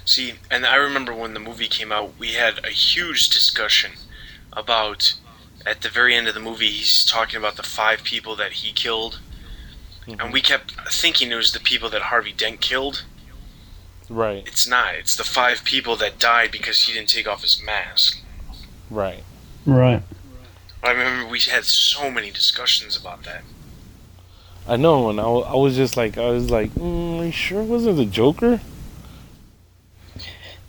See, 0.10 0.34
and 0.50 0.66
I 0.66 0.74
remember 0.74 1.14
when 1.14 1.36
the 1.36 1.40
movie 1.40 1.68
came 1.68 1.92
out, 1.92 2.18
we 2.18 2.30
had 2.30 2.66
a 2.66 2.72
huge 2.72 3.30
discussion 3.30 3.92
about. 4.52 5.14
At 5.68 5.82
the 5.82 5.90
very 5.90 6.16
end 6.16 6.28
of 6.28 6.34
the 6.34 6.40
movie, 6.40 6.72
he's 6.72 7.06
talking 7.06 7.38
about 7.38 7.58
the 7.58 7.64
five 7.64 8.02
people 8.04 8.36
that 8.38 8.54
he 8.54 8.72
killed, 8.72 9.20
and 10.08 10.34
we 10.34 10.42
kept 10.42 10.72
thinking 10.92 11.32
it 11.32 11.36
was 11.36 11.52
the 11.52 11.60
people 11.60 11.90
that 11.90 12.02
Harvey 12.04 12.32
Dent 12.32 12.60
killed. 12.60 13.04
Right, 14.10 14.42
It's 14.48 14.68
not. 14.68 14.96
It's 14.96 15.16
the 15.16 15.24
five 15.24 15.64
people 15.64 15.96
that 15.98 16.18
died 16.18 16.50
because 16.52 16.86
he 16.86 16.94
didn't 16.94 17.10
take 17.10 17.28
off 17.28 17.44
his 17.44 17.62
mask. 17.64 18.20
right. 18.90 19.24
Right. 19.68 20.02
I 20.82 20.92
remember 20.92 21.30
we 21.30 21.40
had 21.42 21.66
so 21.66 22.10
many 22.10 22.32
discussions 22.32 22.98
about 22.98 23.26
that. 23.26 23.44
I 24.68 24.76
know, 24.76 25.10
and 25.12 25.20
I, 25.20 25.26
I 25.26 25.56
was 25.56 25.76
just 25.76 25.98
like, 25.98 26.18
I 26.18 26.30
was 26.32 26.50
like, 26.50 26.72
mm, 26.72 27.20
are 27.20 27.26
you 27.26 27.32
sure 27.32 27.62
it 27.62 27.66
wasn't 27.66 27.98
the 27.98 28.06
Joker? 28.06 28.62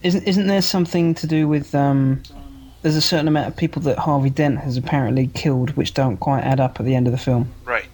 Isn't 0.02 0.24
isn't 0.24 0.46
there 0.46 0.62
something 0.62 1.14
to 1.16 1.26
do 1.26 1.46
with 1.46 1.74
um? 1.74 2.22
There's 2.82 2.96
a 2.96 3.02
certain 3.02 3.28
amount 3.28 3.48
of 3.48 3.56
people 3.56 3.82
that 3.82 3.98
Harvey 3.98 4.30
Dent 4.30 4.58
has 4.60 4.78
apparently 4.78 5.26
killed, 5.34 5.76
which 5.76 5.92
don't 5.92 6.16
quite 6.16 6.42
add 6.42 6.60
up 6.60 6.80
at 6.80 6.86
the 6.86 6.94
end 6.94 7.06
of 7.06 7.12
the 7.12 7.18
film. 7.18 7.52
Right. 7.66 7.84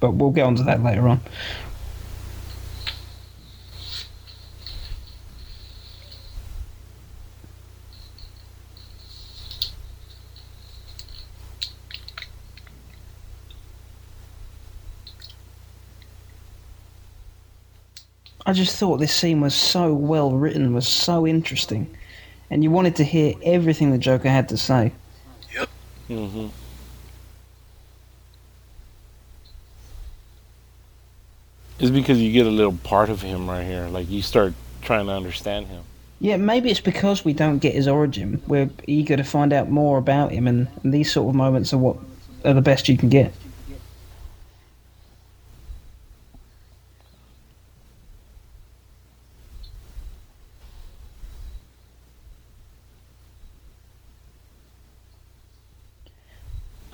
But 0.00 0.12
we'll 0.12 0.30
get 0.30 0.44
onto 0.44 0.64
that 0.64 0.82
later 0.82 1.06
on. 1.08 1.20
I 18.46 18.52
just 18.52 18.76
thought 18.78 18.98
this 18.98 19.14
scene 19.14 19.40
was 19.40 19.54
so 19.54 19.94
well 19.94 20.32
written, 20.32 20.74
was 20.74 20.86
so 20.86 21.26
interesting, 21.26 21.94
and 22.50 22.62
you 22.62 22.70
wanted 22.70 22.96
to 22.96 23.04
hear 23.04 23.34
everything 23.42 23.90
the 23.90 23.98
Joker 23.98 24.28
had 24.28 24.48
to 24.50 24.56
say. 24.56 24.92
Mm-hmm. 26.08 26.48
It's 31.78 31.90
because 31.90 32.20
you 32.20 32.32
get 32.32 32.46
a 32.46 32.50
little 32.50 32.76
part 32.84 33.10
of 33.10 33.22
him 33.22 33.48
right 33.48 33.64
here. 33.64 33.88
Like 33.88 34.08
you 34.08 34.22
start 34.22 34.52
trying 34.82 35.06
to 35.06 35.12
understand 35.12 35.66
him. 35.66 35.82
Yeah, 36.20 36.36
maybe 36.36 36.70
it's 36.70 36.80
because 36.80 37.24
we 37.24 37.32
don't 37.32 37.58
get 37.58 37.74
his 37.74 37.88
origin. 37.88 38.40
We're 38.46 38.70
eager 38.86 39.16
to 39.16 39.24
find 39.24 39.52
out 39.52 39.68
more 39.70 39.98
about 39.98 40.30
him, 40.30 40.46
and, 40.46 40.68
and 40.82 40.94
these 40.94 41.10
sort 41.10 41.28
of 41.28 41.34
moments 41.34 41.72
are 41.72 41.78
what 41.78 41.96
are 42.44 42.54
the 42.54 42.62
best 42.62 42.88
you 42.88 42.96
can 42.96 43.08
get. 43.08 43.32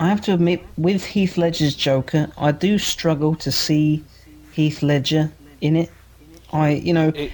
have 0.11 0.21
to 0.21 0.33
admit, 0.33 0.61
with 0.77 1.03
Heath 1.05 1.37
Ledger's 1.37 1.75
Joker, 1.75 2.31
I 2.37 2.51
do 2.51 2.77
struggle 2.77 3.35
to 3.35 3.51
see 3.51 4.03
Heath 4.53 4.83
Ledger 4.83 5.31
in 5.61 5.75
it. 5.75 5.89
I, 6.53 6.71
you 6.71 6.93
know, 6.93 7.09
It- 7.15 7.31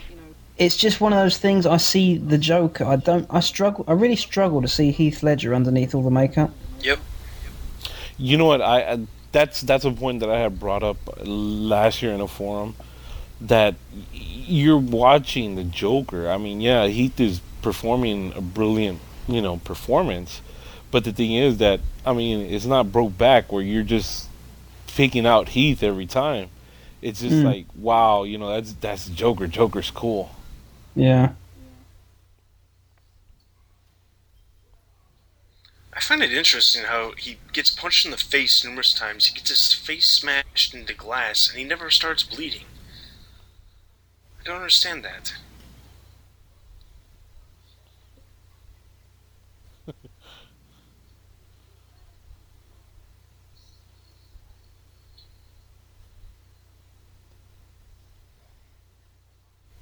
it's 0.58 0.78
just 0.78 1.02
one 1.02 1.12
of 1.14 1.20
those 1.20 1.38
things. 1.38 1.66
I 1.66 1.78
see 1.78 2.18
the 2.18 2.38
Joker. 2.38 2.86
I 2.86 2.96
don't. 2.96 3.28
I 3.30 3.40
struggle. 3.42 3.84
I 3.88 3.92
really 3.94 4.16
struggle 4.16 4.62
to 4.62 4.68
see 4.68 4.92
Heath 4.92 5.22
Ledger 5.24 5.54
underneath 5.54 5.94
all 5.94 6.02
the 6.04 6.12
makeup. 6.12 6.52
Yep. 6.84 7.00
You 8.18 8.38
know 8.38 8.46
what? 8.46 8.62
I, 8.62 8.92
I 8.94 9.00
that's 9.32 9.62
that's 9.62 9.86
a 9.86 9.92
point 9.92 10.20
that 10.22 10.30
I 10.30 10.40
had 10.40 10.60
brought 10.60 10.82
up 10.84 10.98
last 11.24 12.02
year 12.02 12.12
in 12.14 12.22
a 12.22 12.28
forum. 12.28 12.76
That 13.42 13.76
you're 14.14 14.78
watching 14.80 15.56
the 15.56 15.64
Joker. 15.64 16.30
I 16.30 16.38
mean, 16.38 16.60
yeah, 16.60 16.88
Heath 16.88 17.20
is 17.20 17.40
performing 17.62 18.34
a 18.36 18.42
brilliant, 18.42 19.00
you 19.28 19.42
know, 19.42 19.58
performance. 19.58 20.42
But 20.98 21.04
the 21.04 21.12
thing 21.14 21.32
is 21.34 21.58
that 21.58 21.80
I 22.08 22.14
mean, 22.14 22.52
it's 22.52 22.66
not 22.66 22.88
Brokeback 22.88 23.52
where 23.52 23.62
you're 23.62 23.84
just 23.84 24.30
picking 24.96 25.28
out 25.28 25.50
Heath 25.50 25.84
every 25.84 26.08
time. 26.08 26.50
It's 27.04 27.22
just 27.22 27.36
Mm. 27.36 27.44
like, 27.44 27.66
wow, 27.76 28.24
you 28.24 28.40
know, 28.40 28.50
that's 28.50 28.74
that's 28.74 29.08
Joker. 29.10 29.46
Joker's 29.46 29.92
cool. 29.92 30.36
Yeah. 30.96 31.34
I 35.94 36.00
find 36.00 36.24
it 36.24 36.34
interesting 36.34 36.86
how 36.86 37.12
he 37.16 37.38
gets 37.54 37.70
punched 37.70 38.04
in 38.06 38.10
the 38.10 38.18
face 38.18 38.64
numerous 38.66 38.92
times. 38.92 39.28
He 39.28 39.36
gets 39.36 39.52
his 39.52 39.74
face 39.74 40.08
smashed 40.08 40.74
into 40.74 40.96
glass, 40.96 41.48
and 41.48 41.60
he 41.60 41.64
never 41.64 41.92
starts 41.92 42.24
bleeding. 42.24 42.66
I 44.42 44.46
don't 44.46 44.56
understand 44.56 45.06
that. 45.06 45.36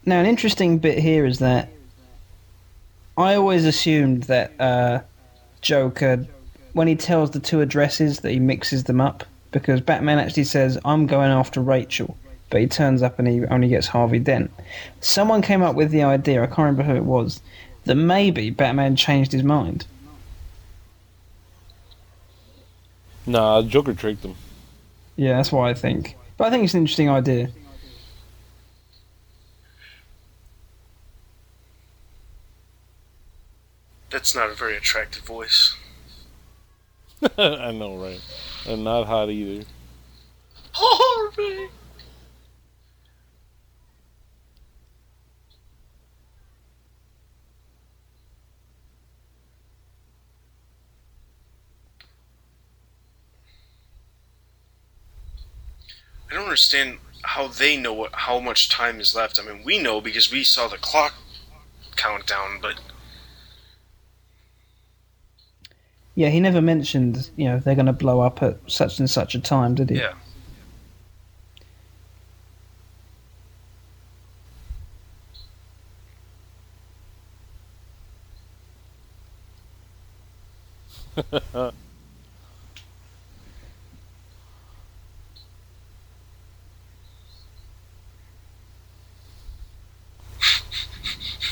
Now, 0.05 0.19
an 0.19 0.25
interesting 0.27 0.77
bit 0.77 0.99
here 0.99 1.25
is 1.25 1.39
that 1.39 1.69
I 3.17 3.35
always 3.35 3.65
assumed 3.65 4.23
that 4.23 4.51
uh, 4.59 5.01
Joker, 5.61 6.25
when 6.73 6.87
he 6.87 6.95
tells 6.95 7.31
the 7.31 7.39
two 7.39 7.61
addresses, 7.61 8.19
that 8.19 8.31
he 8.31 8.39
mixes 8.39 8.83
them 8.83 9.01
up 9.01 9.23
because 9.51 9.81
Batman 9.81 10.19
actually 10.19 10.43
says, 10.43 10.77
"I'm 10.85 11.07
going 11.07 11.31
after 11.31 11.59
Rachel," 11.59 12.15
but 12.49 12.61
he 12.61 12.67
turns 12.67 13.01
up 13.01 13.17
and 13.17 13.27
he 13.27 13.45
only 13.45 13.69
gets 13.69 13.87
Harvey 13.87 14.19
Dent. 14.19 14.51
Someone 15.01 15.41
came 15.41 15.63
up 15.63 15.75
with 15.75 15.91
the 15.91 16.03
idea. 16.03 16.43
I 16.43 16.47
can't 16.47 16.59
remember 16.59 16.83
who 16.83 16.95
it 16.95 17.05
was. 17.05 17.41
That 17.85 17.95
maybe 17.95 18.49
Batman 18.49 18.95
changed 18.95 19.31
his 19.31 19.43
mind. 19.43 19.85
Nah, 23.25 23.63
Joker 23.63 23.93
tricked 23.93 24.23
him. 24.23 24.35
Yeah, 25.15 25.37
that's 25.37 25.51
what 25.51 25.67
I 25.67 25.73
think. 25.73 26.15
But 26.37 26.45
I 26.45 26.49
think 26.49 26.63
it's 26.63 26.73
an 26.73 26.81
interesting 26.81 27.09
idea. 27.09 27.49
That's 34.09 34.35
not 34.35 34.49
a 34.49 34.53
very 34.53 34.77
attractive 34.77 35.23
voice. 35.23 35.75
I 37.37 37.71
know, 37.71 37.97
right? 37.97 38.21
And 38.67 38.83
not 38.83 39.07
hot 39.07 39.29
either. 39.29 39.65
Harvey! 40.73 41.69
I 56.29 56.33
don't 56.33 56.43
understand 56.43 56.97
how 57.23 57.47
they 57.47 57.77
know 57.77 57.93
what 57.93 58.13
how 58.13 58.39
much 58.39 58.69
time 58.69 58.99
is 58.99 59.15
left. 59.15 59.39
I 59.39 59.43
mean, 59.43 59.63
we 59.63 59.79
know 59.79 60.01
because 60.01 60.31
we 60.31 60.43
saw 60.43 60.67
the 60.67 60.77
clock 60.77 61.13
countdown, 61.95 62.59
but 62.61 62.79
Yeah, 66.15 66.29
he 66.29 66.39
never 66.39 66.61
mentioned, 66.61 67.29
you 67.35 67.45
know, 67.45 67.59
they're 67.59 67.75
going 67.75 67.85
to 67.87 67.93
blow 67.93 68.21
up 68.21 68.41
at 68.41 68.57
such 68.67 68.99
and 68.99 69.09
such 69.09 69.35
a 69.35 69.39
time, 69.39 69.75
did 69.75 69.89
he? 69.89 69.97
yeah. 69.97 70.13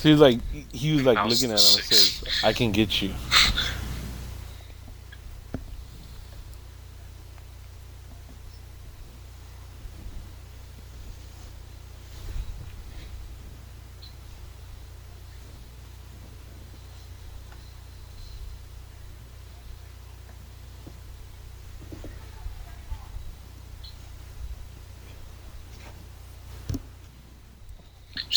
So 0.03 0.09
he's 0.09 0.19
like, 0.19 0.39
he 0.73 0.91
was 0.91 1.03
like 1.05 1.23
looking 1.23 1.51
at 1.51 1.61
him 1.61 1.75
and 1.75 1.83
says, 1.85 2.23
"I 2.43 2.51
can 2.51 2.73
get 2.73 3.01
you." 3.01 3.13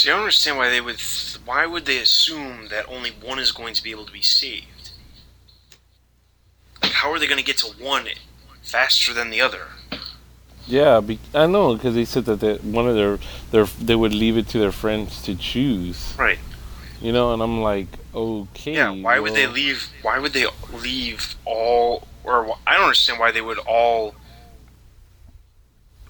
See, 0.06 0.12
I 0.12 0.14
don't 0.14 0.22
understand 0.22 0.56
why 0.56 0.68
they 0.68 0.80
would. 0.80 1.00
Why 1.44 1.66
would 1.66 1.84
they 1.84 1.98
assume 1.98 2.68
that 2.68 2.88
only 2.88 3.10
one 3.10 3.40
is 3.40 3.50
going 3.50 3.74
to 3.74 3.82
be 3.82 3.90
able 3.90 4.06
to 4.06 4.12
be 4.12 4.22
saved? 4.22 4.90
Like, 6.80 6.92
how 6.92 7.10
are 7.10 7.18
they 7.18 7.26
going 7.26 7.40
to 7.40 7.44
get 7.44 7.58
to 7.58 7.72
one 7.82 8.06
faster 8.62 9.12
than 9.12 9.30
the 9.30 9.40
other? 9.40 9.66
Yeah, 10.64 11.00
be- 11.00 11.18
I 11.34 11.48
know 11.48 11.74
because 11.74 11.96
they 11.96 12.04
said 12.04 12.24
that 12.26 12.38
they, 12.38 12.54
one 12.58 12.86
of 12.86 12.94
their 12.94 13.18
their 13.50 13.64
they 13.64 13.96
would 13.96 14.14
leave 14.14 14.36
it 14.36 14.46
to 14.50 14.60
their 14.60 14.70
friends 14.70 15.20
to 15.22 15.34
choose. 15.34 16.14
Right. 16.16 16.38
You 17.00 17.10
know, 17.10 17.32
and 17.32 17.42
I'm 17.42 17.60
like, 17.60 17.88
okay. 18.14 18.74
Yeah. 18.74 18.90
Why 18.90 19.18
would 19.18 19.34
they 19.34 19.48
leave? 19.48 19.88
Why 20.02 20.20
would 20.20 20.34
they 20.34 20.46
leave 20.72 21.34
all? 21.44 22.06
Or 22.22 22.56
I 22.64 22.74
don't 22.74 22.84
understand 22.84 23.18
why 23.18 23.32
they 23.32 23.42
would 23.42 23.58
all. 23.58 24.14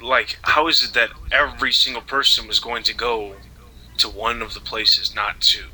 Like, 0.03 0.39
how 0.43 0.69
is 0.69 0.85
it 0.85 0.93
that 0.93 1.13
every 1.33 1.73
single 1.73 2.03
person 2.03 2.47
was 2.47 2.61
going 2.61 2.83
to 2.83 2.95
go 2.95 3.37
to 3.99 4.09
one 4.09 4.43
of 4.43 4.55
the 4.55 4.61
places, 4.61 5.15
not 5.15 5.41
two? 5.41 5.65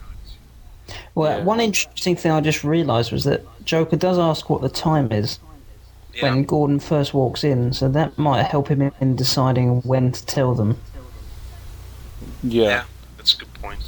Well, 1.15 1.39
Yeah. 1.39 1.45
one 1.45 1.61
interesting 1.61 2.17
thing 2.17 2.33
I 2.33 2.41
just 2.41 2.65
realised 2.65 3.13
was 3.13 3.25
that 3.25 3.45
Joker 3.65 3.97
does 3.97 4.19
ask 4.19 4.49
what 4.51 4.61
the 4.63 4.69
time 4.69 5.11
is 5.13 5.39
Yeah. 6.15 6.25
when 6.31 6.45
Gordon 6.45 6.81
first 6.81 7.15
walks 7.15 7.45
in, 7.45 7.73
so 7.73 7.89
that 7.89 8.19
might 8.19 8.43
help 8.45 8.69
him 8.69 8.93
in 9.01 9.17
deciding 9.17 9.83
when 9.83 10.13
to 10.13 10.25
tell 10.27 10.55
them. 10.55 10.79
Yeah. 12.43 12.63
Yeah. 12.65 12.85
That's 13.17 13.35
a 13.35 13.39
good 13.39 13.55
point. 13.55 13.81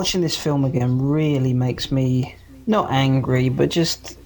Watching 0.00 0.22
this 0.22 0.34
film 0.34 0.64
again 0.64 0.98
really 0.98 1.52
makes 1.52 1.92
me 1.92 2.34
not 2.66 2.90
angry, 2.90 3.50
but 3.50 3.68
just 3.68 4.16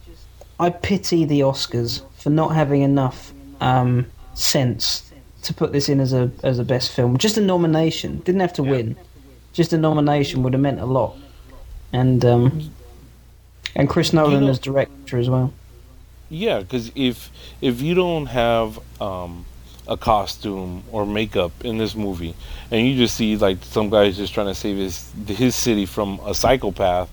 I 0.60 0.70
pity 0.70 1.24
the 1.24 1.40
Oscars 1.40 2.00
for 2.16 2.30
not 2.30 2.54
having 2.54 2.82
enough 2.82 3.32
um, 3.60 4.06
sense 4.34 5.10
to 5.42 5.52
put 5.52 5.72
this 5.72 5.88
in 5.88 5.98
as 5.98 6.12
a 6.12 6.30
as 6.44 6.60
a 6.60 6.64
best 6.64 6.92
film. 6.92 7.18
Just 7.18 7.38
a 7.38 7.40
nomination, 7.40 8.20
didn't 8.20 8.40
have 8.40 8.52
to 8.52 8.62
win. 8.62 8.94
Just 9.52 9.72
a 9.72 9.76
nomination 9.76 10.44
would 10.44 10.52
have 10.52 10.62
meant 10.62 10.78
a 10.78 10.86
lot, 10.86 11.16
and 11.92 12.24
um, 12.24 12.70
and 13.74 13.88
Chris 13.88 14.12
Nolan 14.12 14.44
know- 14.44 14.50
as 14.50 14.60
director 14.60 15.18
as 15.18 15.28
well. 15.28 15.52
Yeah, 16.30 16.60
because 16.60 16.92
if 16.94 17.32
if 17.60 17.82
you 17.82 17.96
don't 17.96 18.26
have 18.26 18.78
um, 19.02 19.44
a 19.86 19.96
costume 19.96 20.82
or 20.90 21.06
makeup 21.06 21.52
in 21.64 21.78
this 21.78 21.94
movie, 21.94 22.34
and 22.70 22.86
you 22.86 22.96
just 22.96 23.16
see 23.16 23.36
like 23.36 23.62
some 23.62 23.90
guys 23.90 24.16
just 24.16 24.32
trying 24.32 24.46
to 24.46 24.54
save 24.54 24.76
his 24.76 25.12
his 25.26 25.54
city 25.54 25.86
from 25.86 26.20
a 26.24 26.34
psychopath, 26.34 27.10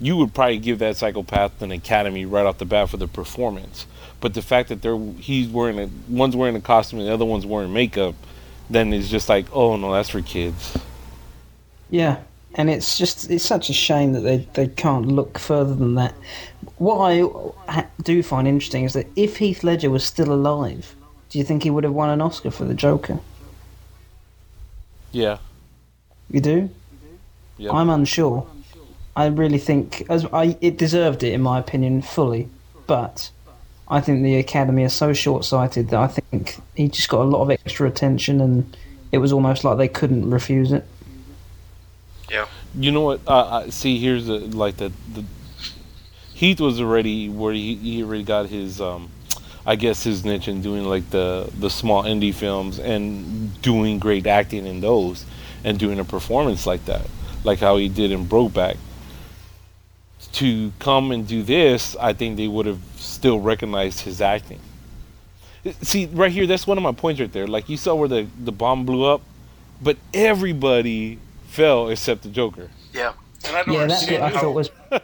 you 0.00 0.16
would 0.16 0.34
probably 0.34 0.58
give 0.58 0.78
that 0.80 0.96
psychopath 0.96 1.60
an 1.62 1.70
academy 1.70 2.24
right 2.24 2.46
off 2.46 2.58
the 2.58 2.64
bat 2.64 2.88
for 2.88 2.96
the 2.96 3.06
performance. 3.06 3.86
But 4.20 4.34
the 4.34 4.42
fact 4.42 4.68
that 4.70 4.82
they're 4.82 4.98
he's 5.18 5.48
wearing 5.48 5.78
a 5.78 5.88
one's 6.08 6.36
wearing 6.36 6.56
a 6.56 6.60
costume 6.60 7.00
and 7.00 7.08
the 7.08 7.12
other 7.12 7.24
one's 7.24 7.46
wearing 7.46 7.72
makeup, 7.72 8.14
then 8.68 8.92
it's 8.92 9.08
just 9.08 9.28
like, 9.28 9.46
oh 9.52 9.76
no, 9.76 9.92
that's 9.92 10.08
for 10.08 10.22
kids. 10.22 10.76
Yeah, 11.90 12.20
and 12.54 12.70
it's 12.70 12.98
just 12.98 13.30
it's 13.30 13.44
such 13.44 13.70
a 13.70 13.72
shame 13.72 14.12
that 14.12 14.20
they 14.20 14.38
they 14.54 14.68
can't 14.68 15.06
look 15.06 15.38
further 15.38 15.74
than 15.74 15.94
that. 15.94 16.14
What 16.76 16.98
I 17.68 17.86
do 18.02 18.22
find 18.22 18.48
interesting 18.48 18.84
is 18.84 18.94
that 18.94 19.06
if 19.16 19.36
Heath 19.36 19.62
Ledger 19.62 19.90
was 19.90 20.04
still 20.04 20.32
alive, 20.32 20.94
do 21.30 21.38
you 21.38 21.44
think 21.44 21.62
he 21.62 21.70
would 21.70 21.84
have 21.84 21.92
won 21.92 22.10
an 22.10 22.20
Oscar 22.20 22.50
for 22.50 22.64
the 22.64 22.74
Joker? 22.74 23.18
Yeah. 25.12 25.38
You 26.30 26.40
do? 26.40 26.70
Yep. 27.58 27.72
I'm 27.72 27.90
unsure. 27.90 28.46
I 29.16 29.26
really 29.26 29.58
think 29.58 30.06
as 30.08 30.24
I 30.32 30.56
it 30.60 30.76
deserved 30.76 31.22
it 31.22 31.32
in 31.32 31.40
my 31.40 31.58
opinion 31.58 32.02
fully, 32.02 32.48
but 32.86 33.30
I 33.88 34.00
think 34.00 34.22
the 34.22 34.36
Academy 34.36 34.84
are 34.84 34.88
so 34.88 35.12
short-sighted 35.12 35.88
that 35.88 35.98
I 35.98 36.06
think 36.06 36.58
he 36.76 36.88
just 36.88 37.08
got 37.08 37.22
a 37.22 37.24
lot 37.24 37.42
of 37.42 37.50
extra 37.50 37.88
attention, 37.88 38.40
and 38.40 38.76
it 39.10 39.18
was 39.18 39.32
almost 39.32 39.64
like 39.64 39.78
they 39.78 39.88
couldn't 39.88 40.30
refuse 40.30 40.70
it. 40.70 40.86
Yeah. 42.30 42.46
You 42.74 42.92
know 42.92 43.00
what? 43.00 43.20
Uh, 43.26 43.64
I 43.64 43.70
see. 43.70 43.98
Here's 43.98 44.26
the 44.26 44.38
like 44.38 44.76
the 44.76 44.92
the 45.12 45.24
Heath 46.34 46.60
was 46.60 46.80
already 46.80 47.28
where 47.28 47.52
he, 47.52 47.74
he 47.74 48.02
already 48.02 48.22
got 48.22 48.46
his 48.46 48.80
um, 48.80 49.10
I 49.70 49.76
guess 49.76 50.02
his 50.02 50.24
niche 50.24 50.48
in 50.48 50.62
doing 50.62 50.84
like 50.84 51.10
the 51.10 51.48
the 51.56 51.70
small 51.70 52.02
indie 52.02 52.34
films 52.34 52.80
and 52.80 53.62
doing 53.62 54.00
great 54.00 54.26
acting 54.26 54.66
in 54.66 54.80
those 54.80 55.24
and 55.62 55.78
doing 55.78 56.00
a 56.00 56.04
performance 56.04 56.66
like 56.66 56.84
that, 56.86 57.06
like 57.44 57.60
how 57.60 57.76
he 57.76 57.88
did 57.88 58.10
in 58.10 58.26
Brokeback. 58.26 58.78
to 60.32 60.72
come 60.80 61.12
and 61.12 61.24
do 61.26 61.44
this, 61.44 61.94
I 62.00 62.12
think 62.14 62.36
they 62.36 62.48
would 62.48 62.66
have 62.66 62.80
still 62.96 63.38
recognized 63.38 64.00
his 64.00 64.20
acting. 64.20 64.58
See, 65.82 66.06
right 66.06 66.32
here, 66.32 66.48
that's 66.48 66.66
one 66.66 66.76
of 66.76 66.82
my 66.82 66.92
points 66.92 67.20
right 67.20 67.32
there. 67.32 67.46
Like 67.46 67.68
you 67.68 67.76
saw 67.76 67.94
where 67.94 68.08
the 68.08 68.26
the 68.44 68.52
bomb 68.52 68.84
blew 68.84 69.04
up, 69.04 69.22
but 69.80 69.96
everybody 70.12 71.20
fell 71.46 71.90
except 71.90 72.24
the 72.24 72.28
Joker. 72.28 72.70
Yeah, 72.92 73.12
and 73.46 73.56
I 73.56 73.62
don't 73.62 73.74
Yeah, 73.74 73.86
that's 73.86 74.10
what 74.10 74.20
I 74.20 74.30
thought 74.30 74.52
was. 74.52 74.70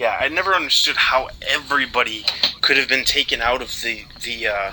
Yeah, 0.00 0.16
I 0.18 0.28
never 0.28 0.54
understood 0.54 0.96
how 0.96 1.28
everybody 1.46 2.24
could 2.62 2.78
have 2.78 2.88
been 2.88 3.04
taken 3.04 3.42
out 3.42 3.60
of 3.60 3.68
the 3.82 4.04
the 4.22 4.46
uh, 4.46 4.72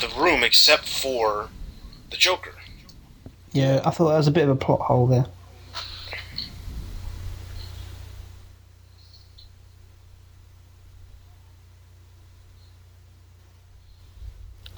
the 0.00 0.08
room 0.18 0.42
except 0.42 0.88
for 0.88 1.50
the 2.08 2.16
Joker. 2.16 2.54
Yeah, 3.52 3.82
I 3.84 3.90
thought 3.90 4.08
that 4.08 4.16
was 4.16 4.26
a 4.26 4.30
bit 4.30 4.44
of 4.44 4.48
a 4.48 4.56
plot 4.56 4.80
hole 4.80 5.06
there. 5.06 5.26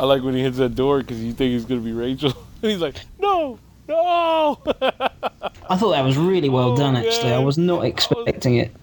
I 0.00 0.04
like 0.04 0.24
when 0.24 0.34
he 0.34 0.42
hits 0.42 0.56
that 0.56 0.74
door 0.74 0.98
because 0.98 1.22
you 1.22 1.32
think 1.32 1.52
he's 1.52 1.64
gonna 1.64 1.80
be 1.80 1.92
Rachel, 1.92 2.32
and 2.60 2.72
he's 2.72 2.80
like, 2.80 2.96
"No, 3.20 3.60
no." 3.86 4.58
I 4.66 5.76
thought 5.76 5.92
that 5.92 6.04
was 6.04 6.16
really 6.16 6.48
well 6.48 6.72
Oh, 6.72 6.76
done. 6.76 6.96
Actually, 6.96 7.34
I 7.34 7.38
was 7.38 7.56
not 7.56 7.84
expecting 7.84 8.56
it. 8.56 8.74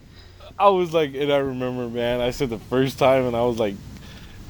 I 0.57 0.69
was 0.69 0.93
like, 0.93 1.13
and 1.15 1.31
I 1.31 1.37
remember, 1.37 1.87
man, 1.89 2.21
I 2.21 2.31
said 2.31 2.49
the 2.49 2.59
first 2.59 2.97
time, 2.97 3.25
and 3.25 3.35
I 3.35 3.43
was 3.43 3.59
like, 3.59 3.75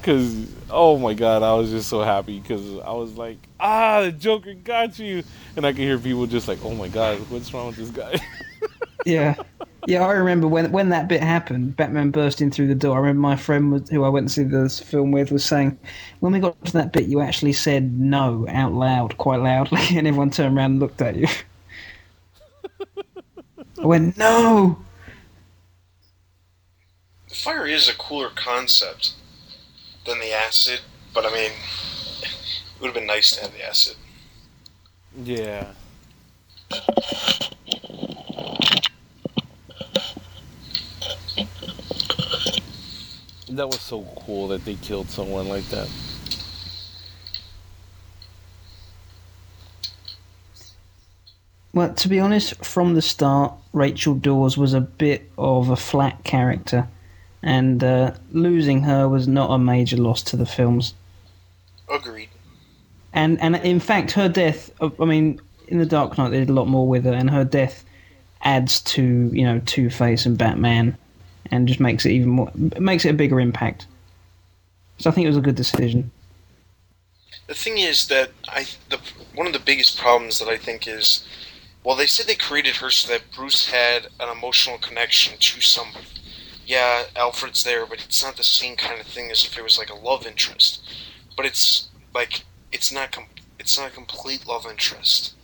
because, 0.00 0.46
oh 0.70 0.98
my 0.98 1.14
god, 1.14 1.42
I 1.42 1.54
was 1.54 1.70
just 1.70 1.88
so 1.88 2.02
happy 2.02 2.38
because 2.40 2.78
I 2.80 2.92
was 2.92 3.16
like, 3.16 3.38
ah, 3.58 4.02
the 4.02 4.12
Joker 4.12 4.54
got 4.54 4.98
you, 4.98 5.24
and 5.56 5.66
I 5.66 5.72
could 5.72 5.80
hear 5.80 5.98
people 5.98 6.26
just 6.26 6.46
like, 6.48 6.58
oh 6.64 6.74
my 6.74 6.88
god, 6.88 7.18
what's 7.30 7.52
wrong 7.52 7.68
with 7.68 7.76
this 7.76 7.90
guy? 7.90 8.18
Yeah, 9.04 9.36
yeah. 9.86 10.04
I 10.04 10.12
remember 10.12 10.48
when 10.48 10.72
when 10.72 10.88
that 10.88 11.06
bit 11.08 11.22
happened. 11.22 11.76
Batman 11.76 12.10
bursting 12.10 12.50
through 12.50 12.66
the 12.66 12.74
door. 12.74 12.96
I 12.96 13.00
remember 13.00 13.20
my 13.20 13.36
friend 13.36 13.70
was, 13.72 13.88
who 13.88 14.02
I 14.02 14.08
went 14.08 14.26
to 14.28 14.34
see 14.34 14.42
this 14.42 14.80
film 14.80 15.12
with 15.12 15.30
was 15.30 15.44
saying, 15.44 15.78
when 16.20 16.32
we 16.32 16.40
got 16.40 16.62
to 16.66 16.72
that 16.72 16.92
bit, 16.92 17.06
you 17.06 17.20
actually 17.20 17.52
said 17.52 17.96
no 17.98 18.46
out 18.48 18.72
loud, 18.72 19.16
quite 19.18 19.40
loudly, 19.40 19.80
and 19.96 20.06
everyone 20.08 20.30
turned 20.30 20.56
around 20.58 20.72
and 20.72 20.80
looked 20.80 21.00
at 21.02 21.14
you. 21.16 21.28
I 23.78 23.86
went 23.86 24.16
no. 24.18 24.76
The 27.46 27.52
fire 27.52 27.66
is 27.68 27.88
a 27.88 27.94
cooler 27.94 28.30
concept 28.30 29.12
than 30.04 30.18
the 30.18 30.32
acid, 30.32 30.80
but 31.14 31.24
I 31.24 31.32
mean, 31.32 31.52
it 32.20 32.80
would 32.80 32.88
have 32.88 32.94
been 32.94 33.06
nice 33.06 33.36
to 33.36 33.42
have 33.42 33.52
the 33.52 33.64
acid. 33.64 33.94
yeah. 35.22 35.68
That 43.48 43.68
was 43.68 43.80
so 43.80 44.02
cool 44.26 44.48
that 44.48 44.64
they 44.64 44.74
killed 44.74 45.08
someone 45.08 45.48
like 45.48 45.68
that. 45.68 45.88
Well, 51.72 51.94
to 51.94 52.08
be 52.08 52.18
honest, 52.18 52.64
from 52.64 52.94
the 52.94 53.02
start, 53.02 53.54
Rachel 53.72 54.16
Dawes 54.16 54.58
was 54.58 54.74
a 54.74 54.80
bit 54.80 55.30
of 55.38 55.70
a 55.70 55.76
flat 55.76 56.24
character, 56.24 56.88
and 57.46 57.84
uh, 57.84 58.12
losing 58.32 58.82
her 58.82 59.08
was 59.08 59.28
not 59.28 59.50
a 59.50 59.58
major 59.58 59.96
loss 59.96 60.20
to 60.20 60.36
the 60.36 60.44
films. 60.44 60.94
Agreed. 61.88 62.28
And 63.12 63.40
and 63.40 63.54
in 63.56 63.78
fact, 63.78 64.10
her 64.12 64.28
death. 64.28 64.70
I 64.80 65.04
mean, 65.04 65.40
in 65.68 65.78
the 65.78 65.86
Dark 65.86 66.18
Knight, 66.18 66.30
they 66.30 66.40
did 66.40 66.50
a 66.50 66.52
lot 66.52 66.66
more 66.66 66.86
with 66.86 67.04
her, 67.04 67.12
and 67.12 67.30
her 67.30 67.44
death 67.44 67.84
adds 68.42 68.80
to 68.80 69.30
you 69.32 69.44
know 69.44 69.62
Two 69.64 69.88
Face 69.90 70.26
and 70.26 70.36
Batman, 70.36 70.98
and 71.50 71.68
just 71.68 71.78
makes 71.78 72.04
it 72.04 72.10
even 72.10 72.30
more 72.30 72.50
makes 72.54 73.04
it 73.04 73.10
a 73.10 73.14
bigger 73.14 73.40
impact. 73.40 73.86
So 74.98 75.08
I 75.08 75.12
think 75.12 75.24
it 75.24 75.28
was 75.28 75.36
a 75.36 75.40
good 75.40 75.54
decision. 75.54 76.10
The 77.46 77.54
thing 77.54 77.78
is 77.78 78.08
that 78.08 78.30
I 78.48 78.66
the 78.88 78.98
one 79.36 79.46
of 79.46 79.52
the 79.52 79.60
biggest 79.60 79.98
problems 79.98 80.40
that 80.40 80.48
I 80.48 80.56
think 80.56 80.88
is, 80.88 81.24
well, 81.84 81.94
they 81.94 82.08
said 82.08 82.26
they 82.26 82.34
created 82.34 82.74
her 82.76 82.90
so 82.90 83.12
that 83.12 83.22
Bruce 83.32 83.70
had 83.70 84.08
an 84.18 84.36
emotional 84.36 84.78
connection 84.78 85.38
to 85.38 85.60
somebody. 85.60 86.06
Yeah, 86.66 87.04
Alfred's 87.14 87.62
there, 87.62 87.86
but 87.86 88.04
it's 88.04 88.24
not 88.24 88.36
the 88.36 88.42
same 88.42 88.74
kind 88.74 89.00
of 89.00 89.06
thing 89.06 89.30
as 89.30 89.44
if 89.44 89.56
it 89.56 89.62
was 89.62 89.78
like 89.78 89.88
a 89.88 89.94
love 89.94 90.26
interest. 90.26 90.82
But 91.36 91.46
it's 91.46 91.88
like 92.12 92.44
it's 92.72 92.90
not 92.90 93.12
com- 93.12 93.26
it's 93.60 93.78
not 93.78 93.88
a 93.88 93.94
complete 93.94 94.46
love 94.48 94.66
interest. 94.66 95.34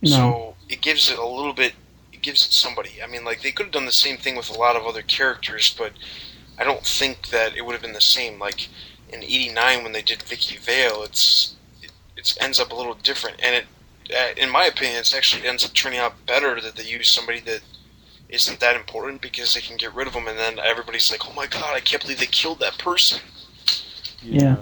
No. 0.00 0.08
So 0.10 0.54
it 0.70 0.80
gives 0.80 1.10
it 1.10 1.18
a 1.18 1.26
little 1.26 1.52
bit. 1.52 1.74
It 2.10 2.22
gives 2.22 2.46
it 2.46 2.52
somebody. 2.52 3.02
I 3.02 3.06
mean, 3.06 3.22
like 3.22 3.42
they 3.42 3.52
could 3.52 3.66
have 3.66 3.72
done 3.72 3.84
the 3.84 3.92
same 3.92 4.16
thing 4.16 4.34
with 4.34 4.48
a 4.48 4.58
lot 4.58 4.76
of 4.76 4.86
other 4.86 5.02
characters, 5.02 5.74
but 5.76 5.92
I 6.58 6.64
don't 6.64 6.86
think 6.86 7.28
that 7.28 7.54
it 7.54 7.66
would 7.66 7.74
have 7.74 7.82
been 7.82 7.92
the 7.92 8.00
same. 8.00 8.38
Like 8.38 8.68
in 9.10 9.22
'89 9.22 9.82
when 9.82 9.92
they 9.92 10.02
did 10.02 10.22
Vicki 10.22 10.56
Vale, 10.56 11.02
it's 11.02 11.54
it, 11.82 11.92
it 12.16 12.34
ends 12.40 12.58
up 12.58 12.72
a 12.72 12.74
little 12.74 12.94
different, 12.94 13.36
and 13.42 13.56
it, 13.56 13.66
uh, 14.16 14.32
in 14.38 14.48
my 14.48 14.64
opinion, 14.64 14.98
it's 14.98 15.14
actually 15.14 15.46
ends 15.46 15.66
up 15.66 15.74
turning 15.74 15.98
out 15.98 16.24
better 16.24 16.62
that 16.62 16.76
they 16.76 16.84
use 16.84 17.10
somebody 17.10 17.40
that 17.40 17.60
isn't 18.28 18.60
that 18.60 18.76
important 18.76 19.20
because 19.22 19.54
they 19.54 19.60
can 19.60 19.76
get 19.76 19.94
rid 19.94 20.06
of 20.06 20.12
them, 20.12 20.28
and 20.28 20.38
then 20.38 20.58
everybody's 20.58 21.10
like, 21.10 21.26
"Oh 21.28 21.32
my 21.32 21.46
god, 21.46 21.74
I 21.74 21.80
can't 21.80 22.02
believe 22.02 22.20
they 22.20 22.26
killed 22.26 22.60
that 22.60 22.78
person." 22.78 23.20
Yeah. 24.22 24.56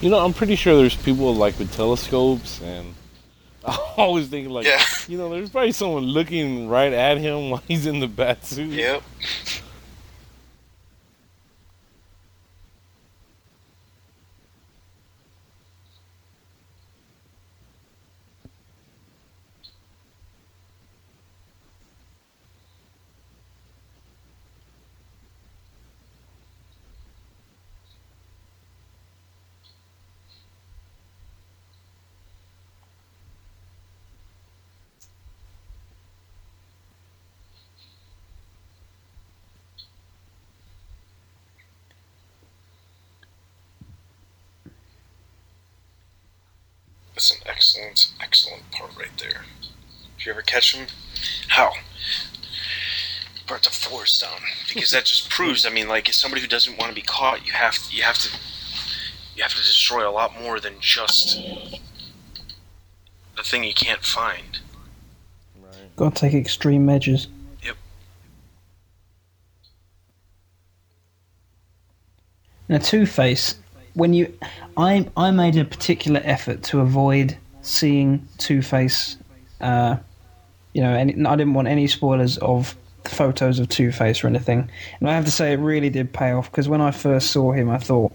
You 0.00 0.08
know, 0.08 0.18
I'm 0.24 0.32
pretty 0.32 0.56
sure 0.56 0.76
there's 0.76 0.96
people 0.96 1.34
like 1.34 1.58
with 1.58 1.74
telescopes, 1.74 2.60
and 2.62 2.94
I 3.64 3.76
always 3.96 4.28
think 4.28 4.48
like, 4.48 4.66
Yeah. 4.66 4.82
you 5.08 5.18
know, 5.18 5.28
there's 5.28 5.50
probably 5.50 5.72
someone 5.72 6.04
looking 6.04 6.68
right 6.68 6.92
at 6.92 7.18
him 7.18 7.50
while 7.50 7.62
he's 7.68 7.86
in 7.86 8.00
the 8.00 8.08
bat 8.08 8.44
suit. 8.46 8.70
Yep. 8.70 9.02
That's 47.14 47.30
an 47.32 47.38
excellent, 47.46 48.12
excellent 48.20 48.70
part 48.70 48.96
right 48.96 49.16
there. 49.18 49.44
Did 50.18 50.26
you 50.26 50.32
ever 50.32 50.39
catch 50.50 50.74
him? 50.74 50.86
How? 51.48 51.72
Brought 53.46 53.62
the 53.62 53.70
forest 53.70 54.20
down 54.20 54.40
because 54.72 54.90
that 54.90 55.04
just 55.04 55.28
proves. 55.30 55.66
I 55.66 55.70
mean, 55.70 55.88
like, 55.88 56.08
as 56.08 56.16
somebody 56.16 56.40
who 56.40 56.48
doesn't 56.48 56.78
want 56.78 56.90
to 56.90 56.94
be 56.94 57.02
caught, 57.02 57.46
you 57.46 57.52
have 57.52 57.74
to, 57.74 57.96
you 57.96 58.02
have 58.02 58.18
to 58.18 58.36
you 59.34 59.42
have 59.42 59.52
to 59.52 59.58
destroy 59.58 60.08
a 60.08 60.12
lot 60.12 60.38
more 60.40 60.60
than 60.60 60.74
just 60.80 61.40
the 63.36 63.42
thing 63.42 63.64
you 63.64 63.72
can't 63.72 64.02
find. 64.02 64.58
Right. 65.62 65.96
Got 65.96 66.16
to 66.16 66.20
take 66.20 66.34
extreme 66.34 66.84
measures. 66.84 67.28
Yep. 67.64 67.76
Now, 72.68 72.78
Two 72.78 73.06
Face, 73.06 73.54
when 73.94 74.12
you, 74.12 74.30
I, 74.76 75.08
I 75.16 75.30
made 75.30 75.56
a 75.56 75.64
particular 75.64 76.20
effort 76.22 76.62
to 76.64 76.80
avoid 76.80 77.36
seeing 77.62 78.28
Two 78.36 78.60
Face. 78.60 79.16
Uh, 79.60 79.96
you 80.72 80.82
know, 80.82 80.92
any, 80.92 81.12
I 81.26 81.36
didn't 81.36 81.54
want 81.54 81.68
any 81.68 81.86
spoilers 81.86 82.38
of 82.38 82.76
photos 83.04 83.58
of 83.58 83.68
Two 83.68 83.92
Face 83.92 84.22
or 84.22 84.28
anything. 84.28 84.70
And 85.00 85.08
I 85.08 85.14
have 85.14 85.24
to 85.24 85.30
say, 85.30 85.52
it 85.52 85.58
really 85.58 85.90
did 85.90 86.12
pay 86.12 86.32
off 86.32 86.50
because 86.50 86.68
when 86.68 86.80
I 86.80 86.90
first 86.90 87.30
saw 87.30 87.52
him, 87.52 87.70
I 87.70 87.78
thought 87.78 88.12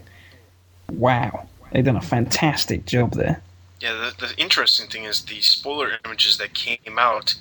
wow, 0.91 1.47
they've 1.71 1.85
done 1.85 1.95
a 1.95 2.01
fantastic 2.01 2.85
job 2.85 3.13
there. 3.13 3.41
Yeah, 3.81 3.93
the, 3.93 4.27
the 4.27 4.37
interesting 4.37 4.87
thing 4.87 5.03
is 5.03 5.25
the 5.25 5.41
spoiler 5.41 5.91
images 6.05 6.37
that 6.37 6.53
came 6.53 6.97
out 6.97 7.35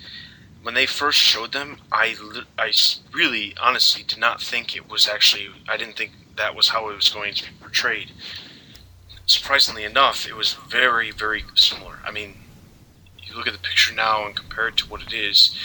when 0.62 0.74
they 0.74 0.86
first 0.86 1.18
showed 1.18 1.52
them. 1.52 1.78
I, 1.92 2.16
I 2.58 2.72
really 3.12 3.54
honestly 3.60 4.02
did 4.02 4.18
not 4.18 4.42
think 4.42 4.76
it 4.76 4.90
was 4.90 5.08
actually. 5.08 5.48
I 5.68 5.76
didn't 5.76 5.96
think 5.96 6.12
that 6.36 6.54
was 6.54 6.68
how 6.68 6.88
it 6.90 6.96
was 6.96 7.08
going 7.08 7.34
to 7.34 7.44
be 7.44 7.50
portrayed. 7.60 8.10
Surprisingly 9.26 9.84
enough, 9.84 10.26
it 10.26 10.34
was 10.34 10.54
very, 10.68 11.10
very 11.10 11.44
similar. 11.54 11.98
I 12.04 12.10
mean, 12.10 12.34
you 13.34 13.38
look 13.38 13.48
at 13.48 13.52
the 13.52 13.58
picture 13.58 13.94
now 13.94 14.24
and 14.26 14.34
compare 14.34 14.68
it 14.68 14.76
to 14.76 14.88
what 14.88 15.02
it 15.02 15.12
is, 15.12 15.56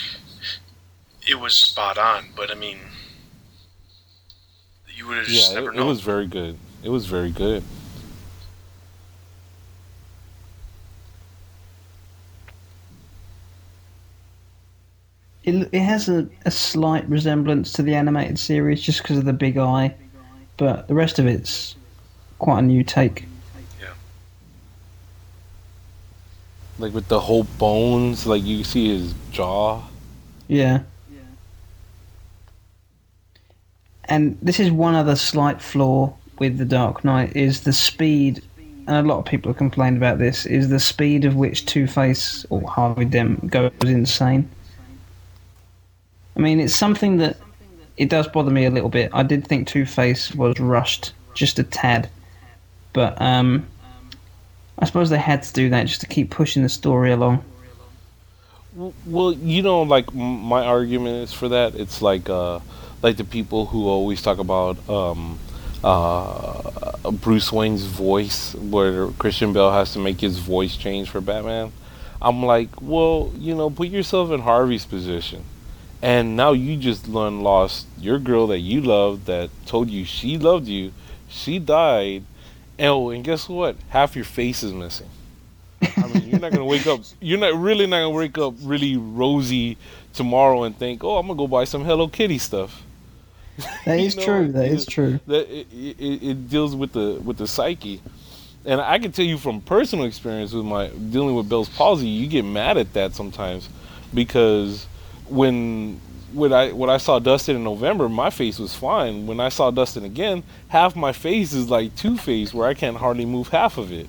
it 1.28 1.40
was 1.40 1.54
spot 1.54 1.98
on. 1.98 2.26
But 2.36 2.52
I 2.52 2.56
mean, 2.56 2.80
you 4.96 5.08
would 5.08 5.18
have 5.18 5.28
just 5.28 5.50
yeah, 5.50 5.56
never 5.60 5.72
it, 5.72 5.76
known. 5.76 5.86
it 5.86 5.90
was 5.90 6.02
very 6.02 6.28
good. 6.28 6.58
It 6.84 6.90
was 6.90 7.06
very 7.06 7.32
good. 7.32 7.64
It, 15.44 15.70
it 15.72 15.82
has 15.82 16.10
a, 16.10 16.28
a 16.46 16.52
slight 16.52 17.08
resemblance 17.10 17.72
to 17.74 17.84
the 17.84 17.96
animated 17.96 18.38
series 18.38 18.82
just 18.82 19.02
because 19.02 19.18
of 19.18 19.26
the 19.26 19.34
big 19.34 19.58
eye, 19.58 19.96
but 20.58 20.88
the 20.88 20.94
rest 20.94 21.18
of 21.18 21.28
it's 21.28 21.76
quite 22.40 22.60
a 22.60 22.62
new 22.64 22.84
take. 22.84 23.29
Like 26.80 26.94
with 26.94 27.08
the 27.08 27.20
whole 27.20 27.44
bones, 27.44 28.26
like 28.26 28.44
you 28.44 28.64
see 28.64 28.88
his 28.98 29.14
jaw. 29.32 29.84
Yeah. 30.48 30.82
yeah. 31.12 31.20
And 34.06 34.38
this 34.42 34.60
is 34.60 34.72
one 34.72 34.96
other 34.96 35.16
slight 35.16 35.62
flaw 35.62 36.16
with 36.40 36.58
the 36.58 36.66
Dark 36.66 37.04
Knight 37.04 37.36
is 37.36 37.62
the 37.62 37.74
speed, 37.74 38.42
and 38.58 38.90
a 38.90 39.02
lot 39.02 39.20
of 39.20 39.26
people 39.26 39.52
have 39.52 39.58
complained 39.58 39.98
about 39.98 40.18
this, 40.18 40.46
is 40.46 40.70
the 40.70 40.80
speed 40.80 41.26
of 41.26 41.36
which 41.36 41.66
Two 41.66 41.86
Face 41.86 42.46
or 42.50 42.68
Harvey 42.68 43.06
Dent 43.06 43.52
goes 43.52 43.72
insane. 43.84 44.50
I 46.36 46.40
mean, 46.40 46.60
it's 46.62 46.76
something 46.76 47.18
that 47.18 47.38
it 47.98 48.10
does 48.10 48.28
bother 48.30 48.52
me 48.52 48.66
a 48.66 48.72
little 48.72 48.90
bit. 48.90 49.12
I 49.14 49.24
did 49.24 49.46
think 49.46 49.68
Two 49.68 49.86
Face 49.86 50.34
was 50.34 50.58
rushed 50.60 51.12
just 51.34 51.60
a 51.60 51.64
tad, 51.64 52.10
but 52.94 53.22
um, 53.22 53.68
I 54.80 54.86
suppose 54.86 55.10
they 55.10 55.18
had 55.18 55.44
to 55.44 55.54
do 55.54 55.70
that 55.70 55.88
just 55.88 56.02
to 56.02 56.08
keep 56.08 56.32
pushing 56.32 56.64
the 56.64 56.70
story 56.70 57.12
along. 57.12 57.44
Well, 59.06 59.34
you 59.34 59.62
know, 59.62 59.82
like 59.82 60.14
my 60.14 60.66
argument 60.66 61.24
is 61.24 61.34
for 61.34 61.50
that. 61.50 61.76
It's 61.76 62.02
like, 62.02 62.30
uh, 62.30 62.60
like 63.02 63.18
the 63.18 63.26
people 63.26 63.66
who 63.66 63.88
always 63.88 64.22
talk 64.22 64.38
about 64.38 64.78
um, 64.90 65.38
uh, 65.84 66.98
Bruce 67.12 67.52
Wayne's 67.52 67.84
voice, 67.84 68.56
where 68.56 69.08
Christian 69.08 69.52
Bale 69.52 69.72
has 69.72 69.94
to 69.94 70.00
make 70.00 70.22
his 70.22 70.40
voice 70.40 70.78
change 70.78 71.10
for 71.10 71.20
Batman. 71.20 71.74
I'm 72.22 72.44
like, 72.44 72.70
well, 72.82 73.32
you 73.38 73.56
know, 73.56 73.70
put 73.70 73.90
yourself 73.90 74.32
in 74.32 74.42
Harvey's 74.42 74.86
position, 74.86 75.44
and 76.02 76.38
now 76.38 76.52
you 76.52 76.78
just 76.78 77.08
lost 77.08 77.88
your 78.00 78.20
girl 78.20 78.48
that 78.48 78.60
you 78.60 78.82
loved, 78.82 79.26
that 79.26 79.50
told 79.66 79.90
you 79.90 80.06
she 80.06 80.38
loved 80.38 80.68
you, 80.68 80.94
she 81.30 81.60
died, 81.60 82.24
oh, 82.80 83.10
and 83.10 83.24
guess 83.24 83.48
what? 83.50 83.76
Half 83.90 84.16
your 84.16 84.26
face 84.26 84.64
is 84.64 84.74
missing. 84.74 85.10
I 85.82 86.08
mean, 86.08 86.30
you're 86.30 86.40
not 86.40 86.52
gonna 86.52 86.66
wake 86.66 86.88
up. 86.88 87.02
You're 87.20 87.40
not 87.40 87.56
really 87.56 87.86
not 87.86 87.98
gonna 87.98 88.10
wake 88.10 88.38
up 88.38 88.54
really 88.62 88.98
rosy 88.98 89.78
tomorrow 90.14 90.64
and 90.64 90.78
think, 90.78 91.04
"Oh, 91.04 91.18
I'm 91.18 91.28
gonna 91.28 91.38
go 91.38 91.48
buy 91.48 91.64
some 91.64 91.84
Hello 91.84 92.08
Kitty 92.08 92.38
stuff." 92.38 92.84
That 93.86 94.00
is 94.00 94.16
know, 94.16 94.24
true. 94.24 94.52
That 94.52 94.68
is 94.68 94.86
true. 94.86 95.20
That 95.28 95.50
it, 95.50 95.68
it, 95.72 96.24
it 96.24 96.50
deals 96.50 96.76
with 96.76 96.94
the 96.94 97.20
with 97.24 97.38
the 97.38 97.48
psyche, 97.48 98.02
and 98.66 98.80
I 98.82 99.00
can 99.00 99.12
tell 99.12 99.26
you 99.26 99.38
from 99.38 99.62
personal 99.62 100.06
experience 100.06 100.54
with 100.54 100.66
my 100.66 100.88
dealing 100.88 101.36
with 101.36 101.50
Bell's 101.50 101.70
palsy, 101.70 102.08
you 102.08 102.28
get 102.28 102.46
mad 102.46 102.78
at 102.78 102.94
that 102.94 103.16
sometimes 103.16 103.70
because 104.14 104.86
when 105.28 106.00
when 106.34 106.54
I 106.54 106.72
when 106.72 106.90
I 106.90 106.98
saw 106.98 107.20
Dustin 107.20 107.56
in 107.56 107.64
November, 107.64 108.10
my 108.10 108.30
face 108.30 108.60
was 108.60 108.76
fine. 108.76 109.28
When 109.28 109.40
I 109.40 109.50
saw 109.50 109.72
Dustin 109.72 110.04
again, 110.04 110.44
half 110.70 110.96
my 110.96 111.12
face 111.12 111.54
is 111.54 111.70
like 111.70 111.96
Two 111.96 112.18
Face, 112.18 112.54
where 112.54 112.68
I 112.68 112.74
can't 112.74 112.98
hardly 112.98 113.26
move 113.26 113.50
half 113.50 113.78
of 113.78 113.92
it. 113.92 114.08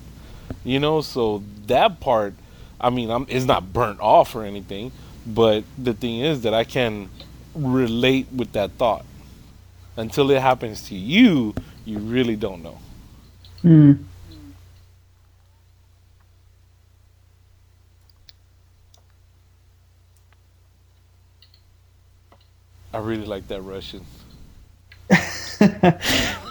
You 0.63 0.79
know, 0.79 1.01
so 1.01 1.43
that 1.67 1.99
part, 1.99 2.33
I 2.79 2.89
mean, 2.89 3.09
I'm 3.09 3.25
it's 3.29 3.45
not 3.45 3.73
burnt 3.73 3.99
off 3.99 4.35
or 4.35 4.43
anything, 4.43 4.91
but 5.25 5.63
the 5.77 5.93
thing 5.93 6.19
is 6.19 6.41
that 6.41 6.53
I 6.53 6.63
can 6.63 7.09
relate 7.55 8.27
with 8.35 8.51
that 8.53 8.71
thought. 8.71 9.05
Until 9.97 10.31
it 10.31 10.41
happens 10.41 10.87
to 10.87 10.95
you, 10.95 11.53
you 11.85 11.99
really 11.99 12.35
don't 12.35 12.63
know. 12.63 12.79
Hmm. 13.61 13.93
I 22.93 22.97
really 22.97 23.25
like 23.25 23.47
that 23.47 23.61
Russian. 23.61 24.05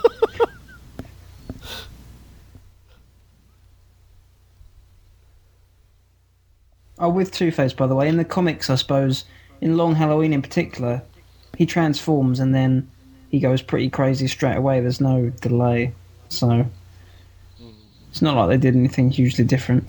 Oh, 7.02 7.08
with 7.08 7.32
Two 7.32 7.50
Face, 7.50 7.72
by 7.72 7.86
the 7.86 7.94
way, 7.94 8.08
in 8.08 8.18
the 8.18 8.26
comics, 8.26 8.68
I 8.68 8.74
suppose, 8.74 9.24
in 9.62 9.78
Long 9.78 9.94
Halloween 9.94 10.34
in 10.34 10.42
particular, 10.42 11.02
he 11.56 11.64
transforms 11.64 12.38
and 12.38 12.54
then 12.54 12.90
he 13.30 13.40
goes 13.40 13.62
pretty 13.62 13.88
crazy 13.88 14.28
straight 14.28 14.56
away. 14.56 14.80
There's 14.80 15.00
no 15.00 15.30
delay, 15.40 15.94
so 16.28 16.46
mm. 16.46 17.72
it's 18.10 18.20
not 18.20 18.36
like 18.36 18.50
they 18.50 18.58
did 18.58 18.76
anything 18.76 19.10
hugely 19.10 19.44
different. 19.44 19.88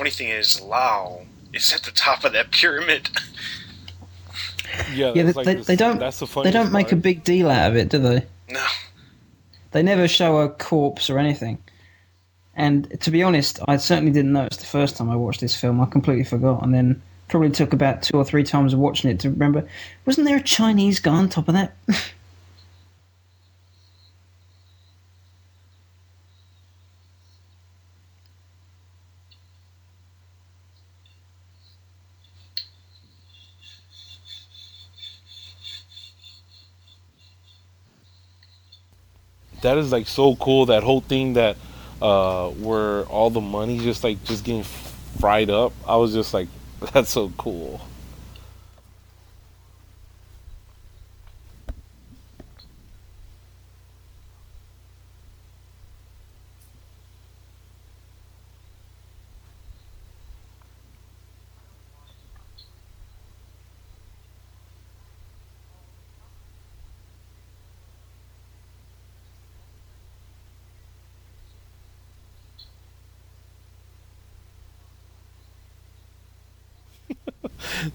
funny 0.11 0.29
thing 0.29 0.37
is, 0.37 0.61
Lau 0.61 1.21
is 1.53 1.73
at 1.73 1.83
the 1.83 1.91
top 1.91 2.23
of 2.23 2.33
that 2.33 2.51
pyramid. 2.51 3.09
Yeah, 4.93 5.11
Yeah, 5.13 5.23
they, 5.23 5.31
like 5.33 5.45
they, 5.45 5.55
this- 5.55 5.67
they 5.67 5.75
don't 5.75 5.99
That's 5.99 6.19
the 6.19 6.41
they 6.43 6.51
don't 6.51 6.71
make 6.71 6.91
a 6.91 6.95
big 6.95 7.23
deal 7.23 7.49
out 7.49 7.71
of 7.71 7.77
it, 7.77 7.89
do 7.89 7.99
they? 7.99 8.25
no. 8.49 8.65
They 9.71 9.83
never 9.83 10.07
show 10.09 10.39
a 10.39 10.49
corpse 10.49 11.09
or 11.09 11.17
anything. 11.17 11.57
And 12.55 12.99
to 12.99 13.09
be 13.11 13.23
honest, 13.23 13.59
I 13.69 13.77
certainly 13.77 14.11
didn't 14.11 14.33
notice 14.33 14.57
the 14.57 14.65
first 14.65 14.97
time 14.97 15.09
I 15.09 15.15
watched 15.15 15.39
this 15.39 15.55
film. 15.55 15.79
I 15.79 15.85
completely 15.85 16.25
forgot, 16.25 16.61
and 16.63 16.73
then 16.73 17.01
probably 17.29 17.51
took 17.51 17.71
about 17.71 18.03
two 18.03 18.17
or 18.17 18.25
three 18.25 18.43
times 18.43 18.73
of 18.73 18.79
watching 18.79 19.09
it 19.09 19.21
to 19.21 19.29
remember. 19.29 19.65
Wasn't 20.05 20.27
there 20.27 20.35
a 20.35 20.43
Chinese 20.43 20.99
guy 20.99 21.13
on 21.13 21.29
top 21.29 21.47
of 21.47 21.53
that? 21.53 21.73
That 39.61 39.77
is 39.77 39.91
like 39.91 40.07
so 40.07 40.35
cool. 40.35 40.67
That 40.67 40.83
whole 40.83 41.01
thing 41.01 41.33
that 41.33 41.57
uh, 42.01 42.49
where 42.49 43.03
all 43.05 43.29
the 43.29 43.41
money 43.41 43.77
just 43.79 44.03
like 44.03 44.23
just 44.23 44.43
getting 44.43 44.63
fried 45.19 45.49
up. 45.49 45.73
I 45.87 45.97
was 45.97 46.13
just 46.13 46.33
like, 46.33 46.47
that's 46.93 47.11
so 47.11 47.29
cool. 47.37 47.81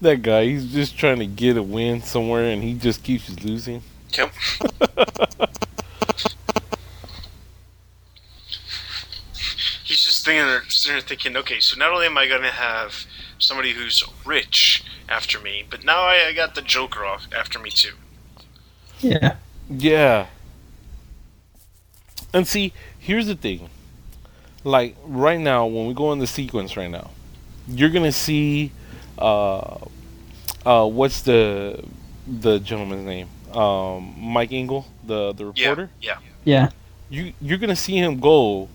That 0.01 0.21
guy, 0.21 0.45
he's 0.45 0.71
just 0.71 0.97
trying 0.97 1.19
to 1.19 1.25
get 1.25 1.57
a 1.57 1.63
win 1.63 2.01
somewhere, 2.01 2.45
and 2.45 2.63
he 2.63 2.73
just 2.75 3.03
keeps 3.03 3.29
losing. 3.43 3.81
Yep. 4.17 4.31
He's 9.83 10.03
just 10.03 10.25
thinking, 10.25 10.69
sitting 10.69 10.95
there 10.97 11.01
thinking, 11.01 11.37
okay, 11.37 11.61
so 11.61 11.79
not 11.79 11.93
only 11.93 12.07
am 12.07 12.17
I 12.17 12.27
going 12.27 12.41
to 12.41 12.49
have 12.49 13.05
somebody 13.39 13.71
who's 13.71 14.03
rich 14.25 14.83
after 15.07 15.39
me, 15.39 15.63
but 15.69 15.85
now 15.85 16.01
I, 16.01 16.25
I 16.27 16.33
got 16.33 16.55
the 16.55 16.61
Joker 16.61 17.05
off 17.05 17.25
after 17.33 17.57
me 17.57 17.69
too. 17.69 17.93
Yeah. 18.99 19.37
Yeah. 19.69 20.27
And 22.33 22.45
see, 22.45 22.73
here's 22.99 23.27
the 23.27 23.35
thing. 23.35 23.69
Like 24.63 24.95
right 25.05 25.39
now, 25.39 25.65
when 25.65 25.87
we 25.87 25.93
go 25.93 26.11
in 26.11 26.19
the 26.19 26.27
sequence 26.27 26.75
right 26.75 26.91
now, 26.91 27.11
you're 27.67 27.89
gonna 27.89 28.11
see, 28.11 28.71
uh, 29.17 29.77
uh, 30.65 30.85
what's 30.87 31.21
the 31.21 31.83
the 32.27 32.59
gentleman's 32.59 33.05
name? 33.05 33.29
Um, 33.55 34.13
Mike 34.17 34.51
Engel, 34.51 34.85
the 35.05 35.33
the 35.33 35.45
reporter. 35.45 35.89
yeah. 36.01 36.17
Yeah. 36.43 36.69
You 37.09 37.33
you're 37.41 37.57
gonna 37.57 37.75
see 37.75 37.97
him 37.97 38.19
go 38.19 38.67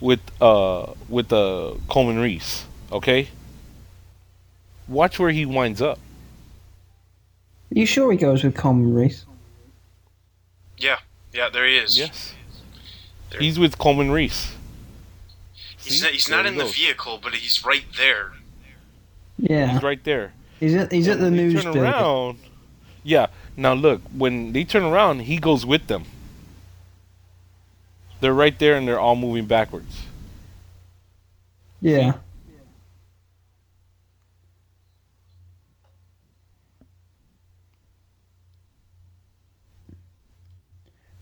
with 0.00 0.20
uh 0.40 0.92
with 1.08 1.32
uh 1.32 1.74
Coleman 1.88 2.18
Reese. 2.18 2.66
Okay. 2.90 3.28
Watch 4.88 5.18
where 5.18 5.30
he 5.30 5.46
winds 5.46 5.80
up. 5.80 5.98
Are 7.74 7.78
you 7.78 7.86
sure 7.86 8.10
he 8.12 8.18
goes 8.18 8.44
with 8.44 8.54
Coleman 8.54 8.92
Reese? 8.94 9.24
Yeah, 10.76 10.98
yeah, 11.32 11.48
there 11.48 11.66
he 11.66 11.76
is. 11.78 11.96
Yes. 11.98 12.34
There- 13.30 13.40
He's 13.40 13.58
with 13.58 13.78
Coleman 13.78 14.10
Reese. 14.10 14.54
He's 15.82 16.02
not, 16.02 16.10
he's 16.12 16.26
There 16.26 16.36
not 16.36 16.44
he 16.46 16.52
in 16.52 16.58
the 16.58 16.64
vehicle, 16.70 17.18
but 17.22 17.34
he's 17.34 17.64
right 17.64 17.84
there. 17.96 18.32
Yeah. 19.42 19.72
He's 19.72 19.82
right 19.82 20.02
there. 20.04 20.32
He's 20.60 20.74
at 20.74 20.92
he's 20.92 21.08
at 21.08 21.18
the 21.18 21.30
news 21.30 21.54
turn 21.54 21.72
building. 21.74 21.82
around. 21.82 22.38
Yeah. 23.02 23.26
Now 23.56 23.74
look, 23.74 24.00
when 24.16 24.52
they 24.52 24.62
turn 24.62 24.84
around, 24.84 25.22
he 25.22 25.36
goes 25.38 25.66
with 25.66 25.88
them. 25.88 26.04
They're 28.20 28.32
right 28.32 28.56
there, 28.56 28.76
and 28.76 28.86
they're 28.86 29.00
all 29.00 29.16
moving 29.16 29.46
backwards. 29.46 30.04
Yeah. 31.80 32.12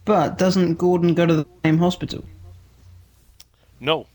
But 0.05 0.37
doesn't 0.37 0.75
Gordon 0.75 1.15
go 1.15 1.25
to 1.25 1.35
the 1.35 1.47
same 1.65 1.79
hospital? 1.79 2.25
No. 3.79 4.07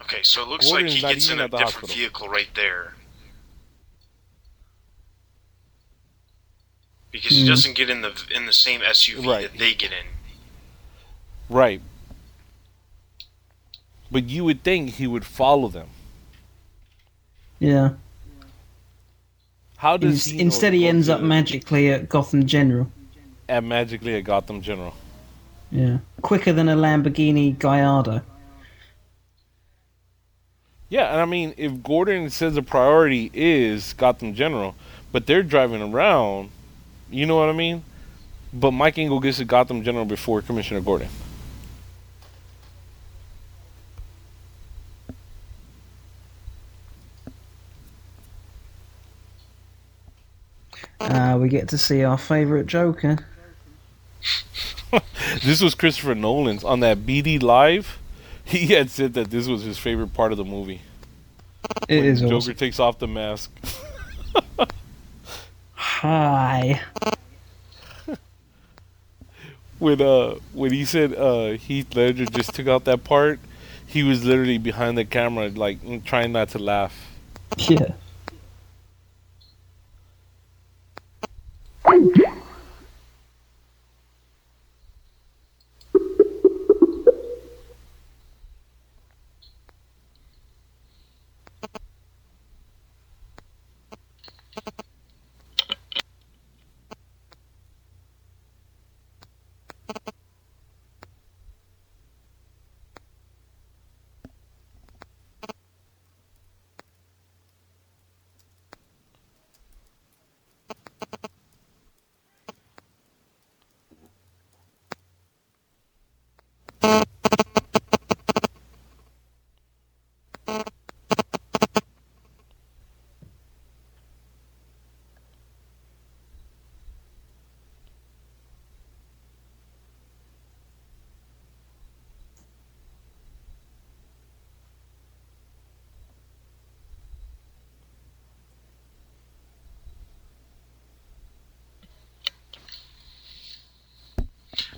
Okay, 0.00 0.22
so 0.22 0.42
it 0.42 0.48
looks 0.48 0.70
Gordon's 0.70 1.02
like 1.02 1.10
he 1.10 1.14
gets 1.14 1.30
in 1.30 1.40
a 1.40 1.48
different 1.48 1.64
hospital. 1.64 1.94
vehicle 1.94 2.28
right 2.28 2.48
there. 2.54 2.94
Because 7.12 7.36
he 7.36 7.42
Hmm. 7.42 7.48
doesn't 7.48 7.76
get 7.76 7.90
in 7.90 8.00
the 8.00 8.12
in 8.34 8.46
the 8.46 8.52
same 8.52 8.80
SUV 8.82 9.26
Right. 9.28 9.42
that 9.52 9.58
they 9.58 9.74
get 9.74 9.92
in. 9.92 10.06
Right. 11.48 11.80
But 14.10 14.28
you 14.28 14.44
would 14.44 14.62
think 14.62 14.94
he 14.94 15.06
would 15.06 15.24
follow 15.24 15.68
them. 15.68 15.88
Yeah. 17.60 17.90
How 19.76 19.96
does 19.96 20.12
Ins- 20.12 20.24
he 20.26 20.40
instead, 20.40 20.72
he 20.72 20.86
ends 20.88 21.08
up 21.08 21.20
the- 21.20 21.26
magically 21.26 21.90
at 21.90 22.08
Gotham 22.08 22.46
General. 22.46 22.90
at 23.48 23.62
magically 23.64 24.14
at 24.14 24.24
Gotham 24.24 24.62
General. 24.62 24.94
Yeah. 25.70 25.98
Quicker 26.22 26.52
than 26.52 26.68
a 26.68 26.76
Lamborghini 26.76 27.58
Gallardo. 27.58 28.22
Yeah, 30.88 31.10
and 31.12 31.20
I 31.20 31.24
mean, 31.24 31.54
if 31.56 31.82
Gordon 31.82 32.28
says 32.30 32.54
the 32.54 32.62
priority 32.62 33.30
is 33.34 33.94
Gotham 33.94 34.34
General, 34.34 34.74
but 35.10 35.26
they're 35.26 35.42
driving 35.42 35.82
around, 35.82 36.50
you 37.12 37.26
know 37.26 37.36
what 37.36 37.48
I 37.48 37.52
mean? 37.52 37.84
But 38.52 38.72
Mike 38.72 38.98
Engel 38.98 39.20
gets 39.20 39.38
to 39.38 39.44
Gotham 39.44 39.82
General 39.82 40.04
before 40.04 40.42
Commissioner 40.42 40.80
Gordon. 40.80 41.08
Uh, 51.00 51.36
we 51.40 51.48
get 51.48 51.68
to 51.68 51.78
see 51.78 52.04
our 52.04 52.18
favourite 52.18 52.66
Joker. 52.66 53.18
This 55.42 55.62
was 55.62 55.74
Christopher 55.74 56.14
Nolan's 56.14 56.62
on 56.62 56.80
that 56.80 56.98
BD 57.06 57.42
Live. 57.42 57.98
He 58.44 58.66
had 58.74 58.90
said 58.90 59.14
that 59.14 59.30
this 59.30 59.46
was 59.46 59.62
his 59.62 59.78
favorite 59.78 60.12
part 60.12 60.32
of 60.32 60.38
the 60.38 60.44
movie. 60.44 60.82
It 61.88 62.00
when 62.00 62.04
is 62.04 62.20
Joker 62.20 62.34
awesome. 62.34 62.54
takes 62.54 62.78
off 62.80 62.98
the 62.98 63.08
mask. 63.08 63.50
Hi. 66.02 66.80
when 69.78 70.02
uh 70.02 70.34
when 70.52 70.72
he 70.72 70.84
said 70.84 71.14
uh 71.14 71.52
Heath 71.52 71.94
Ledger 71.94 72.26
just 72.26 72.52
took 72.56 72.66
out 72.66 72.86
that 72.86 73.04
part, 73.04 73.38
he 73.86 74.02
was 74.02 74.24
literally 74.24 74.58
behind 74.58 74.98
the 74.98 75.04
camera 75.04 75.48
like 75.50 76.04
trying 76.04 76.32
not 76.32 76.48
to 76.48 76.58
laugh. 76.58 77.06
Yeah. 77.56 77.92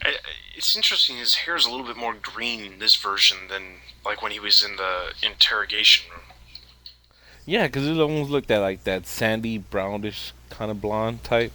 I, 0.02 0.08
I- 0.08 0.53
it's 0.64 0.76
interesting. 0.76 1.18
His 1.18 1.34
hair's 1.34 1.66
a 1.66 1.70
little 1.70 1.84
bit 1.84 1.96
more 1.96 2.14
green 2.14 2.60
in 2.60 2.78
this 2.78 2.96
version 2.96 3.36
than 3.50 3.62
like 4.02 4.22
when 4.22 4.32
he 4.32 4.40
was 4.40 4.64
in 4.64 4.76
the 4.76 5.12
interrogation 5.22 6.10
room. 6.10 6.22
Yeah, 7.44 7.66
because 7.66 7.86
it 7.86 7.98
almost 7.98 8.30
looked 8.30 8.50
at 8.50 8.60
like 8.60 8.84
that 8.84 9.06
sandy 9.06 9.58
brownish 9.58 10.32
kind 10.48 10.70
of 10.70 10.80
blonde 10.80 11.22
type. 11.22 11.52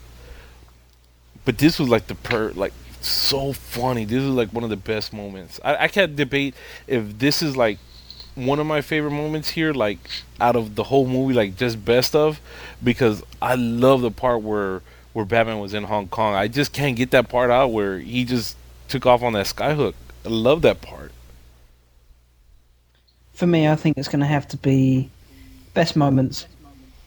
But 1.44 1.58
this 1.58 1.80
was 1.80 1.90
like 1.90 2.06
the 2.06 2.14
per 2.14 2.52
like 2.52 2.74
so 3.02 3.52
funny. 3.52 4.06
This 4.06 4.22
is 4.22 4.30
like 4.30 4.54
one 4.54 4.64
of 4.64 4.70
the 4.70 4.78
best 4.78 5.12
moments. 5.12 5.60
I, 5.66 5.86
I 5.86 5.88
can't 5.88 6.16
debate 6.16 6.54
if 6.86 7.18
this 7.18 7.42
is 7.42 7.58
like 7.58 7.80
one 8.36 8.60
of 8.60 8.68
my 8.68 8.82
favorite 8.82 9.12
moments 9.12 9.50
here, 9.50 9.74
like 9.74 9.98
out 10.40 10.56
of 10.56 10.76
the 10.76 10.84
whole 10.84 11.08
movie, 11.08 11.34
like 11.34 11.58
just 11.58 11.84
best 11.84 12.16
of, 12.16 12.40
because 12.84 13.24
I 13.42 13.56
love 13.56 14.02
the 14.02 14.12
part 14.12 14.44
where 14.44 14.84
where 15.14 15.26
Batman 15.26 15.58
was 15.58 15.74
in 15.74 15.86
Hong 15.86 16.08
Kong. 16.10 16.36
I 16.36 16.48
just 16.48 16.74
can't 16.74 16.96
get 16.96 17.10
that 17.10 17.28
part 17.28 17.50
out 17.50 17.72
where 17.72 17.98
he 17.98 18.24
just 18.24 18.56
took 18.90 19.06
off 19.06 19.24
on 19.24 19.34
that 19.34 19.46
skyhook. 19.46 19.94
I 20.26 20.30
love 20.30 20.62
that 20.64 20.82
part. 20.82 21.12
For 23.34 23.48
me, 23.48 23.68
I 23.68 23.76
think 23.76 23.98
it's 23.98 24.10
going 24.10 24.20
to 24.20 24.26
have 24.26 24.48
to 24.50 24.58
be 24.58 25.10
best 25.74 25.96
moments, 25.96 26.46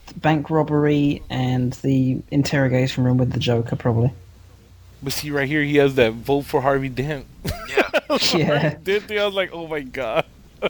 the 0.07 0.15
bank 0.15 0.49
robbery 0.49 1.23
and 1.29 1.75
the 1.75 2.23
interrogation 2.31 3.05
room 3.05 3.19
with 3.19 3.33
the 3.33 3.39
Joker, 3.39 3.77
probably. 3.77 4.13
But 5.03 5.13
see 5.13 5.31
right 5.31 5.49
here, 5.49 5.63
he 5.63 5.77
has 5.77 5.97
that 5.97 6.15
vote 6.15 6.43
for 6.43 6.63
Harvey 6.63 6.89
Dent. 6.89 7.27
Yeah, 7.69 7.91
Yeah. 8.33 8.77
Did 8.83 9.13
I 9.13 9.27
was 9.27 9.35
like, 9.35 9.51
oh 9.53 9.67
my 9.67 9.81
god. 9.81 10.25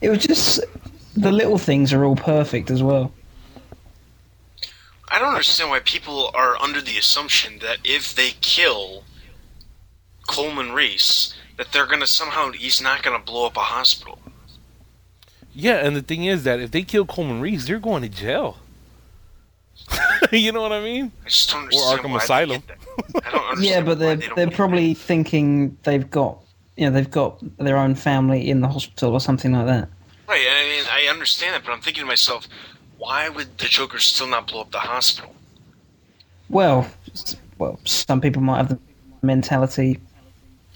It 0.00 0.08
was 0.08 0.24
just 0.24 0.60
the 1.14 1.30
little 1.30 1.58
things 1.58 1.92
are 1.92 2.04
all 2.04 2.16
perfect 2.16 2.70
as 2.70 2.82
well. 2.82 3.12
I 5.10 5.18
don't 5.18 5.30
understand 5.30 5.70
why 5.70 5.80
people 5.80 6.30
are 6.34 6.56
under 6.60 6.80
the 6.80 6.96
assumption 6.96 7.58
that 7.60 7.78
if 7.84 8.14
they 8.14 8.30
kill 8.40 9.04
Coleman 10.28 10.72
Reese, 10.72 11.34
that 11.56 11.72
they're 11.72 11.86
gonna 11.86 12.06
somehow 12.06 12.52
he's 12.52 12.80
not 12.80 13.02
gonna 13.02 13.18
blow 13.18 13.46
up 13.46 13.56
a 13.56 13.60
hospital. 13.60 14.18
Yeah, 15.52 15.84
and 15.84 15.96
the 15.96 16.02
thing 16.02 16.24
is 16.24 16.44
that 16.44 16.60
if 16.60 16.70
they 16.70 16.82
kill 16.82 17.04
Coleman 17.04 17.40
Reese, 17.40 17.66
they're 17.66 17.80
going 17.80 18.02
to 18.02 18.08
jail. 18.08 18.58
you 20.32 20.52
know 20.52 20.62
what 20.62 20.72
I 20.72 20.80
mean? 20.80 21.10
I 21.24 21.28
just 21.28 21.50
don't 21.50 21.64
understand 21.64 22.00
Arkham 22.00 22.10
why 22.12 22.18
Asylum. 22.18 22.62
get 22.66 22.78
that. 23.14 23.26
I 23.26 23.30
don't 23.30 23.44
understand. 23.50 23.64
Yeah, 23.64 23.80
but 23.82 23.98
they're 23.98 24.16
they 24.16 24.26
don't 24.26 24.36
they're 24.36 24.46
get 24.46 24.54
probably 24.54 24.94
thinking 24.94 25.76
they've 25.82 26.08
got 26.08 26.38
you 26.76 26.86
know 26.86 26.92
they've 26.92 27.10
got 27.10 27.42
their 27.58 27.76
own 27.76 27.94
family 27.96 28.48
in 28.48 28.60
the 28.60 28.68
hospital 28.68 29.12
or 29.12 29.20
something 29.20 29.52
like 29.52 29.66
that. 29.66 29.88
that. 29.90 30.28
Right, 30.28 30.46
I 30.48 30.64
mean, 30.64 30.84
I 30.88 31.10
understand 31.10 31.54
that, 31.54 31.64
but 31.64 31.72
I'm 31.72 31.80
thinking 31.80 32.02
to 32.02 32.06
myself, 32.06 32.46
why 33.00 33.30
would 33.30 33.56
the 33.56 33.64
Joker 33.64 33.98
still 33.98 34.26
not 34.26 34.46
blow 34.46 34.60
up 34.60 34.70
the 34.70 34.78
hospital? 34.78 35.34
Well, 36.50 36.86
well, 37.58 37.80
some 37.84 38.20
people 38.20 38.42
might 38.42 38.58
have 38.58 38.68
the 38.68 38.78
mentality. 39.22 39.98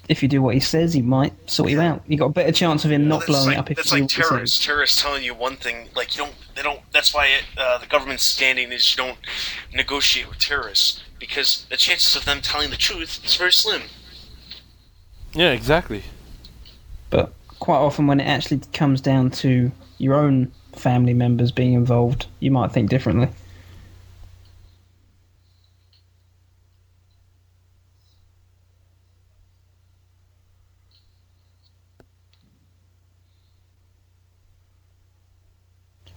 If 0.08 0.22
you 0.22 0.28
do 0.28 0.40
what 0.40 0.54
he 0.54 0.60
says, 0.60 0.94
he 0.94 1.02
might 1.02 1.32
sort 1.48 1.70
you 1.70 1.80
out. 1.82 2.02
You 2.06 2.16
got 2.16 2.26
a 2.26 2.30
better 2.30 2.52
chance 2.52 2.84
of 2.84 2.90
him 2.90 3.08
not 3.08 3.26
blowing 3.26 3.48
like, 3.48 3.56
it 3.56 3.58
up 3.58 3.70
if 3.70 3.76
that's 3.76 3.92
you 3.92 3.98
do 3.98 4.02
like 4.02 4.02
what 4.02 4.10
he 4.10 4.16
says. 4.16 4.28
terrorists. 4.28 4.64
Terrorists 4.64 5.02
telling 5.02 5.22
you 5.22 5.34
one 5.34 5.56
thing, 5.56 5.88
like 5.94 6.16
you 6.16 6.24
don't, 6.24 6.34
they 6.56 6.62
don't. 6.62 6.80
That's 6.92 7.12
why 7.12 7.30
uh, 7.58 7.78
the 7.78 7.86
government's 7.86 8.24
standing 8.24 8.72
is 8.72 8.90
you 8.90 9.04
don't 9.04 9.18
negotiate 9.74 10.28
with 10.28 10.38
terrorists 10.38 11.02
because 11.18 11.66
the 11.68 11.76
chances 11.76 12.16
of 12.16 12.24
them 12.24 12.40
telling 12.40 12.70
the 12.70 12.76
truth 12.76 13.22
is 13.22 13.36
very 13.36 13.52
slim. 13.52 13.82
Yeah, 15.34 15.50
exactly. 15.50 16.04
But 17.10 17.34
quite 17.58 17.78
often, 17.78 18.06
when 18.06 18.20
it 18.20 18.24
actually 18.24 18.62
comes 18.72 19.02
down 19.02 19.30
to 19.42 19.70
your 19.98 20.14
own 20.14 20.52
family 20.76 21.14
members 21.14 21.52
being 21.52 21.74
involved, 21.74 22.26
you 22.40 22.50
might 22.50 22.72
think 22.72 22.90
differently. 22.90 23.28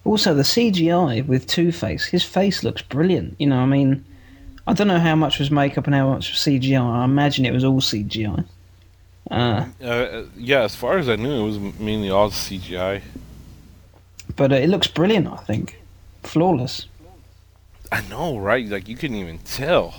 Also, 0.08 0.34
the 0.34 0.44
CGI 0.44 1.28
with 1.28 1.48
Two 1.48 1.74
Face, 1.74 2.06
his 2.06 2.24
face 2.24 2.64
looks 2.64 2.82
brilliant. 2.82 3.36
You 3.40 3.48
know, 3.48 3.58
I 3.58 3.66
mean, 3.66 4.06
I 4.66 4.72
don't 4.74 4.88
know 4.88 5.00
how 5.00 5.16
much 5.16 5.38
was 5.38 5.52
makeup 5.52 5.86
and 5.86 5.94
how 5.94 6.10
much 6.10 6.32
was 6.32 6.40
CGI. 6.40 6.82
I 6.82 7.04
imagine 7.04 7.46
it 7.46 7.52
was 7.52 7.66
all 7.66 7.82
CGI. 7.82 8.46
Uh, 9.30 9.66
Uh, 9.84 10.24
yeah, 10.38 10.62
as 10.62 10.76
far 10.76 10.98
as 10.98 11.10
I 11.10 11.18
knew, 11.18 11.42
it 11.42 11.46
was 11.46 11.60
mainly 11.80 12.10
all 12.10 12.30
CGI. 12.30 13.02
But 14.36 14.52
uh, 14.52 14.56
it 14.56 14.68
looks 14.68 14.88
brilliant. 14.88 15.28
I 15.28 15.38
think 15.38 15.80
flawless. 16.24 16.88
I 17.92 18.02
know, 18.10 18.38
right? 18.38 18.68
Like 18.68 18.88
you 18.88 18.96
couldn't 18.96 19.18
even 19.18 19.40
tell. 19.40 19.96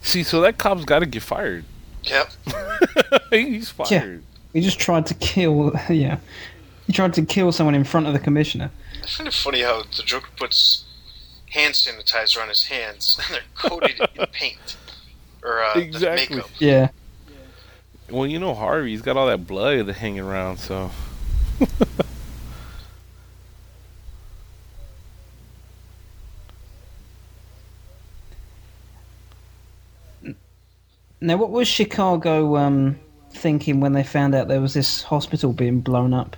See, 0.00 0.22
so 0.22 0.40
that 0.42 0.58
cop's 0.58 0.84
got 0.84 1.00
to 1.00 1.06
get 1.06 1.22
fired. 1.22 1.64
Yep. 2.04 2.30
He's 3.30 3.70
fired. 3.70 4.22
He 4.52 4.60
just 4.60 4.78
tried 4.78 5.06
to 5.06 5.14
kill. 5.14 5.72
Yeah, 5.88 6.18
he 6.86 6.92
tried 6.92 7.14
to 7.14 7.24
kill 7.24 7.50
someone 7.50 7.74
in 7.74 7.82
front 7.84 8.06
of 8.06 8.12
the 8.12 8.18
commissioner. 8.20 8.70
I 9.02 9.06
find 9.06 9.26
it 9.26 9.34
funny 9.34 9.62
how 9.62 9.82
the 9.82 10.02
Joker 10.04 10.28
puts 10.36 10.84
hand 11.54 11.74
sanitizer 11.74 12.42
on 12.42 12.48
his 12.48 12.64
hands 12.64 13.18
and 13.26 13.34
they're 13.36 13.42
coated 13.54 14.00
in 14.14 14.26
paint 14.32 14.76
or 15.42 15.62
uh, 15.62 15.74
the 15.74 15.80
Exactly. 15.80 16.36
makeup. 16.36 16.50
Yeah, 16.58 16.88
Well, 18.10 18.26
you 18.26 18.38
know 18.38 18.54
Harvey, 18.54 18.90
he's 18.90 19.02
got 19.02 19.16
all 19.16 19.26
that 19.28 19.46
blood 19.46 19.88
hanging 19.88 20.20
around, 20.20 20.58
so 20.58 20.90
Now, 31.20 31.36
what 31.38 31.50
was 31.50 31.66
Chicago 31.68 32.56
um, 32.56 33.00
thinking 33.30 33.80
when 33.80 33.92
they 33.94 34.02
found 34.02 34.34
out 34.34 34.48
there 34.48 34.60
was 34.60 34.74
this 34.74 35.02
hospital 35.02 35.52
being 35.52 35.80
blown 35.80 36.12
up? 36.12 36.36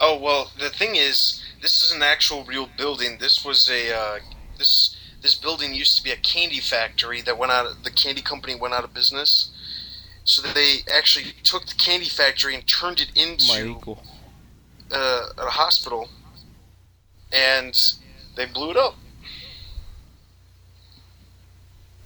Oh 0.00 0.16
well, 0.18 0.50
the 0.58 0.70
thing 0.70 0.94
is, 0.94 1.42
this 1.60 1.82
is 1.82 1.92
an 1.92 2.02
actual 2.02 2.44
real 2.44 2.68
building. 2.76 3.18
This 3.18 3.44
was 3.44 3.68
a 3.68 3.92
uh, 3.96 4.18
this 4.58 4.96
this 5.22 5.34
building 5.34 5.74
used 5.74 5.96
to 5.96 6.02
be 6.02 6.10
a 6.10 6.16
candy 6.16 6.60
factory 6.60 7.20
that 7.22 7.38
went 7.38 7.50
out. 7.52 7.66
Of, 7.66 7.82
the 7.84 7.90
candy 7.90 8.22
company 8.22 8.54
went 8.54 8.74
out 8.74 8.84
of 8.84 8.92
business, 8.94 9.50
so 10.24 10.42
that 10.42 10.54
they 10.54 10.78
actually 10.96 11.32
took 11.42 11.66
the 11.66 11.74
candy 11.74 12.06
factory 12.08 12.54
and 12.54 12.66
turned 12.66 13.00
it 13.00 13.10
into 13.16 13.70
equal. 13.70 14.02
uh, 14.92 15.28
a 15.38 15.46
hospital, 15.50 16.08
and 17.32 17.74
they 18.36 18.46
blew 18.46 18.70
it 18.70 18.76
up. 18.76 18.94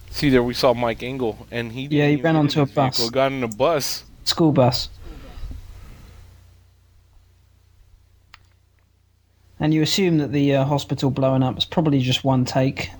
See, 0.09 0.29
there 0.29 0.43
we 0.43 0.53
saw 0.53 0.73
Mike 0.73 1.01
Engel, 1.03 1.47
and 1.51 1.71
he 1.71 1.81
Yeah, 1.83 2.05
he 2.07 2.11
didn't 2.15 2.23
ran 2.23 2.35
onto 2.35 2.61
a 2.61 2.65
bus. 2.65 2.97
vehicle, 2.97 3.11
Got 3.11 3.31
in 3.31 3.43
a 3.43 3.47
bus. 3.47 4.03
School 4.25 4.51
bus. 4.51 4.89
And 9.63 9.73
you 9.73 9.81
assume 9.81 10.17
that 10.17 10.33
the 10.33 10.55
uh, 10.55 10.65
hospital 10.65 11.09
blowing 11.09 11.41
up 11.41 11.57
is 11.57 11.63
probably 11.63 12.01
just 12.01 12.25
one 12.25 12.43
take. 12.43 12.91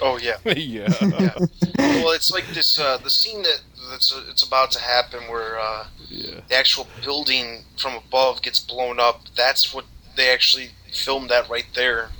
Oh 0.00 0.18
yeah. 0.18 0.38
yeah. 0.44 0.92
yeah. 1.00 1.38
well, 1.78 2.10
it's 2.10 2.32
like 2.32 2.44
this 2.48 2.80
uh, 2.80 2.96
the 2.96 3.08
scene 3.08 3.42
that 3.42 3.60
that's 3.88 4.12
uh, 4.12 4.24
it's 4.28 4.42
about 4.42 4.72
to 4.72 4.80
happen 4.80 5.20
where 5.30 5.56
uh, 5.56 5.86
yeah. 6.08 6.40
the 6.48 6.56
actual 6.56 6.88
building 7.04 7.62
from 7.78 7.94
above 7.94 8.42
gets 8.42 8.58
blown 8.58 8.98
up. 8.98 9.20
That's 9.36 9.72
what 9.72 9.84
they 10.16 10.32
actually 10.32 10.70
filmed 10.92 11.30
that 11.30 11.48
right 11.48 11.66
there. 11.76 12.10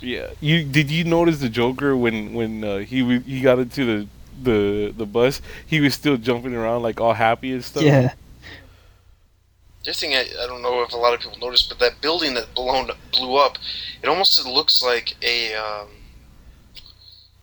Yeah. 0.00 0.28
You 0.40 0.62
did 0.62 0.90
you 0.90 1.04
notice 1.04 1.38
the 1.38 1.48
Joker 1.48 1.96
when 1.96 2.34
when 2.34 2.62
uh, 2.62 2.78
he 2.80 3.18
he 3.20 3.40
got 3.40 3.60
into 3.60 3.86
the 3.86 4.08
the 4.42 4.94
the 4.94 5.06
bus? 5.06 5.40
He 5.66 5.80
was 5.80 5.94
still 5.94 6.18
jumping 6.18 6.54
around 6.54 6.82
like 6.82 7.00
all 7.00 7.14
happy 7.14 7.52
and 7.52 7.64
stuff. 7.64 7.82
yeah. 7.82 8.12
The 9.84 9.90
other 9.90 9.94
thing 9.94 10.14
I, 10.14 10.26
I 10.42 10.46
don't 10.46 10.62
know 10.62 10.82
if 10.82 10.92
a 10.92 10.96
lot 10.96 11.12
of 11.12 11.20
people 11.20 11.38
noticed, 11.38 11.68
but 11.68 11.80
that 11.80 12.00
building 12.00 12.34
that 12.34 12.54
blown 12.54 12.90
blew 13.12 13.36
up, 13.36 13.58
it 14.02 14.08
almost 14.08 14.44
looks 14.46 14.82
like 14.82 15.16
a 15.22 15.54
um, 15.54 15.88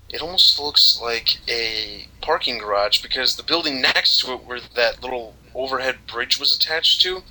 it 0.09 0.21
almost 0.21 0.57
looks 0.59 0.99
like 1.01 1.37
a 1.49 2.07
parking 2.21 2.57
garage 2.57 3.01
because 3.01 3.35
the 3.35 3.43
building 3.43 3.81
next 3.81 4.21
to 4.21 4.33
it, 4.33 4.45
where 4.45 4.59
that 4.75 5.01
little 5.01 5.35
overhead 5.53 5.97
bridge 6.07 6.39
was 6.39 6.55
attached 6.55 7.01
to, 7.01 7.23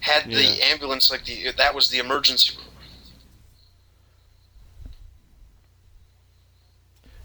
had 0.00 0.30
the 0.30 0.62
ambulance 0.62 1.10
like 1.10 1.24
the 1.24 1.52
that 1.56 1.74
was 1.74 1.90
the 1.90 1.98
emergency 1.98 2.56
room. 2.56 2.64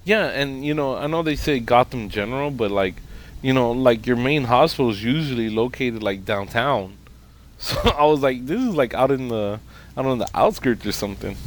Yeah, 0.04 0.26
and 0.28 0.66
you 0.66 0.74
know, 0.74 0.98
I 0.98 1.08
know 1.08 1.24
they 1.24 1.38
say 1.38 1.60
Gotham 1.60 2.10
General, 2.10 2.52
but 2.52 2.70
like, 2.70 2.96
you 3.42 3.54
know, 3.54 3.72
like 3.72 4.06
your 4.06 4.18
main 4.18 4.46
hospital 4.46 4.90
is 4.90 5.02
usually 5.04 5.50
located 5.50 6.04
like 6.04 6.26
downtown. 6.26 6.98
So 7.64 7.80
I 7.98 8.04
was 8.04 8.20
like, 8.20 8.46
this 8.46 8.60
is 8.60 8.76
like 8.76 8.94
out 8.94 9.10
in 9.10 9.30
the 9.30 9.60
out 9.96 10.06
on 10.06 10.18
the 10.18 10.28
outskirts 10.36 10.86
or 10.86 10.92
something. 10.92 11.38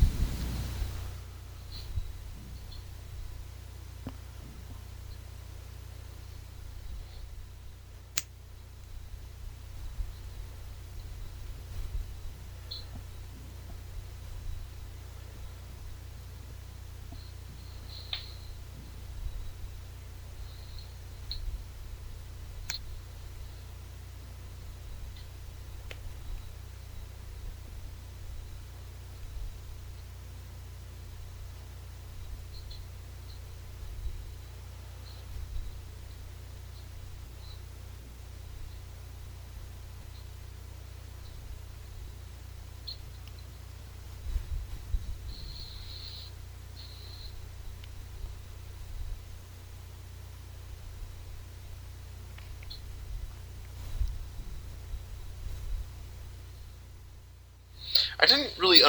I 58.19 58.25
didn't 58.25 58.59
really 58.59 58.83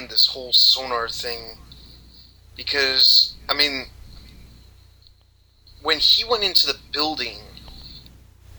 understand 0.00 0.10
this 0.10 0.26
whole 0.28 0.52
sonar 0.52 1.08
thing 1.08 1.58
because 2.56 3.34
I 3.48 3.54
mean, 3.54 3.86
when 5.82 5.98
he 5.98 6.24
went 6.24 6.44
into 6.44 6.66
the 6.66 6.78
building 6.92 7.38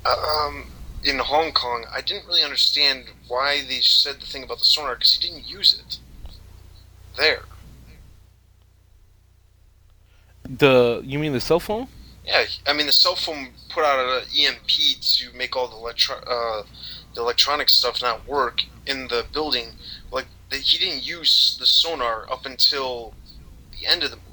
uh, 0.05 0.47
um, 0.47 0.71
in 1.03 1.19
Hong 1.19 1.51
Kong, 1.51 1.85
I 1.93 2.01
didn't 2.01 2.27
really 2.27 2.43
understand 2.43 3.05
why 3.27 3.61
they 3.67 3.81
said 3.81 4.19
the 4.19 4.25
thing 4.25 4.43
about 4.43 4.59
the 4.59 4.65
sonar 4.65 4.95
because 4.95 5.13
he 5.13 5.27
didn't 5.27 5.47
use 5.47 5.79
it 5.79 5.99
there. 7.17 7.43
The 10.43 11.01
you 11.03 11.19
mean 11.19 11.33
the 11.33 11.41
cell 11.41 11.59
phone? 11.59 11.87
Yeah, 12.25 12.45
I 12.67 12.73
mean 12.73 12.87
the 12.87 12.93
cell 12.93 13.15
phone 13.15 13.49
put 13.69 13.83
out 13.83 13.99
an 13.99 14.27
EMP 14.37 15.01
to 15.01 15.31
make 15.35 15.55
all 15.55 15.67
the 15.67 15.77
electro 15.77 16.15
uh, 16.17 16.63
the 17.13 17.21
electronic 17.21 17.69
stuff 17.69 18.01
not 18.01 18.27
work 18.27 18.63
in 18.85 19.07
the 19.07 19.25
building. 19.31 19.73
They, 20.51 20.59
he 20.59 20.77
didn't 20.77 21.05
use 21.07 21.55
the 21.59 21.65
sonar 21.65 22.29
up 22.29 22.45
until 22.45 23.13
the 23.71 23.87
end 23.87 24.03
of 24.03 24.11
the 24.11 24.17
movie. 24.17 24.27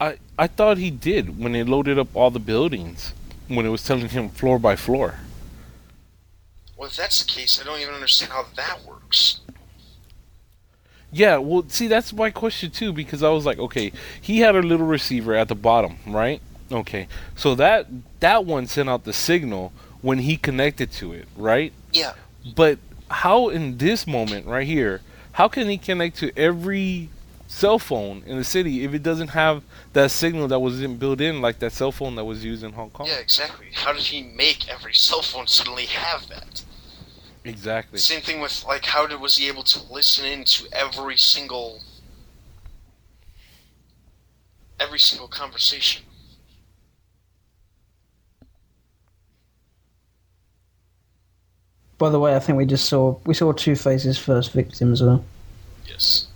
I 0.00 0.18
I 0.38 0.46
thought 0.48 0.78
he 0.78 0.90
did 0.90 1.38
when 1.38 1.52
they 1.52 1.62
loaded 1.62 1.98
up 1.98 2.14
all 2.14 2.30
the 2.30 2.40
buildings 2.40 3.14
when 3.48 3.64
it 3.64 3.70
was 3.70 3.84
telling 3.84 4.08
him 4.08 4.28
floor 4.28 4.58
by 4.58 4.76
floor. 4.76 5.20
Well, 6.76 6.88
if 6.88 6.96
that's 6.96 7.22
the 7.24 7.32
case, 7.32 7.58
I 7.60 7.64
don't 7.64 7.80
even 7.80 7.94
understand 7.94 8.32
how 8.32 8.46
that 8.56 8.84
works. 8.84 9.40
Yeah, 11.12 11.38
well, 11.38 11.64
see, 11.68 11.86
that's 11.86 12.12
my 12.12 12.30
question 12.30 12.70
too 12.70 12.92
because 12.92 13.22
I 13.22 13.30
was 13.30 13.46
like, 13.46 13.58
okay, 13.58 13.92
he 14.20 14.40
had 14.40 14.56
a 14.56 14.60
little 14.60 14.86
receiver 14.86 15.34
at 15.34 15.48
the 15.48 15.54
bottom, 15.54 15.98
right? 16.06 16.42
Okay, 16.70 17.06
so 17.36 17.54
that 17.54 17.86
that 18.18 18.44
one 18.44 18.66
sent 18.66 18.88
out 18.88 19.04
the 19.04 19.12
signal 19.12 19.72
when 20.02 20.18
he 20.18 20.36
connected 20.36 20.90
to 20.92 21.12
it, 21.12 21.28
right? 21.36 21.72
Yeah. 21.92 22.14
But 22.54 22.78
how 23.10 23.48
in 23.48 23.78
this 23.78 24.06
moment 24.06 24.46
right 24.46 24.66
here, 24.66 25.00
how 25.32 25.48
can 25.48 25.68
he 25.68 25.78
connect 25.78 26.16
to 26.18 26.36
every 26.36 27.10
cell 27.48 27.78
phone 27.78 28.22
in 28.26 28.36
the 28.36 28.44
city 28.44 28.84
if 28.84 28.92
it 28.92 29.02
doesn't 29.02 29.28
have 29.28 29.62
that 29.92 30.10
signal 30.10 30.48
that 30.48 30.58
was 30.58 30.82
in, 30.82 30.96
built 30.96 31.20
in 31.20 31.40
like 31.40 31.58
that 31.60 31.72
cell 31.72 31.92
phone 31.92 32.16
that 32.16 32.24
was 32.24 32.44
used 32.44 32.64
in 32.64 32.72
Hong 32.72 32.90
Kong? 32.90 33.06
Yeah, 33.06 33.18
exactly. 33.18 33.68
How 33.72 33.92
did 33.92 34.02
he 34.02 34.22
make 34.22 34.68
every 34.68 34.94
cell 34.94 35.22
phone 35.22 35.46
suddenly 35.46 35.86
have 35.86 36.28
that? 36.28 36.64
Exactly. 37.44 37.98
Same 37.98 38.22
thing 38.22 38.40
with 38.40 38.64
like 38.64 38.84
how 38.84 39.06
did 39.06 39.20
was 39.20 39.36
he 39.36 39.46
able 39.46 39.62
to 39.62 39.92
listen 39.92 40.26
into 40.26 40.66
every 40.72 41.16
single 41.16 41.80
every 44.80 44.98
single 44.98 45.28
conversation? 45.28 46.02
By 51.98 52.10
the 52.10 52.20
way, 52.20 52.36
I 52.36 52.40
think 52.40 52.58
we 52.58 52.66
just 52.66 52.88
saw 52.88 53.18
we 53.24 53.34
saw 53.34 53.52
Two 53.52 53.76
Face's 53.76 54.18
first 54.18 54.52
victim 54.52 54.92
as 54.92 55.02
well. 55.02 55.24
Yes. 55.86 56.28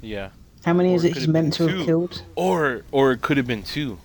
Yeah. 0.00 0.30
How 0.64 0.72
many 0.72 0.94
Or 0.94 0.96
is 0.96 1.04
it 1.04 1.14
it 1.16 1.16
he's 1.16 1.28
meant 1.28 1.52
to 1.54 1.66
been 1.66 1.76
have 1.76 1.78
killed? 1.78 2.22
Or 2.34 2.82
or 2.90 3.12
it 3.12 3.22
could 3.22 3.36
have 3.36 3.46
been 3.46 3.62
two. 3.62 3.98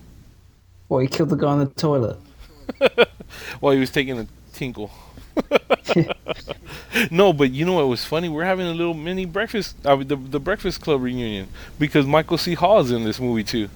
Or 0.89 1.01
he 1.01 1.07
killed 1.07 1.29
the 1.29 1.35
guy 1.35 1.53
in 1.53 1.59
the 1.59 1.65
toilet? 1.67 2.19
while 3.59 3.73
he 3.73 3.79
was 3.79 3.91
taking 3.91 4.19
a 4.19 4.27
tinkle. 4.53 4.91
no, 7.11 7.33
but 7.33 7.51
you 7.51 7.65
know 7.65 7.73
what 7.73 7.87
was 7.87 8.05
funny? 8.05 8.29
We're 8.29 8.45
having 8.45 8.67
a 8.67 8.73
little 8.73 8.93
mini 8.93 9.25
breakfast, 9.25 9.75
uh, 9.85 9.95
the 9.97 10.15
the 10.15 10.39
Breakfast 10.39 10.81
Club 10.81 11.01
reunion 11.01 11.47
because 11.77 12.05
Michael 12.05 12.37
C. 12.37 12.53
Hall 12.55 12.79
is 12.81 12.91
in 12.91 13.03
this 13.03 13.19
movie 13.19 13.43
too. 13.43 13.69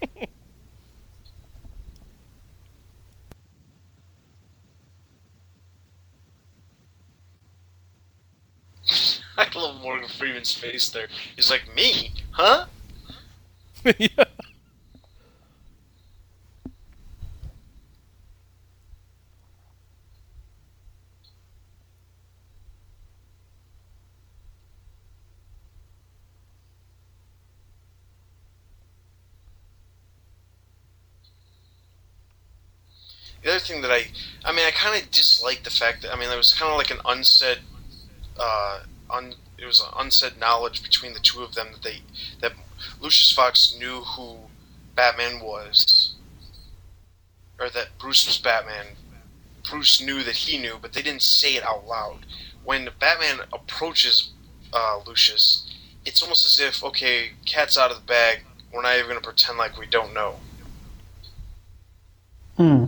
I 9.36 9.46
Freeman's 10.20 10.52
face 10.52 10.90
there. 10.90 11.08
He's 11.34 11.50
like, 11.50 11.62
Me? 11.74 12.12
Huh? 12.32 12.66
yeah. 13.98 14.24
The 33.42 33.52
other 33.52 33.58
thing 33.58 33.80
that 33.80 33.90
I, 33.90 34.08
I 34.44 34.52
mean, 34.52 34.66
I 34.66 34.70
kind 34.70 35.02
of 35.02 35.10
dislike 35.10 35.62
the 35.62 35.70
fact 35.70 36.02
that 36.02 36.12
I 36.12 36.18
mean, 36.18 36.28
there 36.28 36.36
was 36.36 36.52
kind 36.52 36.70
of 36.70 36.76
like 36.76 36.90
an 36.90 37.00
unsaid, 37.06 37.60
uh, 38.38 38.80
un, 39.08 39.32
it 39.60 39.66
was 39.66 39.80
an 39.80 39.88
unsaid 39.98 40.38
knowledge 40.38 40.82
between 40.82 41.12
the 41.12 41.20
two 41.20 41.42
of 41.42 41.54
them 41.54 41.68
that 41.72 41.82
they 41.82 42.00
that 42.40 42.52
Lucius 43.00 43.32
Fox 43.32 43.76
knew 43.78 44.00
who 44.00 44.36
Batman 44.96 45.40
was, 45.40 46.14
or 47.58 47.68
that 47.70 47.98
Bruce 47.98 48.26
was 48.26 48.38
Batman. 48.38 48.86
Bruce 49.68 50.00
knew 50.00 50.22
that 50.24 50.34
he 50.34 50.58
knew, 50.58 50.78
but 50.80 50.92
they 50.92 51.02
didn't 51.02 51.22
say 51.22 51.56
it 51.56 51.62
out 51.62 51.86
loud. 51.86 52.26
When 52.64 52.88
Batman 52.98 53.46
approaches 53.52 54.30
uh, 54.72 55.00
Lucius, 55.06 55.70
it's 56.04 56.22
almost 56.22 56.46
as 56.46 56.58
if, 56.58 56.82
okay, 56.82 57.32
cat's 57.44 57.76
out 57.76 57.90
of 57.90 57.98
the 57.98 58.06
bag. 58.06 58.40
We're 58.72 58.82
not 58.82 58.96
even 58.96 59.08
going 59.08 59.20
to 59.20 59.24
pretend 59.24 59.58
like 59.58 59.78
we 59.78 59.86
don't 59.86 60.14
know. 60.14 60.36
Hmm. 62.56 62.84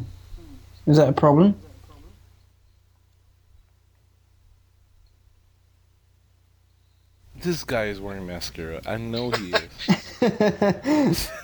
Is 0.87 0.97
that 0.97 1.09
a 1.09 1.13
problem? 1.13 1.55
This 7.43 7.65
guy 7.65 7.87
is 7.87 8.01
wearing 8.01 8.27
mascara. 8.27 8.81
I 8.87 8.97
know 8.97 9.31
he 9.31 9.53
is. 9.53 11.31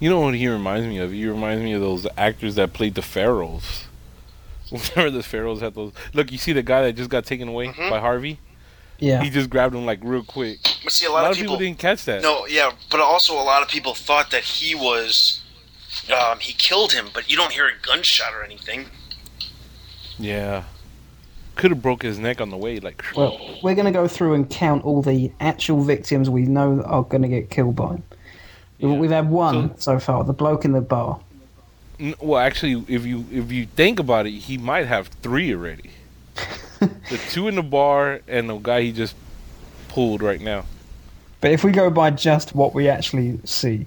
You 0.00 0.10
know 0.10 0.20
what 0.20 0.34
he 0.34 0.48
reminds 0.48 0.86
me 0.86 0.98
of? 0.98 1.12
He 1.12 1.26
reminds 1.26 1.62
me 1.62 1.72
of 1.72 1.80
those 1.80 2.06
actors 2.16 2.56
that 2.56 2.72
played 2.72 2.94
the 2.94 3.02
pharaohs. 3.02 3.84
Remember 4.72 5.10
the 5.18 5.22
pharaohs 5.22 5.60
had 5.60 5.74
those? 5.74 5.92
Look, 6.12 6.32
you 6.32 6.38
see 6.38 6.52
the 6.52 6.62
guy 6.62 6.82
that 6.82 6.94
just 6.94 7.10
got 7.10 7.24
taken 7.24 7.48
away 7.48 7.68
Mhm. 7.68 7.90
by 7.90 8.00
Harvey? 8.00 8.38
Yeah. 9.04 9.22
He 9.22 9.28
just 9.28 9.50
grabbed 9.50 9.74
him 9.74 9.84
like 9.84 10.00
real 10.02 10.24
quick. 10.24 10.58
But 10.82 10.92
see, 10.92 11.04
a 11.04 11.10
A 11.10 11.12
lot, 11.12 11.22
lot, 11.24 11.30
of 11.32 11.36
people, 11.36 11.58
didn't 11.58 11.78
catch 11.78 12.04
that. 12.06 12.22
No, 12.22 12.46
yeah, 12.46 12.72
but 12.90 13.00
also 13.00 13.34
a 13.34 13.44
lot 13.44 13.62
of 13.62 13.68
people 13.68 13.94
thought 13.94 14.30
that 14.30 14.42
he 14.42 14.74
was. 14.74 15.42
Um, 16.12 16.38
he 16.38 16.54
killed 16.54 16.92
him, 16.92 17.08
but 17.12 17.30
you 17.30 17.36
don't 17.36 17.52
hear 17.52 17.66
a 17.66 17.86
gunshot 17.86 18.32
or 18.34 18.42
anything. 18.42 18.86
Yeah. 20.18 20.64
Could 21.54 21.70
have 21.70 21.82
broke 21.82 22.02
his 22.02 22.18
neck 22.18 22.40
on 22.40 22.50
the 22.50 22.56
way. 22.56 22.80
Like, 22.80 23.04
Well, 23.14 23.38
we're 23.62 23.74
going 23.74 23.86
to 23.86 23.92
go 23.92 24.08
through 24.08 24.34
and 24.34 24.48
count 24.48 24.84
all 24.84 25.02
the 25.02 25.30
actual 25.38 25.82
victims 25.82 26.28
we 26.28 26.42
know 26.42 26.82
are 26.82 27.04
going 27.04 27.22
to 27.22 27.28
get 27.28 27.50
killed 27.50 27.76
by. 27.76 28.02
Yeah. 28.78 28.96
We've 28.96 29.10
had 29.10 29.30
one 29.30 29.78
so, 29.78 29.98
far, 29.98 30.24
the 30.24 30.32
bloke 30.32 30.64
in 30.64 30.72
the 30.72 30.80
bar. 30.80 31.20
N- 32.00 32.14
well, 32.20 32.40
actually, 32.40 32.84
if 32.88 33.06
you 33.06 33.24
if 33.30 33.52
you 33.52 33.66
think 33.66 34.00
about 34.00 34.26
it, 34.26 34.32
he 34.32 34.58
might 34.58 34.86
have 34.86 35.08
three 35.22 35.54
already. 35.54 35.90
The 37.10 37.18
two 37.30 37.48
in 37.48 37.54
the 37.56 37.62
bar 37.62 38.20
and 38.26 38.48
the 38.48 38.56
guy 38.58 38.82
he 38.82 38.92
just 38.92 39.16
pulled 39.88 40.22
right 40.22 40.40
now. 40.40 40.64
But 41.40 41.50
if 41.50 41.62
we 41.62 41.72
go 41.72 41.90
by 41.90 42.10
just 42.10 42.54
what 42.54 42.74
we 42.74 42.88
actually 42.88 43.38
see, 43.44 43.86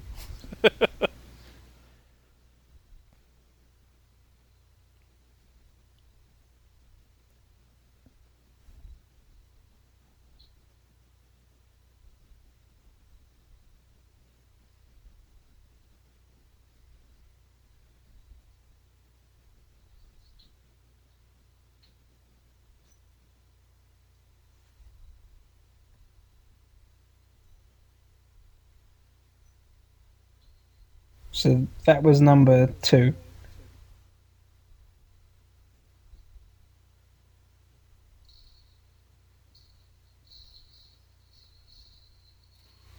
so 31.48 31.66
that 31.86 32.04
was 32.04 32.20
number 32.20 32.68
two. 32.82 33.14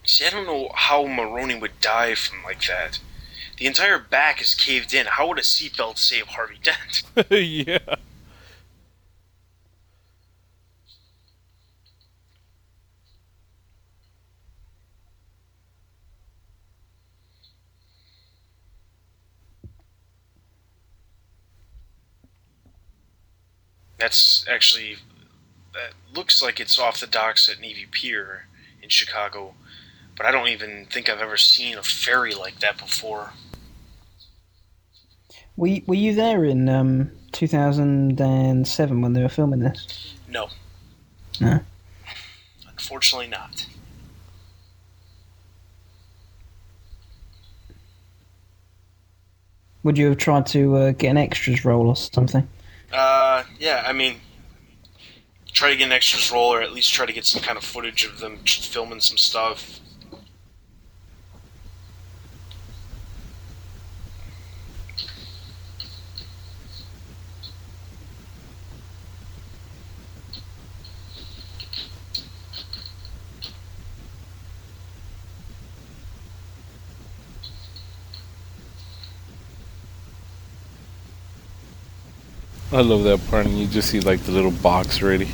See, 0.03 0.25
I 0.25 0.31
don't 0.31 0.47
know 0.47 0.71
how 0.73 1.05
Maroni 1.05 1.59
would 1.59 1.79
die 1.79 2.15
from 2.15 2.43
like 2.43 2.65
that. 2.65 2.97
The 3.59 3.67
entire 3.67 3.99
back 3.99 4.41
is 4.41 4.55
caved 4.55 4.95
in. 4.95 5.05
How 5.05 5.27
would 5.27 5.37
a 5.37 5.41
seatbelt 5.41 5.99
save 5.99 6.25
Harvey 6.29 6.57
Dent? 6.63 7.03
yeah. 7.29 7.97
That's 23.99 24.45
actually 24.49 24.97
that 25.73 25.93
looks 26.15 26.41
like 26.41 26.59
it's 26.59 26.79
off 26.79 26.99
the 26.99 27.07
docks 27.07 27.49
at 27.49 27.59
Navy 27.59 27.85
Pier 27.89 28.47
in 28.81 28.89
Chicago, 28.89 29.53
but 30.17 30.25
I 30.25 30.31
don't 30.31 30.47
even 30.47 30.85
think 30.85 31.09
I've 31.09 31.19
ever 31.19 31.37
seen 31.37 31.77
a 31.77 31.83
ferry 31.83 32.33
like 32.33 32.59
that 32.59 32.77
before. 32.77 33.33
Were 35.57 35.67
you, 35.67 35.81
were 35.85 35.95
you 35.95 36.15
there 36.15 36.45
in 36.45 36.69
um, 36.69 37.11
2007 37.33 39.01
when 39.01 39.13
they 39.13 39.21
were 39.21 39.29
filming 39.29 39.59
this? 39.59 40.15
No. 40.27 40.49
No. 41.41 41.59
Unfortunately, 42.67 43.27
not. 43.27 43.65
Would 49.83 49.97
you 49.97 50.07
have 50.07 50.17
tried 50.17 50.45
to 50.47 50.75
uh, 50.75 50.91
get 50.91 51.09
an 51.09 51.17
extras 51.17 51.63
role 51.63 51.87
or 51.87 51.95
something? 51.95 52.47
Uh, 52.91 53.43
yeah, 53.59 53.83
I 53.85 53.93
mean, 53.93 54.17
try 55.51 55.69
to 55.69 55.75
get 55.75 55.85
an 55.85 55.91
extras 55.91 56.31
role, 56.31 56.53
or 56.53 56.61
at 56.61 56.73
least 56.73 56.93
try 56.93 57.05
to 57.05 57.13
get 57.13 57.25
some 57.25 57.41
kind 57.41 57.57
of 57.57 57.63
footage 57.63 58.05
of 58.05 58.19
them 58.19 58.37
filming 58.45 58.99
some 58.99 59.17
stuff. 59.17 59.79
I 82.71 82.81
love 82.81 83.03
that 83.05 83.19
part, 83.31 83.47
and 83.47 83.57
you 83.57 83.65
just 83.65 83.89
see 83.89 83.99
like 83.99 84.19
the 84.21 84.31
little 84.31 84.51
box 84.51 85.01
ready. 85.01 85.27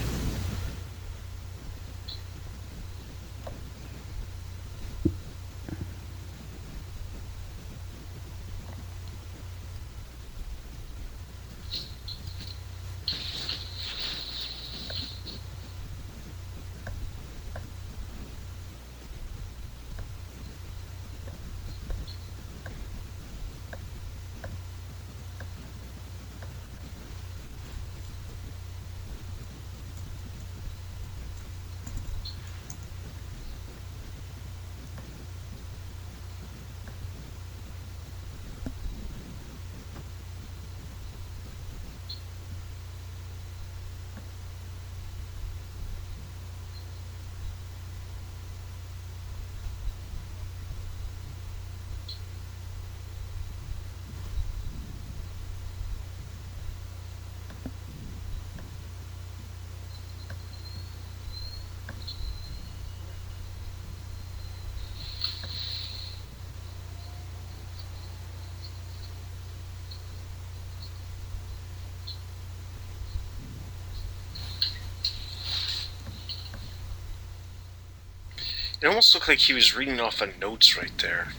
It 78.85 78.89
almost 78.89 79.15
looked 79.15 79.27
like 79.27 79.39
he 79.39 79.51
was 79.51 79.75
reading 79.75 79.99
off 79.99 80.21
of 80.21 80.39
notes 80.39 80.77
right 80.77 80.95
there. 80.99 81.29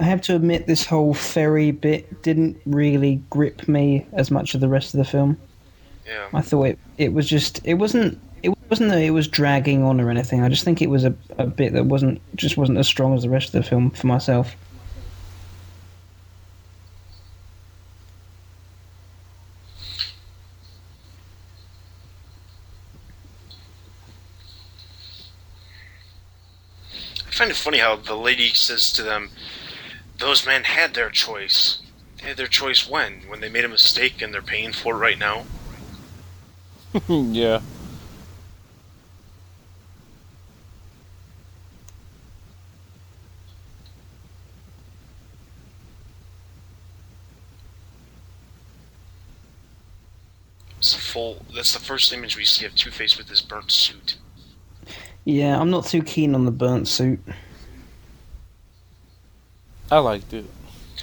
I 0.00 0.04
have 0.04 0.22
to 0.22 0.36
admit, 0.36 0.66
this 0.66 0.86
whole 0.86 1.12
ferry 1.12 1.70
bit 1.70 2.22
didn't 2.22 2.58
really 2.64 3.16
grip 3.28 3.68
me 3.68 4.06
as 4.14 4.30
much 4.30 4.54
as 4.54 4.62
the 4.62 4.68
rest 4.68 4.94
of 4.94 4.98
the 4.98 5.04
film. 5.04 5.36
Yeah. 6.06 6.28
I 6.32 6.40
thought 6.40 6.62
it, 6.62 6.78
it 6.96 7.12
was 7.12 7.28
just 7.28 7.60
it 7.64 7.74
wasn't 7.74 8.18
wasn't 8.70 8.90
that 8.90 9.02
it 9.02 9.10
was 9.10 9.28
dragging 9.28 9.82
on 9.82 10.00
or 10.00 10.10
anything. 10.10 10.42
I 10.42 10.48
just 10.48 10.64
think 10.64 10.80
it 10.80 10.90
was 10.90 11.04
a, 11.04 11.14
a 11.38 11.46
bit 11.46 11.72
that 11.74 11.86
wasn't 11.86 12.20
just 12.34 12.56
wasn't 12.56 12.78
as 12.78 12.86
strong 12.86 13.14
as 13.14 13.22
the 13.22 13.28
rest 13.28 13.48
of 13.48 13.52
the 13.52 13.62
film 13.62 13.90
for 13.90 14.06
myself. 14.06 14.56
I 27.26 27.36
find 27.36 27.50
it 27.50 27.56
funny 27.56 27.78
how 27.78 27.96
the 27.96 28.14
lady 28.14 28.54
says 28.54 28.92
to 28.92 29.02
them, 29.02 29.30
"Those 30.18 30.46
men 30.46 30.64
had 30.64 30.94
their 30.94 31.10
choice. 31.10 31.82
They 32.20 32.28
had 32.28 32.36
their 32.36 32.46
choice 32.46 32.88
when? 32.88 33.22
When 33.28 33.40
they 33.40 33.48
made 33.48 33.64
a 33.64 33.68
mistake 33.68 34.22
and 34.22 34.32
they're 34.32 34.40
paying 34.40 34.72
for 34.72 34.94
it 34.94 34.98
right 34.98 35.18
now." 35.18 35.44
yeah. 37.08 37.60
It's 50.94 51.02
a 51.02 51.12
full. 51.12 51.44
That's 51.52 51.72
the 51.72 51.80
first 51.80 52.12
image 52.12 52.36
we 52.36 52.44
see 52.44 52.64
of 52.66 52.74
Two 52.76 52.92
Face 52.92 53.18
with 53.18 53.28
his 53.28 53.40
burnt 53.40 53.72
suit. 53.72 54.16
Yeah, 55.24 55.58
I'm 55.58 55.68
not 55.68 55.86
too 55.86 56.04
keen 56.04 56.36
on 56.36 56.44
the 56.44 56.52
burnt 56.52 56.86
suit. 56.86 57.18
I 59.90 59.98
liked 59.98 60.32
it. 60.32 60.44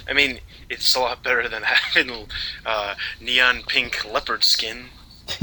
I 0.08 0.14
mean, 0.14 0.40
it's 0.70 0.94
a 0.94 1.00
lot 1.00 1.22
better 1.22 1.46
than 1.46 1.62
having 1.66 2.26
uh, 2.64 2.94
neon 3.20 3.64
pink 3.66 4.10
leopard 4.10 4.44
skin. 4.44 4.86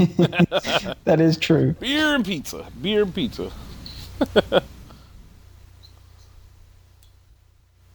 that 1.04 1.20
is 1.20 1.36
true. 1.36 1.74
Beer 1.74 2.16
and 2.16 2.24
pizza. 2.24 2.66
Beer 2.82 3.02
and 3.02 3.14
pizza. 3.14 3.52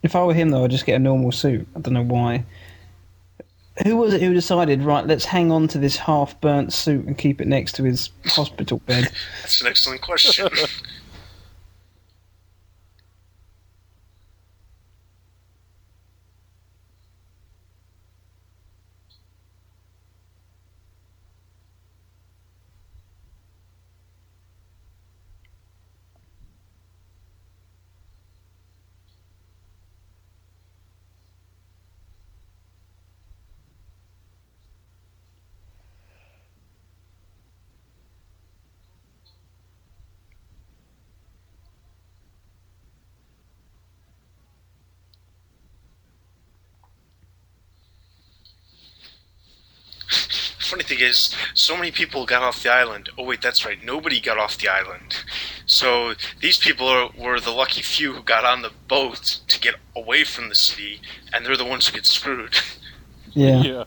If 0.04 0.16
I 0.16 0.24
were 0.24 0.36
him, 0.36 0.52
though, 0.52 0.64
I'd 0.64 0.70
just 0.70 0.86
get 0.86 0.98
a 0.98 1.00
normal 1.00 1.32
suit. 1.32 1.68
I 1.76 1.80
don't 1.80 1.96
know 1.96 2.04
why. 2.04 2.46
Who 3.84 3.98
was 3.98 4.14
it 4.14 4.22
who 4.22 4.34
decided, 4.34 4.84
right, 4.84 5.06
let's 5.06 5.26
hang 5.26 5.52
on 5.52 5.68
to 5.70 5.78
this 5.78 5.98
half 5.98 6.40
burnt 6.40 6.72
suit 6.72 7.06
and 7.06 7.18
keep 7.18 7.42
it 7.42 7.48
next 7.48 7.74
to 7.74 7.84
his 7.84 8.10
hospital 8.26 8.78
bed? 8.86 9.12
That's 9.42 9.62
an 9.62 9.68
excellent 9.68 10.02
question. 10.02 10.48
Funny 50.60 50.75
thing 50.86 51.00
is, 51.00 51.36
so 51.54 51.76
many 51.76 51.92
people 51.92 52.26
got 52.26 52.44
off 52.44 52.64
the 52.64 52.72
island. 52.72 53.10
Oh 53.18 53.24
wait, 53.24 53.42
that's 53.42 53.66
right. 53.66 53.84
Nobody 53.84 54.20
got 54.20 54.38
off 54.38 54.58
the 54.58 54.68
island. 54.68 55.24
So 55.66 56.14
these 56.42 56.58
people 56.58 56.88
are, 56.88 57.10
were 57.18 57.40
the 57.40 57.52
lucky 57.52 57.82
few 57.82 58.14
who 58.14 58.24
got 58.24 58.46
on 58.46 58.62
the 58.62 58.72
boat 58.88 59.40
to 59.48 59.60
get 59.60 59.76
away 59.96 60.24
from 60.24 60.50
the 60.50 60.56
city, 60.56 61.02
and 61.34 61.46
they're 61.46 61.58
the 61.58 61.66
ones 61.66 61.88
who 61.88 61.96
get 61.96 62.06
screwed. 62.06 62.56
Yeah. 63.34 63.62
Yeah. 63.64 63.84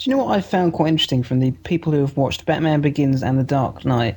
Do 0.00 0.08
you 0.08 0.16
know 0.16 0.24
what 0.24 0.38
I 0.38 0.40
found 0.40 0.72
quite 0.72 0.88
interesting 0.88 1.22
from 1.22 1.40
the 1.40 1.50
people 1.50 1.92
who 1.92 2.00
have 2.00 2.16
watched 2.16 2.46
Batman 2.46 2.80
Begins 2.80 3.22
and 3.22 3.38
The 3.38 3.44
Dark 3.44 3.84
Knight? 3.84 4.16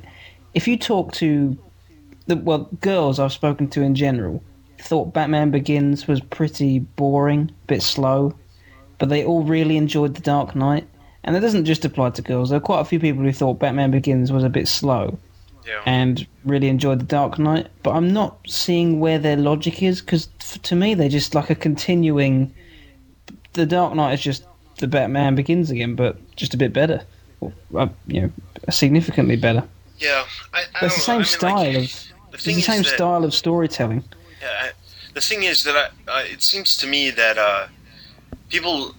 If 0.54 0.66
you 0.66 0.78
talk 0.78 1.12
to 1.14 1.58
the 2.26 2.36
well 2.36 2.70
girls 2.80 3.18
I've 3.20 3.34
spoken 3.34 3.68
to 3.68 3.82
in 3.82 3.94
general, 3.94 4.42
thought 4.78 5.12
Batman 5.12 5.50
Begins 5.50 6.08
was 6.08 6.22
pretty 6.22 6.78
boring, 6.78 7.50
bit 7.66 7.82
slow, 7.82 8.34
but 8.98 9.10
they 9.10 9.26
all 9.26 9.42
really 9.42 9.76
enjoyed 9.76 10.14
The 10.14 10.22
Dark 10.22 10.56
Knight. 10.56 10.88
And 11.22 11.36
that 11.36 11.40
doesn't 11.40 11.66
just 11.66 11.84
apply 11.84 12.10
to 12.10 12.22
girls. 12.22 12.48
There 12.48 12.56
are 12.56 12.62
quite 12.62 12.80
a 12.80 12.86
few 12.86 12.98
people 12.98 13.22
who 13.22 13.32
thought 13.32 13.58
Batman 13.58 13.90
Begins 13.90 14.32
was 14.32 14.42
a 14.42 14.48
bit 14.48 14.68
slow 14.68 15.18
Yeah. 15.66 15.82
and 15.84 16.26
really 16.46 16.68
enjoyed 16.68 17.00
The 17.00 17.04
Dark 17.04 17.38
Knight, 17.38 17.66
but 17.82 17.90
I'm 17.90 18.10
not 18.10 18.38
seeing 18.46 19.00
where 19.00 19.18
their 19.18 19.36
logic 19.36 19.82
is 19.82 20.00
because 20.00 20.28
to 20.62 20.74
me 20.74 20.94
they're 20.94 21.10
just 21.10 21.34
like 21.34 21.50
a 21.50 21.54
continuing. 21.54 22.54
The 23.52 23.66
Dark 23.66 23.94
Knight 23.94 24.14
is 24.14 24.22
just 24.22 24.44
the 24.78 24.86
Batman 24.86 25.34
Begins 25.34 25.70
again, 25.70 25.94
but 25.94 26.16
just 26.36 26.54
a 26.54 26.56
bit 26.56 26.72
better, 26.72 27.02
Or, 27.40 27.52
uh, 27.76 27.88
you 28.06 28.20
know, 28.22 28.30
significantly 28.70 29.36
better. 29.36 29.64
yeah. 29.98 30.24
I, 30.52 30.64
I 30.80 30.86
it's 30.86 30.94
the 30.96 31.00
same 31.00 31.14
I 31.14 31.18
mean, 31.18 31.24
style 31.26 31.56
like, 31.56 31.76
of. 31.76 31.82
the 32.30 32.34
It's 32.34 32.44
the 32.44 32.60
same 32.60 32.82
that, 32.82 32.94
style 32.94 33.24
of 33.24 33.34
storytelling. 33.34 34.04
Yeah, 34.40 34.48
I- 34.62 34.72
the 35.14 35.20
thing 35.20 35.44
is 35.44 35.62
that 35.62 35.92
I, 36.08 36.22
it 36.22 36.42
seems 36.42 36.76
to 36.78 36.88
me 36.88 37.10
that 37.10 37.38
uh, 37.38 37.68
people, 38.48 38.96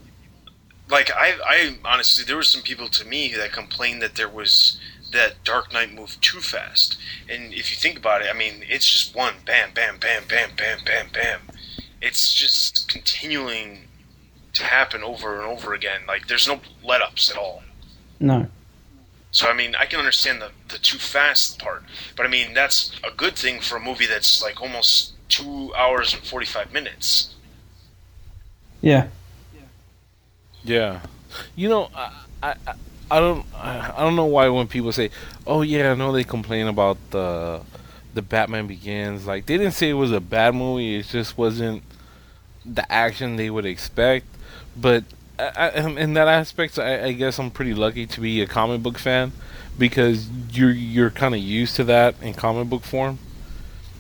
like 0.90 1.12
I, 1.12 1.34
I 1.46 1.78
honestly, 1.84 2.24
there 2.24 2.38
were 2.38 2.44
some 2.44 2.62
people 2.62 2.88
to 2.88 3.06
me 3.06 3.34
that 3.36 3.52
complained 3.52 4.02
that 4.02 4.16
there 4.16 4.30
was 4.30 4.80
that 5.12 5.44
Dark 5.44 5.74
Knight 5.74 5.94
moved 5.94 6.22
too 6.22 6.40
fast. 6.40 6.98
And 7.30 7.54
if 7.54 7.70
you 7.70 7.76
think 7.78 7.98
about 7.98 8.22
it, 8.22 8.28
I 8.30 8.34
mean, 8.38 8.64
it's 8.70 8.90
just 8.90 9.14
one 9.14 9.34
bam, 9.46 9.72
bam, 9.74 9.98
bam, 9.98 10.24
bam, 10.30 10.52
bam, 10.58 10.80
bam, 10.86 11.08
bam. 11.14 11.42
It's 12.02 12.32
just 12.34 12.88
continuing 12.88 13.88
to 14.56 14.64
happen 14.64 15.04
over 15.04 15.36
and 15.40 15.46
over 15.46 15.74
again. 15.74 16.02
Like 16.08 16.28
there's 16.28 16.48
no 16.48 16.60
let 16.84 17.02
ups 17.02 17.30
at 17.32 17.38
all. 17.38 17.64
No. 18.20 18.48
So 19.32 19.48
I 19.48 19.54
mean, 19.54 19.76
I 19.76 19.86
can 19.86 20.00
understand 20.00 20.42
the 20.42 20.52
the 20.70 20.78
too 20.80 20.98
fast 20.98 21.60
part, 21.60 21.84
but 22.16 22.26
I 22.26 22.30
mean 22.30 22.54
that's 22.54 22.92
a 23.04 23.12
good 23.16 23.36
thing 23.36 23.60
for 23.62 23.76
a 23.78 23.80
movie 23.82 24.06
that's 24.08 24.42
like 24.42 24.62
almost 24.62 25.14
two 25.30 25.74
hours 25.76 26.14
and 26.14 26.24
forty 26.24 26.46
five 26.46 26.72
minutes. 26.74 27.34
Yeah. 28.82 29.08
Yeah, 30.64 31.02
you 31.56 31.70
know, 31.70 31.90
I, 31.96 32.12
I, 32.42 32.56
I- 32.68 32.74
I 33.12 33.20
don't, 33.20 33.46
I 33.56 33.94
I 33.98 34.00
don't 34.00 34.16
know 34.16 34.26
why 34.26 34.50
when 34.50 34.66
people 34.68 34.92
say, 34.92 35.12
"Oh 35.46 35.62
yeah, 35.62 35.92
I 35.92 35.94
know 35.94 36.12
they 36.12 36.24
complain 36.24 36.66
about 36.66 36.98
the, 37.12 37.62
the 38.16 38.24
Batman 38.24 38.66
Begins," 38.66 39.28
like 39.28 39.46
they 39.46 39.58
didn't 39.60 39.74
say 39.76 39.90
it 39.92 39.94
was 39.94 40.12
a 40.12 40.20
bad 40.20 40.56
movie. 40.56 40.96
It 40.96 41.06
just 41.06 41.38
wasn't 41.38 41.84
the 42.66 42.92
action 42.92 43.36
they 43.36 43.52
would 43.52 43.68
expect. 43.68 44.26
But 44.76 45.04
I, 45.40 45.70
I, 45.70 45.90
in 45.90 46.14
that 46.14 46.28
aspect, 46.28 46.80
I, 46.80 47.06
I 47.06 47.12
guess 47.14 47.40
I'm 47.40 47.52
pretty 47.52 47.74
lucky 47.74 48.06
to 48.08 48.22
be 48.22 48.42
a 48.42 48.48
comic 48.48 48.84
book 48.84 48.98
fan 48.98 49.32
because 49.78 50.28
you're 50.52 50.72
you're 50.72 51.12
kind 51.12 51.34
of 51.34 51.42
used 51.42 51.76
to 51.78 51.84
that 51.86 52.16
in 52.22 52.34
comic 52.34 52.70
book 52.70 52.84
form, 52.84 53.20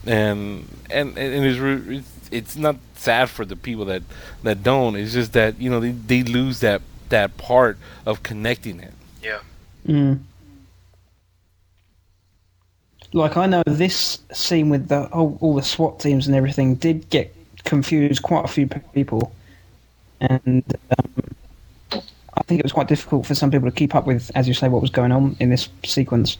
and 0.05 0.67
and 0.89 1.17
and 1.17 1.45
it's 1.45 1.59
it's, 1.59 2.29
it's 2.31 2.55
not 2.55 2.77
sad 2.95 3.29
for 3.29 3.45
the 3.45 3.55
people 3.55 3.85
that 3.85 4.03
that 4.43 4.63
don't. 4.63 4.95
It's 4.95 5.13
just 5.13 5.33
that 5.33 5.59
you 5.59 5.69
know 5.69 5.79
they, 5.79 5.91
they 5.91 6.23
lose 6.23 6.59
that 6.61 6.81
that 7.09 7.37
part 7.37 7.77
of 8.05 8.23
connecting 8.23 8.79
it. 8.79 8.93
Yeah, 9.21 9.39
Mm. 9.87 10.19
Like 13.13 13.37
I 13.37 13.45
know 13.45 13.63
this 13.65 14.19
scene 14.33 14.69
with 14.69 14.87
the 14.89 15.05
all, 15.11 15.37
all 15.39 15.55
the 15.55 15.61
SWAT 15.61 15.99
teams 15.99 16.27
and 16.27 16.35
everything 16.35 16.75
did 16.75 17.09
get 17.09 17.33
confused 17.63 18.23
quite 18.23 18.45
a 18.45 18.47
few 18.47 18.67
people, 18.67 19.31
and 20.21 20.63
um, 20.97 22.01
I 22.33 22.41
think 22.43 22.59
it 22.59 22.63
was 22.63 22.73
quite 22.73 22.87
difficult 22.87 23.25
for 23.25 23.35
some 23.35 23.51
people 23.51 23.69
to 23.69 23.75
keep 23.75 23.95
up 23.95 24.05
with, 24.05 24.31
as 24.35 24.47
you 24.47 24.53
say, 24.53 24.67
what 24.67 24.81
was 24.81 24.91
going 24.91 25.11
on 25.11 25.35
in 25.39 25.49
this 25.49 25.69
sequence. 25.83 26.37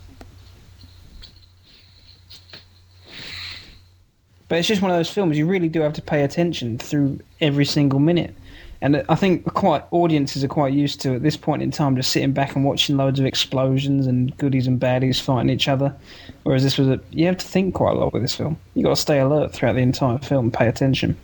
But 4.47 4.59
it's 4.59 4.67
just 4.67 4.81
one 4.81 4.91
of 4.91 4.97
those 4.97 5.09
films 5.09 5.37
you 5.37 5.47
really 5.47 5.69
do 5.69 5.81
have 5.81 5.93
to 5.93 6.01
pay 6.01 6.23
attention 6.23 6.77
through 6.77 7.19
every 7.41 7.65
single 7.65 7.99
minute. 7.99 8.35
And 8.81 9.03
I 9.09 9.15
think 9.15 9.51
quite 9.53 9.83
audiences 9.91 10.43
are 10.43 10.47
quite 10.47 10.73
used 10.73 11.01
to 11.01 11.15
at 11.15 11.23
this 11.23 11.37
point 11.37 11.63
in 11.63 11.71
time 11.71 11.95
just 11.95 12.11
sitting 12.11 12.33
back 12.33 12.55
and 12.55 12.63
watching 12.63 12.97
loads 12.97 13.19
of 13.19 13.25
explosions 13.25 14.05
and 14.05 14.35
goodies 14.37 14.67
and 14.67 14.79
baddies 14.79 15.19
fighting 15.19 15.49
each 15.49 15.67
other. 15.67 15.95
Whereas 16.43 16.61
this 16.61 16.77
was 16.77 16.89
a 16.89 16.99
you 17.09 17.25
have 17.25 17.37
to 17.37 17.47
think 17.47 17.73
quite 17.73 17.95
a 17.95 17.99
lot 17.99 18.13
with 18.13 18.21
this 18.21 18.35
film. 18.35 18.57
You've 18.75 18.83
got 18.83 18.91
to 18.91 19.01
stay 19.01 19.19
alert 19.19 19.53
throughout 19.53 19.73
the 19.73 19.81
entire 19.81 20.19
film, 20.19 20.45
and 20.45 20.53
pay 20.53 20.67
attention. 20.67 21.17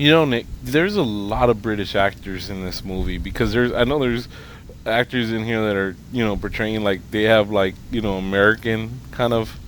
You 0.00 0.10
know, 0.10 0.24
Nick, 0.24 0.46
there's 0.62 0.96
a 0.96 1.02
lot 1.02 1.50
of 1.50 1.60
British 1.60 1.94
actors 1.94 2.48
in 2.48 2.64
this 2.64 2.82
movie 2.82 3.18
because 3.18 3.52
there's 3.52 3.70
I 3.70 3.84
know 3.84 3.98
there's 3.98 4.28
actors 4.86 5.30
in 5.30 5.44
here 5.44 5.62
that 5.66 5.76
are 5.76 5.94
you 6.10 6.24
know 6.24 6.38
portraying 6.38 6.82
like 6.82 7.02
they 7.10 7.24
have 7.24 7.50
like 7.50 7.74
you 7.90 8.00
know 8.00 8.16
American 8.16 8.98
kind 9.10 9.34
of 9.34 9.58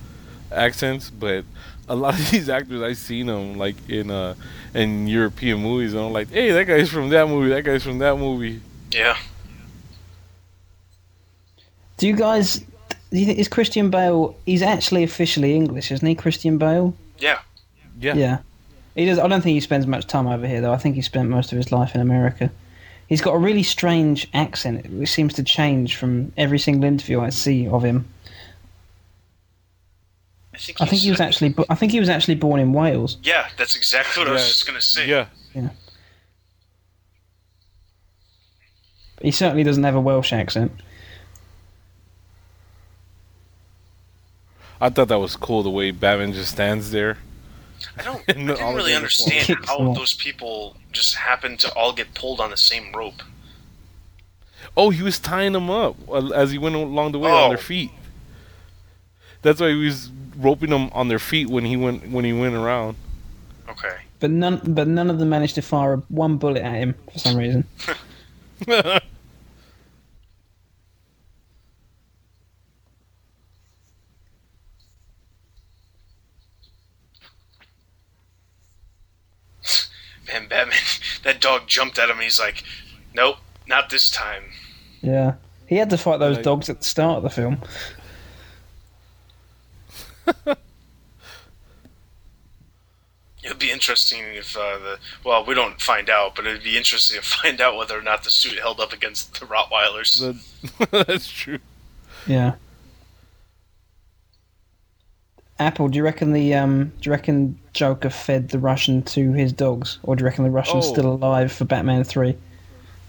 accents, 0.51 1.11
but 1.11 1.45
a 1.87 1.95
lot 1.95 2.15
of 2.19 2.31
these 2.31 2.49
actors 2.49 2.81
I've 2.81 2.97
seen 2.97 3.27
them 3.27 3.59
like 3.59 3.75
in 3.87 4.09
uh 4.09 4.33
in 4.73 5.05
European 5.05 5.61
movies, 5.61 5.93
and 5.93 6.01
I'm 6.01 6.13
like, 6.13 6.31
hey, 6.31 6.49
that 6.49 6.63
guy's 6.63 6.89
from 6.89 7.09
that 7.09 7.27
movie, 7.27 7.49
that 7.49 7.63
guy's 7.63 7.83
from 7.83 7.99
that 7.99 8.17
movie. 8.17 8.59
yeah. 8.89 9.19
Do 11.97 12.07
you 12.07 12.15
guys? 12.15 12.57
Do 13.11 13.19
you 13.19 13.27
think 13.27 13.37
is 13.37 13.47
Christian 13.47 13.91
Bale? 13.91 14.35
He's 14.47 14.63
actually 14.63 15.03
officially 15.03 15.53
English, 15.53 15.91
isn't 15.91 16.07
he? 16.07 16.15
Christian 16.15 16.57
Bale. 16.57 16.95
Yeah, 17.19 17.37
Yeah, 17.99 18.15
Yeah. 18.15 18.37
He 18.95 19.05
does. 19.05 19.17
I 19.19 19.27
don't 19.27 19.41
think 19.41 19.55
he 19.55 19.59
spends 19.59 19.87
much 19.87 20.05
time 20.07 20.27
over 20.27 20.47
here, 20.47 20.61
though. 20.61 20.73
I 20.73 20.77
think 20.77 20.95
he 20.95 21.01
spent 21.01 21.29
most 21.29 21.51
of 21.51 21.57
his 21.57 21.71
life 21.71 21.95
in 21.95 22.01
America. 22.01 22.51
He's 23.07 23.21
got 23.21 23.33
a 23.33 23.37
really 23.39 23.63
strange 23.63 24.27
accent, 24.33 24.89
which 24.91 25.09
seems 25.11 25.33
to 25.35 25.43
change 25.43 25.95
from 25.95 26.31
every 26.37 26.59
single 26.59 26.87
interview 26.87 27.19
I 27.19 27.29
see 27.29 27.67
of 27.67 27.83
him. 27.83 28.07
I 30.53 30.57
think. 30.57 30.81
I 30.81 30.85
think 30.85 31.01
he 31.01 31.09
was 31.09 31.17
said- 31.17 31.27
actually. 31.27 31.55
I 31.69 31.75
think 31.75 31.91
he 31.91 31.99
was 31.99 32.09
actually 32.09 32.35
born 32.35 32.59
in 32.59 32.71
Wales. 32.73 33.17
Yeah, 33.23 33.47
that's 33.57 33.75
exactly 33.75 34.21
what 34.21 34.29
I 34.29 34.33
was 34.33 34.47
just 34.47 34.67
gonna 34.67 34.81
say. 34.81 35.07
yeah. 35.07 35.25
He 39.21 39.31
certainly 39.31 39.63
doesn't 39.63 39.83
have 39.83 39.95
a 39.95 40.01
Welsh 40.01 40.33
accent. 40.33 40.71
I 44.81 44.89
thought 44.89 45.07
that 45.07 45.19
was 45.19 45.37
cool 45.37 45.63
the 45.63 45.69
way 45.69 45.91
Batman 45.91 46.33
just 46.33 46.51
stands 46.51 46.91
there. 46.91 47.17
I 47.97 48.03
don't. 48.03 48.23
I 48.27 48.31
all 48.33 48.55
didn't 48.57 48.75
really 48.75 48.93
understand 48.95 49.45
Kicks 49.45 49.59
them 49.59 49.63
how 49.67 49.93
those 49.93 50.13
people 50.13 50.77
just 50.91 51.15
happened 51.15 51.59
to 51.61 51.73
all 51.73 51.93
get 51.93 52.13
pulled 52.13 52.39
on 52.39 52.49
the 52.49 52.57
same 52.57 52.91
rope. 52.93 53.21
Oh, 54.75 54.89
he 54.89 55.03
was 55.03 55.19
tying 55.19 55.53
them 55.53 55.69
up 55.69 55.95
uh, 56.09 56.29
as 56.29 56.51
he 56.51 56.57
went 56.57 56.75
along 56.75 57.11
the 57.11 57.19
way 57.19 57.29
Oh. 57.31 57.35
on 57.35 57.49
their 57.49 57.57
feet. 57.57 57.91
That's 59.41 59.59
why 59.59 59.69
he 59.69 59.75
was 59.75 60.09
roping 60.37 60.69
them 60.69 60.89
on 60.93 61.09
their 61.09 61.19
feet 61.19 61.49
when 61.49 61.65
he 61.65 61.75
went 61.77 62.09
when 62.09 62.25
he 62.25 62.33
went 62.33 62.55
around. 62.55 62.95
Okay. 63.69 63.97
But 64.19 64.31
none. 64.31 64.61
But 64.63 64.87
none 64.87 65.09
of 65.09 65.19
them 65.19 65.29
managed 65.29 65.55
to 65.55 65.61
fire 65.61 65.97
one 66.07 66.37
bullet 66.37 66.61
at 66.63 66.75
him 66.75 66.95
for 67.11 67.19
some 67.19 67.37
reason. 67.37 67.65
Man, 80.27 80.47
Batman, 80.47 80.77
that 81.23 81.41
dog 81.41 81.67
jumped 81.67 81.97
at 81.99 82.09
him 82.09 82.19
he's 82.19 82.39
like, 82.39 82.63
nope, 83.13 83.37
not 83.67 83.89
this 83.89 84.09
time. 84.11 84.43
Yeah. 85.01 85.35
He 85.67 85.75
had 85.77 85.89
to 85.89 85.97
fight 85.97 86.19
those 86.19 86.35
Like- 86.37 86.43
dogs 86.45 86.69
at 86.69 86.79
the 86.81 86.85
start 86.87 87.17
of 87.17 87.23
the 87.23 87.29
film. 87.29 87.57
It 93.43 93.49
would 93.49 93.59
be 93.59 93.71
interesting 93.71 94.23
if 94.35 94.55
uh, 94.55 94.77
the 94.79 94.99
well, 95.25 95.43
we 95.45 95.53
don't 95.53 95.79
find 95.81 96.09
out, 96.09 96.35
but 96.35 96.47
it'd 96.47 96.63
be 96.63 96.77
interesting 96.77 97.19
to 97.19 97.27
find 97.27 97.59
out 97.59 97.75
whether 97.75 97.97
or 97.97 98.01
not 98.01 98.23
the 98.23 98.29
suit 98.29 98.57
held 98.59 98.79
up 98.79 98.93
against 98.93 99.37
the 99.39 99.45
Rottweilers. 99.45 100.19
The- 100.19 101.03
That's 101.05 101.29
true. 101.29 101.59
Yeah. 102.25 102.53
Apple, 105.59 105.87
do 105.87 105.97
you 105.97 106.03
reckon 106.03 106.33
the 106.33 106.53
um, 106.55 106.85
do 106.99 107.09
you 107.09 107.11
reckon 107.11 107.57
Joker 107.73 108.09
fed 108.09 108.49
the 108.49 108.59
Russian 108.59 109.03
to 109.03 109.33
his 109.33 109.53
dogs, 109.53 109.99
or 110.03 110.15
do 110.15 110.21
you 110.21 110.25
reckon 110.25 110.43
the 110.43 110.49
Russian's 110.49 110.85
oh. 110.87 110.93
still 110.93 111.13
alive 111.13 111.51
for 111.51 111.65
Batman 111.65 112.03
Three? 112.03 112.35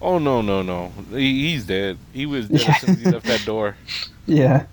Oh 0.01 0.19
no 0.19 0.41
no 0.41 0.61
no! 0.61 0.91
He, 1.11 1.49
he's 1.49 1.65
dead. 1.65 1.97
He 2.13 2.25
was 2.25 2.47
dead 2.47 2.61
yeah. 2.61 2.71
as 2.71 2.81
soon 2.81 2.89
as 2.91 2.99
he 2.99 3.09
left 3.09 3.25
that 3.25 3.45
door. 3.45 3.75
Yeah. 4.27 4.65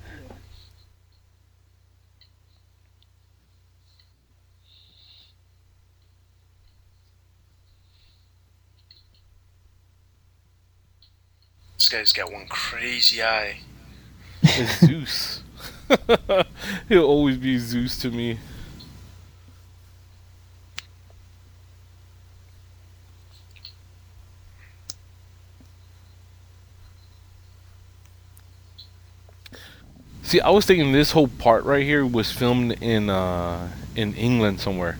This 11.76 11.88
guy's 11.90 12.12
got 12.12 12.32
one 12.32 12.46
crazy 12.48 13.22
eye. 13.22 13.58
It's 14.42 14.80
Zeus. 14.86 15.42
He'll 16.88 17.04
always 17.04 17.36
be 17.36 17.58
Zeus 17.58 17.98
to 17.98 18.10
me. 18.10 18.38
See, 30.32 30.40
I 30.40 30.48
was 30.48 30.64
thinking 30.64 30.92
this 30.92 31.10
whole 31.10 31.28
part 31.28 31.64
right 31.64 31.84
here 31.84 32.06
was 32.06 32.32
filmed 32.32 32.82
in 32.82 33.10
uh, 33.10 33.68
in 33.94 34.14
England 34.14 34.60
somewhere, 34.60 34.96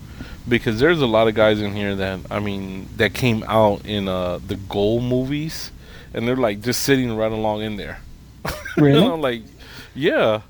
because 0.47 0.79
there's 0.79 1.01
a 1.01 1.07
lot 1.07 1.27
of 1.27 1.35
guys 1.35 1.63
in 1.63 1.75
here 1.75 1.97
that 1.97 2.21
I 2.31 2.39
mean 2.39 2.89
that 2.99 3.15
came 3.15 3.43
out 3.49 3.87
in 3.87 4.09
uh, 4.09 4.41
the 4.47 4.57
Goal 4.57 5.01
movies, 5.01 5.71
and 6.13 6.29
they're 6.29 6.37
like 6.37 6.61
just 6.61 6.83
sitting 6.83 7.17
right 7.17 7.33
along 7.33 7.63
in 7.63 7.77
there. 7.77 8.01
Really? 8.77 9.01
know, 9.01 9.17
like, 9.17 9.43
yeah. 9.95 10.41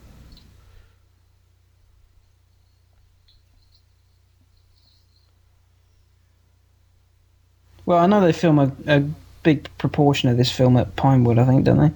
Well, 7.92 8.00
I 8.02 8.06
know 8.06 8.22
they 8.22 8.32
film 8.32 8.58
a, 8.58 8.72
a 8.86 9.00
big 9.42 9.68
proportion 9.76 10.30
of 10.30 10.38
this 10.38 10.50
film 10.50 10.78
at 10.78 10.96
Pinewood, 10.96 11.38
I 11.38 11.44
think, 11.44 11.64
don't 11.64 11.76
they? 11.78 11.90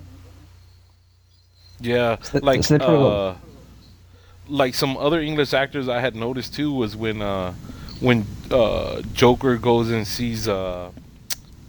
Yeah, 1.81 2.18
So- 2.20 2.41
like 2.42 2.62
so 2.65 2.76
they 2.76 2.84
put 2.84 2.94
a 2.94 2.99
uh, 3.07 3.36
like 4.49 4.75
some 4.75 4.99
other 4.99 5.23
English 5.23 5.55
actors 5.55 5.89
I 5.89 6.00
had 6.00 6.15
noticed 6.15 6.55
too 6.55 6.70
was 6.70 6.94
when 6.97 7.23
uh, 7.23 7.55
when 8.00 8.26
uh, 8.50 9.00
Joker 9.15 9.57
goes 9.57 9.91
and 9.91 10.07
sees 10.07 10.49
uh, 10.49 10.91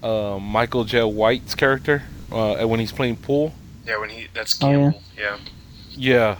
uh, 0.03 0.39
Michael 0.41 0.83
Jai 0.83 1.05
White's 1.05 1.55
character 1.55 2.03
uh, 2.29 2.65
when 2.65 2.81
he's 2.81 2.91
playing 2.91 3.15
pool. 3.15 3.53
Yeah, 3.85 3.97
when 3.97 4.09
he 4.09 4.27
that's 4.33 4.61
Oh, 4.61 4.69
yeah. 4.69 4.77
Gambol. 4.77 5.01
yeah. 5.17 5.37
Yeah, 5.99 6.35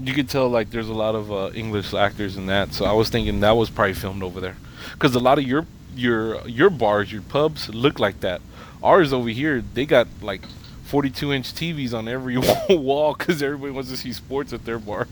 you 0.00 0.12
could 0.12 0.28
tell 0.28 0.48
like 0.48 0.70
there's 0.70 0.88
a 0.88 0.94
lot 0.94 1.14
of 1.14 1.30
uh, 1.30 1.50
English 1.54 1.94
actors 1.94 2.36
in 2.36 2.46
that. 2.46 2.72
So 2.72 2.84
I 2.84 2.92
was 2.94 3.10
thinking 3.10 3.38
that 3.40 3.52
was 3.56 3.70
probably 3.70 3.94
filmed 3.94 4.24
over 4.24 4.40
there, 4.40 4.56
because 4.92 5.14
a 5.14 5.20
lot 5.20 5.38
of 5.38 5.44
your 5.44 5.66
your 5.96 6.46
your 6.48 6.70
bars, 6.70 7.12
your 7.12 7.22
pubs 7.22 7.68
look 7.68 7.98
like 7.98 8.20
that. 8.20 8.40
Ours 8.82 9.12
over 9.12 9.28
here, 9.28 9.62
they 9.74 9.86
got 9.86 10.08
like 10.20 10.42
42 10.84 11.32
inch 11.32 11.52
TVs 11.54 11.94
on 11.94 12.08
every 12.08 12.36
wall 12.68 13.14
because 13.14 13.42
everybody 13.42 13.72
wants 13.72 13.90
to 13.90 13.96
see 13.96 14.12
sports 14.12 14.52
at 14.52 14.64
their 14.64 14.78
bar. 14.78 15.08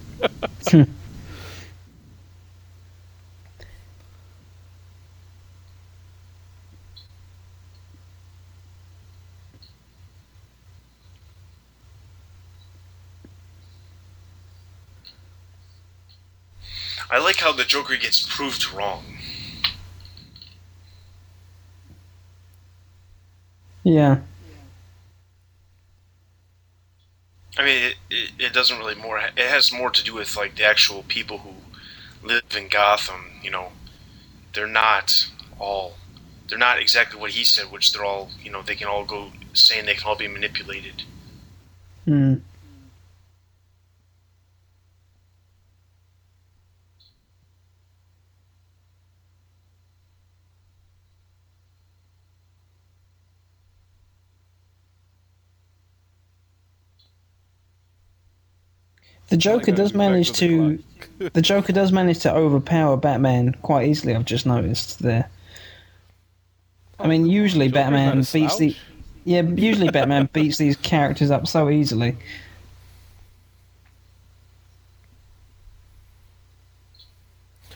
I 17.11 17.19
like 17.19 17.37
how 17.37 17.53
the 17.53 17.65
Joker 17.65 17.97
gets 17.97 18.25
proved 18.27 18.73
wrong. 18.73 19.12
Yeah. 23.85 24.19
I 27.59 27.65
mean, 27.65 27.85
it, 27.85 27.95
it, 28.11 28.31
it 28.39 28.53
doesn't 28.53 28.79
really 28.79 28.95
more. 28.95 29.19
It 29.19 29.33
has 29.37 29.73
more 29.73 29.91
to 29.91 30.05
do 30.05 30.15
with 30.15 30.37
like 30.37 30.57
the 30.57 30.65
actual 30.65 31.03
people 31.03 31.39
who 31.39 31.53
live 32.27 32.43
in 32.57 32.69
Gotham. 32.69 33.33
You 33.43 33.51
know, 33.51 33.73
they're 34.55 34.67
not 34.67 35.27
all. 35.59 35.95
They're 36.49 36.59
not 36.59 36.81
exactly 36.81 37.21
what 37.21 37.31
he 37.33 37.45
said, 37.45 37.71
which 37.71 37.93
they're 37.93 38.05
all. 38.05 38.31
You 38.43 38.51
know, 38.51 38.63
they 38.63 38.75
can 38.75 38.89
all 38.89 39.05
go 39.05 39.33
saying 39.53 39.87
they 39.87 39.95
can 39.95 40.09
all 40.09 40.17
be 40.17 40.29
manipulated. 40.29 41.03
Hmm. 42.07 42.37
The 59.29 59.37
Joker 59.37 59.73
uh, 59.73 59.75
does 59.75 59.95
manage 59.95 60.33
to 60.33 60.79
the 61.33 61.43
Joker 61.43 61.73
does 61.73 61.93
manage 61.93 62.21
to 62.21 62.33
overpower 62.33 62.97
Batman 62.97 63.55
quite 63.63 63.89
easily. 63.89 64.15
I've 64.15 64.25
just 64.25 64.47
noticed 64.47 64.99
there. 64.99 65.29
I 66.99 67.07
mean, 67.07 67.23
oh, 67.23 67.27
usually 67.27 67.69
Joker's 67.69 67.75
not 67.75 67.91
Batman 67.91 68.27
beats 68.33 68.57
the. 68.59 68.77
Yeah, 69.25 69.43
usually 69.43 69.91
Batman 69.91 70.29
beats 70.33 70.59
these 70.59 70.77
characters 70.77 71.31
up 71.31 71.47
so 71.47 71.71
easily. 71.71 72.17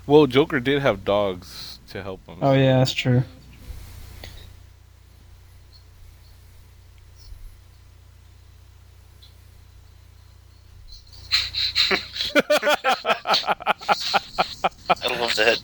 Well, 0.06 0.26
Joker 0.26 0.60
did 0.60 0.82
have 0.82 1.04
dogs 1.04 1.78
to 1.88 2.02
help 2.02 2.24
him. 2.26 2.38
Oh 2.40 2.52
yeah, 2.52 2.78
that's 2.78 2.92
true. 2.92 3.24
I 13.26 15.18
love 15.20 15.34
that. 15.36 15.60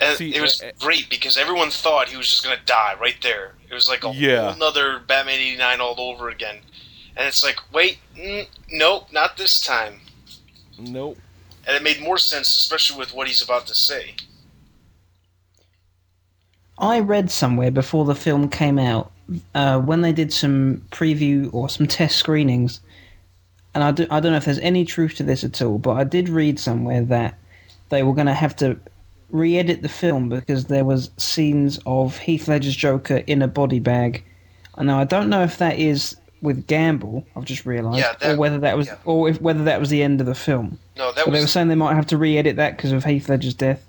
And 0.00 0.16
See, 0.18 0.34
it 0.34 0.40
was 0.42 0.62
uh, 0.62 0.66
uh, 0.66 0.70
great 0.78 1.08
because 1.08 1.36
everyone 1.36 1.70
thought 1.70 2.08
he 2.08 2.16
was 2.16 2.28
just 2.28 2.44
gonna 2.44 2.60
die 2.66 2.94
right 3.00 3.16
there. 3.22 3.54
It 3.68 3.74
was 3.74 3.88
like 3.88 4.04
a 4.04 4.10
Yeah. 4.10 4.50
whole 4.50 4.58
nother 4.58 4.98
Batman 4.98 5.34
'89 5.40 5.80
all 5.80 5.98
over 5.98 6.28
again. 6.28 6.58
And 7.16 7.26
it's 7.26 7.42
like, 7.42 7.56
wait, 7.72 7.98
mm, 8.14 8.46
nope, 8.70 9.10
not 9.10 9.38
this 9.38 9.60
time. 9.60 10.00
Nope. 10.78 11.18
And 11.66 11.74
it 11.74 11.82
made 11.82 12.00
more 12.02 12.18
sense, 12.18 12.54
especially 12.56 12.98
with 12.98 13.14
what 13.14 13.26
he's 13.26 13.40
about 13.42 13.66
to 13.68 13.74
say. 13.74 14.14
I 16.78 17.00
read 17.00 17.30
somewhere 17.30 17.70
before 17.70 18.04
the 18.04 18.14
film 18.14 18.50
came 18.50 18.78
out 18.78 19.10
uh, 19.54 19.80
when 19.80 20.02
they 20.02 20.12
did 20.12 20.32
some 20.32 20.82
preview 20.90 21.52
or 21.54 21.68
some 21.70 21.86
test 21.86 22.16
screenings, 22.16 22.80
and 23.76 23.84
I, 23.84 23.90
do, 23.92 24.06
I 24.10 24.20
don't 24.20 24.32
know 24.32 24.38
if 24.38 24.46
there's 24.46 24.58
any 24.60 24.86
truth 24.86 25.16
to 25.16 25.22
this 25.22 25.44
at 25.44 25.60
all, 25.60 25.76
but 25.76 25.92
I 25.98 26.04
did 26.04 26.30
read 26.30 26.58
somewhere 26.58 27.02
that 27.04 27.38
they 27.90 28.02
were 28.02 28.14
going 28.14 28.26
to 28.26 28.32
have 28.32 28.56
to 28.56 28.78
re-edit 29.30 29.82
the 29.82 29.88
film 29.90 30.30
because 30.30 30.64
there 30.64 30.84
was 30.86 31.10
scenes 31.18 31.78
of 31.84 32.16
Heath 32.16 32.48
Ledger's 32.48 32.74
Joker 32.74 33.18
in 33.26 33.42
a 33.42 33.48
body 33.48 33.78
bag. 33.78 34.24
And 34.78 34.86
now 34.86 34.98
I 34.98 35.04
don't 35.04 35.28
know 35.28 35.42
if 35.42 35.58
that 35.58 35.78
is 35.78 36.16
with 36.40 36.66
Gambol. 36.66 37.24
I've 37.36 37.44
just 37.44 37.66
realised, 37.66 37.98
Yeah, 37.98 38.14
that- 38.20 38.34
or 38.34 38.38
whether 38.38 38.58
that 38.60 38.78
was, 38.78 38.86
yeah. 38.86 38.96
or 39.04 39.28
if 39.28 39.42
whether 39.42 39.64
that 39.64 39.78
was 39.78 39.90
the 39.90 40.02
end 40.02 40.20
of 40.22 40.26
the 40.26 40.34
film. 40.34 40.78
No, 40.96 41.12
that 41.12 41.26
But 41.26 41.32
they 41.32 41.40
were 41.40 41.46
saying 41.46 41.68
they 41.68 41.74
might 41.74 41.94
have 41.96 42.06
to 42.06 42.16
re-edit 42.16 42.56
that 42.56 42.78
because 42.78 42.92
of 42.92 43.04
Heath 43.04 43.28
Ledger's 43.28 43.52
death. 43.54 43.84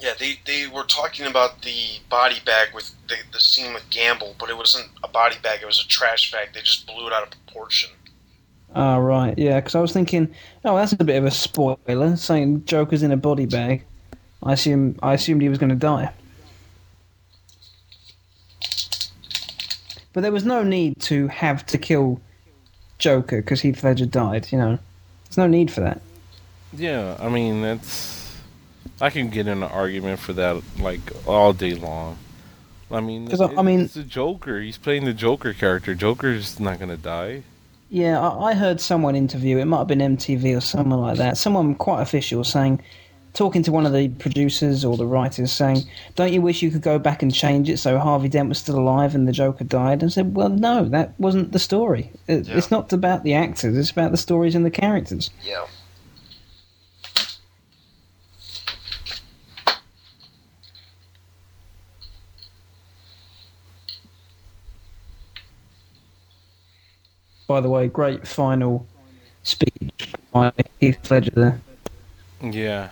yeah. 0.00 0.14
They 0.18 0.38
they 0.46 0.66
were 0.66 0.84
talking 0.84 1.26
about 1.26 1.60
the 1.60 1.98
body 2.08 2.40
bag 2.46 2.68
with 2.74 2.90
the 3.08 3.16
the 3.34 3.40
scene 3.40 3.74
with 3.74 3.84
Gambol, 3.90 4.34
but 4.38 4.48
it 4.48 4.56
wasn't 4.56 4.88
a 5.04 5.08
body 5.08 5.36
bag; 5.42 5.60
it 5.62 5.66
was 5.66 5.78
a 5.84 5.86
trash 5.88 6.32
bag. 6.32 6.48
They 6.54 6.60
just 6.62 6.86
blew 6.86 7.06
it 7.06 7.12
out 7.12 7.22
of 7.24 7.30
proportion. 7.30 7.90
Ah, 8.78 8.96
right, 8.98 9.36
yeah, 9.38 9.58
because 9.58 9.74
I 9.74 9.80
was 9.80 9.92
thinking, 9.94 10.28
oh, 10.64 10.76
that's 10.76 10.92
a 10.92 11.02
bit 11.02 11.16
of 11.16 11.24
a 11.24 11.30
spoiler, 11.30 12.14
saying 12.16 12.66
Joker's 12.66 13.02
in 13.02 13.10
a 13.10 13.16
body 13.16 13.46
bag. 13.46 13.82
I 14.42 14.52
assume 14.52 14.98
I 15.02 15.14
assumed 15.14 15.40
he 15.40 15.48
was 15.48 15.56
going 15.56 15.70
to 15.70 15.74
die. 15.76 16.12
But 20.12 20.20
there 20.22 20.32
was 20.32 20.44
no 20.44 20.62
need 20.62 21.00
to 21.02 21.26
have 21.28 21.64
to 21.66 21.78
kill 21.78 22.20
Joker 22.98 23.38
because 23.42 23.60
Heath 23.62 23.82
Ledger 23.82 24.06
died. 24.06 24.50
You 24.52 24.58
know, 24.58 24.78
there's 25.24 25.38
no 25.38 25.46
need 25.46 25.70
for 25.70 25.80
that. 25.80 26.00
Yeah, 26.72 27.16
I 27.18 27.28
mean 27.28 27.62
that's. 27.62 28.14
I 29.00 29.10
can 29.10 29.28
get 29.28 29.46
in 29.46 29.58
an 29.58 29.70
argument 29.70 30.20
for 30.20 30.32
that 30.34 30.62
like 30.78 31.00
all 31.26 31.52
day 31.52 31.74
long. 31.74 32.16
I 32.90 33.00
mean, 33.00 33.28
'Cause 33.28 33.40
I- 33.40 33.52
I 33.58 33.62
mean- 33.62 33.80
it's 33.80 33.94
the 33.94 34.02
Joker. 34.04 34.60
He's 34.60 34.78
playing 34.78 35.04
the 35.06 35.12
Joker 35.14 35.52
character. 35.52 35.94
Joker's 35.94 36.60
not 36.60 36.78
gonna 36.78 36.96
die. 36.96 37.42
Yeah, 37.88 38.20
I, 38.20 38.50
I 38.50 38.54
heard 38.54 38.80
someone 38.80 39.14
interview. 39.14 39.58
It 39.58 39.66
might 39.66 39.78
have 39.78 39.86
been 39.86 40.00
MTV 40.00 40.56
or 40.56 40.60
someone 40.60 41.00
like 41.00 41.18
that. 41.18 41.38
Someone 41.38 41.74
quite 41.74 42.02
official 42.02 42.42
saying, 42.42 42.82
talking 43.32 43.62
to 43.62 43.70
one 43.70 43.86
of 43.86 43.92
the 43.92 44.08
producers 44.08 44.84
or 44.84 44.96
the 44.96 45.06
writers, 45.06 45.52
saying, 45.52 45.82
"Don't 46.16 46.32
you 46.32 46.42
wish 46.42 46.62
you 46.62 46.70
could 46.70 46.82
go 46.82 46.98
back 46.98 47.22
and 47.22 47.32
change 47.32 47.68
it 47.68 47.78
so 47.78 47.98
Harvey 47.98 48.28
Dent 48.28 48.48
was 48.48 48.58
still 48.58 48.78
alive 48.78 49.14
and 49.14 49.28
the 49.28 49.32
Joker 49.32 49.64
died?" 49.64 50.02
And 50.02 50.12
said, 50.12 50.34
"Well, 50.34 50.48
no, 50.48 50.84
that 50.86 51.12
wasn't 51.18 51.52
the 51.52 51.58
story. 51.58 52.10
It, 52.26 52.46
Yeah. 52.48 52.56
It's 52.56 52.70
not 52.70 52.92
about 52.92 53.22
the 53.22 53.34
actors. 53.34 53.76
It's 53.76 53.90
about 53.90 54.10
the 54.10 54.16
stories 54.16 54.54
and 54.54 54.64
the 54.64 54.70
characters." 54.70 55.30
Yeah. 55.44 55.64
By 67.46 67.60
the 67.60 67.68
way, 67.68 67.88
great 67.88 68.26
final 68.26 68.86
speech 69.42 70.12
by 70.32 70.52
Heath 70.80 71.10
Ledger 71.10 71.30
there. 71.30 71.60
Yeah. 72.42 72.90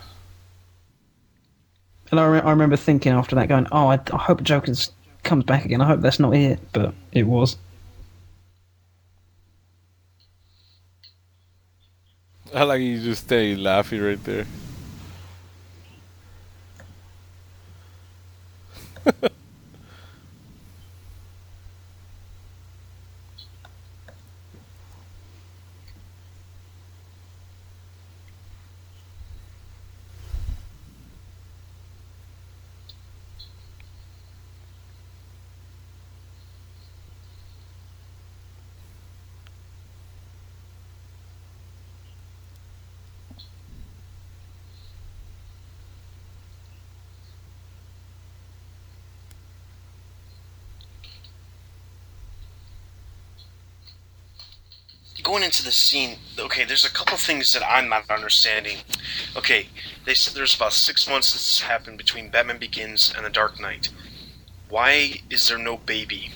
And 2.10 2.20
I, 2.20 2.26
re- 2.26 2.40
I 2.40 2.50
remember 2.50 2.76
thinking 2.76 3.12
after 3.12 3.34
that, 3.36 3.48
going, 3.48 3.66
"Oh, 3.72 3.88
I, 3.88 3.98
I 4.12 4.18
hope 4.18 4.42
Joker's 4.42 4.92
comes 5.24 5.44
back 5.44 5.64
again. 5.64 5.80
I 5.80 5.86
hope 5.86 6.00
that's 6.00 6.20
not 6.20 6.34
it, 6.34 6.60
but 6.72 6.94
it 7.12 7.24
was. 7.24 7.56
I 12.54 12.62
like 12.62 12.80
you 12.80 13.00
just 13.02 13.24
stay 13.24 13.56
laughing 13.56 14.00
right 14.00 14.22
there. 14.22 14.46
going 55.34 55.42
into 55.42 55.64
the 55.64 55.72
scene, 55.72 56.16
okay, 56.38 56.62
there's 56.62 56.84
a 56.84 56.90
couple 56.92 57.16
things 57.16 57.52
that 57.52 57.62
I'm 57.68 57.88
not 57.88 58.08
understanding. 58.08 58.76
Okay, 59.36 59.66
they 60.04 60.14
said 60.14 60.32
there's 60.32 60.54
about 60.54 60.72
six 60.72 61.08
months 61.10 61.32
this 61.32 61.58
happened 61.60 61.98
between 61.98 62.28
Batman 62.30 62.58
Begins 62.58 63.12
and 63.16 63.26
The 63.26 63.30
Dark 63.30 63.60
Knight. 63.60 63.88
Why 64.68 65.22
is 65.30 65.48
there 65.48 65.58
no 65.58 65.76
baby? 65.76 66.30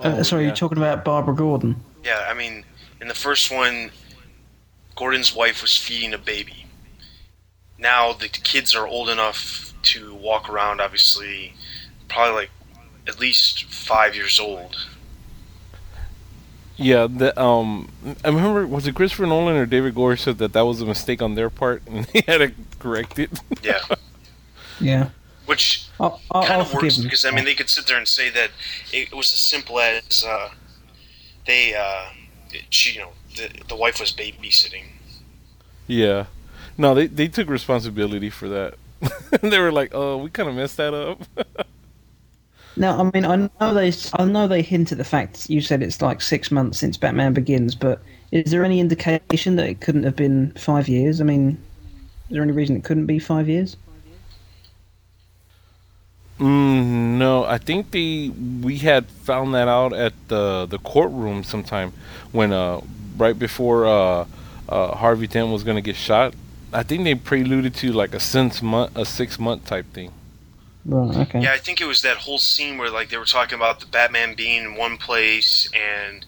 uh, 0.00 0.16
Oh, 0.18 0.22
sorry, 0.24 0.42
yeah. 0.42 0.48
you're 0.48 0.56
talking 0.56 0.76
about 0.78 1.04
Barbara 1.04 1.36
Gordon. 1.36 1.76
Yeah, 2.02 2.26
I 2.28 2.34
mean, 2.34 2.64
in 3.00 3.06
the 3.06 3.14
first 3.14 3.52
one, 3.52 3.92
Gordon's 4.96 5.36
wife 5.36 5.62
was 5.62 5.76
feeding 5.76 6.12
a 6.12 6.18
baby. 6.18 6.66
Now 7.78 8.12
the 8.12 8.26
kids 8.28 8.74
are 8.74 8.88
old 8.88 9.08
enough 9.08 9.72
to 9.82 10.14
walk 10.16 10.50
around, 10.50 10.80
obviously, 10.80 11.54
probably 12.08 12.34
like 12.34 12.50
at 13.06 13.20
least 13.20 13.66
five 13.72 14.16
years 14.16 14.40
old. 14.40 14.76
Yeah, 16.82 17.06
the, 17.08 17.38
um, 17.38 17.90
I 18.24 18.28
remember 18.28 18.66
was 18.66 18.86
it 18.86 18.94
Christopher 18.94 19.26
Nolan 19.26 19.56
or 19.56 19.66
David 19.66 19.94
Goyer 19.94 20.18
said 20.18 20.38
that 20.38 20.54
that 20.54 20.62
was 20.62 20.80
a 20.80 20.86
mistake 20.86 21.20
on 21.20 21.34
their 21.34 21.50
part 21.50 21.82
and 21.86 22.06
they 22.06 22.22
had 22.26 22.38
to 22.38 22.52
correct 22.78 23.18
it. 23.18 23.30
Yeah. 23.62 23.80
Yeah, 24.82 25.10
Which 25.44 25.86
I'll, 26.00 26.22
I'll, 26.30 26.42
kind 26.42 26.62
I'll 26.62 26.62
of 26.62 26.72
works 26.72 26.96
them. 26.96 27.04
because 27.04 27.26
I 27.26 27.30
mean 27.32 27.44
they 27.44 27.54
could 27.54 27.68
sit 27.68 27.86
there 27.86 27.98
and 27.98 28.08
say 28.08 28.30
that 28.30 28.50
it 28.92 29.12
was 29.14 29.30
as 29.30 29.38
simple 29.40 29.78
as 29.78 30.24
uh, 30.26 30.48
they 31.46 31.74
uh, 31.74 32.06
she 32.70 32.94
you 32.94 33.00
know 33.00 33.10
the 33.36 33.50
the 33.68 33.76
wife 33.76 34.00
was 34.00 34.10
babysitting. 34.10 34.84
yeah, 35.86 36.26
no, 36.78 36.94
they 36.94 37.08
they 37.08 37.28
took 37.28 37.48
responsibility 37.50 38.30
for 38.30 38.48
that. 38.48 38.74
they 39.42 39.58
were 39.58 39.70
like, 39.70 39.90
"Oh, 39.94 40.16
we 40.16 40.30
kind 40.30 40.48
of 40.48 40.54
messed 40.54 40.78
that 40.78 40.94
up." 40.94 41.20
Now, 42.76 43.00
I 43.00 43.10
mean, 43.12 43.24
I 43.24 43.36
know 43.36 43.74
they, 43.74 43.92
I 44.14 44.24
know 44.24 44.46
they 44.46 44.62
hint 44.62 44.92
at 44.92 44.98
the 44.98 45.04
fact 45.04 45.50
you 45.50 45.60
said 45.60 45.82
it's 45.82 46.00
like 46.00 46.20
six 46.20 46.50
months 46.50 46.78
since 46.78 46.96
Batman 46.96 47.34
Begins, 47.34 47.74
but 47.74 48.00
is 48.30 48.50
there 48.50 48.64
any 48.64 48.80
indication 48.80 49.56
that 49.56 49.68
it 49.68 49.80
couldn't 49.80 50.04
have 50.04 50.16
been 50.16 50.52
five 50.52 50.88
years? 50.88 51.20
I 51.20 51.24
mean, 51.24 51.58
is 52.28 52.34
there 52.34 52.42
any 52.42 52.52
reason 52.52 52.76
it 52.76 52.84
couldn't 52.84 53.06
be 53.06 53.18
five 53.18 53.48
years? 53.48 53.76
Mm, 56.38 57.18
no, 57.18 57.44
I 57.44 57.58
think 57.58 57.90
they 57.90 58.30
we 58.30 58.78
had 58.78 59.06
found 59.06 59.54
that 59.54 59.68
out 59.68 59.92
at 59.92 60.14
the 60.28 60.64
the 60.64 60.78
courtroom 60.78 61.44
sometime 61.44 61.92
when 62.32 62.50
uh 62.50 62.80
right 63.18 63.38
before 63.38 63.86
uh, 63.86 64.24
uh 64.66 64.96
Harvey 64.96 65.26
Dent 65.26 65.48
was 65.48 65.64
gonna 65.64 65.82
get 65.82 65.96
shot. 65.96 66.34
I 66.72 66.82
think 66.82 67.04
they 67.04 67.14
preluded 67.14 67.74
to 67.74 67.92
like 67.92 68.14
a 68.14 68.20
six 68.20 68.62
month 68.62 68.96
a 68.96 69.04
six 69.04 69.38
month 69.38 69.66
type 69.66 69.92
thing. 69.92 70.12
Right. 70.84 71.16
Okay. 71.28 71.42
Yeah, 71.42 71.52
I 71.52 71.58
think 71.58 71.80
it 71.80 71.86
was 71.86 72.02
that 72.02 72.16
whole 72.16 72.38
scene 72.38 72.78
where 72.78 72.90
like 72.90 73.10
they 73.10 73.18
were 73.18 73.24
talking 73.24 73.56
about 73.56 73.80
the 73.80 73.86
Batman 73.86 74.34
being 74.34 74.64
in 74.64 74.74
one 74.76 74.96
place 74.96 75.70
and 75.74 76.24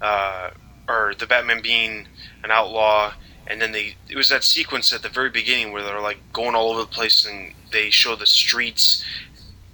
uh, 0.00 0.50
or 0.88 1.14
the 1.18 1.26
Batman 1.26 1.60
being 1.60 2.06
an 2.44 2.50
outlaw, 2.50 3.12
and 3.46 3.60
then 3.60 3.72
they 3.72 3.96
it 4.08 4.16
was 4.16 4.28
that 4.28 4.44
sequence 4.44 4.92
at 4.92 5.02
the 5.02 5.08
very 5.08 5.30
beginning 5.30 5.72
where 5.72 5.82
they're 5.82 6.00
like 6.00 6.18
going 6.32 6.54
all 6.54 6.70
over 6.70 6.80
the 6.80 6.86
place 6.86 7.26
and 7.26 7.52
they 7.72 7.90
show 7.90 8.14
the 8.14 8.26
streets 8.26 9.04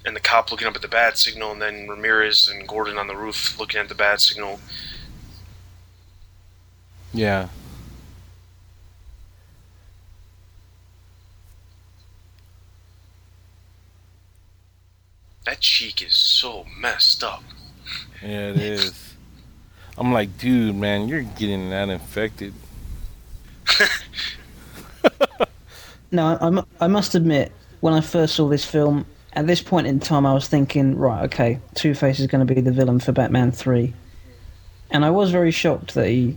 and 0.06 0.14
the 0.16 0.20
cop 0.20 0.50
looking 0.50 0.66
up 0.66 0.74
at 0.76 0.82
the 0.82 0.88
bat 0.88 1.18
signal, 1.18 1.52
and 1.52 1.60
then 1.60 1.88
Ramirez 1.88 2.48
and 2.48 2.66
Gordon 2.66 2.98
on 2.98 3.06
the 3.06 3.16
roof 3.16 3.58
looking 3.58 3.80
at 3.80 3.88
the 3.88 3.94
bat 3.94 4.20
signal. 4.20 4.60
Yeah. 7.12 7.48
That 15.46 15.60
cheek 15.60 16.02
is 16.02 16.14
so 16.14 16.64
messed 16.78 17.22
up. 17.22 17.42
Yeah, 18.22 18.50
it 18.50 18.56
is. 18.56 19.14
I'm 19.98 20.12
like, 20.12 20.38
dude, 20.38 20.74
man, 20.74 21.08
you're 21.08 21.22
getting 21.22 21.70
that 21.70 21.88
infected. 21.88 22.54
No, 26.14 26.38
I, 26.40 26.48
mu- 26.50 26.62
I 26.80 26.86
must 26.86 27.16
admit, 27.16 27.50
when 27.80 27.92
I 27.92 28.00
first 28.00 28.36
saw 28.36 28.48
this 28.48 28.64
film, 28.64 29.04
at 29.32 29.48
this 29.48 29.60
point 29.60 29.88
in 29.88 29.98
time, 29.98 30.24
I 30.26 30.32
was 30.32 30.46
thinking, 30.46 30.96
right, 30.96 31.24
okay, 31.24 31.58
Two 31.74 31.92
Face 31.92 32.20
is 32.20 32.28
going 32.28 32.46
to 32.46 32.54
be 32.54 32.60
the 32.60 32.70
villain 32.70 33.00
for 33.00 33.10
Batman 33.10 33.50
Three, 33.50 33.92
and 34.92 35.04
I 35.04 35.10
was 35.10 35.32
very 35.32 35.50
shocked 35.50 35.94
that 35.94 36.06
he 36.06 36.36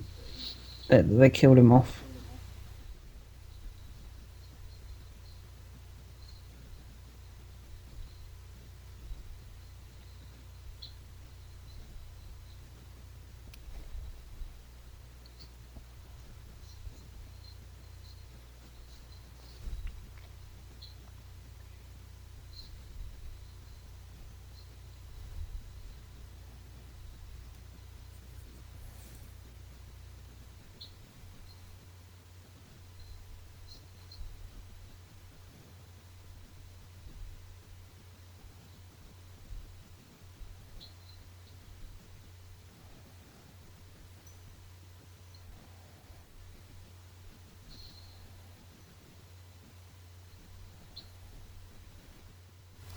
that 0.87 1.03
they 1.19 1.29
killed 1.29 1.59
him 1.59 1.71
off. 1.71 2.01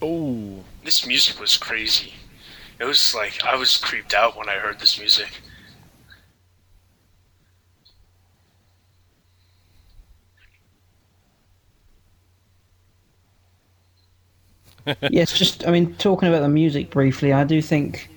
Oh, 0.03 0.65
This 0.91 1.07
music 1.07 1.39
was 1.39 1.57
crazy. 1.57 2.15
It 2.81 2.85
was 2.85 3.15
like 3.15 3.45
I 3.45 3.55
was 3.55 3.77
creeped 3.77 4.13
out 4.13 4.37
when 4.37 4.49
I 4.49 4.55
heard 4.55 4.81
this 4.81 4.99
music. 4.99 5.29
yes, 15.11 15.33
just 15.33 15.65
I 15.65 15.71
mean, 15.71 15.95
talking 15.95 16.29
about 16.29 16.41
the 16.41 16.49
music 16.49 16.91
briefly, 16.91 17.33
I 17.33 17.45
do 17.45 17.63
think 17.63 18.11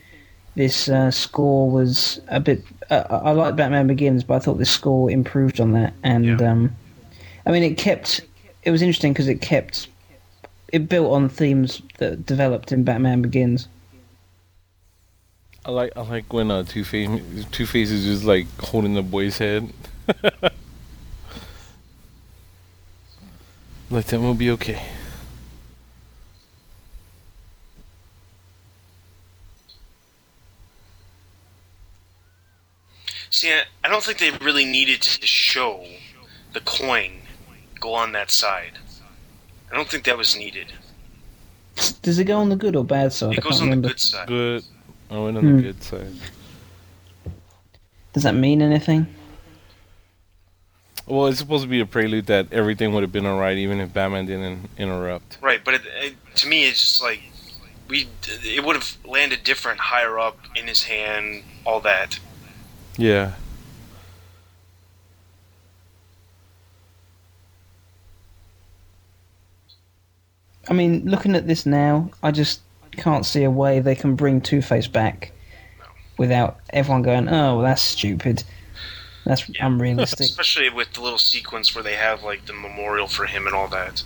this 0.55 0.89
uh, 0.89 1.11
score 1.11 1.69
was 1.69 2.21
a 2.29 2.39
bit. 2.39 2.63
Uh, 2.89 3.03
I 3.07 3.33
like 3.33 3.55
Batman 3.55 3.85
Begins, 3.85 4.23
but 4.23 4.33
I 4.33 4.39
thought 4.39 4.57
this 4.57 4.71
score 4.71 5.11
improved 5.11 5.61
on 5.61 5.73
that, 5.73 5.93
and 6.01 6.25
Yeah. 6.25 6.51
um, 6.51 6.75
I 7.45 7.51
mean, 7.51 7.61
it 7.61 7.77
kept. 7.77 8.21
It 8.63 8.71
was 8.71 8.81
interesting 8.81 9.13
because 9.13 9.27
it 9.27 9.41
kept. 9.41 9.89
It 10.73 10.89
built 10.89 11.11
on 11.13 11.29
themes 11.29 11.83
that 11.99 12.25
developed 12.25 12.71
in 12.71 12.83
Batman 12.83 13.21
Begins. 13.21 13.67
I 15.63 15.69
like 15.69 15.93
I 15.95 16.01
like 16.01 16.33
when 16.33 16.49
uh, 16.49 16.63
Two 16.63 16.83
Face 16.83 17.07
Two 17.51 17.67
Face 17.67 17.91
is 17.91 18.03
just 18.05 18.23
like 18.23 18.47
holding 18.59 18.95
the 18.95 19.03
boy's 19.03 19.37
head. 19.37 19.71
like 23.91 24.05
that 24.07 24.19
will 24.19 24.33
be 24.33 24.49
okay. 24.49 24.81
See, 33.29 33.51
I- 33.51 33.65
I 33.83 33.89
don't 33.89 34.03
think 34.03 34.17
they 34.19 34.31
really 34.31 34.65
needed 34.65 35.01
to 35.03 35.27
show 35.27 35.85
the 36.53 36.61
coin 36.61 37.21
go 37.79 37.93
on 37.93 38.11
that 38.13 38.31
side. 38.31 38.79
I 39.73 39.75
don't 39.75 39.89
think 39.89 40.03
that 40.03 40.15
was 40.17 40.35
needed. 40.37 40.67
Does 42.03 42.19
it 42.19 42.25
go 42.25 42.37
on 42.37 42.49
the 42.49 42.55
good 42.55 42.75
or 42.75 42.85
bad 42.85 43.11
side? 43.11 43.33
It 43.33 43.39
I 43.39 43.41
goes 43.41 43.59
can't 43.59 43.71
on 43.71 43.81
the 43.81 43.87
good 43.87 43.99
side. 43.99 44.27
Good. 44.27 44.63
I 45.09 45.17
went 45.17 45.35
on 45.37 45.43
Hmm. 45.43 45.55
the 45.57 45.61
good 45.63 45.83
side. 45.83 46.13
Does 48.13 48.21
that 48.21 48.35
mean 48.35 48.61
anything? 48.61 49.07
Well, 51.07 51.25
it's 51.25 51.39
supposed 51.39 51.63
to 51.63 51.69
be 51.69 51.79
a 51.79 51.87
prelude 51.87 52.27
that 52.27 52.53
everything 52.53 52.93
would 52.93 53.01
have 53.01 53.11
been 53.11 53.25
alright 53.25 53.57
even 53.57 53.79
if 53.79 53.91
Batman 53.91 54.27
didn't 54.27 54.69
interrupt. 54.77 55.39
Right, 55.41 55.61
but 55.65 55.73
it, 55.73 55.81
it, 56.01 56.13
to 56.35 56.47
me, 56.47 56.67
it's 56.67 56.79
just 56.79 57.01
like 57.01 57.21
we. 57.89 58.07
It 58.43 58.63
would 58.63 58.75
have 58.75 58.95
landed 59.03 59.43
different 59.43 59.79
higher 59.79 60.19
up 60.19 60.37
in 60.55 60.67
his 60.67 60.83
hand, 60.83 61.43
all 61.65 61.79
that. 61.81 62.19
Yeah. 62.95 63.33
I 70.69 70.73
mean, 70.73 71.05
looking 71.05 71.35
at 71.35 71.47
this 71.47 71.65
now, 71.65 72.09
I 72.21 72.31
just 72.31 72.61
can't 72.91 73.25
see 73.25 73.43
a 73.43 73.51
way 73.51 73.79
they 73.79 73.95
can 73.95 74.15
bring 74.15 74.39
Two 74.41 74.61
Face 74.61 74.87
back 74.87 75.31
without 76.17 76.57
everyone 76.71 77.01
going, 77.01 77.27
"Oh, 77.29 77.55
well, 77.55 77.61
that's 77.63 77.81
stupid. 77.81 78.43
That's 79.25 79.47
Yeah. 79.49 79.65
unrealistic." 79.67 80.25
Especially 80.27 80.69
with 80.69 80.93
the 80.93 81.01
little 81.01 81.19
sequence 81.19 81.73
where 81.75 81.83
they 81.83 81.95
have 81.95 82.23
like 82.23 82.45
the 82.45 82.53
memorial 82.53 83.07
for 83.07 83.25
him 83.25 83.45
and 83.47 83.55
all 83.55 83.67
that. 83.69 84.03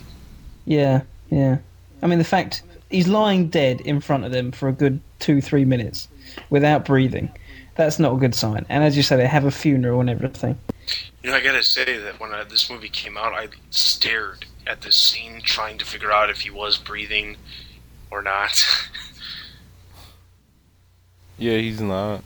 yeah, 0.64 1.02
yeah. 1.30 1.58
I 2.02 2.06
mean, 2.06 2.18
the 2.18 2.24
fact 2.24 2.62
he's 2.90 3.08
lying 3.08 3.48
dead 3.48 3.80
in 3.82 4.00
front 4.00 4.24
of 4.24 4.32
them 4.32 4.52
for 4.52 4.68
a 4.68 4.72
good 4.72 5.00
two, 5.18 5.40
three 5.40 5.64
minutes 5.64 6.08
without 6.50 6.84
breathing. 6.84 7.28
That's 7.74 7.98
not 7.98 8.14
a 8.14 8.16
good 8.16 8.34
sign. 8.34 8.66
And 8.68 8.82
as 8.82 8.96
you 8.96 9.02
say, 9.04 9.16
they 9.16 9.26
have 9.26 9.44
a 9.44 9.50
funeral 9.52 10.00
and 10.00 10.10
everything. 10.10 10.58
You 11.22 11.30
know, 11.30 11.36
I 11.36 11.40
gotta 11.40 11.62
say 11.62 11.98
that 11.98 12.18
when 12.18 12.32
uh 12.32 12.44
this 12.48 12.68
movie 12.70 12.88
came 12.88 13.16
out, 13.16 13.32
I 13.34 13.48
stared 13.70 14.44
at 14.68 14.82
this 14.82 14.96
scene 14.96 15.40
trying 15.42 15.78
to 15.78 15.84
figure 15.84 16.12
out 16.12 16.30
if 16.30 16.42
he 16.42 16.50
was 16.50 16.76
breathing 16.78 17.36
or 18.10 18.22
not. 18.22 18.64
Yeah, 21.40 21.58
he's 21.58 21.80
not. 21.80 22.24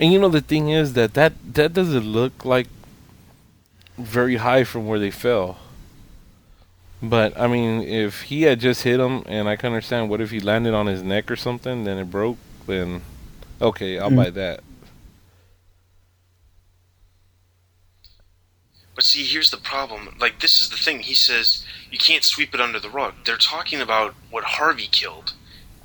And 0.00 0.12
you 0.12 0.18
know 0.18 0.28
the 0.28 0.40
thing 0.40 0.68
is 0.68 0.94
that 0.94 1.14
that 1.14 1.32
that 1.54 1.72
doesn't 1.72 2.04
look 2.04 2.44
like 2.44 2.66
very 3.96 4.36
high 4.36 4.64
from 4.64 4.88
where 4.88 4.98
they 4.98 5.12
fell. 5.12 5.58
But 7.00 7.38
I 7.38 7.46
mean, 7.46 7.82
if 7.82 8.22
he 8.22 8.42
had 8.42 8.58
just 8.58 8.82
hit 8.82 8.98
him, 8.98 9.22
and 9.26 9.48
I 9.48 9.54
can 9.56 9.68
understand, 9.68 10.10
what 10.10 10.20
if 10.20 10.32
he 10.32 10.40
landed 10.40 10.74
on 10.74 10.86
his 10.86 11.02
neck 11.04 11.30
or 11.30 11.36
something, 11.36 11.84
then 11.84 11.98
it 11.98 12.10
broke? 12.10 12.38
Then 12.66 13.02
okay, 13.62 13.98
I'll 13.98 14.10
Mm. 14.10 14.16
buy 14.16 14.30
that. 14.30 14.60
But 18.94 19.04
see, 19.04 19.24
here's 19.24 19.50
the 19.50 19.56
problem. 19.56 20.16
Like, 20.20 20.40
this 20.40 20.60
is 20.60 20.70
the 20.70 20.76
thing. 20.76 21.00
He 21.00 21.14
says 21.14 21.64
you 21.90 21.98
can't 21.98 22.24
sweep 22.24 22.54
it 22.54 22.60
under 22.60 22.78
the 22.78 22.90
rug. 22.90 23.14
They're 23.24 23.36
talking 23.36 23.80
about 23.80 24.14
what 24.30 24.44
Harvey 24.44 24.88
killed. 24.90 25.32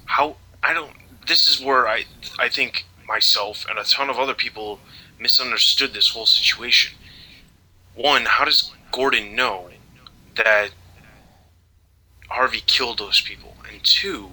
How 0.06 0.38
I 0.64 0.74
don't. 0.74 0.92
This 1.28 1.48
is 1.48 1.64
where 1.64 1.88
I 1.88 2.06
I 2.38 2.50
think 2.50 2.86
myself 3.08 3.66
and 3.70 3.80
a 3.80 3.84
ton 3.84 4.10
of 4.10 4.20
other 4.20 4.34
people 4.34 4.80
misunderstood 5.20 5.94
this 5.94 6.10
whole 6.10 6.26
situation. 6.26 6.98
One, 7.96 8.26
how 8.26 8.46
does 8.46 8.72
Gordon 8.92 9.36
know 9.36 9.70
that 10.36 10.70
Harvey 12.30 12.62
killed 12.66 13.00
those 13.00 13.20
people? 13.20 13.56
And 13.70 13.84
two, 13.84 14.30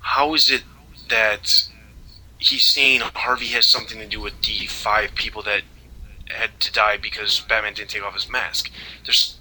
how 0.00 0.34
is 0.34 0.50
it 0.50 0.62
that 1.08 1.68
he's 2.38 2.64
saying 2.64 3.00
Harvey 3.00 3.48
has 3.48 3.66
something 3.66 3.98
to 3.98 4.06
do 4.06 4.20
with 4.20 4.40
the 4.42 4.66
five 4.66 5.14
people 5.14 5.42
that 5.42 5.62
had 6.30 6.58
to 6.60 6.72
die 6.72 6.96
because 6.96 7.40
Batman 7.40 7.74
didn't 7.74 7.90
take 7.90 8.02
off 8.02 8.14
his 8.14 8.28
mask. 8.28 8.70
There's 9.04 9.36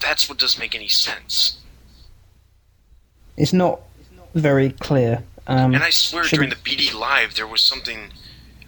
that's 0.00 0.28
what 0.28 0.38
doesn't 0.38 0.60
make 0.60 0.74
any 0.74 0.88
sense. 0.88 1.58
It's 3.36 3.52
not 3.52 3.80
very 4.34 4.70
clear. 4.70 5.24
Um, 5.46 5.74
And 5.74 5.82
I 5.82 5.90
swear 5.90 6.24
during 6.24 6.50
the 6.50 6.56
BD 6.56 6.94
live 6.94 7.34
there 7.34 7.46
was 7.46 7.62
something 7.62 8.12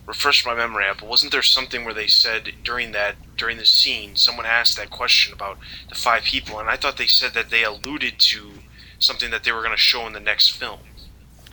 refresh 0.04 0.44
my 0.44 0.54
memory 0.54 0.84
but 0.98 1.08
wasn't 1.08 1.30
there 1.30 1.42
something 1.42 1.84
where 1.84 1.94
they 1.94 2.08
said 2.08 2.52
during 2.64 2.90
that 2.90 3.14
during 3.36 3.56
the 3.56 3.64
scene 3.64 4.16
someone 4.16 4.44
asked 4.44 4.76
that 4.76 4.90
question 4.90 5.32
about 5.32 5.56
the 5.88 5.94
five 5.94 6.24
people 6.24 6.58
and 6.58 6.68
I 6.68 6.76
thought 6.76 6.96
they 6.96 7.06
said 7.06 7.34
that 7.34 7.50
they 7.50 7.62
alluded 7.62 8.18
to 8.18 8.50
something 8.98 9.30
that 9.30 9.44
they 9.44 9.52
were 9.52 9.60
going 9.60 9.72
to 9.72 9.76
show 9.76 10.06
in 10.06 10.12
the 10.12 10.20
next 10.20 10.50
film. 10.50 10.80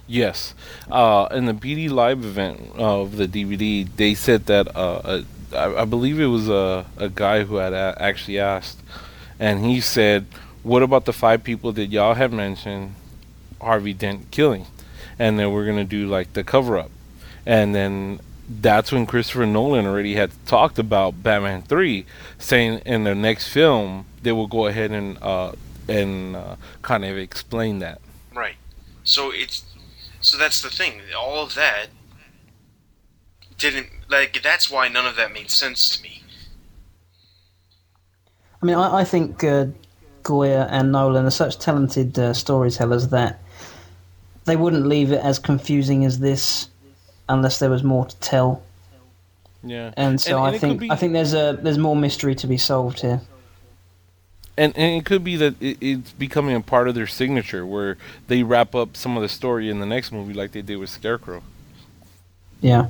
Yes, 0.07 0.56
uh, 0.89 1.27
in 1.31 1.45
the 1.45 1.53
BD 1.53 1.88
Live 1.89 2.25
event 2.25 2.72
of 2.75 3.17
the 3.17 3.27
DVD, 3.27 3.88
they 3.95 4.15
said 4.15 4.48
that 4.48 4.75
uh, 4.75 5.01
a, 5.03 5.25
I, 5.53 5.82
I 5.82 5.86
believe 5.86 6.19
it 6.19 6.28
was 6.28 6.50
a, 6.50 6.86
a 6.98 7.10
guy 7.10 7.44
who 7.44 7.56
had 7.56 7.74
a- 7.74 7.98
actually 8.00 8.40
asked, 8.40 8.80
and 9.40 9.66
he 9.66 9.82
said, 9.82 10.26
"What 10.64 10.84
about 10.84 11.06
the 11.06 11.14
five 11.14 11.44
people 11.44 11.72
that 11.74 11.88
y'all 11.88 12.16
have 12.16 12.32
mentioned 12.32 12.95
Harvey 13.61 13.94
Dent 13.94 14.32
killing?" 14.32 14.66
And 15.18 15.38
then 15.38 15.52
we're 15.52 15.66
gonna 15.66 15.84
do 15.84 16.08
like 16.08 16.34
the 16.34 16.44
cover 16.44 16.78
up, 16.78 16.92
and 17.45 17.76
then 17.76 18.19
that's 18.50 18.92
when 18.92 19.06
Christopher 19.06 19.45
Nolan 19.45 19.86
already 19.86 20.16
had 20.16 20.32
talked 20.45 20.80
about 20.80 21.22
Batman 21.22 21.61
Three, 21.61 22.06
saying 22.38 22.80
in 22.86 23.03
the 23.03 23.16
next 23.16 23.50
film 23.50 24.06
they 24.24 24.32
will 24.32 24.48
go 24.48 24.68
ahead 24.68 24.92
and 24.92 25.18
uh, 25.22 25.53
and 25.88 26.36
uh, 26.36 26.56
kind 26.82 27.06
of 27.06 27.18
explain 27.18 27.80
that. 27.80 28.02
Right. 28.34 28.56
So 29.03 29.32
it's 29.32 29.64
so 30.22 30.38
that's 30.38 30.61
the 30.61 30.69
thing. 30.69 31.02
All 31.18 31.44
of 31.44 31.56
that 31.56 31.88
didn't 33.59 33.88
like 34.09 34.41
that's 34.41 34.69
why 34.71 34.88
none 34.88 35.05
of 35.05 35.15
that 35.17 35.31
made 35.33 35.51
sense 35.51 35.95
to 35.97 36.03
me. 36.03 36.23
I 38.61 38.65
mean, 38.65 38.75
I, 38.75 38.99
I 39.01 39.03
think 39.03 39.43
uh, 39.43 39.67
Goyer 40.23 40.67
and 40.69 40.91
Nolan 40.91 41.25
are 41.25 41.31
such 41.31 41.59
talented 41.59 42.17
uh, 42.19 42.33
storytellers 42.33 43.07
that 43.09 43.39
they 44.45 44.55
wouldn't 44.55 44.88
leave 44.88 45.11
it 45.11 45.23
as 45.23 45.39
confusing 45.39 46.05
as 46.05 46.19
this 46.19 46.67
unless 47.29 47.59
there 47.59 47.69
was 47.69 47.83
more 47.83 48.05
to 48.05 48.15
tell. 48.17 48.63
Yeah, 49.63 49.93
And 49.97 50.19
so 50.19 50.38
And- 50.38 50.47
and 50.47 50.55
I 50.55 50.59
think 50.59 50.79
be- 50.79 50.91
I 50.91 50.95
think 50.95 51.13
there's 51.13 51.33
a 51.33 51.57
there's 51.61 51.77
more 51.77 51.95
mystery 51.95 52.33
to 52.35 52.47
be 52.47 52.57
solved 52.57 53.01
here. 53.01 53.21
and 54.57 54.73
and 54.75 54.95
it 55.01 55.05
could 55.05 55.23
be 55.23 55.35
that 55.38 55.55
it, 55.61 55.77
it's 55.81 56.11
becoming 56.13 56.55
a 56.55 56.61
part 56.61 56.88
of 56.88 56.95
their 56.95 57.07
signature 57.07 57.65
where 57.65 57.97
they 58.27 58.41
wrap 58.43 58.73
up 58.75 58.95
some 58.97 59.15
of 59.17 59.21
the 59.21 59.29
story 59.29 59.69
in 59.69 59.79
the 59.79 59.85
next 59.85 60.11
movie 60.11 60.33
like 60.33 60.51
they 60.53 60.61
did 60.61 60.77
with 60.77 60.89
Scarecrow. 60.89 61.41
Yeah. 62.61 62.88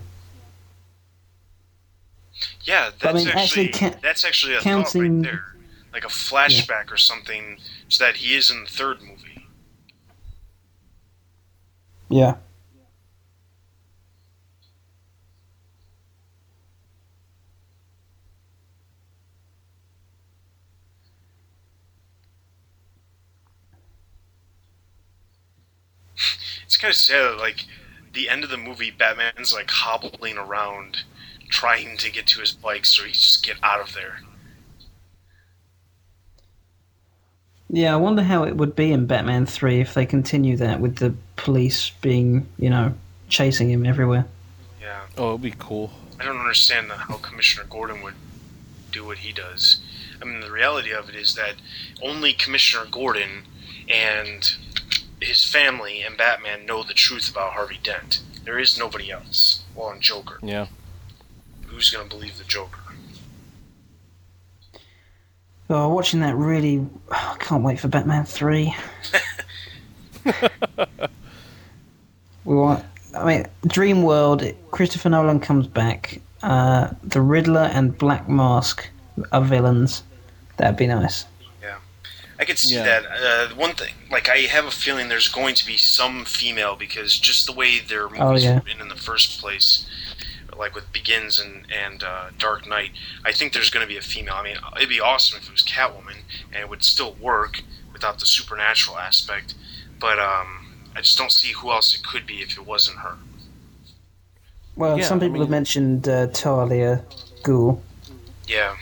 Yeah, 2.64 2.92
But 3.00 3.10
I 3.10 3.14
that's 3.14 3.26
mean, 3.26 3.36
actually, 3.36 3.68
actually 3.70 4.00
that's 4.02 4.26
actually 4.26 4.56
a 4.56 4.62
counting- 4.62 5.24
thought 5.24 5.30
right 5.30 5.32
there, 5.32 5.56
like 5.94 6.04
a 6.04 6.08
flashback 6.08 6.92
or 6.92 6.98
something, 6.98 7.58
so 7.88 8.04
that 8.06 8.18
he 8.18 8.36
is 8.36 8.52
in 8.52 8.64
the 8.64 8.70
third 8.70 9.02
movie. 9.02 9.48
Yeah. 12.10 12.36
It's 26.64 26.78
kind 26.78 26.92
of 26.92 26.96
sad, 26.98 27.38
like 27.38 27.66
the 28.14 28.30
end 28.30 28.44
of 28.44 28.50
the 28.50 28.58
movie, 28.58 28.92
Batman's 28.92 29.54
like 29.54 29.70
hobbling 29.72 30.38
around, 30.38 30.98
trying 31.50 31.98
to 31.98 32.11
get 32.11 32.28
to 32.28 32.40
his 32.40 32.53
bike, 32.53 32.86
so 32.86 33.03
he 33.03 33.11
just 33.11 33.45
get 33.45 33.58
out 33.61 33.82
of 33.82 33.94
there. 33.94 34.22
Yeah, 37.72 37.94
I 37.94 37.98
wonder 37.98 38.24
how 38.24 38.44
it 38.45 38.56
would 38.56 38.76
be 38.76 38.92
in 38.92 39.06
Batman 39.06 39.45
3 39.45 39.80
if 39.80 39.94
they 39.94 40.06
continue 40.06 40.58
that 40.58 40.80
with 40.80 40.95
the 40.95 41.14
police 41.36 41.92
being, 42.02 42.48
you 42.58 42.69
know, 42.69 42.94
chasing 43.28 43.69
him 43.69 43.86
everywhere. 43.86 44.26
Yeah, 44.82 45.02
Oh, 45.18 45.30
it'd 45.32 45.42
be 45.42 45.52
cool. 45.52 45.92
I 46.19 46.26
don't 46.26 46.40
understand 46.40 46.92
how 46.92 47.18
Commissioner 47.18 47.68
Gordon 47.69 48.02
would 48.02 48.16
do 48.92 49.06
what 49.06 49.19
he 49.19 49.32
does. 49.32 49.82
I 50.22 50.26
mean, 50.26 50.40
the 50.40 50.52
reality 50.52 50.92
of 50.92 51.10
it 51.10 51.16
is 51.16 51.36
that 51.36 51.56
only 52.02 52.34
Commissioner 52.34 52.86
Gordon 52.90 53.44
and 53.88 54.52
his 55.22 55.45
family 55.45 56.02
and 56.02 56.18
Batman 56.18 56.66
know 56.66 56.84
the 56.84 56.94
truth 56.94 57.30
about 57.30 57.53
Harvey 57.53 57.80
Dent. 57.82 58.22
There 58.44 58.58
is 58.58 58.80
nobody 58.80 59.11
else. 59.11 59.64
Well, 59.76 59.92
and 59.92 60.02
Joker. 60.02 60.40
Yeah. 60.42 60.68
Who's 61.69 61.89
gonna 61.89 62.09
believe 62.09 62.38
the 62.38 62.43
Joker? 62.45 62.80
Oh, 65.69 65.89
watching 65.93 66.19
that 66.22 66.35
really. 66.35 66.85
I 67.11 67.35
can't 67.39 67.64
wait 67.64 67.80
for 67.80 67.88
Batman 67.88 68.25
3. 68.25 68.75
we 72.45 72.56
want. 72.56 72.83
I 73.15 73.23
mean, 73.25 73.45
Dream 73.67 74.03
World, 74.03 74.43
Christopher 74.72 75.09
Nolan 75.09 75.39
comes 75.39 75.67
back. 75.67 76.22
Uh, 76.41 76.89
the 77.03 77.22
Riddler 77.22 77.69
and 77.73 77.95
Black 77.98 78.27
Mask 78.30 78.88
are 79.31 79.41
villains. 79.41 80.03
That'd 80.57 80.77
be 80.77 80.88
nice. 80.88 81.25
Yeah. 81.61 81.77
I 82.39 82.45
could 82.45 82.57
see 82.59 82.75
Yeah. 82.75 82.83
that. 82.83 83.06
Uh, 83.51 83.56
one 83.56 83.73
thing, 83.73 83.93
like, 84.11 84.30
I 84.30 84.38
have 84.39 84.65
a 84.65 84.72
feeling 84.72 85.09
there's 85.09 85.27
going 85.27 85.56
to 85.56 85.65
be 85.65 85.77
some 85.77 86.25
female 86.25 86.75
because 86.75 87.17
just 87.17 87.45
the 87.45 87.51
way 87.53 87.80
their 87.80 88.03
movies 88.09 88.22
Oh, 88.22 88.35
yeah. 88.35 88.56
were 88.56 88.61
written 88.65 88.81
in 88.81 88.89
the 88.89 88.95
first 88.95 89.39
place, 89.41 89.85
like 90.60 90.76
with 90.76 90.92
Begins 90.94 91.40
and 91.40 91.66
and 91.72 92.04
uh, 92.04 92.26
Dark 92.38 92.68
Knight, 92.68 92.92
I 93.26 93.32
think 93.32 93.54
there's 93.54 93.70
going 93.72 93.84
to 93.86 93.88
be 93.88 93.98
a 93.98 94.02
female. 94.02 94.36
I 94.36 94.44
mean, 94.44 94.58
it'd 94.78 94.90
be 94.90 95.00
awesome 95.00 95.40
if 95.40 95.48
it 95.48 95.52
was 95.52 95.64
Catwoman, 95.64 96.18
and 96.52 96.62
it 96.62 96.70
would 96.70 96.84
still 96.84 97.14
work 97.14 97.64
without 97.94 98.20
the 98.20 98.26
supernatural 98.26 98.98
aspect. 99.00 99.56
But 100.00 100.20
um, 100.20 100.76
I 100.96 101.02
just 101.02 101.18
don't 101.18 101.32
see 101.32 101.54
who 101.54 101.72
else 101.72 101.96
it 101.96 102.04
could 102.04 102.28
be 102.28 102.42
if 102.42 102.58
it 102.58 102.66
wasn't 102.66 103.00
her. 103.00 103.16
Well, 104.76 104.98
Yeah, 104.98 105.06
some 105.06 105.18
I 105.18 105.22
people 105.22 105.34
mean- 105.34 105.42
have 105.44 105.50
mentioned 105.50 106.08
uh, 106.08 106.28
Talia 106.28 107.04
Ghul. 107.44 107.82
Yeah, 108.48 108.76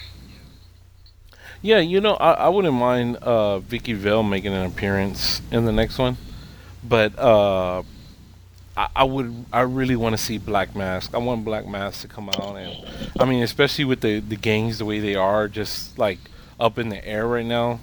Yeah, 1.61 1.79
you 1.79 1.99
know, 2.01 2.13
I, 2.15 2.33
I 2.33 2.49
wouldn't 2.49 2.73
mind 2.73 3.17
uh, 3.17 3.59
Vicki 3.59 3.93
Vale 3.93 4.23
making 4.23 4.53
an 4.53 4.65
appearance 4.65 5.41
in 5.51 5.65
the 5.65 5.71
next 5.71 5.97
one, 5.97 6.17
but 6.83 7.17
uh, 7.19 7.83
I, 8.77 8.87
I 8.97 9.03
would, 9.03 9.45
I 9.51 9.61
really 9.61 9.95
want 9.95 10.13
to 10.13 10.17
see 10.17 10.37
Black 10.37 10.75
Mask. 10.75 11.13
I 11.13 11.17
want 11.17 11.43
Black 11.43 11.67
Mask 11.67 12.01
to 12.01 12.07
come 12.07 12.29
out, 12.29 12.55
and 12.55 12.85
I 13.19 13.25
mean, 13.25 13.43
especially 13.43 13.85
with 13.85 14.01
the 14.01 14.19
the 14.19 14.35
gangs 14.35 14.77
the 14.77 14.85
way 14.85 14.99
they 14.99 15.15
are, 15.15 15.47
just 15.47 15.97
like 15.97 16.19
up 16.59 16.77
in 16.77 16.89
the 16.89 17.05
air 17.05 17.27
right 17.27 17.45
now. 17.45 17.79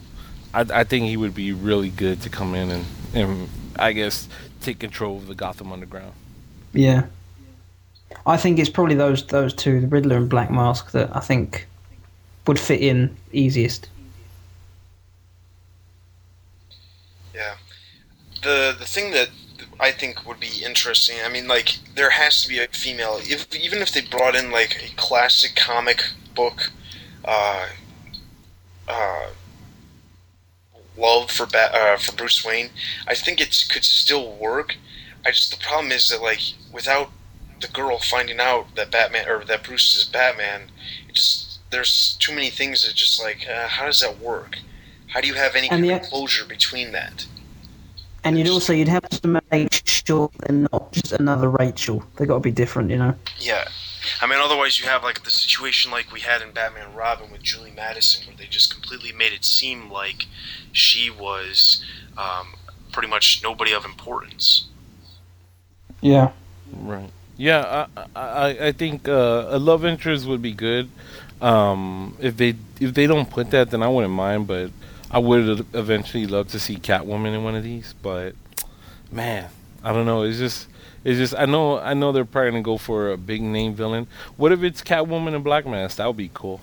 I, 0.55 0.61
I 0.73 0.85
think 0.85 1.07
he 1.07 1.17
would 1.17 1.35
be 1.35 1.53
really 1.53 1.91
good 1.91 2.23
to 2.23 2.31
come 2.31 2.55
in 2.55 2.71
and, 2.71 2.85
and 3.13 3.49
I 3.77 3.93
guess 3.93 4.29
take 4.61 4.79
control 4.79 5.17
of 5.17 5.27
the 5.27 5.35
Gotham 5.35 5.73
Underground. 5.73 6.13
Yeah. 6.73 7.07
I 8.25 8.37
think 8.37 8.61
it's 8.61 8.71
probably 8.71 8.95
those 8.95 9.27
those 9.27 9.53
two, 9.53 9.81
the 9.81 9.89
Riddler 9.89 10.17
and 10.17 10.29
Black 10.29 10.51
Mask, 10.51 10.93
that 10.93 11.15
I 11.15 11.21
think 11.21 11.67
would 12.47 12.61
fit 12.61 12.81
in 12.81 13.17
easiest. 13.33 13.89
yeah. 17.35 17.57
The 18.43 18.77
the 18.79 18.87
thing 18.87 19.11
that 19.13 19.31
I 19.81 19.91
think 19.91 20.27
would 20.27 20.41
be 20.41 20.63
interesting. 20.65 21.17
I 21.25 21.29
mean, 21.29 21.49
like 21.49 21.79
there 21.95 22.11
has 22.11 22.43
to 22.43 22.49
be 22.49 22.59
a 22.59 22.69
female. 22.69 23.19
If 23.21 23.55
even 23.55 23.81
if 23.81 23.93
they 23.93 24.01
brought 24.03 24.35
in 24.37 24.51
like 24.51 24.83
a 24.83 24.95
classic 24.97 25.57
comic 25.57 26.03
book, 26.35 26.71
uh, 27.25 27.69
uh, 28.89 29.27
love 30.97 31.31
for 31.31 31.47
ba- 31.47 31.75
uh, 31.75 31.97
for 31.97 32.15
Bruce 32.15 32.45
Wayne, 32.45 32.71
I 33.07 33.15
think 33.15 33.41
it 33.41 33.65
could 33.71 33.85
still 33.85 34.33
work. 34.37 34.77
I 35.27 35.31
just 35.31 35.51
the 35.51 35.65
problem 35.65 35.93
is 35.93 36.09
that 36.11 36.23
like 36.23 36.41
without 36.73 37.11
the 37.61 37.69
girl 37.69 37.99
finding 37.99 38.41
out 38.41 38.75
that 38.77 38.91
Batman 38.91 39.29
or 39.29 39.45
that 39.45 39.65
Bruce 39.65 39.97
is 39.97 40.05
Batman, 40.05 40.71
it 41.09 41.15
just 41.15 41.61
there's 41.71 42.17
too 42.21 42.33
many 42.35 42.51
things 42.51 42.87
that 42.87 42.95
just 42.95 43.23
like 43.23 43.47
uh, 43.49 43.69
how 43.69 43.87
does 43.87 44.01
that 44.01 44.19
work? 44.21 44.59
How 45.09 45.21
do 45.21 45.29
you 45.29 45.35
have 45.35 45.55
any 45.57 45.69
And 45.69 45.85
kind 45.85 46.01
the 46.01 46.05
of 46.05 46.11
closure 46.11 46.45
between 46.45 46.93
that? 46.93 47.27
And 48.25 48.39
you'd 48.39 48.49
also 48.49 48.73
you'd 48.73 48.89
have 48.89 49.09
to 49.09 49.43
make 49.51 49.83
sure 49.85 50.31
they're 50.41 50.67
not 50.73 50.93
just 50.93 51.13
another 51.13 51.51
Rachel. 51.51 52.03
They 52.17 52.27
got 52.27 52.35
to 52.35 52.41
be 52.41 52.51
different, 52.51 52.91
you 52.91 52.97
know. 52.97 53.15
Yeah. 53.39 53.69
I 54.21 54.27
mean, 54.27 54.39
otherwise 54.41 54.79
you 54.81 54.87
have 54.87 55.03
like 55.03 55.25
the 55.25 55.31
situation 55.31 55.91
like 55.91 56.13
we 56.13 56.21
had 56.21 56.43
in 56.43 56.53
Batman 56.53 56.87
and 56.87 56.97
Robin 56.97 57.31
with 57.31 57.43
Julie 57.43 57.73
Madison, 57.73 58.27
where 58.27 58.37
they 58.37 58.47
just 58.47 58.73
completely 58.73 59.13
made 59.13 59.33
it 59.33 59.45
seem 59.45 59.91
like 59.91 60.27
she 60.73 61.11
was 61.11 61.85
um, 62.17 62.55
pretty 62.93 63.09
much 63.09 63.43
nobody 63.43 63.73
of 63.73 63.85
importance. 63.85 64.69
Yeah. 66.01 66.33
Right. 66.73 67.11
Yeah, 67.37 67.87
I 67.97 68.07
I, 68.15 68.67
I 68.69 68.73
think 68.73 69.09
uh, 69.09 69.47
a 69.49 69.59
love 69.59 69.85
interest 69.85 70.27
would 70.27 70.43
be 70.43 70.53
good. 70.53 70.89
Um, 71.41 72.17
if 72.21 72.37
they 72.37 72.55
if 72.81 72.95
they 72.95 73.07
don't 73.07 73.29
put 73.29 73.51
that, 73.51 73.71
then 73.71 73.83
I 73.83 73.89
wouldn't 73.89 74.13
mind. 74.13 74.47
But 74.47 74.71
I 75.11 75.19
would 75.19 75.67
eventually 75.75 76.27
love 76.27 76.49
to 76.49 76.61
see 76.61 76.77
Catwoman 76.77 77.35
in 77.35 77.45
one 77.45 77.55
of 77.55 77.63
these. 77.63 77.95
But 78.03 78.35
man, 79.11 79.51
I 79.83 79.93
don't 79.93 80.07
know. 80.07 80.23
It's 80.23 80.39
just 80.39 80.69
it's 81.05 81.19
just 81.19 81.35
I 81.35 81.47
know 81.47 81.79
I 81.79 81.95
know 81.95 82.13
they're 82.13 82.25
probably 82.25 82.51
gonna 82.53 82.63
go 82.63 82.79
for 82.79 83.11
a 83.11 83.17
big 83.17 83.43
name 83.43 83.75
villain. 83.75 84.07
What 84.37 84.53
if 84.53 84.63
it's 84.63 84.83
Catwoman 84.83 85.35
and 85.35 85.45
Black 85.45 85.67
Mask? 85.67 85.99
That 85.99 86.07
would 86.07 86.17
be 86.17 86.31
cool. 86.33 86.61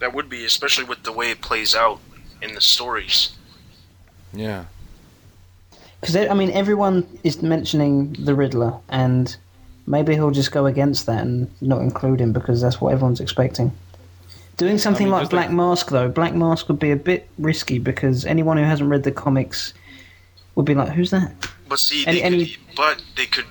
That 0.00 0.14
would 0.14 0.28
be, 0.28 0.44
especially 0.44 0.84
with 0.84 1.02
the 1.02 1.12
way 1.12 1.30
it 1.30 1.40
plays 1.40 1.74
out 1.74 2.00
in 2.42 2.54
the 2.54 2.60
stories. 2.60 3.34
Yeah. 4.32 4.64
Because 6.00 6.16
I 6.16 6.34
mean, 6.34 6.50
everyone 6.50 7.06
is 7.22 7.42
mentioning 7.42 8.14
the 8.18 8.34
Riddler, 8.34 8.78
and 8.88 9.34
maybe 9.86 10.14
he'll 10.14 10.30
just 10.30 10.52
go 10.52 10.66
against 10.66 11.06
that 11.06 11.22
and 11.22 11.50
not 11.60 11.80
include 11.80 12.20
him 12.20 12.32
because 12.32 12.60
that's 12.60 12.80
what 12.80 12.92
everyone's 12.92 13.20
expecting. 13.20 13.72
Doing 14.56 14.78
something 14.78 15.06
mean, 15.06 15.12
like 15.12 15.30
Black 15.30 15.46
like- 15.48 15.54
Mask, 15.56 15.88
though, 15.90 16.08
Black 16.08 16.34
Mask 16.34 16.68
would 16.68 16.78
be 16.78 16.90
a 16.92 16.96
bit 16.96 17.28
risky 17.38 17.78
because 17.78 18.24
anyone 18.24 18.56
who 18.56 18.62
hasn't 18.64 18.88
read 18.88 19.02
the 19.02 19.10
comics 19.12 19.74
would 20.54 20.64
be 20.66 20.74
like, 20.74 20.90
"Who's 20.90 21.10
that?" 21.10 21.32
But 21.68 21.78
see, 21.80 22.06
Any- 22.06 22.18
they 22.20 22.22
any- 22.24 22.46
could, 22.46 22.76
but 22.76 23.02
they 23.16 23.26
could 23.26 23.46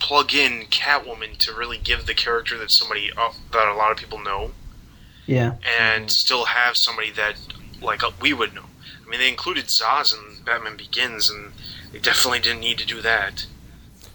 plug 0.00 0.34
in 0.34 0.66
Catwoman 0.70 1.36
to 1.38 1.52
really 1.54 1.78
give 1.78 2.06
the 2.06 2.14
character 2.14 2.58
that 2.58 2.70
somebody 2.72 3.10
uh, 3.16 3.30
that 3.52 3.68
a 3.68 3.74
lot 3.74 3.92
of 3.92 3.96
people 3.98 4.18
know, 4.18 4.50
Yeah, 5.26 5.52
and 5.80 6.10
still 6.10 6.46
have 6.46 6.76
somebody 6.76 7.12
that 7.12 7.36
like 7.80 8.02
uh, 8.02 8.10
we 8.20 8.32
would 8.32 8.52
know. 8.54 8.64
I 9.06 9.08
mean, 9.10 9.20
they 9.20 9.28
included 9.28 9.66
Zsasz 9.66 10.12
in 10.12 10.42
Batman 10.44 10.76
Begins, 10.76 11.30
and 11.30 11.52
they 11.92 12.00
definitely 12.00 12.40
didn't 12.40 12.60
need 12.60 12.78
to 12.78 12.86
do 12.86 13.00
that. 13.02 13.46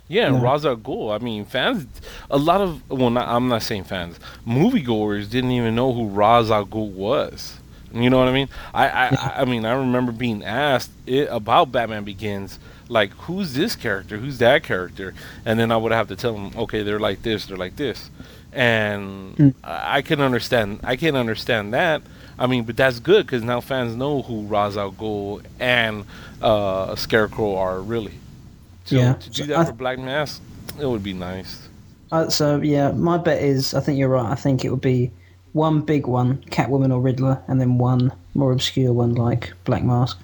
Yeah, 0.07 0.31
Yeah. 0.31 0.41
Ra's 0.41 0.65
al 0.65 0.77
Ghul. 0.77 1.13
I 1.13 1.23
mean, 1.23 1.45
fans, 1.45 1.85
a 2.31 2.37
lot 2.37 2.61
of 2.61 2.89
well, 2.89 3.09
not, 3.09 3.27
I'm 3.27 3.47
not 3.47 3.63
saying 3.63 3.85
fans. 3.85 4.19
Moviegoers 4.47 5.29
didn't 5.29 5.51
even 5.51 5.75
know 5.75 5.93
who 5.93 6.07
Ra's 6.07 6.49
al 6.51 6.65
Ghul 6.65 6.91
was. 6.91 7.57
You 7.93 8.09
know 8.09 8.17
what 8.19 8.27
I 8.27 8.33
mean? 8.33 8.49
I, 8.73 8.87
I, 8.89 9.41
I, 9.41 9.45
mean, 9.45 9.65
I 9.65 9.71
remember 9.73 10.11
being 10.11 10.43
asked 10.43 10.91
it, 11.05 11.29
about 11.31 11.71
Batman 11.71 12.03
Begins, 12.03 12.59
like, 12.89 13.11
who's 13.11 13.53
this 13.53 13.75
character? 13.77 14.17
Who's 14.17 14.39
that 14.39 14.63
character? 14.63 15.13
And 15.45 15.57
then 15.57 15.71
I 15.71 15.77
would 15.77 15.93
have 15.93 16.09
to 16.09 16.15
tell 16.17 16.33
them, 16.33 16.51
okay, 16.57 16.83
they're 16.83 16.99
like 16.99 17.21
this, 17.23 17.45
they're 17.45 17.57
like 17.57 17.77
this, 17.77 18.09
and 18.51 19.35
Hmm. 19.37 19.49
I, 19.63 19.97
I 19.97 20.01
can 20.01 20.19
understand. 20.19 20.81
I 20.83 20.95
can 20.97 21.15
understand 21.15 21.73
that. 21.73 22.01
I 22.37 22.45
mean, 22.45 22.65
but 22.65 22.75
that's 22.77 22.99
good 22.99 23.25
because 23.25 23.41
now 23.43 23.61
fans 23.61 23.95
know 23.95 24.21
who 24.21 24.45
Ra's 24.45 24.77
al 24.77 24.91
Ghul 24.91 25.43
and 25.59 26.05
uh, 26.41 26.95
Scarecrow 26.95 27.55
are 27.55 27.79
really. 27.81 28.13
So 28.87 28.95
Yeah. 28.95 29.13
to 29.13 29.29
do 29.29 29.43
So 29.43 29.47
that 29.47 29.57
I- 29.57 29.65
for 29.65 29.73
Black 29.73 29.99
Mask, 29.99 30.41
it 30.79 30.85
would 30.85 31.03
be 31.03 31.13
nice. 31.13 31.67
uh, 32.11 32.29
so 32.29 32.59
yeah, 32.61 32.91
my 32.91 33.17
bet 33.17 33.41
is 33.43 33.73
I 33.73 33.79
think 33.81 33.99
you're 33.99 34.09
right. 34.09 34.31
I 34.31 34.35
think 34.35 34.63
it 34.65 34.69
would 34.69 34.81
be 34.81 35.11
one 35.53 35.81
big 35.81 36.07
one, 36.07 36.37
Catwoman 36.51 36.91
or 36.93 36.99
Riddler, 37.01 37.41
and 37.47 37.59
then 37.61 37.77
one 37.77 38.11
more 38.33 38.51
obscure 38.51 38.93
one 38.93 39.13
like 39.15 39.53
Black 39.65 39.83
Mask. 39.83 40.17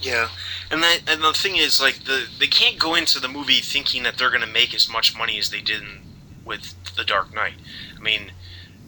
Yeah, 0.00 0.28
and 0.70 0.82
that 0.82 1.00
and 1.08 1.22
the 1.22 1.32
thing 1.32 1.56
is, 1.56 1.80
like 1.80 2.04
the 2.04 2.26
they 2.38 2.46
can't 2.46 2.78
go 2.78 2.94
into 2.94 3.20
the 3.20 3.28
movie 3.28 3.60
thinking 3.60 4.02
that 4.04 4.16
they're 4.18 4.30
going 4.30 4.40
to 4.42 4.46
make 4.60 4.74
as 4.74 4.88
much 4.88 5.16
money 5.16 5.38
as 5.38 5.50
they 5.50 5.60
did 5.60 5.82
in, 5.82 6.00
with 6.44 6.74
The 6.96 7.04
Dark 7.04 7.34
Knight. 7.34 7.54
I 7.96 8.00
mean, 8.00 8.30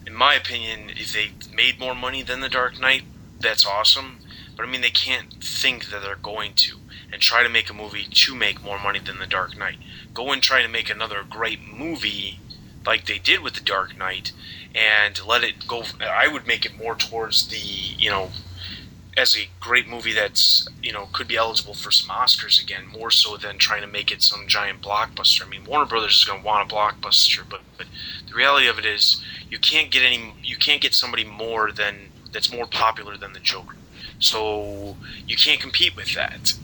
in 0.07 0.15
my 0.15 0.35
opinion, 0.35 0.91
if 0.97 1.13
they 1.13 1.33
made 1.55 1.79
more 1.81 1.95
money 1.95 2.23
than 2.23 2.41
The 2.41 2.49
Dark 2.49 2.79
Knight, 2.81 3.03
that's 3.41 3.67
awesome. 3.67 4.19
But 4.57 4.67
I 4.67 4.71
mean, 4.71 4.81
they 4.81 4.91
can't 4.91 5.33
think 5.43 5.87
that 5.91 6.03
they're 6.03 6.17
going 6.17 6.53
to 6.57 6.77
and 7.13 7.23
try 7.23 7.43
to 7.43 7.49
make 7.49 7.71
a 7.71 7.75
movie 7.75 8.05
to 8.05 8.35
make 8.35 8.63
more 8.63 8.79
money 8.79 8.99
than 8.99 9.19
The 9.19 9.27
Dark 9.27 9.57
Knight. 9.57 9.79
Go 10.13 10.33
and 10.33 10.43
try 10.43 10.63
to 10.63 10.69
make 10.69 10.91
another 10.91 11.25
great 11.29 11.61
movie 11.63 12.41
like 12.87 13.07
they 13.07 13.19
did 13.19 13.41
with 13.41 13.55
The 13.55 13.61
Dark 13.61 13.97
Knight 13.97 14.33
and 14.75 15.25
let 15.27 15.45
it 15.45 15.67
go. 15.67 15.85
I 16.01 16.29
would 16.29 16.47
make 16.47 16.65
it 16.65 16.79
more 16.79 16.95
towards 16.95 17.49
the 17.49 17.59
you 17.59 18.11
know 18.11 18.31
as 19.19 19.37
a 19.37 19.49
great 19.59 19.89
movie 19.89 20.13
that's 20.13 20.69
you 20.83 20.93
know 20.93 21.09
could 21.13 21.27
be 21.27 21.37
eligible 21.37 21.75
for 21.75 21.91
some 21.91 22.15
Oscars 22.15 22.63
again, 22.63 22.87
more 22.87 23.11
so 23.11 23.37
than 23.37 23.59
trying 23.59 23.83
to 23.83 23.89
make 23.89 24.13
it 24.13 24.23
some 24.23 24.47
giant 24.47 24.81
blockbuster. 24.81 25.45
I 25.45 25.49
mean, 25.49 25.65
Warner 25.65 25.87
Brothers 25.87 26.21
is 26.21 26.25
going 26.25 26.41
to 26.41 26.47
want 26.47 26.71
a 26.71 26.75
blockbuster, 26.75 27.43
but, 27.49 27.61
but 27.77 27.87
the 28.29 28.35
reality 28.35 28.69
of 28.69 28.79
it 28.79 28.87
is 28.87 29.23
you 29.51 29.59
can't 29.59 29.91
get 29.91 30.03
any 30.03 30.35
you 30.43 30.57
can't 30.57 30.81
get 30.81 30.95
somebody 30.95 31.25
more 31.25 31.73
than 31.73 32.11
that's 32.33 32.53
more 32.53 32.67
popular 32.67 33.17
than 33.17 33.33
the 33.33 33.41
Joker. 33.41 33.75
So 34.21 34.97
you 35.27 35.37
can't 35.37 35.61
compete 35.61 35.97
with 35.97 36.15
that. 36.15 36.55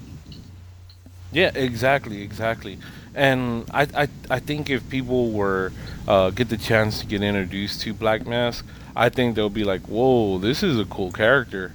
Yeah, 1.35 1.51
exactly, 1.55 2.23
exactly. 2.23 2.79
And 3.15 3.69
I, 3.73 3.83
I, 3.95 4.09
I 4.31 4.39
think 4.41 4.71
if 4.71 4.89
people 4.89 5.31
were 5.31 5.73
uh, 6.09 6.31
get 6.31 6.49
the 6.49 6.57
chance 6.57 7.01
to 7.01 7.07
get 7.07 7.23
introduced 7.23 7.83
to 7.83 7.93
Black 7.93 8.27
Mask, 8.27 8.65
I 8.97 9.09
think 9.09 9.35
they'll 9.35 9.51
be 9.51 9.65
like, 9.65 9.83
"Whoa, 9.83 10.39
this 10.39 10.63
is 10.63 10.79
a 10.79 10.85
cool 10.85 11.13
character," 11.13 11.73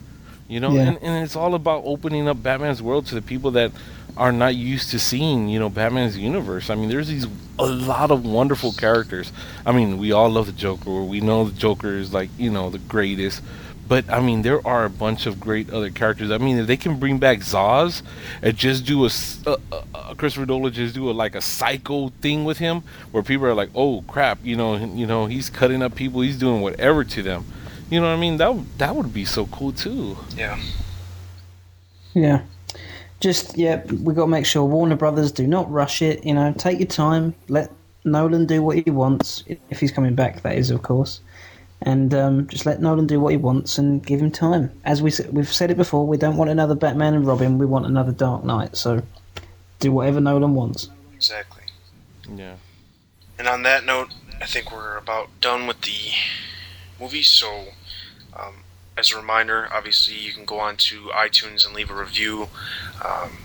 you 0.47 0.59
know. 0.59 0.71
Yeah. 0.71 0.81
And, 0.81 0.97
and 1.01 1.23
it's 1.23 1.35
all 1.35 1.55
about 1.55 1.83
opening 1.85 2.27
up 2.27 2.41
Batman's 2.41 2.81
world 2.81 3.05
to 3.07 3.15
the 3.15 3.21
people 3.21 3.51
that 3.51 3.71
are 4.17 4.31
not 4.31 4.55
used 4.55 4.91
to 4.91 4.99
seeing, 4.99 5.47
you 5.47 5.59
know, 5.59 5.69
Batman's 5.69 6.17
universe. 6.17 6.69
I 6.69 6.75
mean, 6.75 6.89
there's 6.89 7.07
these 7.07 7.27
a 7.57 7.65
lot 7.65 8.11
of 8.11 8.25
wonderful 8.25 8.71
characters. 8.73 9.31
I 9.65 9.71
mean, 9.71 9.97
we 9.97 10.11
all 10.11 10.29
love 10.29 10.47
the 10.47 10.51
Joker. 10.53 11.03
We 11.03 11.21
know 11.21 11.45
the 11.45 11.57
Joker 11.57 11.95
is 11.95 12.13
like, 12.13 12.29
you 12.37 12.49
know, 12.49 12.69
the 12.69 12.79
greatest. 12.79 13.41
But 13.89 14.09
I 14.09 14.21
mean, 14.21 14.43
there 14.43 14.65
are 14.65 14.85
a 14.85 14.89
bunch 14.89 15.25
of 15.25 15.39
great 15.39 15.69
other 15.71 15.89
characters. 15.89 16.29
I 16.31 16.37
mean, 16.37 16.57
if 16.59 16.67
they 16.67 16.77
can 16.77 16.99
bring 16.99 17.17
back 17.17 17.39
Zsasz 17.39 18.03
and 18.41 18.55
just 18.55 18.85
do 18.85 19.03
a, 19.05 19.09
uh, 19.47 19.57
uh, 19.93 20.13
Christopher 20.13 20.45
Nolan 20.45 20.71
just 20.71 20.93
do 20.93 21.09
a 21.09 21.11
like 21.11 21.33
a 21.35 21.41
psycho 21.41 22.09
thing 22.21 22.45
with 22.45 22.59
him, 22.59 22.83
where 23.11 23.23
people 23.23 23.47
are 23.47 23.55
like, 23.55 23.71
"Oh 23.75 24.03
crap," 24.07 24.37
you 24.43 24.55
know, 24.55 24.75
you 24.77 25.07
know, 25.07 25.25
he's 25.25 25.49
cutting 25.49 25.81
up 25.81 25.95
people, 25.95 26.21
he's 26.21 26.37
doing 26.37 26.61
whatever 26.61 27.03
to 27.03 27.23
them. 27.23 27.43
You 27.89 27.99
know 27.99 28.07
what 28.07 28.13
I 28.13 28.19
mean? 28.19 28.37
That 28.37 28.53
would- 28.53 28.77
that 28.77 28.95
would 28.95 29.11
be 29.11 29.25
so 29.25 29.47
cool 29.47 29.71
too. 29.71 30.17
Yeah. 30.37 30.59
Yeah. 32.13 32.41
Just 33.19 33.57
yeah, 33.57 33.83
we 34.03 34.13
got 34.13 34.25
to 34.25 34.27
make 34.27 34.45
sure 34.45 34.63
Warner 34.63 34.95
Brothers 34.95 35.31
do 35.31 35.45
not 35.47 35.69
rush 35.71 36.01
it. 36.01 36.23
You 36.23 36.35
know, 36.35 36.53
take 36.57 36.79
your 36.79 36.87
time. 36.87 37.33
Let 37.49 37.71
Nolan 38.05 38.45
do 38.45 38.61
what 38.61 38.77
he 38.77 38.89
wants, 38.91 39.43
if 39.69 39.79
he's 39.79 39.91
coming 39.91 40.15
back, 40.15 40.41
that 40.43 40.55
is, 40.55 40.71
of 40.71 40.83
course. 40.83 41.19
And 41.81 42.13
um, 42.13 42.47
just 42.47 42.65
let 42.65 42.81
Nolan 42.81 43.07
do 43.07 43.19
what 43.21 43.31
he 43.31 43.37
wants 43.37 43.77
and 43.77 44.05
give 44.05 44.19
him 44.19 44.31
time. 44.31 44.71
As 44.83 45.01
we 45.01 45.11
we've 45.31 45.51
said 45.51 45.71
it 45.71 45.77
before, 45.77 46.05
we 46.05 46.17
don't 46.17 46.35
want 46.35 46.49
another 46.49 46.75
Batman 46.75 47.13
and 47.13 47.25
Robin. 47.25 47.57
We 47.57 47.65
want 47.65 47.85
another 47.85 48.11
Dark 48.11 48.43
Knight. 48.43 48.75
So 48.75 49.01
do 49.79 49.91
whatever 49.91 50.19
Nolan 50.19 50.55
wants. 50.55 50.89
Exactly. 51.15 51.63
Yeah. 52.35 52.55
And 53.37 53.47
on 53.47 53.63
that 53.63 53.85
note, 53.85 54.13
I 54.41 54.45
think 54.45 54.71
we're 54.71 54.97
about 54.97 55.29
done 55.39 55.67
with 55.67 55.81
the 55.81 56.11
movie. 56.99 57.23
So, 57.23 57.67
um, 58.37 58.63
as 58.97 59.11
a 59.11 59.17
reminder, 59.17 59.69
obviously 59.71 60.17
you 60.17 60.33
can 60.33 60.45
go 60.45 60.59
on 60.59 60.75
to 60.77 61.05
iTunes 61.13 61.65
and 61.65 61.73
leave 61.73 61.89
a 61.89 61.95
review. 61.95 62.49
Um, 63.03 63.37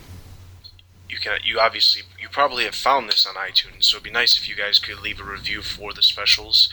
you 1.08 1.18
can 1.18 1.38
you 1.44 1.60
obviously 1.60 2.02
you 2.20 2.28
probably 2.28 2.64
have 2.64 2.74
found 2.74 3.08
this 3.08 3.26
on 3.26 3.34
iTunes, 3.36 3.84
so 3.84 3.96
it'd 3.96 4.04
be 4.04 4.10
nice 4.10 4.36
if 4.36 4.48
you 4.48 4.56
guys 4.56 4.80
could 4.80 5.00
leave 5.00 5.20
a 5.20 5.24
review 5.24 5.62
for 5.62 5.92
the 5.92 6.02
specials. 6.02 6.68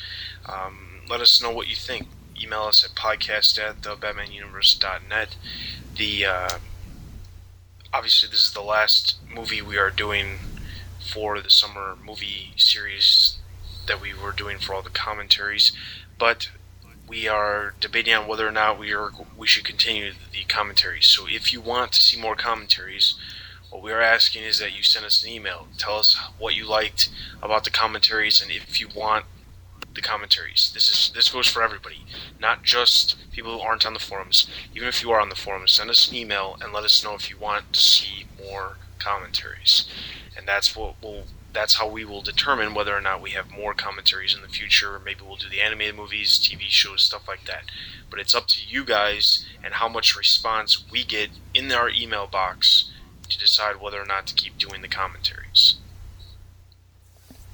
Um, 0.47 0.90
let 1.09 1.21
us 1.21 1.41
know 1.41 1.51
what 1.51 1.67
you 1.67 1.75
think. 1.75 2.07
Email 2.41 2.63
us 2.63 2.83
at 2.83 2.95
podcast 2.95 3.59
at 3.59 3.81
thebatmanuniverse.net. 3.81 5.35
The 5.95 6.25
uh, 6.25 6.57
obviously 7.93 8.29
this 8.29 8.45
is 8.45 8.53
the 8.53 8.61
last 8.61 9.17
movie 9.33 9.61
we 9.61 9.77
are 9.77 9.89
doing 9.89 10.39
for 10.99 11.41
the 11.41 11.49
summer 11.49 11.97
movie 12.03 12.53
series 12.55 13.37
that 13.87 14.01
we 14.01 14.13
were 14.13 14.31
doing 14.31 14.57
for 14.57 14.73
all 14.73 14.81
the 14.81 14.89
commentaries, 14.89 15.71
but 16.17 16.49
we 17.07 17.27
are 17.27 17.73
debating 17.79 18.13
on 18.13 18.27
whether 18.27 18.47
or 18.47 18.51
not 18.51 18.79
we 18.79 18.93
are 18.93 19.11
we 19.37 19.47
should 19.47 19.65
continue 19.65 20.13
the 20.31 20.43
commentaries. 20.47 21.07
So 21.07 21.27
if 21.27 21.51
you 21.51 21.59
want 21.59 21.91
to 21.93 22.01
see 22.01 22.19
more 22.19 22.35
commentaries, 22.35 23.15
what 23.69 23.83
we 23.83 23.91
are 23.91 24.01
asking 24.01 24.43
is 24.43 24.59
that 24.59 24.75
you 24.75 24.83
send 24.83 25.05
us 25.05 25.23
an 25.23 25.29
email. 25.29 25.67
Tell 25.77 25.97
us 25.97 26.17
what 26.37 26.55
you 26.55 26.65
liked 26.65 27.09
about 27.41 27.63
the 27.65 27.69
commentaries 27.69 28.41
and 28.41 28.51
if 28.51 28.79
you 28.79 28.87
want 28.95 29.25
the 29.93 30.01
commentaries. 30.01 30.71
This 30.73 30.89
is 30.89 31.11
this 31.13 31.29
goes 31.29 31.47
for 31.47 31.61
everybody, 31.61 32.05
not 32.39 32.63
just 32.63 33.15
people 33.31 33.57
who 33.57 33.59
aren't 33.59 33.85
on 33.85 33.93
the 33.93 33.99
forums. 33.99 34.47
Even 34.73 34.87
if 34.87 35.01
you 35.03 35.11
are 35.11 35.19
on 35.19 35.29
the 35.29 35.35
forums, 35.35 35.73
send 35.73 35.89
us 35.89 36.09
an 36.09 36.15
email 36.15 36.57
and 36.61 36.73
let 36.73 36.83
us 36.83 37.03
know 37.03 37.15
if 37.15 37.29
you 37.29 37.37
want 37.37 37.73
to 37.73 37.79
see 37.79 38.25
more 38.39 38.77
commentaries. 38.99 39.85
And 40.37 40.47
that's 40.47 40.75
what 40.75 41.01
will 41.01 41.25
that's 41.53 41.75
how 41.75 41.87
we 41.87 42.05
will 42.05 42.21
determine 42.21 42.73
whether 42.73 42.95
or 42.95 43.01
not 43.01 43.21
we 43.21 43.31
have 43.31 43.51
more 43.51 43.73
commentaries 43.73 44.33
in 44.33 44.41
the 44.41 44.47
future. 44.47 44.99
Maybe 45.03 45.21
we'll 45.25 45.35
do 45.35 45.49
the 45.49 45.61
animated 45.61 45.95
movies, 45.95 46.39
TV 46.39 46.61
shows, 46.69 47.03
stuff 47.03 47.27
like 47.27 47.45
that. 47.45 47.63
But 48.09 48.19
it's 48.19 48.35
up 48.35 48.47
to 48.47 48.59
you 48.65 48.85
guys 48.85 49.45
and 49.63 49.75
how 49.75 49.89
much 49.89 50.15
response 50.15 50.89
we 50.89 51.03
get 51.03 51.29
in 51.53 51.71
our 51.71 51.89
email 51.89 52.27
box 52.27 52.89
to 53.29 53.37
decide 53.37 53.81
whether 53.81 54.01
or 54.01 54.05
not 54.05 54.27
to 54.27 54.33
keep 54.33 54.57
doing 54.57 54.81
the 54.81 54.87
commentaries. 54.87 55.75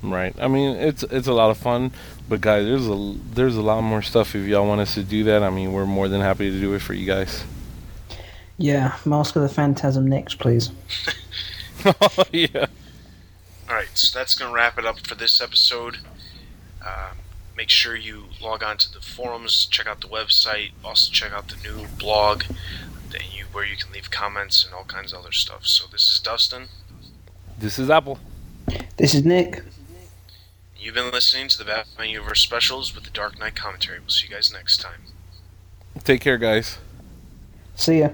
Right. 0.02 0.36
I 0.40 0.48
mean, 0.48 0.78
it's 0.78 1.04
it's 1.04 1.28
a 1.28 1.34
lot 1.34 1.50
of 1.50 1.58
fun, 1.58 1.92
but 2.30 2.42
guys, 2.42 2.66
there's 2.66 2.88
a 2.88 3.16
there's 3.34 3.56
a 3.56 3.62
lot 3.62 3.82
more 3.82 4.02
stuff. 4.02 4.36
If 4.36 4.48
y'all 4.48 4.68
want 4.68 4.82
us 4.82 4.94
to 4.96 5.04
do 5.04 5.24
that, 5.26 5.44
I 5.44 5.50
mean, 5.50 5.72
we're 5.74 5.86
more 5.86 6.08
than 6.08 6.22
happy 6.22 6.52
to 6.52 6.60
do 6.60 6.74
it 6.74 6.80
for 6.80 6.94
you 6.94 7.06
guys. 7.06 7.44
Yeah, 8.58 8.98
Mask 9.06 9.36
of 9.36 9.44
the 9.44 9.50
Phantasm 9.50 10.08
next, 10.08 10.36
please. 10.36 10.72
oh 11.86 12.24
yeah. 12.32 12.66
All 13.70 13.76
right, 13.76 13.90
so 13.94 14.18
that's 14.18 14.34
gonna 14.34 14.54
wrap 14.54 14.78
it 14.78 14.86
up 14.86 15.00
for 15.06 15.16
this 15.16 15.42
episode. 15.42 15.98
Uh, 16.86 17.12
make 17.56 17.70
sure 17.70 17.96
you 17.96 18.26
log 18.42 18.64
on 18.64 18.78
to 18.78 18.92
the 18.92 19.02
forums, 19.02 19.66
check 19.66 19.88
out 19.88 20.02
the 20.02 20.08
website, 20.08 20.72
also 20.84 21.12
check 21.12 21.32
out 21.34 21.50
the 21.50 21.58
new 21.68 21.88
blog 22.00 22.44
that 23.12 23.36
you 23.36 23.46
where 23.52 23.66
you 23.66 23.78
can 23.78 23.92
leave 23.92 24.10
comments 24.12 24.66
and 24.66 24.74
all 24.74 24.84
kinds 24.84 25.14
of 25.14 25.20
other 25.20 25.32
stuff. 25.32 25.66
So 25.66 25.86
this 25.92 26.12
is 26.12 26.20
Dustin. 26.20 26.68
This 27.60 27.80
is 27.80 27.90
Apple. 27.90 28.20
This 28.98 29.14
is 29.14 29.26
Nick. 29.26 29.64
You've 30.80 30.96
been 30.96 31.12
listening 31.12 31.48
to 31.50 31.58
the 31.58 31.66
Batman 31.66 32.10
Universe 32.10 32.42
specials 32.42 32.94
with 32.94 33.04
the 33.04 33.10
Dark 33.10 33.40
Knight 33.40 33.56
commentary. 33.56 34.00
We'll 34.00 34.10
see 34.10 34.28
you 34.28 34.34
guys 34.34 34.54
next 34.54 34.80
time. 34.80 35.02
Take 36.04 36.22
care, 36.22 36.38
guys. 36.38 36.78
See 37.76 38.00
ya. 38.00 38.10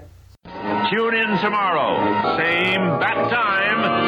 Tune 0.90 1.16
in 1.16 1.38
tomorrow, 1.40 2.38
same 2.38 3.00
bat 3.00 3.30
time 3.30 4.03